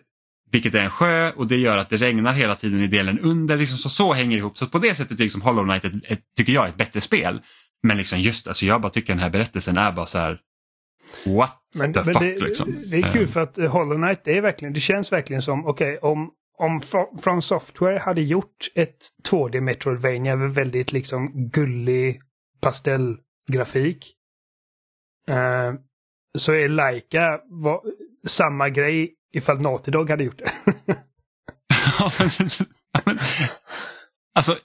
[0.51, 3.57] vilket är en sjö och det gör att det regnar hela tiden i delen under.
[3.57, 4.57] Liksom, så, så hänger det ihop.
[4.57, 7.41] Så på det sättet liksom Hollow Knight ett, ett, tycker jag är ett bättre spel.
[7.83, 10.39] Men liksom just alltså jag bara tycker den här berättelsen är bara så här
[11.25, 12.75] What men, the men fuck det, liksom.
[12.91, 15.97] Det är kul för att Hollow Knight det är verkligen, det känns verkligen som okej
[15.97, 16.81] okay, om om
[17.21, 18.97] From Software hade gjort ett
[19.29, 22.21] 2D Metroidvania med väldigt liksom gullig
[22.61, 24.15] pastellgrafik.
[25.27, 25.73] Eh,
[26.37, 27.81] så är Laika var,
[28.27, 30.51] samma grej ifall Naughty Dog hade gjort det.
[34.35, 34.57] alltså,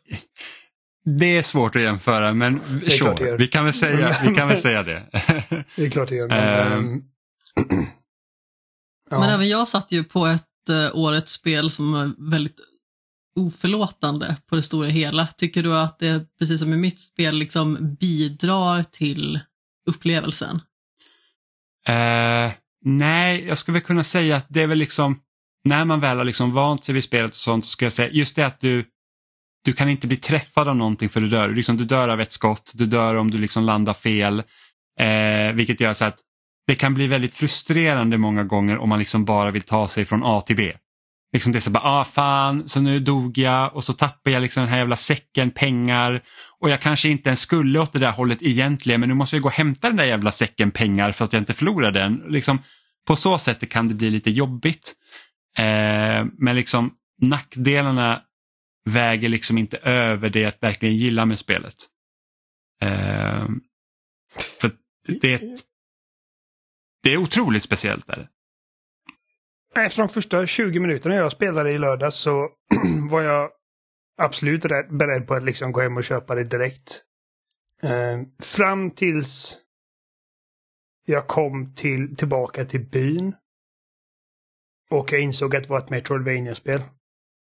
[1.05, 4.83] det är svårt att jämföra men sure, vi kan väl säga, vi kan väl säga
[4.83, 5.03] det.
[5.77, 6.29] det är klart det gör.
[6.29, 7.05] Men, um,
[9.11, 9.19] ja.
[9.21, 12.61] men även jag satt ju på ett uh, årets spel som är väldigt
[13.41, 15.27] oförlåtande på det stora hela.
[15.27, 19.41] Tycker du att det, precis som i mitt spel, liksom bidrar till
[19.89, 20.61] upplevelsen?
[21.89, 22.53] Eh,
[22.85, 25.21] nej, jag skulle väl kunna säga att det är väl liksom
[25.65, 28.09] när man väl har liksom vant sig vid spelet och sånt så ska jag säga
[28.13, 28.85] just det att du
[29.65, 31.49] du kan inte bli träffad av någonting för du dör.
[31.49, 34.43] Liksom, du dör av ett skott, du dör om du liksom landar fel.
[35.01, 36.19] Eh, vilket gör så att
[36.67, 40.25] det kan bli väldigt frustrerande många gånger om man liksom bara vill ta sig från
[40.25, 40.73] A till B.
[41.33, 44.43] Liksom det är så bara, ah fan, så nu dog jag och så tappar jag
[44.43, 46.23] liksom den här jävla säcken pengar
[46.61, 49.43] och jag kanske inte ens skulle åt det där hållet egentligen men nu måste jag
[49.43, 52.25] gå och hämta den där jävla säcken pengar för att jag inte förlorar den.
[52.29, 52.59] Liksom,
[53.07, 54.95] på så sätt kan det bli lite jobbigt.
[55.59, 58.23] Eh, men liksom nackdelarna
[58.85, 61.75] väger liksom inte över det att verkligen gilla med spelet.
[62.83, 63.49] Eh,
[64.61, 64.71] för
[65.21, 65.43] det,
[67.03, 68.07] det är otroligt speciellt.
[68.07, 68.29] Där.
[69.77, 72.49] Efter de första 20 minuterna jag spelade i lördag så
[73.11, 73.51] var jag
[74.17, 77.03] absolut beredd på att liksom gå hem och köpa det direkt.
[77.83, 79.59] Eh, fram tills
[81.05, 83.35] jag kom till, tillbaka till byn.
[84.91, 86.83] Och jag insåg att det var ett Metroidvania-spel.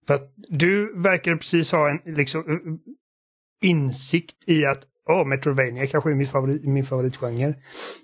[0.06, 2.76] För att du verkar precis ha en liksom, uh,
[3.62, 7.54] insikt i att oh, Metroidvania kanske är min, favorit, min favoritgenre.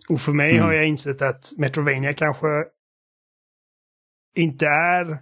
[0.08, 0.62] Och för mig mm.
[0.62, 2.64] har jag insett att Metroidvania kanske
[4.34, 5.18] inte är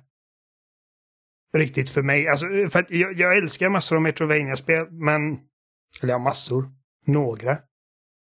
[1.58, 2.28] riktigt för mig.
[2.28, 5.38] Alltså, för jag, jag älskar massor av Metroidvania-spel, men...
[6.02, 6.70] Eller ja, massor.
[7.06, 7.58] Några.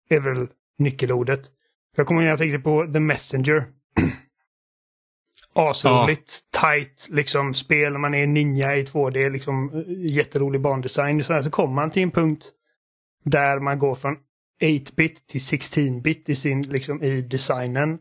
[0.09, 1.41] är väl nyckelordet.
[1.95, 3.65] Jag kommer ihåg att jag tänkte på The Messenger.
[5.53, 6.59] Asroligt, ja.
[6.59, 7.97] tight liksom spel.
[7.97, 11.23] Man är ninja i 2D, liksom jätterolig bandesign.
[11.23, 12.45] Så, här, så kommer man till en punkt
[13.23, 14.17] där man går från
[14.61, 17.99] 8-bit till 16-bit i, sin, liksom, i designen.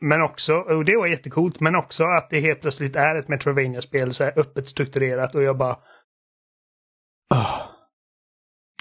[0.00, 4.14] Men också, och det var jättecoolt, men också att det helt plötsligt är ett Metroidvania-spel
[4.14, 5.76] så här öppet strukturerat och jag bara...
[7.34, 7.60] Oh.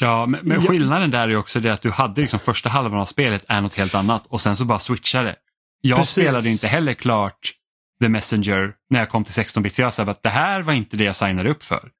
[0.01, 3.05] Ja, men, men skillnaden där är också det att du hade liksom första halvan av
[3.05, 5.35] spelet är något helt annat och sen så bara switchade.
[5.81, 6.23] Jag Precis.
[6.23, 7.51] spelade inte heller klart
[8.01, 10.97] The Messenger när jag kom till 16-bit för jag sa att det här var inte
[10.97, 11.91] det jag signade upp för.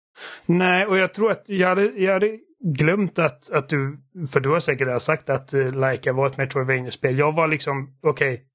[0.45, 4.00] Nej, och jag tror att jag hade, jag hade glömt att, att du,
[4.32, 7.17] för du har säkert sagt att uh, Laika var ett Metroidvania-spel.
[7.17, 8.45] Jag var liksom, okej, okay,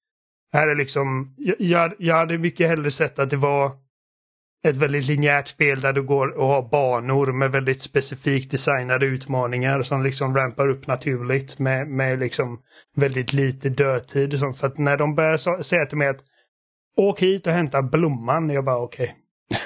[0.52, 3.72] här är liksom, jag, jag hade mycket hellre sett att det var
[4.64, 9.82] ett väldigt linjärt spel där du går och har banor med väldigt specifikt designade utmaningar
[9.82, 12.60] som liksom rampar upp naturligt med, med liksom
[12.96, 14.40] väldigt lite dödtid.
[14.56, 16.24] För att när de börjar säga till mig att
[16.96, 19.04] åk hit och hämta blomman, jag bara okej.
[19.04, 19.60] Okay.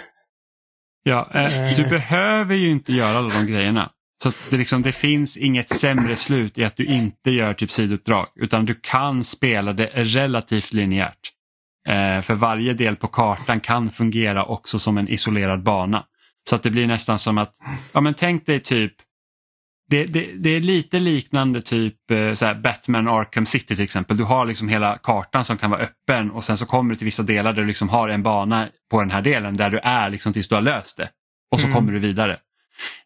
[1.02, 3.90] ja, eh, du behöver ju inte göra alla de grejerna.
[4.22, 8.26] Så det, liksom, det finns inget sämre slut i att du inte gör typ sidouppdrag
[8.36, 11.32] utan du kan spela det relativt linjärt.
[11.88, 16.04] Eh, för varje del på kartan kan fungera också som en isolerad bana.
[16.48, 17.54] Så att det blir nästan som att,
[17.92, 18.92] ja men tänk dig typ
[19.90, 24.16] det, det, det, är lite liknande typ eh, så Batman Arkham City till exempel.
[24.16, 27.04] Du har liksom hela kartan som kan vara öppen och sen så kommer du till
[27.04, 30.10] vissa delar där du liksom har en bana på den här delen där du är
[30.10, 31.08] liksom tills du har löst det.
[31.52, 31.76] Och så mm.
[31.76, 32.38] kommer du vidare.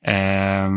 [0.04, 0.70] Eh,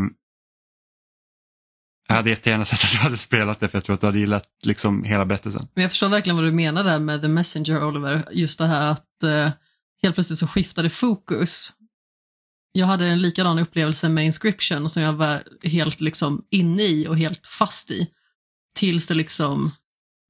[2.10, 4.20] jag hade jättegärna sett att du hade spelat det för jag tror att du hade
[4.20, 5.68] gillat liksom hela berättelsen.
[5.74, 8.26] Men jag förstår verkligen vad du menar där med The Messenger Oliver.
[8.32, 9.52] Just det här att eh,
[10.02, 11.72] helt plötsligt så skiftade fokus.
[12.72, 17.18] Jag hade en likadan upplevelse med Inscription som jag var helt liksom inne i och
[17.18, 18.08] helt fast i.
[18.76, 19.72] Tills det liksom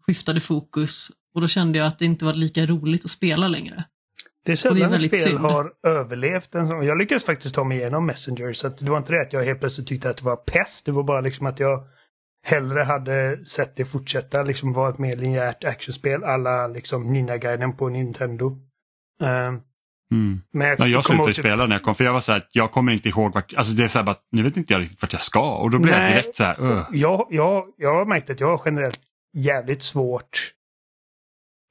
[0.08, 3.84] skiftade fokus och då kände jag att det inte var lika roligt att spela längre.
[4.50, 5.40] Det är sällan ett spel synd.
[5.40, 6.86] har överlevt en sån.
[6.86, 9.60] Jag lyckades faktiskt ta mig igenom Messenger så det var inte det att jag helt
[9.60, 10.86] plötsligt tyckte att det var pest.
[10.86, 11.84] Det var bara liksom att jag
[12.46, 17.90] hellre hade sett det fortsätta liksom vara ett mer linjärt actionspel alla liksom Ninja-guiden på
[17.90, 18.46] Nintendo.
[19.22, 19.62] Uh, mm.
[20.52, 21.44] Men jag, ja, jag slutade till...
[21.44, 23.74] spela när jag kom för jag var så här, jag kommer inte ihåg vart, alltså
[23.74, 25.80] det är så här bara, nu vet inte jag riktigt vart jag ska och då
[25.80, 26.86] blev jag direkt så här, uh.
[26.92, 29.02] jag, jag, jag har märkt att jag har generellt
[29.34, 30.54] jävligt svårt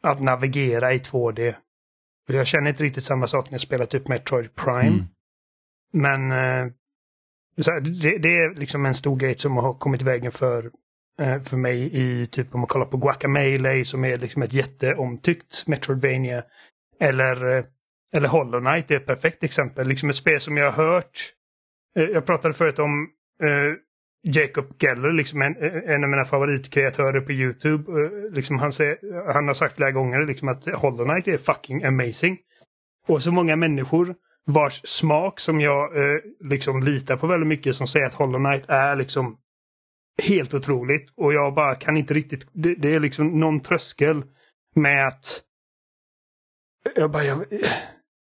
[0.02, 1.55] att navigera i 2D.
[2.36, 4.86] Jag känner inte riktigt samma sak när jag spelar typ Metroid Prime.
[4.86, 5.05] Mm.
[5.92, 6.73] Men eh,
[7.66, 10.70] här, det, det, är liksom en stor grej som har kommit i vägen för,
[11.20, 15.66] eh, för mig i typ om man kollar på Guacamele som är liksom ett jätteomtyckt
[15.66, 16.44] Metroidvania.
[17.00, 17.65] Eller, eh,
[18.12, 19.89] eller Hollow Knight är ett perfekt exempel.
[19.89, 21.34] Liksom ett spel som jag har hört.
[21.94, 23.08] Jag pratade förut om
[24.22, 25.56] Jacob Geller, liksom en,
[25.86, 27.92] en av mina favoritkreatörer på YouTube.
[27.92, 31.84] Eh, liksom han, säger, han har sagt flera gånger liksom att Hollow Knight är fucking
[31.84, 32.38] amazing.
[33.08, 34.14] Och så många människor
[34.47, 38.64] vars smak som jag eh, liksom litar på väldigt mycket som säger att Hollow Knight
[38.68, 39.38] är liksom
[40.22, 41.12] helt otroligt.
[41.16, 44.22] Och jag bara kan inte riktigt, det, det är liksom någon tröskel
[44.74, 45.42] med att
[46.94, 47.44] jag bara, jag,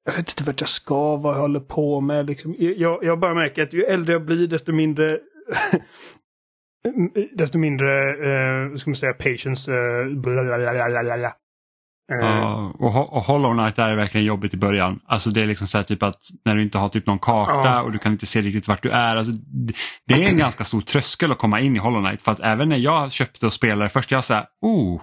[0.05, 2.25] jag vet inte vart jag ska, vad jag håller på med.
[2.25, 2.55] Liksom.
[2.57, 5.19] Jag, jag bara märker att ju äldre jag blir desto mindre
[7.35, 9.73] desto mindre, eh, ska man säga, patience.
[9.73, 11.33] Eh, blablabla.
[12.11, 14.99] Uh, och, och Hollow Knight är verkligen jobbigt i början.
[15.05, 17.79] Alltså det är liksom så här typ att när du inte har typ någon karta
[17.79, 17.85] uh.
[17.85, 19.15] och du kan inte se riktigt vart du är.
[19.15, 19.33] Alltså,
[20.07, 22.21] det är en ganska stor tröskel att komma in i Hollow Knight.
[22.21, 25.01] För att även när jag köpte och spelade först, jag sa oh,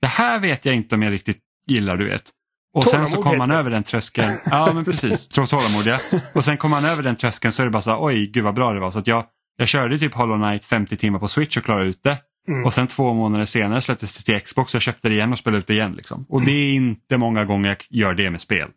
[0.00, 2.30] det här vet jag inte om jag riktigt gillar du vet.
[2.74, 4.32] Och sen så kommer man över den tröskeln.
[4.44, 6.00] Ja men precis, tålamodiga.
[6.34, 8.44] Och sen kommer man över den tröskeln så är det bara så här, oj gud
[8.44, 8.90] vad bra det var.
[8.90, 9.24] Så att jag,
[9.56, 12.18] jag körde typ Hollow Knight 50 timmar på Switch och klarade ut det.
[12.48, 12.64] Mm.
[12.64, 15.38] Och sen två månader senare släpptes det till Xbox och jag köpte det igen och
[15.38, 15.92] spelade ut det igen.
[15.92, 16.26] Liksom.
[16.28, 18.68] Och det är inte många gånger jag gör det med spel.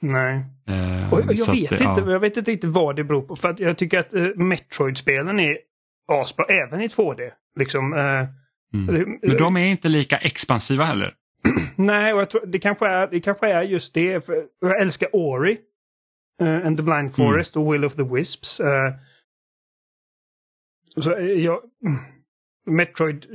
[0.00, 0.44] Nej.
[0.70, 2.10] Uh, och jag, vet det, inte, ja.
[2.10, 3.36] jag vet inte vad det beror på.
[3.36, 5.58] För att jag tycker att uh, Metroid-spelen är
[6.08, 7.30] asbra även i 2D.
[7.58, 8.00] Liksom, uh,
[8.74, 9.18] mm.
[9.22, 11.14] Men de är inte lika expansiva heller.
[11.76, 14.28] Nej, och jag tror det kanske är, det kanske är just det.
[14.60, 15.58] Jag älskar Ori.
[16.40, 17.12] And the Blind mm.
[17.12, 17.66] Forest mm.
[17.66, 18.60] och Will of the Wisps.
[20.96, 21.60] Så jag,
[22.66, 23.26] Metroid,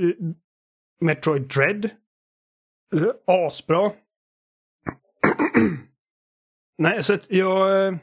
[0.99, 1.89] Metroid Dread.
[2.95, 3.91] Uh, asbra.
[6.77, 7.99] nej, så att jag...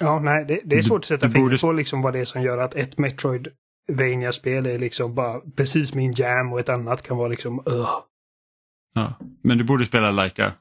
[0.00, 2.42] Ja, nej, det, det är svårt att sätta fingret på liksom vad det är som
[2.42, 3.48] gör att ett Metroid
[3.92, 7.88] vania spel är liksom bara precis min jam och ett annat kan vara liksom uh.
[8.94, 10.52] Ja, men du borde spela Laika.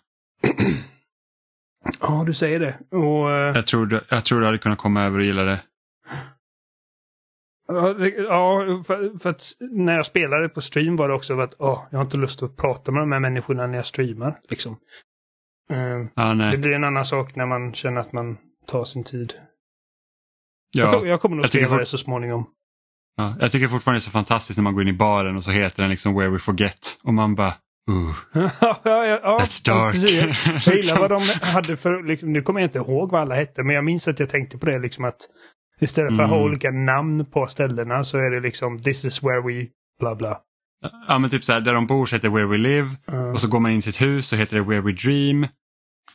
[2.01, 2.97] ja, du säger det.
[2.97, 3.31] Och, uh...
[3.31, 5.61] jag, tror jag tror du hade kunnat komma över och gilla det.
[7.67, 7.95] Ja,
[8.87, 12.05] för, för, att när jag spelade på stream var det också att oh, jag har
[12.05, 14.39] inte lust att prata med de här människorna när jag streamar.
[14.49, 14.77] Liksom.
[15.71, 19.33] Uh, ah, det blir en annan sak när man känner att man tar sin tid.
[20.75, 21.79] Ja, jag, jag kommer nog spela för...
[21.79, 22.45] det så småningom.
[23.17, 25.43] Ja, jag tycker fortfarande det är så fantastiskt när man går in i baren och
[25.43, 27.53] så heter den liksom Where We Forget och man bara
[27.91, 28.15] Ooh,
[28.83, 29.95] ja, ja, That's dark.
[29.95, 33.63] jag gillar vad de hade för, liksom, nu kommer jag inte ihåg vad alla hette,
[33.63, 35.17] men jag minns att jag tänkte på det liksom att
[35.81, 36.25] istället för mm.
[36.25, 36.49] att ha mm.
[36.49, 39.67] olika namn på ställena så är det liksom This is where we
[39.99, 40.37] bla bla.
[41.07, 43.31] Ja men typ så här, där de bor så heter Where We Live mm.
[43.31, 45.47] och så går man in i sitt hus så heter det Where We Dream.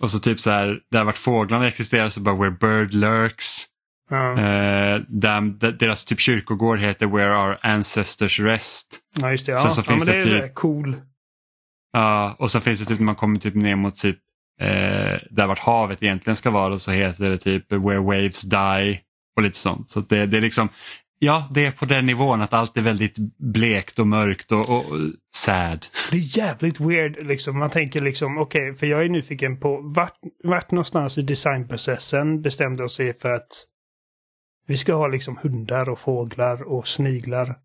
[0.01, 3.67] Och så typ så här, där vart fåglarna existerar så bara Where Bird Lurks.
[4.11, 4.33] Ja.
[4.33, 9.01] Eh, där, deras typ kyrkogård heter Where Our Ancestors Rest.
[9.21, 10.97] Ja just det, ja, så, så ja finns men det, är typ, cool.
[11.93, 14.19] Ja, och så finns det typ när man kommer typ ner mot typ
[14.61, 19.01] eh, där vart havet egentligen ska vara så heter det typ Where Waves Die
[19.37, 19.91] och lite sånt.
[19.91, 20.69] Så det, det är liksom,
[21.19, 24.85] ja det är på den nivån att allt är väldigt blekt och mörkt och, och
[25.35, 25.87] sad.
[26.11, 27.59] Det är jävligt weird liksom.
[27.59, 32.43] Man tänker liksom okej, okay, för jag är nyfiken på vart, vart någonstans i designprocessen
[32.43, 33.67] bestämde de sig för att
[34.67, 37.59] vi ska ha liksom hundar och fåglar och sniglar.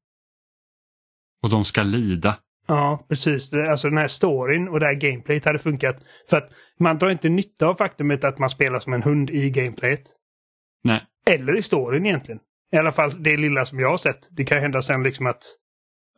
[1.44, 2.38] Och de ska lida.
[2.68, 3.53] Ja, precis.
[3.53, 5.95] Alltså den här storyn och det här gameplayet hade funkat.
[6.30, 9.50] För att man drar inte nytta av faktumet att man spelar som en hund i
[9.50, 10.02] gameplayet.
[10.84, 11.03] Nej.
[11.30, 12.40] Eller i storyn egentligen.
[12.72, 14.27] I alla fall det lilla som jag har sett.
[14.32, 15.44] Det kan hända sen liksom att...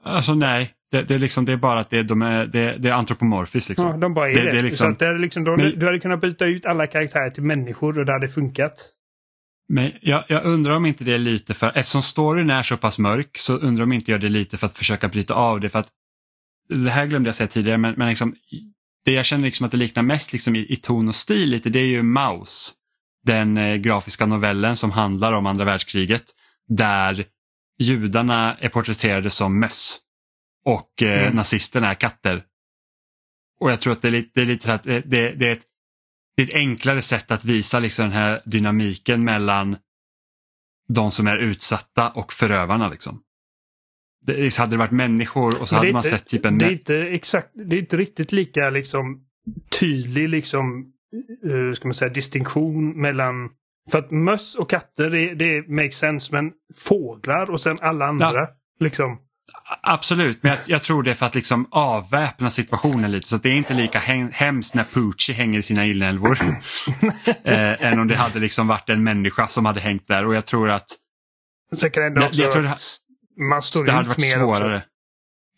[0.03, 2.89] Alltså nej, det, det, är, liksom, det är bara att det, de är, det, det
[2.89, 3.69] är antropomorfiskt.
[3.69, 3.89] Liksom.
[3.89, 4.51] Ja, de bara är det.
[4.51, 4.57] det.
[4.57, 4.95] är liksom...
[4.95, 5.79] Så är liksom, de, Men...
[5.79, 8.73] Du hade kunnat byta ut alla karaktärer till människor och det hade funkat.
[9.69, 12.99] Men jag, jag, undrar om inte det är lite för, eftersom storyn är så pass
[12.99, 15.69] mörk så undrar om inte jag det är lite för att försöka bryta av det.
[15.69, 15.89] för att
[16.69, 18.35] Det här glömde jag säga tidigare men, men liksom,
[19.05, 21.69] det jag känner liksom att det liknar mest liksom i, i ton och stil lite
[21.69, 22.73] det är ju Maus.
[23.23, 26.23] Den eh, grafiska novellen som handlar om andra världskriget
[26.67, 27.25] där
[27.79, 29.99] judarna är porträtterade som möss
[30.65, 31.35] och eh, mm.
[31.35, 32.43] nazisterna är katter.
[33.59, 35.51] Och jag tror att det är lite, det är lite så att det, det, är
[35.51, 35.63] ett
[36.35, 39.77] det är ett enklare sätt att visa liksom den här dynamiken mellan
[40.87, 42.89] de som är utsatta och förövarna.
[42.89, 43.21] Liksom.
[44.27, 46.57] Det, hade det varit människor och så hade man sett typ en...
[46.57, 49.21] Det är inte, exakt, det är inte riktigt lika liksom,
[49.79, 50.85] tydlig liksom,
[51.45, 53.49] uh, ska man säga, distinktion mellan...
[53.91, 58.33] För att möss och katter, det, det makes sense, men fåglar och sen alla andra.
[58.33, 58.49] Ja.
[58.79, 59.19] Liksom.
[59.81, 63.49] Absolut, men jag, jag, tror det är för att liksom avväpna situationen lite så det
[63.49, 63.99] är inte lika
[64.31, 66.37] hemskt när Poochie hänger i sina inälvor.
[67.43, 70.45] eh, än om det hade liksom varit en människa som hade hängt där och jag
[70.45, 70.85] tror att...
[71.75, 72.75] Så kan det också jag, tror det,
[73.37, 74.77] man står det hade varit svårare.
[74.77, 74.87] Också.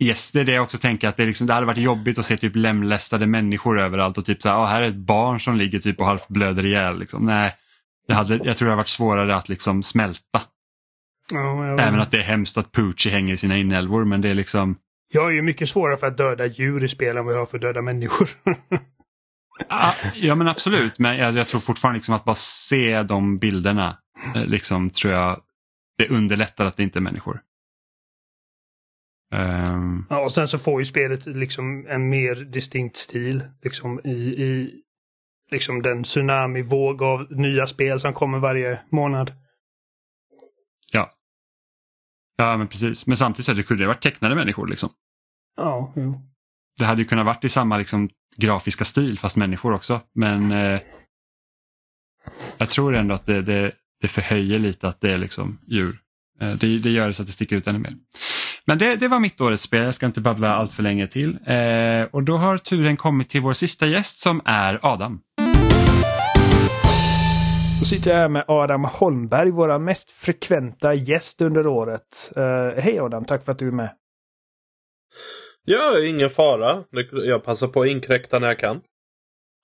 [0.03, 2.25] Yes, det är det jag också tänker att det, liksom, det hade varit jobbigt att
[2.25, 5.57] se typ lemlästade människor överallt och typ så här, ah, här är ett barn som
[5.57, 6.99] ligger typ och halvt blöder ihjäl.
[6.99, 7.25] Liksom.
[7.25, 7.55] Nej,
[8.07, 10.41] det hade, jag tror det hade varit svårare att liksom smälta.
[11.31, 14.35] Ja, Även att det är hemskt att Poochie hänger i sina inälvor men det är
[14.35, 14.77] liksom...
[15.13, 17.45] Jag är ju mycket svårare för att döda djur i spel än vad jag har
[17.45, 18.29] för att döda människor.
[20.15, 23.97] ja men absolut, men jag, jag, tror fortfarande liksom att bara se de bilderna
[24.35, 25.41] eh, liksom tror jag
[25.97, 27.41] det underlättar att det inte är människor.
[29.31, 30.05] Um...
[30.09, 34.81] Ja, och sen så får ju spelet liksom en mer distinkt stil liksom i, i
[35.51, 39.33] liksom den tsunami-våg av nya spel som kommer varje månad.
[40.91, 41.11] Ja.
[42.37, 44.89] Ja men precis, men samtidigt så hade det kunnat varit tecknade människor liksom.
[45.57, 46.21] Ja, jo.
[46.77, 50.01] Det hade ju kunnat varit i samma liksom, grafiska stil fast människor också.
[50.13, 50.79] Men eh,
[52.57, 55.99] jag tror ändå att det, det, det förhöjer lite att det är liksom djur.
[56.41, 57.95] Eh, det, det gör det så att det sticker ut ännu mer.
[58.69, 61.37] Men det, det var mitt årets spel, jag ska inte babbla allt för länge till.
[61.45, 65.21] Eh, och då har turen kommit till vår sista gäst som är Adam.
[67.79, 72.31] Då sitter jag här med Adam Holmberg, våra mest frekventa gäst under året.
[72.37, 73.89] Uh, Hej Adam, tack för att du är med.
[75.65, 76.83] Ja, ingen fara.
[77.11, 78.81] Jag passar på att inkräkta när jag kan.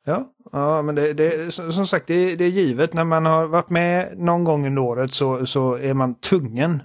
[0.06, 2.94] Ja, ja men det, det, som sagt det, det är givet.
[2.94, 6.84] När man har varit med någon gång under året så, så är man tvungen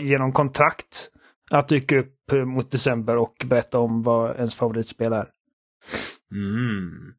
[0.00, 1.10] genom kontrakt
[1.50, 5.28] att dyka upp mot december och berätta om vad ens favoritspel är.
[6.32, 7.14] Mm.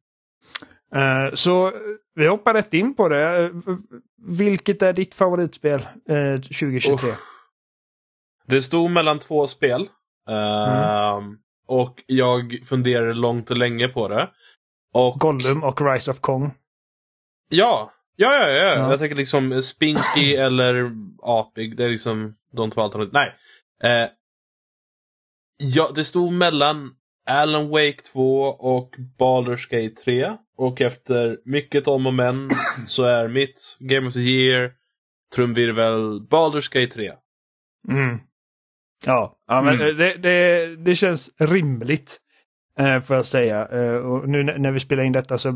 [0.96, 1.72] Uh, så
[2.14, 3.52] vi hoppar rätt in på det.
[4.26, 7.10] Vilket är ditt favoritspel uh, 2023?
[7.10, 7.16] Oh.
[8.46, 9.88] Det stod mellan två spel.
[10.30, 11.38] Uh, mm.
[11.66, 14.30] Och jag funderade långt och länge på det.
[14.92, 15.20] Och...
[15.20, 16.54] Gollum och Rise of Kong.
[17.48, 18.64] Ja, ja, ja, ja.
[18.64, 18.90] ja.
[18.90, 21.76] Jag tänker liksom Spinky eller Apig.
[21.76, 23.12] Det är liksom de två alternativen.
[23.12, 23.34] Nej.
[23.82, 24.10] Eh,
[25.58, 26.90] ja, det stod mellan
[27.26, 30.36] Alan Wake 2 och Baldur's Gate 3.
[30.56, 32.50] Och efter mycket om och men
[32.86, 34.72] så är mitt Game of the Year
[35.34, 37.12] trumvirvel Baldur's Gate 3.
[37.88, 38.18] Mm.
[39.06, 39.96] Ja, ja men mm.
[39.96, 42.20] det, det, det känns rimligt.
[42.78, 43.68] Eh, får jag säga.
[43.68, 45.48] Eh, och nu när vi spelar in detta så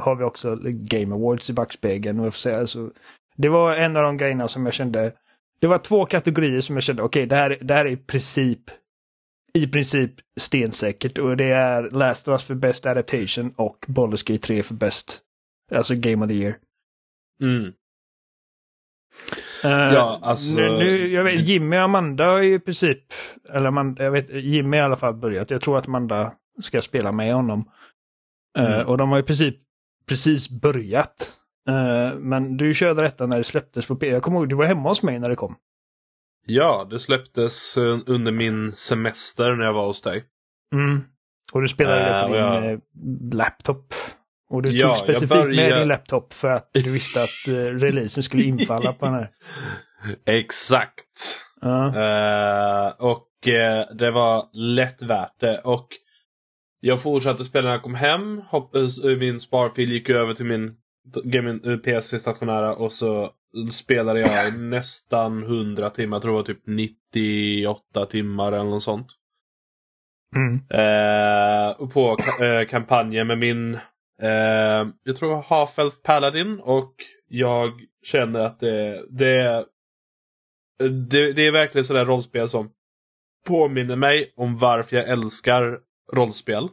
[0.00, 2.20] har vi också Game Awards i backspegeln.
[2.20, 2.90] Och säga, alltså,
[3.36, 5.12] det var en av de grejerna som jag kände.
[5.60, 7.96] Det var två kategorier som jag kände, okej okay, det, här, det här är i
[7.96, 8.70] princip
[9.52, 14.46] i princip stensäkert och det är Last of Us för Best Adaptation och Baldur's Gate
[14.46, 15.20] 3 för Best,
[15.72, 16.56] alltså Game of the Year.
[17.42, 17.72] Mm.
[19.64, 20.60] Uh, ja, alltså...
[20.60, 22.98] Nu, nu, jag vet, Jimmy och Amanda har ju i princip,
[23.52, 25.50] eller Amanda, jag vet, Jimmy i alla fall börjat.
[25.50, 26.32] Jag tror att Amanda
[26.62, 27.70] ska spela med honom.
[28.58, 28.86] Uh, mm.
[28.86, 29.56] Och de har i princip
[30.08, 31.32] precis börjat.
[31.68, 34.06] Uh, men du körde detta när det släpptes på P.
[34.06, 35.56] Jag kommer ihåg, du var hemma hos mig när det kom.
[36.46, 40.24] Ja, det släpptes under min semester när jag var hos dig.
[40.74, 41.04] Mm.
[41.52, 43.34] Och du spelade det på din jag...
[43.34, 43.94] laptop.
[44.50, 45.56] Och du ja, tog specifikt började...
[45.56, 49.30] med din laptop för att du visste att uh, releasen skulle infalla på den här.
[50.26, 51.42] Exakt.
[51.64, 51.70] Uh.
[51.70, 55.58] Uh, och uh, det var lätt värt det.
[55.58, 55.88] Och
[56.80, 58.42] jag fortsatte spela när jag kom hem.
[58.48, 58.74] Hopp,
[59.18, 60.76] min sparfil gick över till min,
[61.24, 63.30] min PC stationära och så
[63.72, 66.16] spelade jag nästan 100 timmar.
[66.16, 69.16] Jag tror det var typ 98 timmar eller något sånt.
[70.36, 70.60] Mm.
[71.88, 72.16] på
[72.68, 73.78] kampanjen med min
[74.22, 76.94] Eh, jag tror Half-Elf Paladin och
[77.28, 77.70] jag
[78.02, 79.66] känner att det, det,
[81.10, 82.70] det, det är verkligen sådär rollspel som
[83.46, 85.78] påminner mig om varför jag älskar
[86.12, 86.68] rollspel.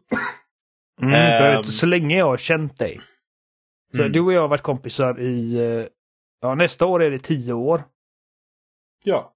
[1.02, 3.02] Mm, för um, så länge jag har känt dig.
[3.92, 4.12] Så mm.
[4.12, 5.86] Du och jag har varit kompisar i, eh,
[6.42, 7.84] ja nästa år är det tio år.
[9.04, 9.34] Ja.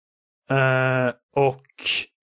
[0.51, 1.65] Uh, och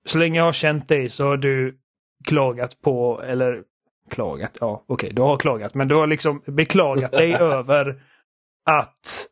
[0.06, 1.78] så länge jag har känt dig så har du
[2.24, 3.64] klagat på, eller
[4.10, 8.02] klagat, ja okej, okay, du har klagat, men du har liksom beklagat dig över
[8.70, 9.28] att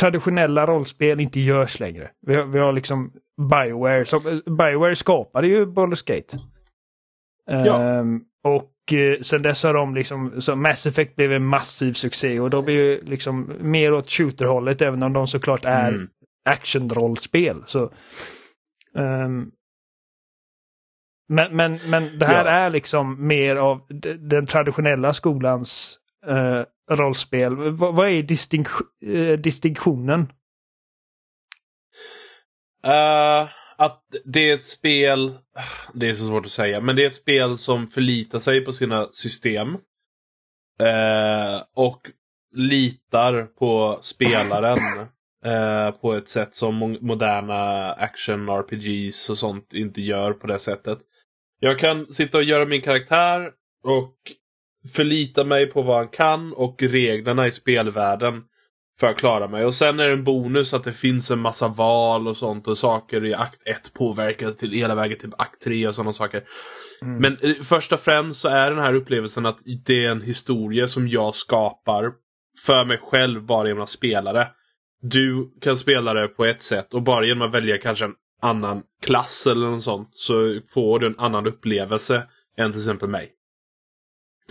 [0.00, 2.10] traditionella rollspel inte görs längre.
[2.20, 3.12] Vi har, vi har liksom
[3.50, 6.38] Bioware, som, Bioware skapade ju Baldur's Gate.
[7.48, 7.98] Ja.
[8.00, 12.40] Um, och uh, sen dess har de liksom, så Mass Effect blev en massiv succé
[12.40, 16.08] och de blir ju liksom mer åt shooterhållet även om de såklart är mm.
[16.50, 17.62] actionrollspel.
[17.66, 17.92] Så,
[18.94, 19.52] um,
[21.28, 22.50] men, men, men det här ja.
[22.50, 23.86] är liksom mer av
[24.18, 27.56] den traditionella skolans uh, rollspel.
[27.56, 28.68] V vad är distink
[29.06, 30.20] uh, distinktionen?
[32.86, 35.38] Uh, att det är ett spel,
[35.94, 38.72] det är så svårt att säga, men det är ett spel som förlitar sig på
[38.72, 39.68] sina system.
[40.80, 42.10] Eh, och
[42.54, 44.78] litar på spelaren
[45.44, 50.98] eh, på ett sätt som moderna action-RPGs och sånt inte gör på det sättet.
[51.60, 53.50] Jag kan sitta och göra min karaktär
[53.84, 54.14] och
[54.92, 58.44] förlita mig på vad han kan och reglerna i spelvärlden
[59.00, 59.64] för att klara mig.
[59.64, 62.78] Och sen är det en bonus att det finns en massa val och sånt och
[62.78, 66.44] saker i akt 1 påverkas till hela vägen till akt 3 och sådana saker.
[67.02, 67.16] Mm.
[67.16, 70.86] Men eh, först och främst så är den här upplevelsen att det är en historia
[70.86, 72.12] som jag skapar
[72.66, 74.48] för mig själv bara genom att spela det.
[75.02, 78.82] Du kan spela det på ett sätt och bara genom att välja kanske en annan
[79.02, 83.32] klass eller något sånt så får du en annan upplevelse än till exempel mig.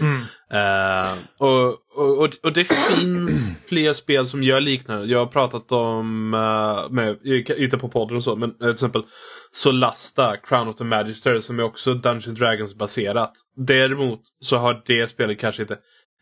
[0.02, 0.22] Mm.
[0.54, 5.06] Uh, och, och, och, det finns fler spel som gör liknande.
[5.06, 7.18] Jag har pratat om, uh, med,
[7.58, 9.04] inte på podden och så, men eh, till exempel
[9.52, 13.34] Solasta, Crown of the Magister som är också Dungeons Dragons baserat.
[13.56, 15.78] Däremot så har det spelet kanske inte,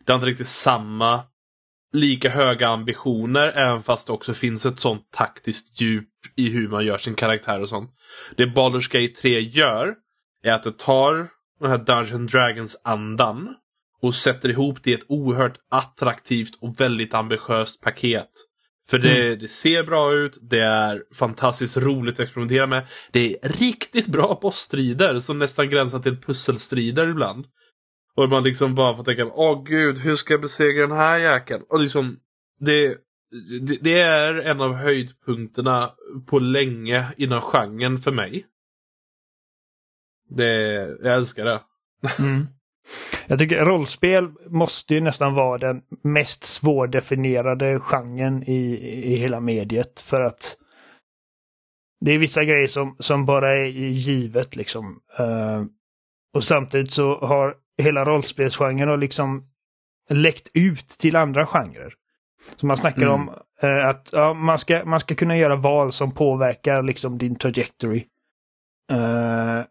[0.06, 1.22] det har inte riktigt samma
[1.92, 6.86] lika höga ambitioner även fast det också finns ett sånt taktiskt djup i hur man
[6.86, 7.90] gör sin karaktär och sånt.
[8.36, 9.94] Det Baldur's Gate 3 gör
[10.42, 11.28] är att det tar
[11.60, 13.54] den här Dungeons Dragons-andan
[14.02, 18.30] och sätter ihop det i ett oerhört attraktivt och väldigt ambitiöst paket.
[18.88, 19.38] För det, mm.
[19.38, 22.86] det, ser bra ut, det är fantastiskt roligt att experimentera med.
[23.12, 27.46] Det är riktigt bra bossstrider som nästan gränsar till pusselstrider ibland.
[28.14, 31.62] Och man liksom bara får tänka, åh gud, hur ska jag besegra den här jäkeln?
[31.68, 32.16] Och liksom,
[32.60, 32.96] det,
[33.60, 35.90] det, det, är en av höjdpunkterna
[36.26, 38.46] på länge inom genren för mig.
[40.28, 40.52] Det,
[41.02, 41.60] jag älskar det.
[42.18, 42.46] Mm.
[43.26, 48.60] Jag tycker rollspel måste ju nästan vara den mest svårdefinierade genren i,
[49.04, 50.56] i hela mediet för att
[52.00, 55.00] det är vissa grejer som, som bara är givet liksom.
[55.20, 55.64] Uh,
[56.34, 59.48] och samtidigt så har hela rollspelsgenren och liksom
[60.10, 61.94] läckt ut till andra genrer.
[62.56, 63.12] Så man snackar mm.
[63.14, 63.28] om
[63.64, 68.04] uh, att ja, man, ska, man ska kunna göra val som påverkar liksom din trajectory.
[68.92, 69.64] Uh,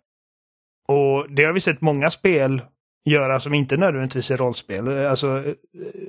[0.87, 2.61] och det har vi sett många spel
[3.05, 4.87] göra som inte nödvändigtvis är rollspel.
[4.87, 5.43] Alltså,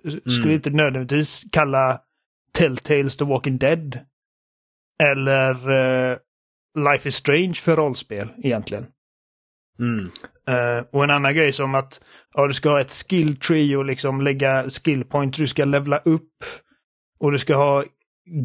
[0.08, 0.54] skulle mm.
[0.54, 2.00] inte nödvändigtvis kalla
[2.52, 3.98] Telltales The Walking Dead
[5.02, 6.18] eller uh,
[6.92, 8.86] Life is Strange för rollspel egentligen.
[9.78, 10.10] Mm.
[10.50, 12.00] Uh, och en annan grej som att
[12.34, 15.36] ja, du ska ha ett skill tree och liksom lägga skill point.
[15.36, 16.44] Du ska levla upp.
[17.18, 17.84] Och du ska ha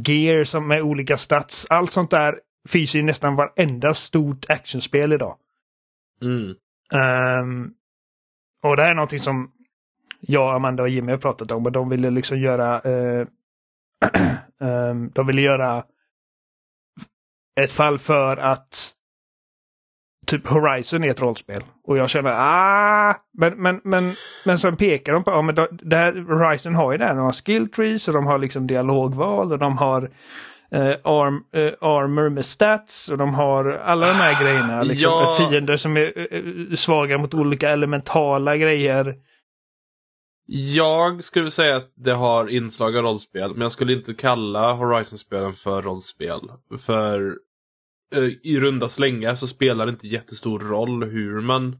[0.07, 1.67] gear som med olika stats.
[1.69, 2.39] Allt sånt där
[2.69, 5.38] finns i nästan varenda stort actionspel idag.
[6.21, 6.55] Mm.
[7.43, 7.73] Um,
[8.61, 9.51] och det här är någonting som
[10.19, 11.65] jag, Amanda och Jimmy har pratat om.
[11.65, 12.81] Och de ville liksom göra...
[12.81, 13.27] Eh,
[14.61, 15.83] ehm, de ville göra
[17.61, 18.93] ett fall för att
[20.27, 21.64] typ Horizon är ett rollspel.
[21.83, 24.15] Och jag känner ah, men, men, men,
[24.45, 27.25] men sen pekar de på, ja men det här, Horizon har ju det här, de
[27.25, 30.09] har skill trees och de har liksom dialogval och de har
[30.75, 34.83] eh, arm, eh, armor med stats och de har alla de här grejerna.
[34.83, 35.50] Liksom, ja.
[35.50, 39.16] Fiender som är eh, svaga mot olika elementala grejer.
[40.53, 45.53] Jag skulle säga att det har inslag av rollspel, men jag skulle inte kalla Horizon-spelen
[45.53, 46.40] för rollspel.
[46.80, 47.38] För
[48.16, 51.77] eh, i runda slängar så spelar det inte jättestor roll hur man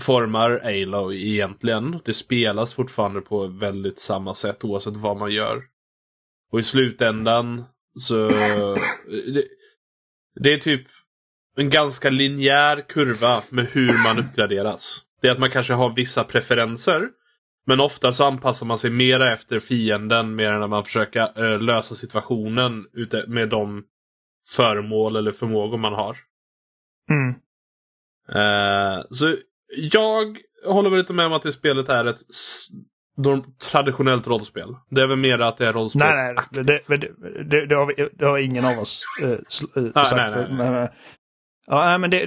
[0.00, 2.00] formar Alo egentligen.
[2.04, 5.62] Det spelas fortfarande på väldigt samma sätt oavsett vad man gör.
[6.52, 7.64] Och i slutändan
[7.98, 8.28] så...
[9.06, 9.44] Det,
[10.40, 10.86] det är typ
[11.56, 15.02] en ganska linjär kurva med hur man uppgraderas.
[15.20, 17.08] Det är att man kanske har vissa preferenser.
[17.66, 21.60] Men ofta så anpassar man sig mera efter fienden mer än när man försöker uh,
[21.60, 23.84] lösa situationen ute med de
[24.48, 26.16] föremål eller förmågor man har.
[27.10, 27.34] Mm.
[28.28, 29.36] Uh, så
[29.76, 32.20] jag håller väl lite med om att det spelet är ett
[33.70, 34.76] traditionellt rollspel.
[34.90, 36.80] Det är väl mer att det är rollspels Nej, nej det,
[37.44, 40.16] det, det, har vi, det har ingen av oss uh, sagt.
[40.16, 40.56] Nej, nej, nej.
[40.56, 40.88] Men,
[41.66, 42.22] ja, men det,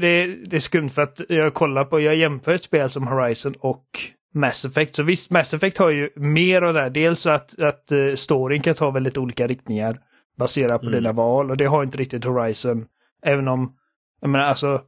[0.56, 3.86] är skumt för att jag kollar på, jag jämför ett spel som Horizon och
[4.34, 4.96] Mass Effect.
[4.96, 6.90] Så visst, Mass Effect har ju mer av det här.
[6.90, 10.00] Dels att, att uh, storyn kan ta väldigt olika riktningar
[10.38, 11.00] baserat på mm.
[11.00, 12.86] dina val och det har inte riktigt Horizon.
[13.24, 13.76] Även om,
[14.22, 14.82] jag menar alltså,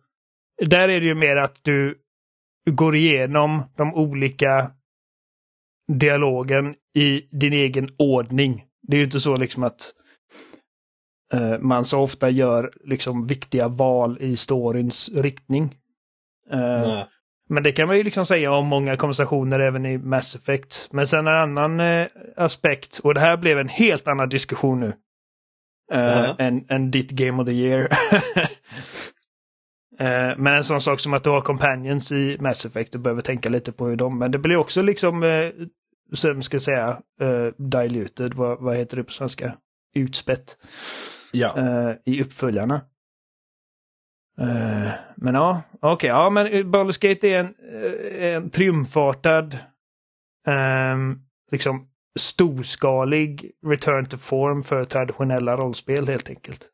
[0.65, 1.97] där är det ju mer att du
[2.71, 4.71] går igenom de olika
[5.89, 8.65] dialogen i din egen ordning.
[8.81, 9.93] Det är ju inte så liksom att
[11.33, 15.75] uh, man så ofta gör liksom viktiga val i storyns riktning.
[16.53, 17.03] Uh,
[17.49, 20.87] men det kan man ju liksom säga om många konversationer även i Mass Effect.
[20.91, 24.93] Men sen en annan uh, aspekt, och det här blev en helt annan diskussion nu.
[25.93, 27.89] Uh, än, än ditt Game of the Year.
[30.37, 33.49] men en sån sak som att du har companions i Mass Effect, du behöver tänka
[33.49, 35.23] lite på hur de, men det blir också liksom
[36.11, 39.57] som ska säga uh, diluted, vad, vad heter det på svenska?
[39.95, 40.57] Utspätt.
[41.31, 41.55] Ja.
[41.57, 42.75] Uh, I uppföljarna.
[44.41, 47.55] Uh, men ja, okej, okay, ja men Baldur's Gate är en,
[48.35, 49.57] en triumfartad,
[50.47, 51.21] um,
[51.51, 51.89] liksom
[52.19, 56.69] storskalig return to form för traditionella rollspel helt enkelt.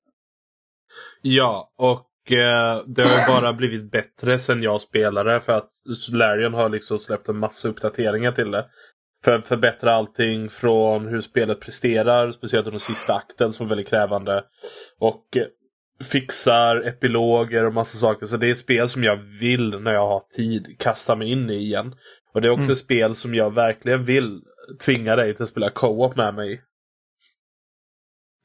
[1.22, 2.12] Ja, och
[2.86, 5.70] det har bara blivit bättre sen jag spelade för att
[6.12, 8.66] Larian har liksom släppt en massa uppdateringar till det
[9.26, 14.44] för förbättra allting från hur spelet presterar, speciellt den sista akten som är väldigt krävande.
[15.00, 15.46] Och eh,
[16.06, 18.26] fixar epiloger och massa saker.
[18.26, 21.50] Så det är ett spel som jag vill, när jag har tid, kasta mig in
[21.50, 21.96] i igen.
[22.34, 22.72] Och det är också mm.
[22.72, 24.42] ett spel som jag verkligen vill
[24.86, 26.62] tvinga dig till att spela co-op med mig.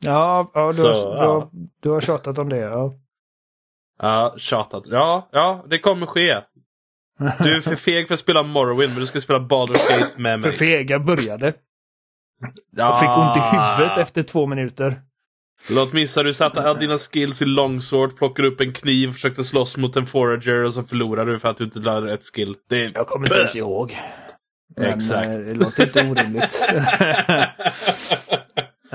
[0.04, 1.20] Ja, ja, du, Så, har, ja.
[1.20, 1.48] Du, har,
[1.80, 2.56] du har tjatat om det.
[2.56, 2.94] Ja.
[3.98, 4.82] Ja, tjatat.
[4.86, 6.40] Ja, ja, det kommer ske.
[7.20, 10.40] Du är för feg för att spela Morrowind men du ska spela Baldur's Gate med
[10.40, 10.52] mig.
[10.52, 11.54] För fega började.
[12.76, 15.00] Jag fick ont i huvudet efter två minuter.
[15.70, 19.96] Låt missa, du satte dina skills i longsword, plockade upp en kniv, försökte slåss mot
[19.96, 22.56] en forager och så förlorade du för att du inte lade rätt skill.
[22.68, 22.92] Det...
[22.94, 23.98] Jag kommer inte ens ihåg.
[24.76, 25.28] Men, Exakt.
[25.28, 26.68] Eh, det låter inte orimligt.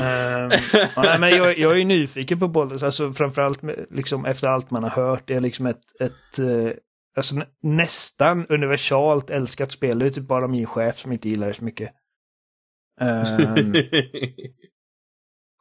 [0.02, 0.60] uh,
[0.96, 3.60] ja, men jag, jag, är nyfiken på Baldur's, alltså framförallt
[3.92, 5.24] liksom, efter allt man har hört.
[5.26, 6.72] Det är liksom ett, ett uh,
[7.16, 10.00] alltså, nästan universalt älskat spel.
[10.00, 11.94] Det är typ bara min chef som inte gillar det så mycket.
[13.02, 13.74] Um,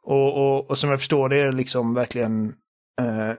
[0.03, 2.47] och, och, och, som jag förstår det är det liksom verkligen
[3.01, 3.33] uh,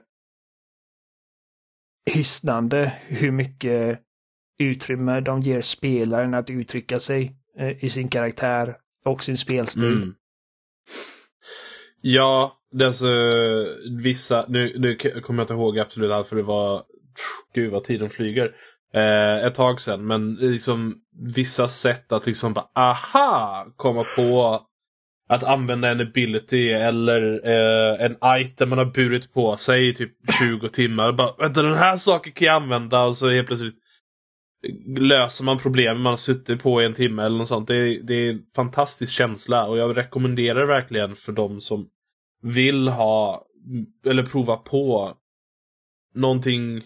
[2.05, 4.01] hisnande hur mycket
[4.59, 9.97] utrymme de ger spelaren att uttrycka sig uh, i sin karaktär och sin spelstil.
[9.97, 10.15] Mm.
[12.01, 13.07] Ja, det är alltså
[14.03, 16.83] vissa, nu, nu kommer jag inte ihåg absolut allt för det var,
[17.53, 18.55] gud vad tiden flyger.
[18.93, 20.95] Eh, ett tag sedan, men liksom
[21.35, 24.61] vissa sätt att liksom bara aha, komma på
[25.29, 30.11] att använda en ability eller eh, en item man har burit på sig i typ
[30.39, 31.11] 20 timmar.
[31.11, 33.75] Bara, vänta den här saken kan jag använda och så helt plötsligt
[34.97, 37.67] löser man problem man har suttit på i en timme eller något sånt.
[37.67, 41.87] Det är, det är en fantastisk känsla och jag rekommenderar verkligen för de som
[42.41, 43.45] vill ha
[44.05, 45.13] eller prova på
[46.13, 46.83] någonting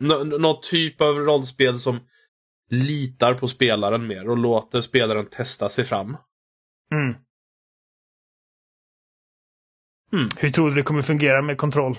[0.00, 2.00] någon typ av rollspel som
[2.70, 6.16] litar på spelaren mer och låter spelaren testa sig fram.
[6.92, 7.14] Mm.
[10.12, 10.28] Mm.
[10.36, 11.92] Hur tror du det kommer fungera med kontroll?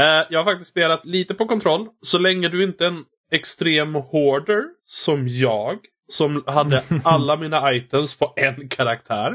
[0.00, 1.88] Uh, jag har faktiskt spelat lite på kontroll.
[2.00, 5.78] Så länge du inte är en extrem hoarder som jag.
[6.08, 9.32] Som hade alla mina items på en karaktär.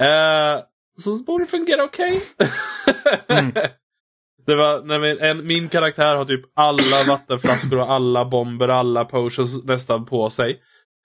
[0.00, 0.62] Uh,
[0.98, 2.22] så borde det fungera okej.
[2.38, 3.38] Okay.
[3.38, 3.52] mm.
[4.46, 9.64] Det var, nej, en, min karaktär har typ alla vattenflaskor och alla bomber alla potions
[9.64, 10.62] nästan på sig.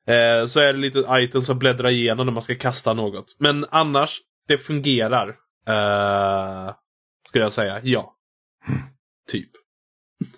[0.08, 3.36] Eh, så är det lite items som bläddrar igenom när man ska kasta något.
[3.40, 5.30] Men annars, det fungerar.
[5.68, 6.74] Eh,
[7.28, 8.16] skulle jag säga, ja.
[9.28, 9.50] Typ.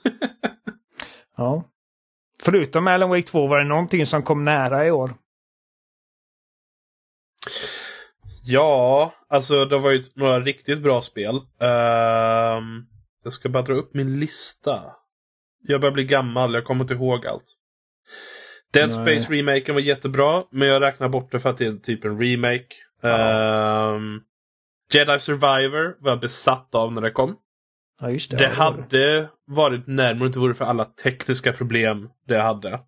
[1.38, 1.64] ja.
[2.43, 5.14] Förutom Alan Wake 2, var det någonting som kom nära i år?
[8.48, 11.35] Ja, alltså det var ju några riktigt bra spel.
[11.35, 12.64] Uh,
[13.24, 14.82] jag ska bara dra upp min lista.
[15.67, 17.45] Jag börjar bli gammal, jag kommer inte ihåg allt.
[18.74, 19.19] Dead Nej.
[19.19, 22.22] Space remaken var jättebra, men jag räknar bort det för att det är typ en
[22.22, 22.76] remake.
[23.03, 24.01] Uh,
[24.93, 27.35] Jedi Survivor var jag besatt av när det kom.
[28.01, 28.35] Ja, det.
[28.38, 32.80] Det hade varit närmare inte vore för alla tekniska problem det hade.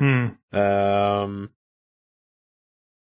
[0.00, 0.24] Mm.
[0.24, 1.48] Um,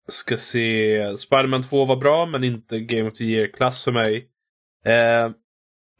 [0.08, 1.18] Ska se.
[1.18, 4.28] Spiderman 2 var bra men inte Game of the Year-klass för mig.
[4.84, 5.30] Eh,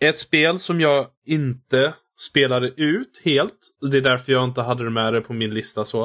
[0.01, 3.59] ett spel som jag inte spelade ut helt.
[3.91, 6.05] Det är därför jag inte hade det med det på min lista så.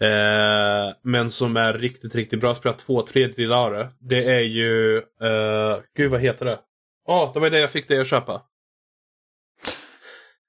[0.00, 2.54] Eh, men som är riktigt, riktigt bra.
[2.54, 3.90] Spelat två tredjedelar det.
[4.00, 4.96] Det är ju...
[4.96, 6.58] Eh, gud, vad heter det?
[7.06, 8.42] Ja, oh, det var det jag fick det att köpa.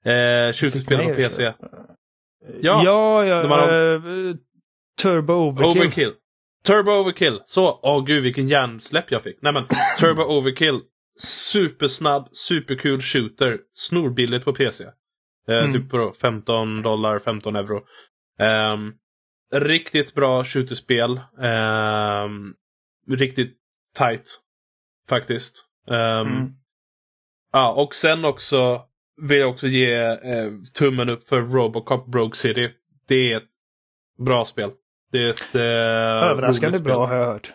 [0.04, 1.52] Eh, Shooterspel på PC.
[2.60, 3.72] Ja, ja, ja har...
[3.72, 4.36] uh,
[5.02, 5.82] Turbo Overkill.
[5.82, 6.12] Overkill.
[6.66, 7.40] Turbo Overkill.
[7.46, 9.42] Så, åh oh, gud vilken hjärnsläpp jag fick.
[9.42, 9.66] Nej men,
[10.00, 10.80] Turbo Overkill.
[11.52, 13.58] Supersnabb, superkul shooter.
[13.72, 14.84] Snorbilligt på PC.
[15.48, 15.72] Eh, mm.
[15.72, 17.82] Typ på 15 dollar, 15 euro.
[18.72, 18.94] Um,
[19.52, 21.20] riktigt bra shooterspel.
[21.38, 22.54] Um,
[23.08, 23.56] riktigt
[23.96, 24.40] tight.
[25.08, 25.66] Faktiskt.
[25.86, 26.52] Um, mm.
[27.52, 28.82] Ja, och sen också
[29.22, 32.70] vill jag också ge eh, tummen upp för Robocop Broke City.
[33.08, 33.48] Det är ett
[34.18, 34.70] bra spel.
[35.14, 35.54] Det är ett...
[35.54, 37.52] Eh, Överraskande bra har jag hört.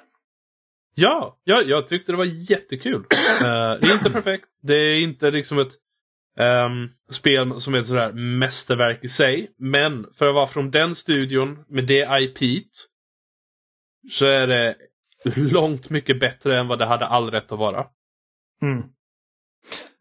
[0.96, 2.96] Ja, ja, jag tyckte det var jättekul.
[2.96, 3.04] uh,
[3.42, 4.48] det är inte perfekt.
[4.62, 5.72] Det är inte liksom ett
[6.66, 9.52] um, spel som är ett sådär mästerverk i sig.
[9.58, 12.66] Men för att vara från den studion med det IP
[14.12, 14.76] så är det
[15.36, 17.86] långt mycket bättre än vad det hade all rätt att vara.
[18.62, 18.84] Mm.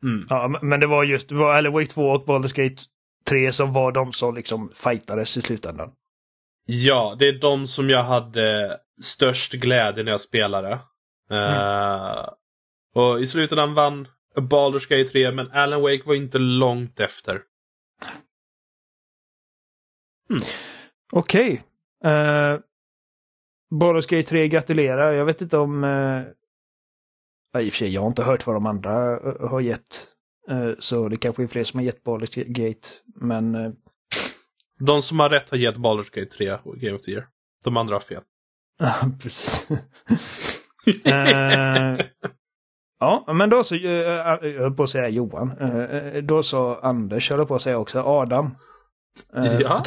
[0.02, 0.26] Mm.
[0.28, 2.82] Ja, men det var just det var Wake 2 och Baldur's Gate
[3.28, 5.92] 3 som var de som liksom fightades i slutändan.
[6.70, 10.78] Ja, det är de som jag hade störst glädje när jag spelade.
[11.30, 11.42] Mm.
[11.42, 12.28] Uh,
[12.94, 17.32] och i slutändan vann Baldur's Gate 3, men Alan Wake var inte långt efter.
[20.30, 20.42] Mm.
[21.12, 21.62] Okej.
[22.00, 22.12] Okay.
[22.12, 22.60] Uh, eh,
[23.70, 25.12] Baldur's Gate 3, gratulerar.
[25.12, 25.84] Jag vet inte om...
[25.84, 26.22] Uh,
[27.58, 28.92] I och för sig, jag har inte hört vad de andra
[29.48, 30.08] har gett.
[30.78, 32.88] Så det kanske är fler som har gett Baldur's Gate.
[33.14, 33.76] Men
[34.78, 37.26] de som har rätt har gett Baldur's Gate 3 och Game of the Year.
[37.64, 38.22] De andra har fel.
[38.78, 39.70] Ja, precis.
[41.06, 42.06] uh,
[43.00, 45.52] ja, men då så, uh, jag höll på att säga Johan.
[45.58, 48.56] Uh, då så Anders, höll på att säga också Adam.
[49.36, 49.78] Uh, ja.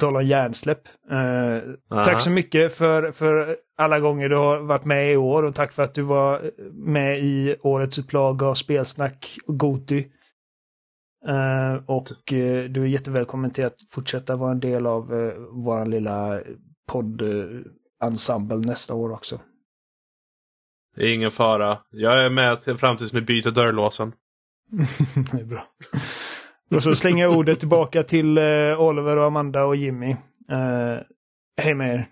[0.00, 0.88] Tal om hjärnsläpp.
[1.12, 5.54] Uh, tack så mycket för, för alla gånger du har varit med i år och
[5.54, 10.06] tack för att du var med i årets upplaga av Spelsnack och Goti.
[11.26, 15.86] Uh, och uh, du är jättevälkommen till att fortsätta vara en del av uh, vår
[15.86, 16.40] lilla
[16.86, 19.40] poddensemble nästa år också.
[20.96, 21.78] Det är ingen fara.
[21.90, 24.12] Jag är med fram tills vi byter dörrlåsen.
[25.32, 25.66] det är bra.
[26.70, 30.10] Och så slänger jag ordet tillbaka till uh, Oliver och Amanda och Jimmy.
[30.52, 30.98] Uh,
[31.56, 32.08] hej med er.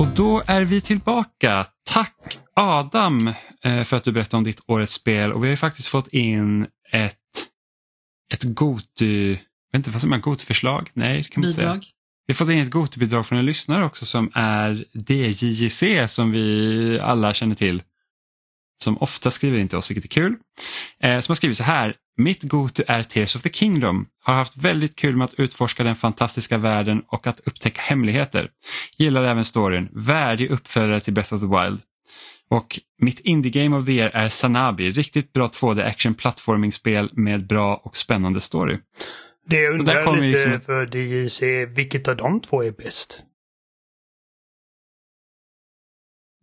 [0.00, 1.66] Och då är vi tillbaka.
[1.84, 3.28] Tack Adam
[3.66, 6.66] uh, för att du berättade om ditt årets spel och vi har faktiskt fått in
[6.92, 7.16] ett,
[8.32, 9.38] ett Goty, jag
[9.72, 10.90] vet inte vad som är Goty-förslag?
[10.92, 11.80] Nej, det kan man inte säga.
[12.26, 16.98] Vi har fått in ett Goty-bidrag från en lyssnare också som är DJJC som vi
[17.00, 17.82] alla känner till
[18.82, 20.36] som ofta skriver in till oss, vilket är kul.
[21.02, 21.94] Eh, som har skrivit så här.
[22.22, 24.06] Mitt go-to är Tears of the Kingdom.
[24.22, 28.48] Har haft väldigt kul med att utforska den fantastiska världen och att upptäcka hemligheter.
[28.96, 29.88] Gillar även storyn.
[29.92, 31.80] Värdig uppföljare till Breath of the Wild.
[32.48, 34.90] Och mitt Indie Game of the Year är Sanabi.
[34.90, 38.78] Riktigt bra 2D action plattforming-spel med bra och spännande story.
[39.46, 40.60] Det jag undrar lite liksom...
[40.60, 43.22] för DJC, vilket av de två är bäst?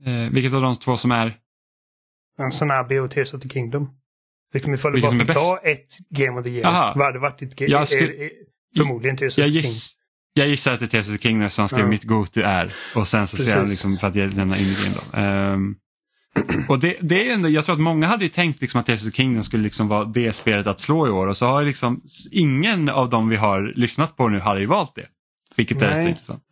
[0.06, 1.38] Eh, vilket av de två som är?
[2.52, 3.97] Sanabi och Tears of the Kingdom.
[4.54, 6.68] Liksom ifall du bara fick ta ett Game of the Year.
[6.68, 6.94] Aha.
[6.96, 7.72] Vad hade varit ditt game?
[7.72, 8.14] Jag skulle...
[8.14, 8.32] är, är,
[8.78, 9.72] förmodligen Tears the Kingdom.
[10.34, 11.88] Jag gissar att det är Tears of the Kingdom som han skrev ja.
[11.88, 12.74] mitt go-to är.
[12.96, 14.76] Och sen så ser jag liksom för att jag lämnar in
[15.14, 15.22] det.
[15.22, 15.76] Um,
[16.68, 19.02] och det, det är ändå, jag tror att många hade ju tänkt liksom att Tears
[19.02, 21.64] of the Kingdom skulle liksom vara det spelet att slå i år och så har
[21.64, 22.00] liksom
[22.32, 25.08] ingen av dem vi har lyssnat på nu hade ju valt det.
[25.56, 26.44] Vilket är Nej, rätt intressant.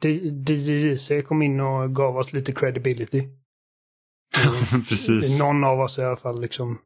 [0.50, 3.24] DJC kom in och gav oss lite credibility.
[4.90, 5.40] Precis.
[5.40, 6.78] Någon av oss i alla fall liksom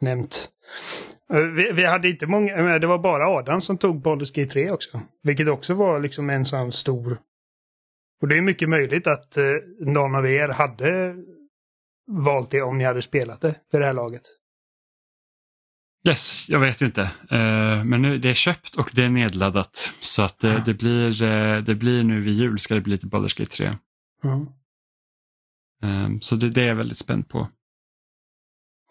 [0.00, 0.48] nämnt.
[1.32, 4.70] Eh, vi, vi, hade inte många, det var bara Adam som tog Baldur's Gate 3
[4.70, 5.00] också.
[5.22, 7.18] Vilket också var liksom en sån stor...
[8.22, 9.44] Och det är mycket möjligt att eh,
[9.80, 11.14] någon av er hade
[12.06, 14.22] valt det om ni hade spelat det för det här laget.
[16.08, 17.02] Yes, jag vet ju inte.
[17.02, 19.92] Uh, men nu det är köpt och det är nedladdat.
[20.00, 23.08] Så att uh, det, blir, uh, det blir nu vid jul ska det bli till
[23.08, 23.76] Baldur's Gate 3.
[24.24, 24.46] Mm.
[25.82, 27.48] Um, så det, det, är jag väldigt spänd på.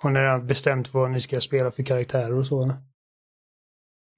[0.06, 2.64] Har ni redan bestämt vad ni ska spela för karaktärer och så?
[2.64, 2.76] Eller?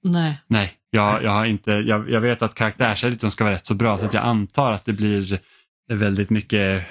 [0.04, 0.42] Nej.
[0.48, 1.72] Nej, jag, jag har inte.
[1.72, 4.86] Jag, jag vet att karaktärseditorn ska vara rätt så bra så att jag antar att
[4.86, 5.40] det blir
[5.94, 6.86] väldigt mycket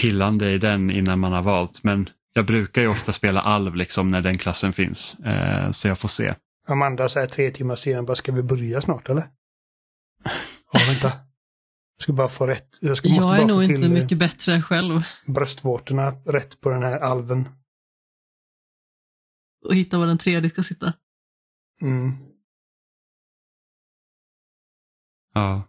[0.00, 1.84] pillande i den innan man har valt.
[1.84, 5.20] Men jag brukar ju ofta spela alv liksom när den klassen finns.
[5.20, 6.34] Eh, så jag får se.
[6.68, 9.24] Amanda säger tre timmar senare, bara ska vi börja snart eller?
[10.72, 11.12] Ja, vänta.
[11.96, 12.78] Jag ska bara få rätt.
[12.80, 15.02] Jag, ska, jag är nog inte mycket bättre själv.
[15.26, 17.48] Bröstvårtorna rätt på den här alven.
[19.64, 20.92] Och hitta var den tredje ska sitta.
[21.82, 22.12] Mm.
[25.34, 25.68] Ja.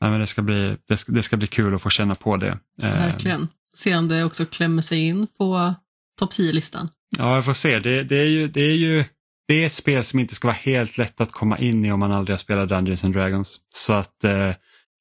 [0.00, 2.36] Nej, men det, ska bli, det, ska, det ska bli kul att få känna på
[2.36, 2.58] det.
[2.82, 3.48] Eh, Verkligen.
[3.74, 5.74] Se om det också klämmer sig in på
[6.18, 6.88] topp 10-listan.
[7.18, 7.78] Ja, jag får se.
[7.78, 9.04] Det, det, är ju, det, är ju,
[9.48, 12.00] det är ett spel som inte ska vara helt lätt att komma in i om
[12.00, 13.60] man aldrig har spelat Dungeons and Dragons.
[13.68, 14.54] Så att eh,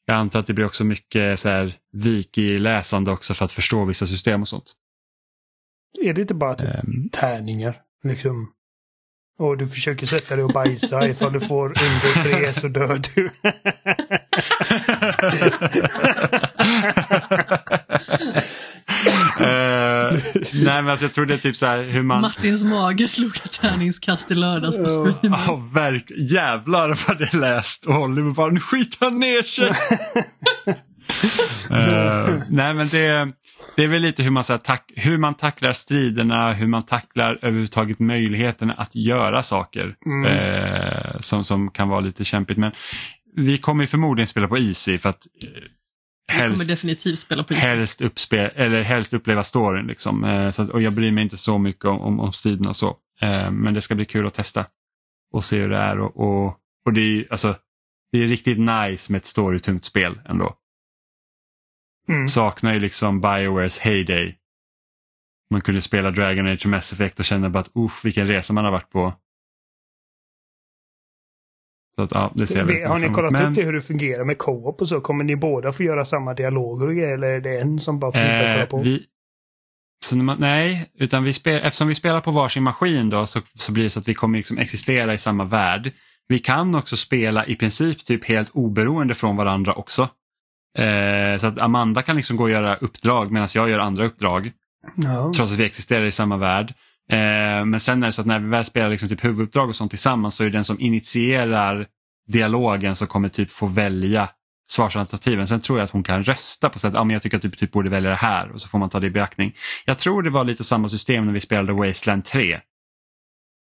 [0.05, 4.07] jag antar att det blir också mycket så här, wiki-läsande också för att förstå vissa
[4.07, 4.73] system och sånt.
[6.01, 7.81] Är det inte bara typ um, tärningar?
[8.03, 8.53] Liksom
[9.39, 11.07] och du försöker sätta dig och bajsa.
[11.09, 13.25] Ifall du får under tre så dör du.
[19.39, 20.19] uh,
[20.63, 22.21] nej men alltså jag tror det är typ så här hur man...
[22.21, 25.19] Martins mage slog ett tärningskast i lördags på streamen.
[25.21, 26.11] Ja, oh, verk...
[26.17, 27.85] Jävlar vad det är läst.
[27.85, 29.69] Och Oliver bara, nu skiter han ner sig.
[31.71, 33.33] uh, nej men det,
[33.75, 37.39] det är väl lite hur man, så tack, hur man tacklar striderna, hur man tacklar
[37.41, 40.25] överhuvudtaget möjligheten att göra saker mm.
[40.25, 42.57] eh, som, som kan vara lite kämpigt.
[42.57, 42.71] Men
[43.35, 45.49] vi kommer förmodligen spela på Easy för att eh,
[46.31, 47.67] helst, kommer definitivt spela på Easy.
[47.67, 48.01] Helst,
[48.33, 49.87] eller helst uppleva storyn.
[49.87, 50.23] Liksom.
[50.23, 52.97] Eh, så att, och jag bryr mig inte så mycket om, om, om striderna så.
[53.21, 54.65] Eh, men det ska bli kul att testa
[55.33, 55.99] och se hur det är.
[55.99, 57.55] Och, och, och det, är, alltså,
[58.11, 60.55] det är riktigt nice med ett storytungt spel ändå.
[62.09, 62.27] Mm.
[62.27, 64.35] Saknar ju liksom Biowares heyday.
[65.51, 68.53] Man kunde spela Dragon Age och Mass Effect och känna bara att usch vilken resa
[68.53, 69.13] man har varit på.
[71.95, 73.45] Så att, ja, det ser vi, har ni kollat Men...
[73.45, 75.01] upp det hur det fungerar med co-op och så?
[75.01, 78.11] Kommer ni båda få göra samma dialoger och grejer eller är det en som bara
[78.11, 78.77] får titta och kolla på?
[78.77, 79.05] Eh, vi...
[80.05, 83.71] Så man, nej, utan vi spel, eftersom vi spelar på varsin maskin då så, så
[83.71, 85.91] blir det så att vi kommer liksom existera i samma värld.
[86.27, 90.09] Vi kan också spela i princip typ helt oberoende från varandra också.
[90.77, 94.51] Eh, så att Amanda kan liksom gå och göra uppdrag medan jag gör andra uppdrag.
[94.95, 95.31] Ja.
[95.35, 96.73] Trots att vi existerar i samma värld.
[97.11, 99.75] Eh, men sen är det så att när vi väl spelar liksom typ huvuduppdrag och
[99.75, 101.87] sånt tillsammans så är det den som initierar
[102.27, 104.29] dialogen som kommer typ få välja
[104.69, 105.47] svarsalternativen.
[105.47, 107.49] Sen tror jag att hon kan rösta på sätt att ah, jag tycker att du
[107.49, 109.55] typ borde välja det här och så får man ta det i beaktning.
[109.85, 112.53] Jag tror det var lite samma system när vi spelade Wasteland 3.
[112.53, 112.59] Eh,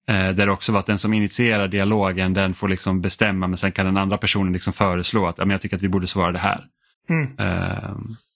[0.08, 3.72] där det också var att den som initierar dialogen den får liksom bestämma men sen
[3.72, 6.40] kan den andra personen liksom föreslå att ah, jag tycker att vi borde svara det
[6.40, 6.66] här.
[7.10, 7.36] Mm.
[7.40, 7.96] Eh,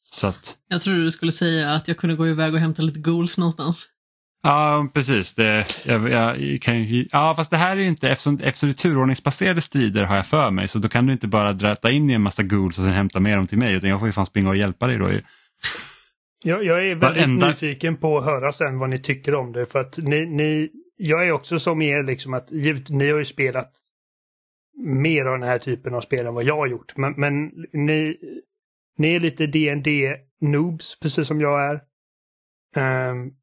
[0.09, 0.57] så att...
[0.67, 3.87] Jag trodde du skulle säga att jag kunde gå iväg och hämta lite goals någonstans.
[4.43, 5.33] Ja, precis.
[5.33, 9.61] Det, jag, jag, kan, ja, fast det här är inte, eftersom, eftersom det är turordningsbaserade
[9.61, 12.21] strider har jag för mig, så då kan du inte bara dräta in i en
[12.21, 14.49] massa ghouls och sen hämta med dem till mig, utan jag får ju fan springa
[14.49, 15.11] och hjälpa dig då.
[16.43, 17.47] Jag, jag är väldigt Varenda...
[17.47, 21.27] nyfiken på att höra sen vad ni tycker om det, för att ni, ni jag
[21.27, 22.51] är också som er, liksom att
[22.89, 23.71] ni har ju spelat
[24.83, 28.17] mer av den här typen av spel än vad jag har gjort, men, men ni,
[28.99, 31.81] ni är lite dd noobs precis som jag är.
[33.11, 33.33] Um,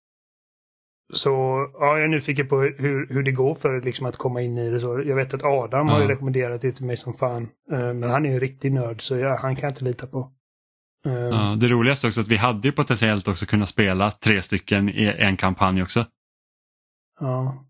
[1.12, 1.30] så
[1.74, 4.70] ja, jag är nyfiken på hur, hur det går för liksom, att komma in i
[4.70, 4.80] det.
[4.80, 5.94] Så jag vet att Adam ja.
[5.94, 7.48] har ju rekommenderat det till mig som fan.
[7.72, 10.06] Uh, men han är ju en riktig nörd så ja, han kan jag inte lita
[10.06, 10.32] på.
[11.06, 14.42] Uh, ja, det roligaste också är att vi hade ju potentiellt också kunnat spela tre
[14.42, 16.06] stycken i en kampanj också.
[17.20, 17.64] Ja.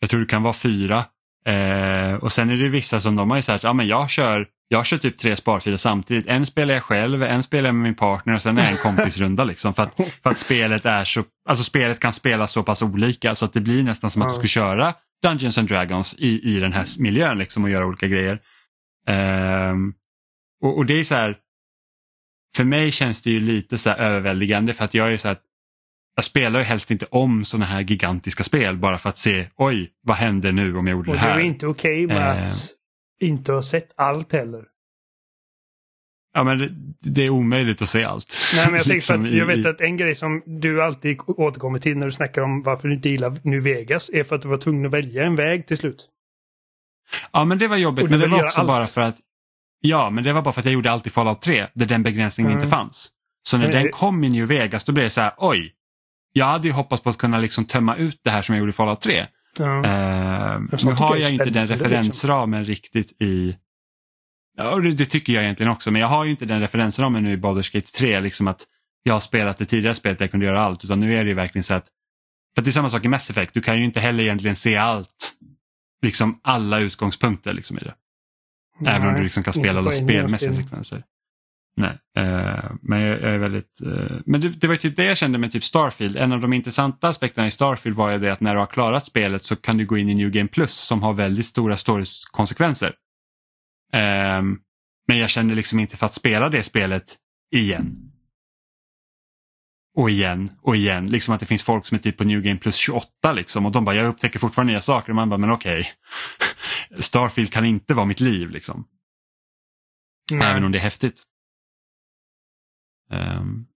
[0.00, 1.04] Jag tror det kan vara fyra.
[1.48, 4.48] Uh, och sen är det vissa som de har ju sagt, ja men jag kör
[4.68, 6.26] jag kör typ tre sparfiler samtidigt.
[6.26, 9.44] En spelar jag själv, en spelar jag med min partner och sen är en kompisrunda.
[9.44, 13.34] Liksom, för, att, för att spelet är så, alltså spelet kan spelas så pass olika
[13.34, 16.60] så att det blir nästan som att du skulle köra Dungeons and Dragons i, i
[16.60, 18.40] den här miljön liksom, och göra olika grejer.
[19.70, 19.94] Um,
[20.62, 21.36] och, och, det är så här,
[22.56, 25.38] för mig känns det ju lite så överväldigande för att jag är så här,
[26.16, 29.90] jag spelar ju helst inte om sådana här gigantiska spel bara för att se, oj,
[30.02, 31.30] vad händer nu om jag gjorde och det här.
[31.30, 32.75] Och du är inte okej okay med att
[33.20, 34.64] inte har sett allt heller.
[36.34, 36.68] Ja men det,
[37.00, 38.36] det är omöjligt att se allt.
[38.54, 41.96] Nej men jag, liksom att, jag vet att en grej som du alltid återkommer till
[41.96, 44.58] när du snackar om varför du inte gillar New Vegas är för att du var
[44.58, 46.08] tvungen att välja en väg till slut.
[47.32, 48.68] Ja men det var jobbigt men det var också allt.
[48.68, 49.16] bara för att
[49.80, 52.02] Ja men det var bara för att jag gjorde allt i Fallout 3 där den
[52.02, 52.62] begränsningen mm.
[52.62, 53.10] inte fanns.
[53.48, 53.82] Så när Nej.
[53.82, 55.72] den kom i New Vegas då blev det så här oj.
[56.32, 58.70] Jag hade ju hoppats på att kunna liksom tömma ut det här som jag gjorde
[58.70, 59.26] i Fallout 3.
[59.58, 59.64] Ja.
[59.64, 61.86] Uh, nu har jag inte den liksom.
[61.86, 62.72] referensramen liksom.
[62.72, 63.56] riktigt i
[64.58, 67.32] Ja, det, det, tycker jag egentligen också, men jag har ju inte den referensramen nu
[67.32, 68.66] i Baldur's Gate 3, liksom att
[69.02, 71.28] jag har spelat det tidigare spelet där jag kunde göra allt, utan nu är det
[71.28, 71.88] ju verkligen så att,
[72.54, 74.76] för det är samma sak i Mass Effect, du kan ju inte heller egentligen se
[74.76, 75.32] allt,
[76.02, 77.94] liksom alla utgångspunkter liksom i det.
[78.80, 81.02] Nej, Även om du liksom kan spela alla spelmässiga sekvenser.
[81.76, 83.80] Nej, uh, men jag, jag, är väldigt...
[83.86, 86.16] Uh, men det, det var typ det jag kände med typ Starfield.
[86.16, 89.06] En av de intressanta aspekterna i Starfield var ju det att när du har klarat
[89.06, 92.94] spelet så kan du gå in i New Game Plus som har väldigt stora stories-konsekvenser.
[93.92, 94.60] Um,
[95.08, 97.16] men jag kände liksom inte för att spela det spelet
[97.54, 98.12] igen.
[99.96, 101.06] Och igen och igen.
[101.06, 103.72] Liksom att det finns folk som är typ på New Game Plus 28 liksom och
[103.72, 105.80] de bara jag upptäcker fortfarande nya saker och man bara men okej.
[105.80, 105.92] Okay.
[107.02, 108.84] Starfield kan inte vara mitt liv liksom.
[110.32, 110.50] Nej.
[110.50, 111.22] Även om det är häftigt.
[113.10, 113.66] Um,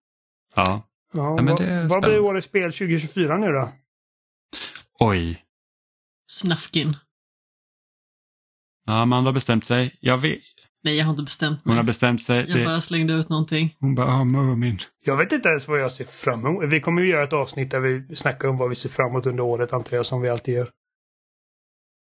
[0.54, 0.88] ja.
[1.12, 3.72] ja, ja men det vad blir årets spel 2024 nu då?
[4.98, 5.44] Oj.
[6.30, 6.96] Snafkin.
[8.86, 9.96] Ja, Amanda har bestämt sig.
[10.00, 10.40] Jag vet.
[10.82, 11.72] Nej, jag har inte bestämt mig.
[11.72, 12.44] Hon har bestämt sig.
[12.48, 12.64] Jag det...
[12.64, 13.76] bara slängde ut någonting.
[13.80, 14.78] Hon bara, ja, Mumin.
[15.04, 16.64] Jag vet inte ens vad jag ser fram emot.
[16.68, 19.26] Vi kommer ju göra ett avsnitt där vi snackar om vad vi ser fram emot
[19.26, 20.70] under året, antar jag, som vi alltid gör.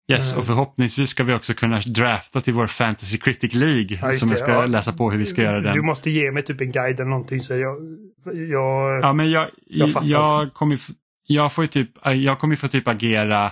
[0.09, 4.29] Yes, och förhoppningsvis ska vi också kunna drafta till vår Fantasy Critic League ja, som
[4.29, 4.65] jag ska ja.
[4.65, 5.73] läsa på hur vi ska göra den.
[5.73, 7.77] Du måste ge mig typ en guide eller någonting så jag...
[8.25, 10.79] jag ja, men jag, jag, jag, jag kommer
[11.27, 13.45] jag får typ, jag kommer få typ agera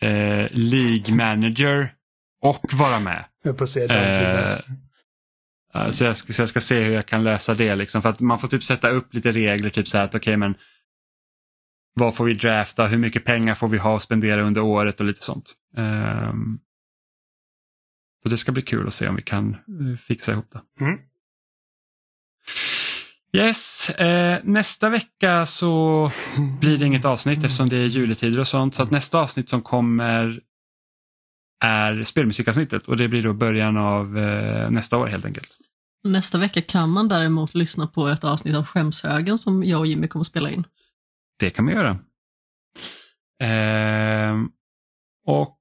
[0.00, 1.92] eh, League Manager
[2.42, 3.24] och vara med.
[3.42, 4.52] Jag får se eh,
[5.90, 7.74] så, jag ska, så jag ska se hur jag kan lösa det.
[7.74, 8.02] Liksom.
[8.02, 10.36] För att man får typ sätta upp lite regler, typ så här att okej okay,
[10.36, 10.54] men
[12.00, 15.06] vad får vi drafta, hur mycket pengar får vi ha och spendera under året och
[15.06, 15.54] lite sånt.
[15.76, 16.60] Um,
[18.22, 20.84] så det ska bli kul att se om vi kan uh, fixa ihop det.
[20.84, 20.98] Mm.
[23.32, 26.12] Yes, eh, nästa vecka så
[26.60, 28.74] blir det inget avsnitt eftersom det är juletider och sånt.
[28.74, 30.40] Så att nästa avsnitt som kommer
[31.64, 35.48] är spelmusikavsnittet och det blir då början av eh, nästa år helt enkelt.
[36.04, 40.08] Nästa vecka kan man däremot lyssna på ett avsnitt av Skämshögen som jag och Jimmy
[40.08, 40.64] kommer att spela in.
[41.38, 41.98] Det kan man göra.
[43.42, 44.36] Eh,
[45.26, 45.56] och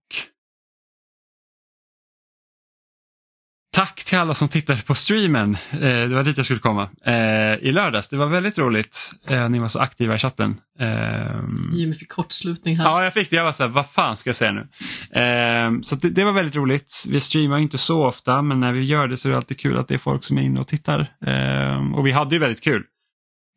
[3.75, 5.57] Tack till alla som tittade på streamen.
[5.71, 6.89] Eh, det var dit jag skulle komma.
[7.05, 8.09] Eh, I lördags.
[8.09, 9.11] Det var väldigt roligt.
[9.27, 10.61] Eh, ni var så aktiva i chatten.
[10.79, 11.41] Eh,
[11.73, 12.85] Jimmy fick kortslutning här.
[12.85, 13.35] Ja, jag fick det.
[13.35, 14.67] Jag var så här, vad fan ska jag säga nu?
[15.21, 17.05] Eh, så det, det, var väldigt roligt.
[17.09, 19.77] Vi streamar inte så ofta, men när vi gör det så är det alltid kul
[19.77, 20.99] att det är folk som är inne och tittar.
[21.25, 22.83] Eh, och vi hade ju väldigt kul.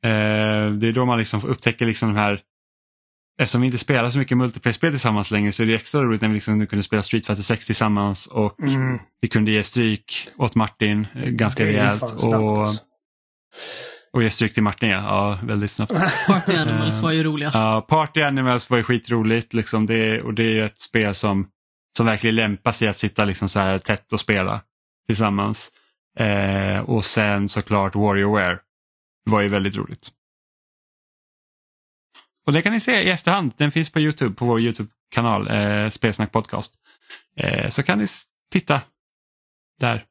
[0.05, 2.43] Eh, det är då man liksom upptäcker liksom de här
[3.39, 6.29] eftersom vi inte spelar så mycket multiplayer-spel tillsammans längre så är det extra roligt när
[6.29, 8.99] vi liksom nu kunde spela Street Fighter 6 tillsammans och mm.
[9.21, 12.03] vi kunde ge stryk åt Martin eh, ganska rejält.
[12.03, 12.83] Och, alltså.
[14.13, 14.99] och ge stryk till Martin, ja.
[14.99, 15.93] ja väldigt snabbt.
[16.27, 17.55] Party Animals var ju roligast.
[17.55, 21.49] Ja, Party Animals var ju skitroligt liksom det, och det är ett spel som,
[21.97, 24.61] som verkligen lämpar sig att sitta liksom så här tätt och spela
[25.07, 25.71] tillsammans.
[26.19, 28.59] Eh, och sen såklart WarioWare
[29.31, 30.13] var ju väldigt roligt.
[32.45, 33.53] Och det kan ni se i efterhand.
[33.57, 36.75] Den finns på Youtube, på vår Youtube-kanal, eh, Spelsnack Podcast.
[37.37, 38.07] Eh, så kan ni
[38.53, 38.83] titta
[39.81, 40.05] där.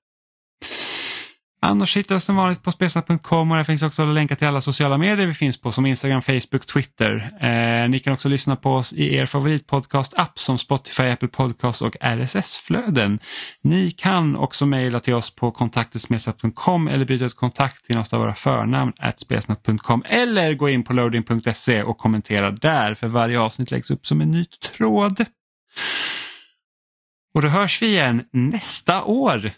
[1.60, 4.98] Annars hittar vi som vanligt på spelsnack.com och där finns också länkar till alla sociala
[4.98, 7.32] medier vi finns på som Instagram, Facebook, Twitter.
[7.42, 11.95] Eh, ni kan också lyssna på oss i er favoritpodcast-app som Spotify, Apple Podcast och
[12.02, 13.19] RSS-flöden.
[13.61, 18.19] Ni kan också mejla till oss på kontaktesmedsatt.com eller byta ut kontakt till något av
[18.19, 23.92] våra förnamn spelsnack.com eller gå in på loading.se och kommentera där för varje avsnitt läggs
[23.92, 25.26] upp som en ny tråd.
[27.34, 29.52] Och då hörs vi igen nästa år.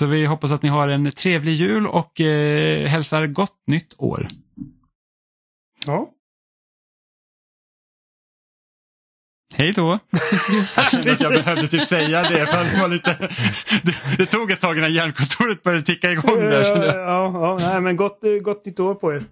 [0.00, 4.26] Så vi hoppas att ni har en trevlig jul och eh, hälsar gott nytt år.
[5.86, 6.10] Ja.
[9.56, 9.98] Hej då!
[11.20, 13.16] jag behövde typ säga det för det var lite...
[13.82, 16.64] Det, det tog ett tag innan hjärnkontoret började ticka igång där.
[16.64, 19.24] Ja, ja, ja, nej, men gott, gott nytt år på er.